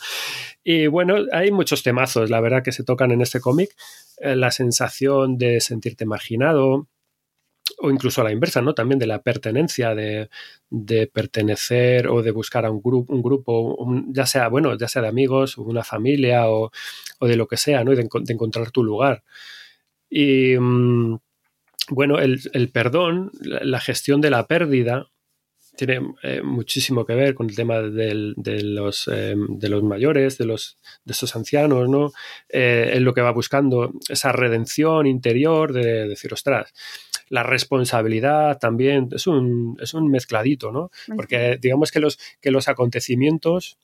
Y 0.63 0.87
bueno, 0.87 1.17
hay 1.33 1.51
muchos 1.51 1.83
temazos, 1.83 2.29
la 2.29 2.39
verdad, 2.39 2.63
que 2.63 2.71
se 2.71 2.85
tocan 2.85 3.11
en 3.11 3.21
este 3.21 3.41
cómic. 3.41 3.71
Eh, 4.19 4.37
la 4.37 4.51
sensación 4.51 5.37
de 5.37 5.59
sentirte 5.59 6.05
marginado, 6.05 6.87
o 7.79 7.91
incluso 7.91 8.21
a 8.21 8.23
la 8.23 8.31
inversa, 8.31 8.61
¿no? 8.61 8.73
También 8.73 8.99
de 8.99 9.07
la 9.07 9.21
pertenencia, 9.21 9.95
de, 9.95 10.29
de 10.69 11.07
pertenecer 11.07 12.07
o 12.07 12.21
de 12.21 12.31
buscar 12.31 12.65
a 12.65 12.71
un, 12.71 12.81
grupo, 12.81 13.13
un 13.13 13.21
grupo, 13.21 13.77
ya 14.09 14.25
sea, 14.25 14.47
bueno, 14.47 14.77
ya 14.77 14.87
sea 14.87 15.01
de 15.01 15.07
amigos, 15.07 15.57
una 15.57 15.83
familia 15.83 16.49
o, 16.49 16.71
o, 17.19 17.27
de 17.27 17.35
lo 17.35 17.47
que 17.47 17.57
sea, 17.57 17.83
¿no? 17.83 17.91
De, 17.91 18.07
de 18.07 18.33
encontrar 18.33 18.71
tu 18.71 18.83
lugar. 18.83 19.23
Y 20.09 20.57
mmm, 20.57 21.17
bueno, 21.89 22.19
el, 22.19 22.39
el, 22.53 22.69
perdón, 22.69 23.31
la 23.41 23.79
gestión 23.79 24.21
de 24.21 24.29
la 24.29 24.47
pérdida, 24.47 25.07
tiene 25.77 26.01
eh, 26.23 26.41
muchísimo 26.41 27.05
que 27.05 27.13
ver 27.13 27.35
con 27.35 27.47
el 27.49 27.55
tema 27.55 27.79
de, 27.81 28.33
los, 28.35 29.07
eh, 29.07 29.35
de 29.37 29.69
los 29.69 29.83
mayores, 29.83 30.37
de, 30.37 30.45
los, 30.45 30.79
de 31.05 31.13
estos 31.13 31.35
ancianos, 31.35 31.87
¿no? 31.87 32.11
Eh, 32.49 32.93
en 32.95 33.05
lo 33.05 33.13
que 33.13 33.21
va 33.21 33.31
buscando 33.31 33.93
esa 34.09 34.31
redención 34.31 35.05
interior 35.05 35.71
de, 35.71 35.85
de 35.85 36.07
decir, 36.07 36.33
ostras, 36.33 36.73
la 37.29 37.43
responsabilidad 37.43 38.57
también 38.59 39.09
es 39.13 39.27
un, 39.27 39.77
es 39.81 39.93
un 39.93 40.09
mezcladito, 40.09 40.71
¿no? 40.71 40.91
Porque 41.15 41.57
digamos 41.61 41.91
que 41.91 41.99
los, 41.99 42.19
que 42.41 42.51
los 42.51 42.67
acontecimientos 42.67 43.77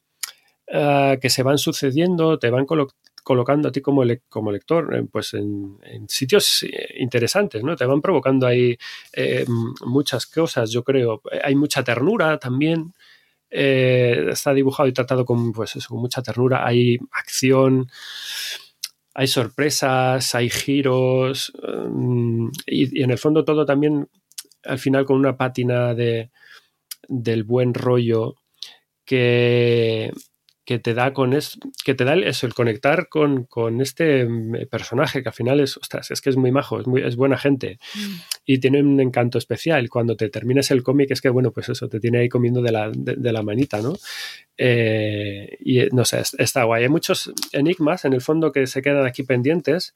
uh, 0.69 1.19
que 1.19 1.29
se 1.29 1.43
van 1.43 1.57
sucediendo 1.57 2.39
te 2.39 2.49
van 2.49 2.65
colo 2.65 2.87
colocando 3.23 3.69
a 3.69 3.71
ti 3.71 3.81
como, 3.81 4.03
le 4.03 4.21
como 4.29 4.51
lector 4.51 4.93
eh, 4.95 5.03
pues 5.09 5.33
en, 5.33 5.77
en, 5.83 6.07
sitios 6.09 6.65
interesantes, 6.95 7.63
¿no? 7.63 7.75
Te 7.75 7.85
van 7.85 8.01
provocando 8.01 8.45
ahí 8.45 8.77
eh, 9.13 9.45
muchas 9.85 10.25
cosas, 10.25 10.69
yo 10.71 10.83
creo. 10.83 11.21
Hay 11.43 11.55
mucha 11.55 11.83
ternura 11.83 12.37
también. 12.37 12.93
Eh, 13.49 14.29
está 14.31 14.53
dibujado 14.53 14.89
y 14.89 14.93
tratado 14.93 15.25
con, 15.25 15.53
pues 15.53 15.75
eso, 15.75 15.89
con 15.89 15.99
mucha 15.99 16.21
ternura. 16.21 16.65
Hay 16.67 16.99
acción, 17.11 17.87
hay 19.13 19.27
sorpresas, 19.27 20.35
hay 20.35 20.49
giros. 20.49 21.53
Um, 21.61 22.51
y, 22.65 22.99
y, 22.99 23.03
en 23.03 23.11
el 23.11 23.17
fondo 23.17 23.45
todo 23.45 23.65
también, 23.65 24.07
al 24.63 24.79
final, 24.79 25.05
con 25.05 25.17
una 25.17 25.37
pátina 25.37 25.93
de, 25.93 26.31
del 27.07 27.43
buen 27.43 27.73
rollo 27.73 28.35
que 29.05 30.11
que 30.65 30.79
te 30.79 30.93
da 30.93 31.13
con 31.13 31.33
es, 31.33 31.57
que 31.83 31.93
te 31.93 32.05
da 32.05 32.15
eso, 32.15 32.47
el 32.47 32.53
conectar 32.53 33.09
con, 33.09 33.43
con, 33.43 33.81
este 33.81 34.25
personaje 34.69 35.21
que 35.21 35.29
al 35.29 35.35
final 35.35 35.59
es, 35.59 35.75
ostras, 35.77 36.09
es 36.11 36.21
que 36.21 36.29
es 36.29 36.37
muy 36.37 36.51
majo, 36.51 36.79
es, 36.79 36.87
muy, 36.87 37.01
es 37.01 37.17
buena 37.17 37.37
gente 37.37 37.79
mm. 37.95 38.15
y 38.45 38.59
tiene 38.59 38.81
un 38.81 38.99
encanto 39.01 39.37
especial. 39.37 39.89
Cuando 39.89 40.15
te 40.15 40.29
terminas 40.29 40.71
el 40.71 40.81
cómic 40.81 41.11
es 41.11 41.21
que, 41.21 41.29
bueno, 41.29 41.51
pues 41.51 41.67
eso, 41.69 41.89
te 41.89 41.99
tiene 41.99 42.19
ahí 42.19 42.29
comiendo 42.29 42.61
de 42.61 42.71
la, 42.71 42.89
de, 42.93 43.15
de 43.15 43.33
la 43.33 43.41
manita, 43.41 43.81
¿no? 43.81 43.93
Eh, 44.57 45.57
y 45.59 45.81
no 45.91 46.05
sé, 46.05 46.21
está 46.37 46.63
guay. 46.63 46.83
Hay 46.83 46.89
muchos 46.89 47.33
enigmas 47.51 48.05
en 48.05 48.13
el 48.13 48.21
fondo 48.21 48.51
que 48.51 48.67
se 48.67 48.81
quedan 48.81 49.05
aquí 49.05 49.23
pendientes. 49.23 49.95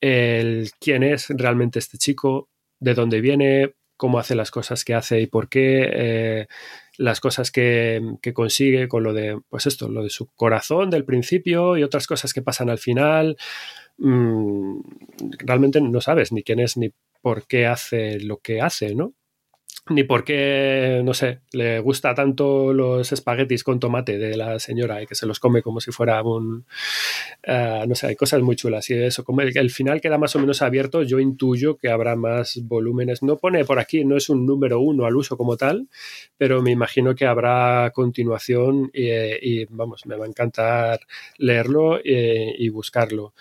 El 0.00 0.70
quién 0.78 1.02
es 1.02 1.28
realmente 1.30 1.78
este 1.78 1.96
chico, 1.96 2.50
de 2.80 2.94
dónde 2.94 3.22
viene, 3.22 3.72
cómo 3.96 4.18
hace 4.18 4.34
las 4.34 4.50
cosas 4.50 4.84
que 4.84 4.94
hace 4.94 5.20
y 5.20 5.26
por 5.26 5.48
qué. 5.48 5.88
Eh, 5.90 6.46
las 6.98 7.20
cosas 7.20 7.50
que, 7.50 8.00
que, 8.22 8.32
consigue 8.32 8.88
con 8.88 9.02
lo 9.02 9.12
de, 9.12 9.40
pues 9.48 9.66
esto, 9.66 9.88
lo 9.88 10.02
de 10.02 10.10
su 10.10 10.28
corazón 10.34 10.90
del 10.90 11.04
principio 11.04 11.76
y 11.76 11.82
otras 11.82 12.06
cosas 12.06 12.32
que 12.32 12.42
pasan 12.42 12.70
al 12.70 12.78
final. 12.78 13.36
Mmm, 13.98 14.80
realmente 15.38 15.80
no 15.80 16.00
sabes 16.00 16.32
ni 16.32 16.42
quién 16.42 16.60
es 16.60 16.76
ni 16.76 16.92
por 17.20 17.46
qué 17.46 17.66
hace 17.66 18.20
lo 18.20 18.38
que 18.38 18.60
hace, 18.60 18.94
¿no? 18.94 19.14
Ni 19.90 20.02
por 20.02 20.24
qué, 20.24 21.02
no 21.04 21.12
sé, 21.12 21.40
le 21.52 21.78
gusta 21.80 22.14
tanto 22.14 22.72
los 22.72 23.12
espaguetis 23.12 23.62
con 23.62 23.78
tomate 23.78 24.16
de 24.16 24.34
la 24.34 24.58
señora 24.58 25.02
y 25.02 25.06
que 25.06 25.14
se 25.14 25.26
los 25.26 25.38
come 25.38 25.60
como 25.60 25.78
si 25.78 25.92
fuera 25.92 26.22
un. 26.22 26.64
Uh, 27.46 27.86
no 27.86 27.94
sé, 27.94 28.06
hay 28.06 28.16
cosas 28.16 28.40
muy 28.40 28.56
chulas. 28.56 28.88
Y 28.88 28.94
eso, 28.94 29.22
el, 29.38 29.58
el, 29.58 29.70
final 29.70 30.00
queda 30.00 30.16
más 30.16 30.34
o 30.36 30.38
menos 30.38 30.62
abierto, 30.62 31.02
yo 31.02 31.18
intuyo 31.20 31.76
que 31.76 31.90
habrá 31.90 32.16
más 32.16 32.60
volúmenes. 32.62 33.22
No 33.22 33.36
pone 33.36 33.66
por 33.66 33.78
aquí, 33.78 34.06
no 34.06 34.16
es 34.16 34.30
un 34.30 34.46
número 34.46 34.80
uno 34.80 35.04
al 35.04 35.16
uso 35.16 35.36
como 35.36 35.58
tal, 35.58 35.88
pero 36.38 36.62
me 36.62 36.70
imagino 36.70 37.14
que 37.14 37.26
habrá 37.26 37.90
continuación 37.94 38.90
y, 38.94 39.66
vamos, 39.66 40.06
me 40.06 40.16
va 40.16 40.24
a 40.24 40.28
encantar 40.28 41.00
leerlo 41.36 42.00
y, 42.02 42.64
y 42.64 42.70
buscarlo. 42.70 43.34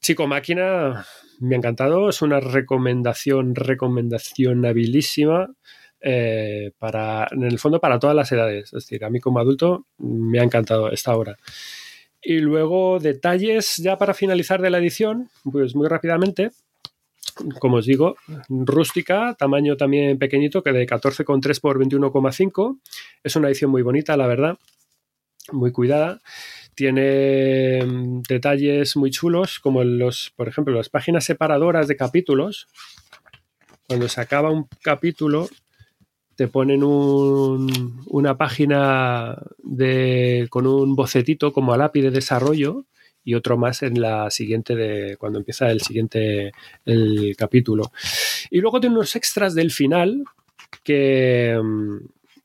Chico 0.00 0.26
Máquina, 0.26 1.06
me 1.42 1.56
ha 1.56 1.58
encantado. 1.58 2.08
Es 2.08 2.22
una 2.22 2.40
recomendación, 2.40 3.54
recomendación 3.54 4.64
habilísima. 4.64 5.50
Eh, 6.04 6.72
para, 6.78 7.28
en 7.30 7.44
el 7.44 7.60
fondo, 7.60 7.78
para 7.78 7.98
todas 7.98 8.16
las 8.16 8.32
edades. 8.32 8.64
Es 8.72 8.84
decir, 8.84 9.04
a 9.04 9.10
mí 9.10 9.20
como 9.20 9.38
adulto 9.38 9.86
me 9.98 10.40
ha 10.40 10.42
encantado 10.42 10.90
esta 10.90 11.14
obra. 11.14 11.36
Y 12.20 12.38
luego, 12.38 12.98
detalles 12.98 13.76
ya 13.76 13.98
para 13.98 14.14
finalizar 14.14 14.60
de 14.60 14.70
la 14.70 14.78
edición, 14.78 15.30
pues 15.44 15.76
muy 15.76 15.88
rápidamente. 15.88 16.50
Como 17.60 17.76
os 17.76 17.86
digo, 17.86 18.16
rústica, 18.48 19.34
tamaño 19.38 19.76
también 19.76 20.18
pequeñito, 20.18 20.62
que 20.62 20.72
de 20.72 20.86
14,3 20.86 21.60
por 21.60 21.78
21,5. 21.78 22.80
Es 23.22 23.36
una 23.36 23.48
edición 23.48 23.70
muy 23.70 23.82
bonita, 23.82 24.16
la 24.16 24.26
verdad. 24.26 24.58
Muy 25.52 25.72
cuidada 25.72 26.20
tiene 26.74 27.84
mm, 27.84 28.22
detalles 28.28 28.96
muy 28.96 29.10
chulos, 29.10 29.58
como 29.58 29.84
los, 29.84 30.32
por 30.36 30.48
ejemplo, 30.48 30.74
las 30.74 30.88
páginas 30.88 31.24
separadoras 31.24 31.88
de 31.88 31.96
capítulos. 31.96 32.68
Cuando 33.86 34.08
se 34.08 34.20
acaba 34.20 34.50
un 34.50 34.68
capítulo, 34.82 35.48
te 36.36 36.48
ponen 36.48 36.82
un, 36.82 38.02
una 38.06 38.36
página 38.36 39.36
de, 39.58 40.46
con 40.50 40.66
un 40.66 40.96
bocetito 40.96 41.52
como 41.52 41.72
a 41.74 41.76
lápiz 41.76 42.02
de 42.02 42.10
desarrollo 42.10 42.86
y 43.24 43.34
otro 43.34 43.56
más 43.56 43.82
en 43.82 44.00
la 44.00 44.30
siguiente 44.30 44.74
de 44.74 45.16
cuando 45.16 45.38
empieza 45.38 45.70
el 45.70 45.80
siguiente 45.80 46.52
el 46.84 47.34
capítulo. 47.36 47.92
Y 48.50 48.60
luego 48.60 48.80
tiene 48.80 48.96
unos 48.96 49.14
extras 49.14 49.54
del 49.54 49.70
final 49.70 50.24
que, 50.82 51.58
mm, 51.62 51.96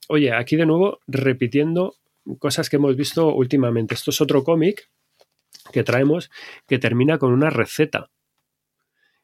oye, 0.10 0.34
aquí 0.34 0.56
de 0.56 0.66
nuevo 0.66 1.00
repitiendo 1.08 1.96
cosas 2.40 2.70
que 2.70 2.78
hemos 2.78 2.96
visto 2.96 3.34
últimamente. 3.34 3.94
Esto 3.96 4.12
es 4.12 4.22
otro 4.22 4.44
cómic 4.44 4.90
que 5.72 5.84
traemos 5.84 6.30
que 6.68 6.80
termina 6.80 7.18
con 7.18 7.32
una 7.34 7.50
receta. 7.50 8.10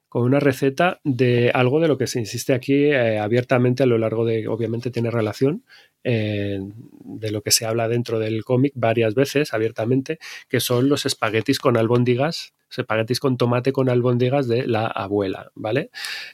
con 0.10 0.24
una 0.24 0.40
receta 0.40 1.00
de 1.04 1.50
algo 1.56 1.80
de 1.80 1.88
lo 1.88 1.98
que 1.98 2.06
se 2.06 2.20
insiste 2.20 2.54
aquí 2.54 2.86
eh, 2.86 3.18
abiertamente 3.18 3.82
a 3.82 3.88
lo 3.88 3.98
largo 3.98 4.26
de, 4.26 4.48
obviamente 4.48 4.92
tiene 4.92 5.10
relación, 5.10 5.64
eh, 6.04 6.60
de 7.04 7.32
lo 7.32 7.42
que 7.42 7.50
se 7.50 7.66
habla 7.66 7.88
dentro 7.88 8.20
del 8.20 8.44
cómic 8.44 8.74
varias 8.76 9.16
veces 9.16 9.56
abiertamente, 9.56 10.20
que 10.50 10.60
son 10.60 10.88
los 10.88 11.08
espaguetis 11.08 11.58
con 11.58 11.78
albóndigas 11.78 12.54
espaguetis 12.78 13.20
con 13.20 13.38
tomate 13.38 13.72
con 13.72 13.90
albóndigas 13.90 14.48
de 14.48 14.68
la 14.68 14.88
abuela, 14.88 15.52
¿vale? 15.56 15.90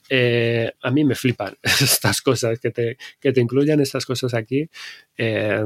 Eh, 0.09 0.71
a 0.81 0.91
mí 0.91 1.03
me 1.03 1.15
flipan 1.15 1.55
estas 1.63 2.21
cosas, 2.21 2.59
que 2.59 2.71
te, 2.71 2.97
que 3.19 3.31
te 3.31 3.41
incluyan 3.41 3.79
estas 3.79 4.05
cosas 4.05 4.33
aquí. 4.33 4.69
eh, 5.17 5.63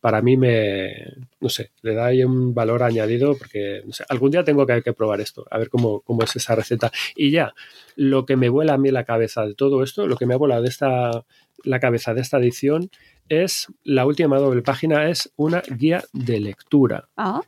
para 0.00 0.20
mí 0.22 0.36
me, 0.36 0.92
no 1.40 1.48
sé, 1.48 1.72
le 1.82 1.94
da 1.94 2.06
ahí 2.06 2.22
un 2.22 2.54
valor 2.54 2.82
añadido 2.82 3.36
porque, 3.36 3.82
no 3.86 3.92
sé, 3.92 4.04
algún 4.08 4.30
día 4.30 4.44
tengo 4.44 4.66
que, 4.66 4.82
que 4.82 4.92
probar 4.92 5.20
esto, 5.20 5.46
a 5.50 5.58
ver 5.58 5.70
cómo, 5.70 6.00
cómo 6.00 6.22
es 6.22 6.36
esa 6.36 6.54
receta. 6.54 6.92
Y 7.16 7.30
ya, 7.30 7.54
lo 7.96 8.26
que 8.26 8.36
me 8.36 8.48
vuela 8.48 8.74
a 8.74 8.78
mí 8.78 8.90
la 8.90 9.04
cabeza 9.04 9.46
de 9.46 9.54
todo 9.54 9.82
esto, 9.82 10.06
lo 10.06 10.16
que 10.16 10.26
me 10.26 10.34
ha 10.34 10.38
volado 10.38 10.62
de 10.62 10.68
esta, 10.68 11.24
la 11.64 11.80
cabeza 11.80 12.14
de 12.14 12.20
esta 12.20 12.38
edición 12.38 12.90
es, 13.28 13.68
la 13.84 14.06
última 14.06 14.38
doble 14.38 14.62
página 14.62 15.08
es 15.08 15.32
una 15.36 15.62
guía 15.78 16.02
de 16.12 16.40
lectura. 16.40 17.08
Ah, 17.16 17.40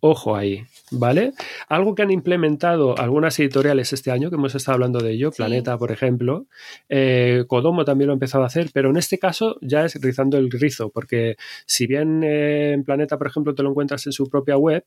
Ojo 0.00 0.36
ahí, 0.36 0.64
¿vale? 0.92 1.32
Algo 1.68 1.94
que 1.94 2.02
han 2.02 2.12
implementado 2.12 2.96
algunas 2.98 3.38
editoriales 3.40 3.92
este 3.92 4.12
año, 4.12 4.30
que 4.30 4.36
hemos 4.36 4.54
estado 4.54 4.74
hablando 4.74 5.00
de 5.00 5.12
ello, 5.12 5.32
Sí. 5.32 5.38
Planeta, 5.38 5.76
por 5.76 5.90
ejemplo, 5.90 6.46
eh, 6.88 7.44
Kodomo 7.48 7.84
también 7.84 8.06
lo 8.06 8.12
ha 8.12 8.14
empezado 8.14 8.44
a 8.44 8.46
hacer, 8.46 8.70
pero 8.72 8.90
en 8.90 8.96
este 8.96 9.18
caso 9.18 9.58
ya 9.60 9.84
es 9.84 10.00
rizando 10.00 10.38
el 10.38 10.50
rizo, 10.52 10.90
porque 10.90 11.36
si 11.66 11.86
bien 11.88 12.22
eh, 12.22 12.72
en 12.74 12.84
Planeta, 12.84 13.18
por 13.18 13.26
ejemplo, 13.26 13.54
te 13.54 13.62
lo 13.64 13.70
encuentras 13.70 14.06
en 14.06 14.12
su 14.12 14.28
propia 14.28 14.56
web, 14.56 14.84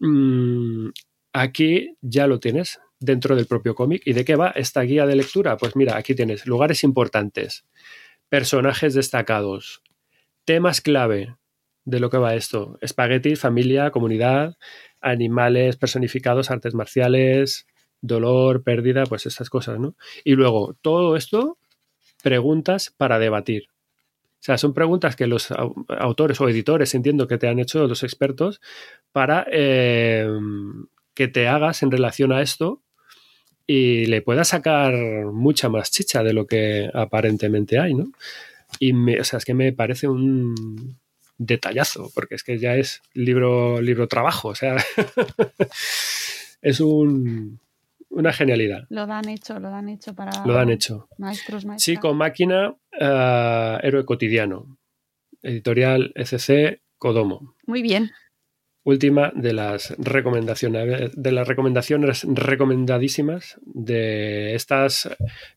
mm, 0.00 0.88
aquí 1.34 1.96
ya 2.00 2.26
lo 2.26 2.40
tienes 2.40 2.80
dentro 3.00 3.36
del 3.36 3.46
propio 3.46 3.74
cómic. 3.74 4.02
¿Y 4.06 4.12
de 4.14 4.24
qué 4.24 4.36
va 4.36 4.50
esta 4.50 4.80
guía 4.82 5.06
de 5.06 5.16
lectura? 5.16 5.56
Pues 5.56 5.76
mira, 5.76 5.96
aquí 5.96 6.14
tienes 6.14 6.46
lugares 6.46 6.84
importantes, 6.84 7.64
personajes 8.28 8.94
destacados, 8.94 9.82
temas 10.44 10.80
clave, 10.80 11.36
de 11.84 12.00
lo 12.00 12.10
que 12.10 12.18
va 12.18 12.34
esto. 12.34 12.78
Espagueti, 12.80 13.36
familia, 13.36 13.90
comunidad, 13.90 14.56
animales 15.00 15.76
personificados, 15.76 16.50
artes 16.50 16.74
marciales, 16.74 17.66
dolor, 18.00 18.62
pérdida, 18.62 19.04
pues 19.06 19.26
estas 19.26 19.50
cosas, 19.50 19.78
¿no? 19.78 19.96
Y 20.24 20.32
luego, 20.34 20.76
todo 20.82 21.16
esto, 21.16 21.58
preguntas 22.22 22.92
para 22.96 23.18
debatir. 23.18 23.64
O 24.40 24.44
sea, 24.44 24.58
son 24.58 24.74
preguntas 24.74 25.16
que 25.16 25.26
los 25.28 25.50
au- 25.52 25.84
autores 25.98 26.40
o 26.40 26.48
editores, 26.48 26.94
entiendo 26.94 27.28
que 27.28 27.38
te 27.38 27.48
han 27.48 27.58
hecho 27.60 27.86
los 27.86 28.02
expertos, 28.02 28.60
para 29.12 29.46
eh, 29.52 30.26
que 31.14 31.28
te 31.28 31.48
hagas 31.48 31.82
en 31.82 31.90
relación 31.90 32.32
a 32.32 32.42
esto 32.42 32.82
y 33.66 34.06
le 34.06 34.22
puedas 34.22 34.48
sacar 34.48 34.94
mucha 35.32 35.68
más 35.68 35.90
chicha 35.90 36.22
de 36.22 36.32
lo 36.32 36.46
que 36.46 36.90
aparentemente 36.92 37.78
hay, 37.78 37.94
¿no? 37.94 38.10
Y 38.80 38.92
me- 38.92 39.20
o 39.20 39.24
sea, 39.24 39.38
es 39.38 39.44
que 39.44 39.54
me 39.54 39.72
parece 39.72 40.08
un 40.08 40.98
detallazo, 41.46 42.10
porque 42.14 42.34
es 42.34 42.44
que 42.44 42.58
ya 42.58 42.76
es 42.76 43.02
libro, 43.14 43.80
libro 43.80 44.08
trabajo, 44.08 44.48
o 44.48 44.54
sea, 44.54 44.76
es 46.62 46.80
un, 46.80 47.60
una 48.10 48.32
genialidad. 48.32 48.84
lo 48.90 49.06
dan 49.06 49.28
hecho, 49.28 49.58
lo 49.58 49.70
dan 49.70 49.88
hecho 49.88 50.14
para 50.14 50.44
Lo 50.46 50.58
han 50.58 50.70
hecho. 50.70 51.08
maestros, 51.18 51.64
maestras. 51.64 51.84
Chico 51.84 52.14
Máquina, 52.14 52.74
eh, 52.98 53.78
Héroe 53.82 54.04
Cotidiano, 54.04 54.78
editorial 55.42 56.12
ECC 56.14 56.80
Kodomo. 56.98 57.54
Muy 57.66 57.82
bien. 57.82 58.10
Última 58.84 59.32
de 59.34 59.52
las 59.52 59.96
recomendaciones, 59.96 61.12
de 61.14 61.32
las 61.32 61.46
recomendaciones 61.46 62.24
recomendadísimas 62.24 63.56
de 63.62 64.56
estas 64.56 65.08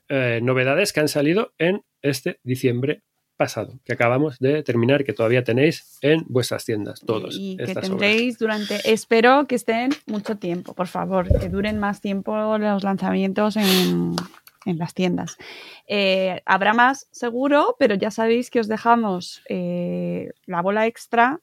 eh, 0.10 0.40
novedades 0.44 0.94
que 0.94 1.00
han 1.00 1.08
salido 1.08 1.54
en 1.58 1.82
este 2.04 2.40
diciembre 2.44 3.02
pasado, 3.38 3.74
que 3.84 3.94
acabamos 3.94 4.40
de 4.40 4.64
terminar, 4.64 5.04
que 5.04 5.14
todavía 5.14 5.44
tenéis 5.44 5.98
en 6.02 6.24
vuestras 6.28 6.64
tiendas, 6.66 7.02
todos. 7.02 7.36
Y 7.38 7.58
que 7.58 7.64
obras. 7.72 7.82
tendréis 7.90 8.38
durante, 8.40 8.80
espero 8.92 9.46
que 9.48 9.56
estén 9.56 9.92
mucho 10.08 10.38
tiempo, 10.38 10.74
por 10.74 10.88
favor, 10.88 11.28
que 11.40 11.50
duren 11.50 11.78
más 11.80 12.02
tiempo 12.02 12.58
los 12.58 12.84
lanzamientos 12.84 13.58
en, 13.58 14.16
en 14.66 14.78
las 14.78 14.94
tiendas. 14.94 15.38
Eh, 15.88 16.42
habrá 16.46 16.74
más 16.74 17.08
seguro, 17.12 17.76
pero 17.78 17.96
ya 17.96 18.10
sabéis 18.12 18.50
que 18.50 18.60
os 18.62 18.68
dejamos 18.68 19.42
eh, 19.50 20.32
la 20.46 20.62
bola 20.62 20.88
extra 20.88 21.40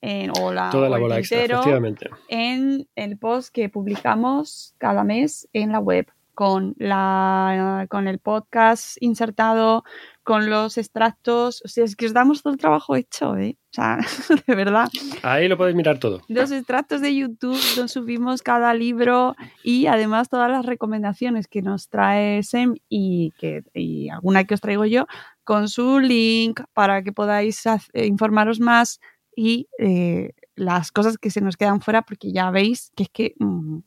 en- 0.00 0.32
o 0.40 0.52
la, 0.52 0.70
Toda 0.70 0.88
la 0.88 0.98
bola 0.98 1.18
extra, 1.18 1.44
efectivamente. 1.44 2.10
en 2.28 2.88
el 2.94 3.16
post 3.18 3.52
que 3.54 3.68
publicamos 3.68 4.74
cada 4.78 5.04
mes 5.04 5.48
en 5.52 5.72
la 5.72 5.78
web, 5.80 6.06
con, 6.34 6.74
la, 6.78 7.86
con 7.88 8.08
el 8.08 8.18
podcast 8.18 8.96
insertado, 9.00 9.84
con 10.24 10.50
los 10.50 10.78
extractos. 10.78 11.62
O 11.64 11.68
sea, 11.68 11.84
es 11.84 11.94
que 11.94 12.06
os 12.06 12.12
damos 12.12 12.42
todo 12.42 12.52
el 12.52 12.58
trabajo 12.58 12.96
hecho, 12.96 13.36
¿eh? 13.36 13.56
O 13.70 13.74
sea, 13.74 13.98
de 14.46 14.54
verdad. 14.54 14.88
Ahí 15.22 15.46
lo 15.46 15.56
podéis 15.56 15.76
mirar 15.76 15.98
todo. 15.98 16.22
Los 16.28 16.50
extractos 16.50 17.00
de 17.00 17.14
YouTube 17.14 17.60
donde 17.76 17.88
subimos 17.88 18.42
cada 18.42 18.74
libro 18.74 19.36
y 19.62 19.86
además 19.86 20.28
todas 20.28 20.50
las 20.50 20.66
recomendaciones 20.66 21.46
que 21.46 21.62
nos 21.62 21.88
trae 21.88 22.42
Sem 22.42 22.74
y, 22.88 23.32
que, 23.38 23.62
y 23.74 24.08
alguna 24.08 24.44
que 24.44 24.54
os 24.54 24.60
traigo 24.60 24.86
yo 24.86 25.06
con 25.44 25.68
su 25.68 26.00
link 26.00 26.60
para 26.72 27.02
que 27.02 27.12
podáis 27.12 27.62
eh, 27.66 28.06
informaros 28.06 28.60
más 28.60 29.00
y 29.36 29.68
eh, 29.78 30.32
las 30.56 30.90
cosas 30.90 31.18
que 31.18 31.30
se 31.30 31.40
nos 31.40 31.56
quedan 31.56 31.80
fuera 31.80 32.02
porque 32.02 32.32
ya 32.32 32.50
veis 32.50 32.92
que 32.96 33.02
es 33.02 33.08
que 33.10 33.34
mm, 33.38 33.78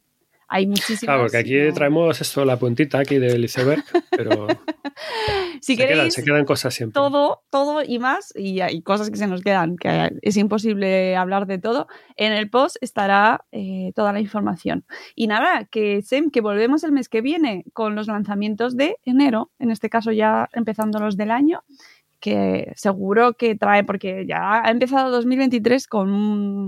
hay 0.47 0.67
muchísimas. 0.67 1.01
Claro, 1.01 1.21
porque 1.23 1.37
aquí 1.37 1.55
no- 1.55 1.73
traemos 1.73 2.19
esto, 2.21 2.45
la 2.45 2.57
puntita 2.57 2.99
aquí 2.99 3.17
del 3.19 3.43
iceberg, 3.43 3.83
pero 4.11 4.47
Si 5.61 5.75
se, 5.75 5.77
quedan, 5.77 5.95
queréis 5.97 6.13
se 6.13 6.23
quedan 6.23 6.45
cosas 6.45 6.73
siempre. 6.73 6.93
todo, 6.93 7.41
todo 7.49 7.83
y 7.83 7.99
más, 7.99 8.31
y 8.35 8.61
hay 8.61 8.81
cosas 8.81 9.09
que 9.09 9.17
se 9.17 9.27
nos 9.27 9.41
quedan, 9.41 9.75
que 9.77 10.11
es 10.21 10.37
imposible 10.37 11.15
hablar 11.15 11.47
de 11.47 11.57
todo. 11.59 11.87
En 12.15 12.31
el 12.33 12.49
post 12.49 12.77
estará 12.81 13.45
eh, 13.51 13.91
toda 13.95 14.13
la 14.13 14.19
información. 14.19 14.85
Y 15.15 15.27
nada, 15.27 15.65
que 15.65 16.01
Sem, 16.01 16.29
que 16.29 16.41
volvemos 16.41 16.83
el 16.83 16.91
mes 16.91 17.09
que 17.09 17.21
viene 17.21 17.65
con 17.73 17.95
los 17.95 18.07
lanzamientos 18.07 18.75
de 18.77 18.97
enero, 19.03 19.51
en 19.59 19.71
este 19.71 19.89
caso 19.89 20.11
ya 20.11 20.47
empezando 20.53 20.99
los 20.99 21.17
del 21.17 21.31
año, 21.31 21.63
que 22.19 22.71
seguro 22.75 23.33
que 23.33 23.55
trae, 23.55 23.83
porque 23.83 24.25
ya 24.27 24.63
ha 24.65 24.71
empezado 24.71 25.11
2023 25.11 25.87
con 25.87 26.09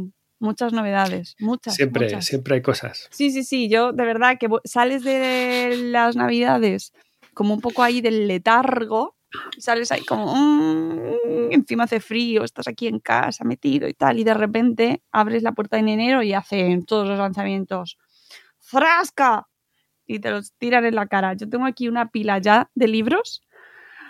mm, 0.03 0.11
muchas 0.39 0.73
novedades, 0.73 1.35
muchas. 1.39 1.75
Siempre, 1.75 2.05
muchas. 2.05 2.25
siempre 2.25 2.55
hay 2.55 2.61
cosas. 2.61 3.07
Sí, 3.11 3.31
sí, 3.31 3.43
sí, 3.43 3.69
yo 3.69 3.91
de 3.93 4.05
verdad 4.05 4.37
que 4.39 4.47
sales 4.63 5.03
de 5.03 5.75
las 5.77 6.15
navidades 6.15 6.93
como 7.33 7.53
un 7.53 7.61
poco 7.61 7.83
ahí 7.83 8.01
del 8.01 8.27
letargo, 8.27 9.15
sales 9.57 9.91
ahí 9.91 10.01
como, 10.03 10.33
mm, 10.35 11.51
encima 11.51 11.83
hace 11.85 11.99
frío, 11.99 12.43
estás 12.43 12.67
aquí 12.67 12.87
en 12.87 12.99
casa 12.99 13.43
metido 13.43 13.87
y 13.87 13.93
tal, 13.93 14.19
y 14.19 14.23
de 14.23 14.33
repente 14.33 15.01
abres 15.11 15.43
la 15.43 15.51
puerta 15.53 15.77
en 15.77 15.87
enero 15.89 16.21
y 16.23 16.33
hacen 16.33 16.85
todos 16.85 17.07
los 17.07 17.17
lanzamientos, 17.17 17.97
¡frasca! 18.59 19.47
Y 20.05 20.19
te 20.19 20.31
los 20.31 20.53
tiran 20.53 20.85
en 20.85 20.95
la 20.95 21.05
cara. 21.07 21.33
Yo 21.35 21.47
tengo 21.47 21.65
aquí 21.65 21.87
una 21.87 22.09
pila 22.09 22.39
ya 22.39 22.69
de 22.73 22.87
libros. 22.87 23.43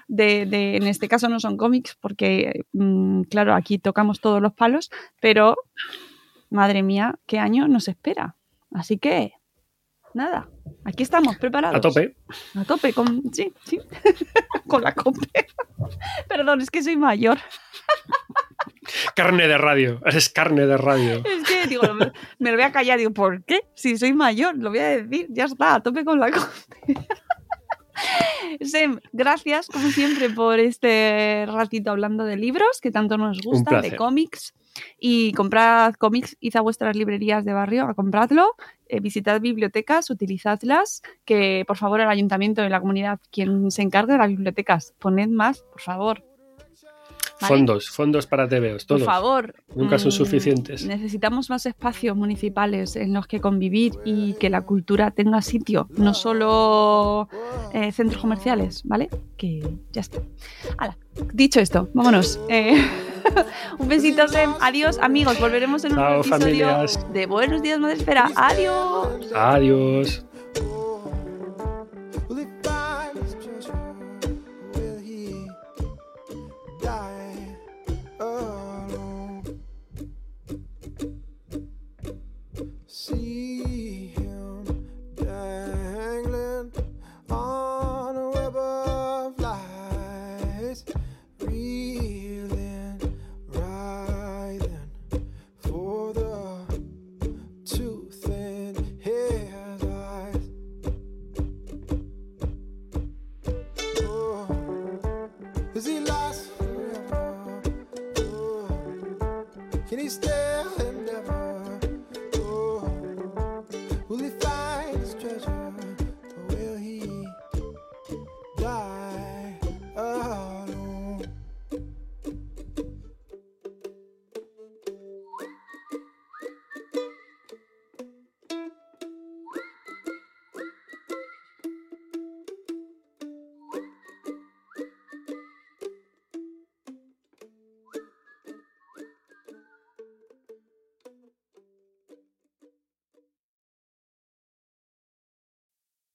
De, 0.07 0.45
de- 0.47 0.77
en 0.77 0.87
este 0.87 1.07
caso 1.07 1.27
no 1.29 1.39
son 1.39 1.55
cómics 1.57 1.95
porque, 1.99 2.61
mm, 2.71 3.23
claro, 3.23 3.53
aquí 3.53 3.77
tocamos 3.79 4.21
todos 4.21 4.41
los 4.41 4.53
palos, 4.53 4.89
pero 5.21 5.55
madre 6.49 6.83
mía, 6.83 7.19
qué 7.25 7.39
año 7.39 7.67
nos 7.67 7.87
espera. 7.87 8.35
Así 8.71 8.97
que, 8.97 9.33
nada, 10.13 10.49
aquí 10.85 11.03
estamos 11.03 11.37
preparados. 11.37 11.77
A 11.77 11.81
tope. 11.81 12.15
A 12.55 12.63
tope, 12.63 12.93
con, 12.93 13.23
sí, 13.33 13.53
sí, 13.65 13.79
con 14.67 14.83
la 14.83 14.93
cope. 14.93 15.27
Perdón, 16.27 16.61
es 16.61 16.69
que 16.69 16.83
soy 16.83 16.97
mayor. 16.97 17.37
Carne 19.15 19.47
de 19.47 19.57
radio. 19.57 20.01
Eres 20.05 20.29
carne 20.29 20.65
de 20.65 20.75
radio. 20.75 21.21
Es 21.23 21.47
que 21.47 21.67
digo, 21.67 21.83
me, 21.93 22.51
lo 22.51 22.57
voy 22.57 22.63
a 22.63 22.71
callar. 22.71 22.97
Digo, 22.97 23.11
¿por 23.11 23.43
qué? 23.43 23.61
Si 23.75 23.97
soy 23.97 24.13
mayor, 24.13 24.57
lo 24.57 24.69
voy 24.69 24.79
a 24.79 25.03
decir. 25.03 25.27
Ya 25.29 25.45
está, 25.45 25.75
a 25.75 25.83
tope 25.83 26.03
con 26.03 26.19
la 26.19 26.31
cope. 26.31 26.95
Sem, 28.61 28.99
gracias 29.11 29.67
como 29.67 29.89
siempre 29.89 30.29
por 30.29 30.59
este 30.59 31.45
ratito 31.47 31.91
hablando 31.91 32.23
de 32.23 32.37
libros 32.37 32.79
que 32.81 32.91
tanto 32.91 33.17
nos 33.17 33.41
gusta, 33.41 33.81
de 33.81 33.95
cómics. 33.95 34.53
Y 34.99 35.33
comprad 35.33 35.93
cómics, 35.95 36.37
id 36.39 36.55
a 36.55 36.61
vuestras 36.61 36.95
librerías 36.95 37.45
de 37.45 37.53
barrio 37.53 37.85
a 37.85 37.93
compradlo, 37.93 38.55
eh, 38.87 38.99
visitad 38.99 39.41
bibliotecas, 39.41 40.09
utilizadlas, 40.09 41.01
que 41.25 41.63
por 41.67 41.77
favor 41.77 42.01
el 42.01 42.09
ayuntamiento 42.09 42.63
y 42.63 42.69
la 42.69 42.79
comunidad, 42.79 43.19
quien 43.31 43.71
se 43.71 43.81
encargue 43.81 44.13
de 44.13 44.19
las 44.19 44.29
bibliotecas, 44.29 44.93
poned 44.99 45.29
más, 45.29 45.61
por 45.63 45.81
favor. 45.81 46.28
¿Vale? 47.41 47.55
Fondos, 47.55 47.89
fondos 47.89 48.27
para 48.27 48.47
TVOs, 48.49 48.83
Por 48.85 48.97
todos. 48.97 49.03
favor. 49.03 49.55
Nunca 49.75 49.97
son 49.97 50.09
mm, 50.09 50.11
suficientes. 50.11 50.85
Necesitamos 50.85 51.49
más 51.49 51.65
espacios 51.65 52.17
municipales 52.17 52.95
en 52.95 53.13
los 53.13 53.27
que 53.27 53.39
convivir 53.39 53.93
y 54.03 54.33
que 54.33 54.49
la 54.49 54.61
cultura 54.61 55.11
tenga 55.11 55.41
sitio, 55.41 55.87
no 55.95 56.13
solo 56.13 57.29
eh, 57.73 57.91
centros 57.91 58.21
comerciales, 58.21 58.81
¿vale? 58.83 59.09
Que 59.37 59.65
ya 59.91 60.01
está. 60.01 60.21
Hala, 60.77 60.97
dicho 61.33 61.59
esto, 61.61 61.87
vámonos. 61.93 62.39
Eh, 62.49 62.83
un 63.79 63.87
besito, 63.87 64.27
Sem. 64.27 64.51
Adiós, 64.59 64.99
amigos. 65.01 65.39
Volveremos 65.39 65.85
en 65.85 65.93
un 65.93 65.97
Chao, 65.97 66.05
nuevo 66.05 66.21
episodio 66.21 66.67
familias. 66.67 67.13
de 67.13 67.25
Buenos 67.25 67.61
Días, 67.61 67.79
Madre 67.79 67.95
Esfera. 67.97 68.29
Adiós. 68.35 69.31
Adiós. 69.33 70.25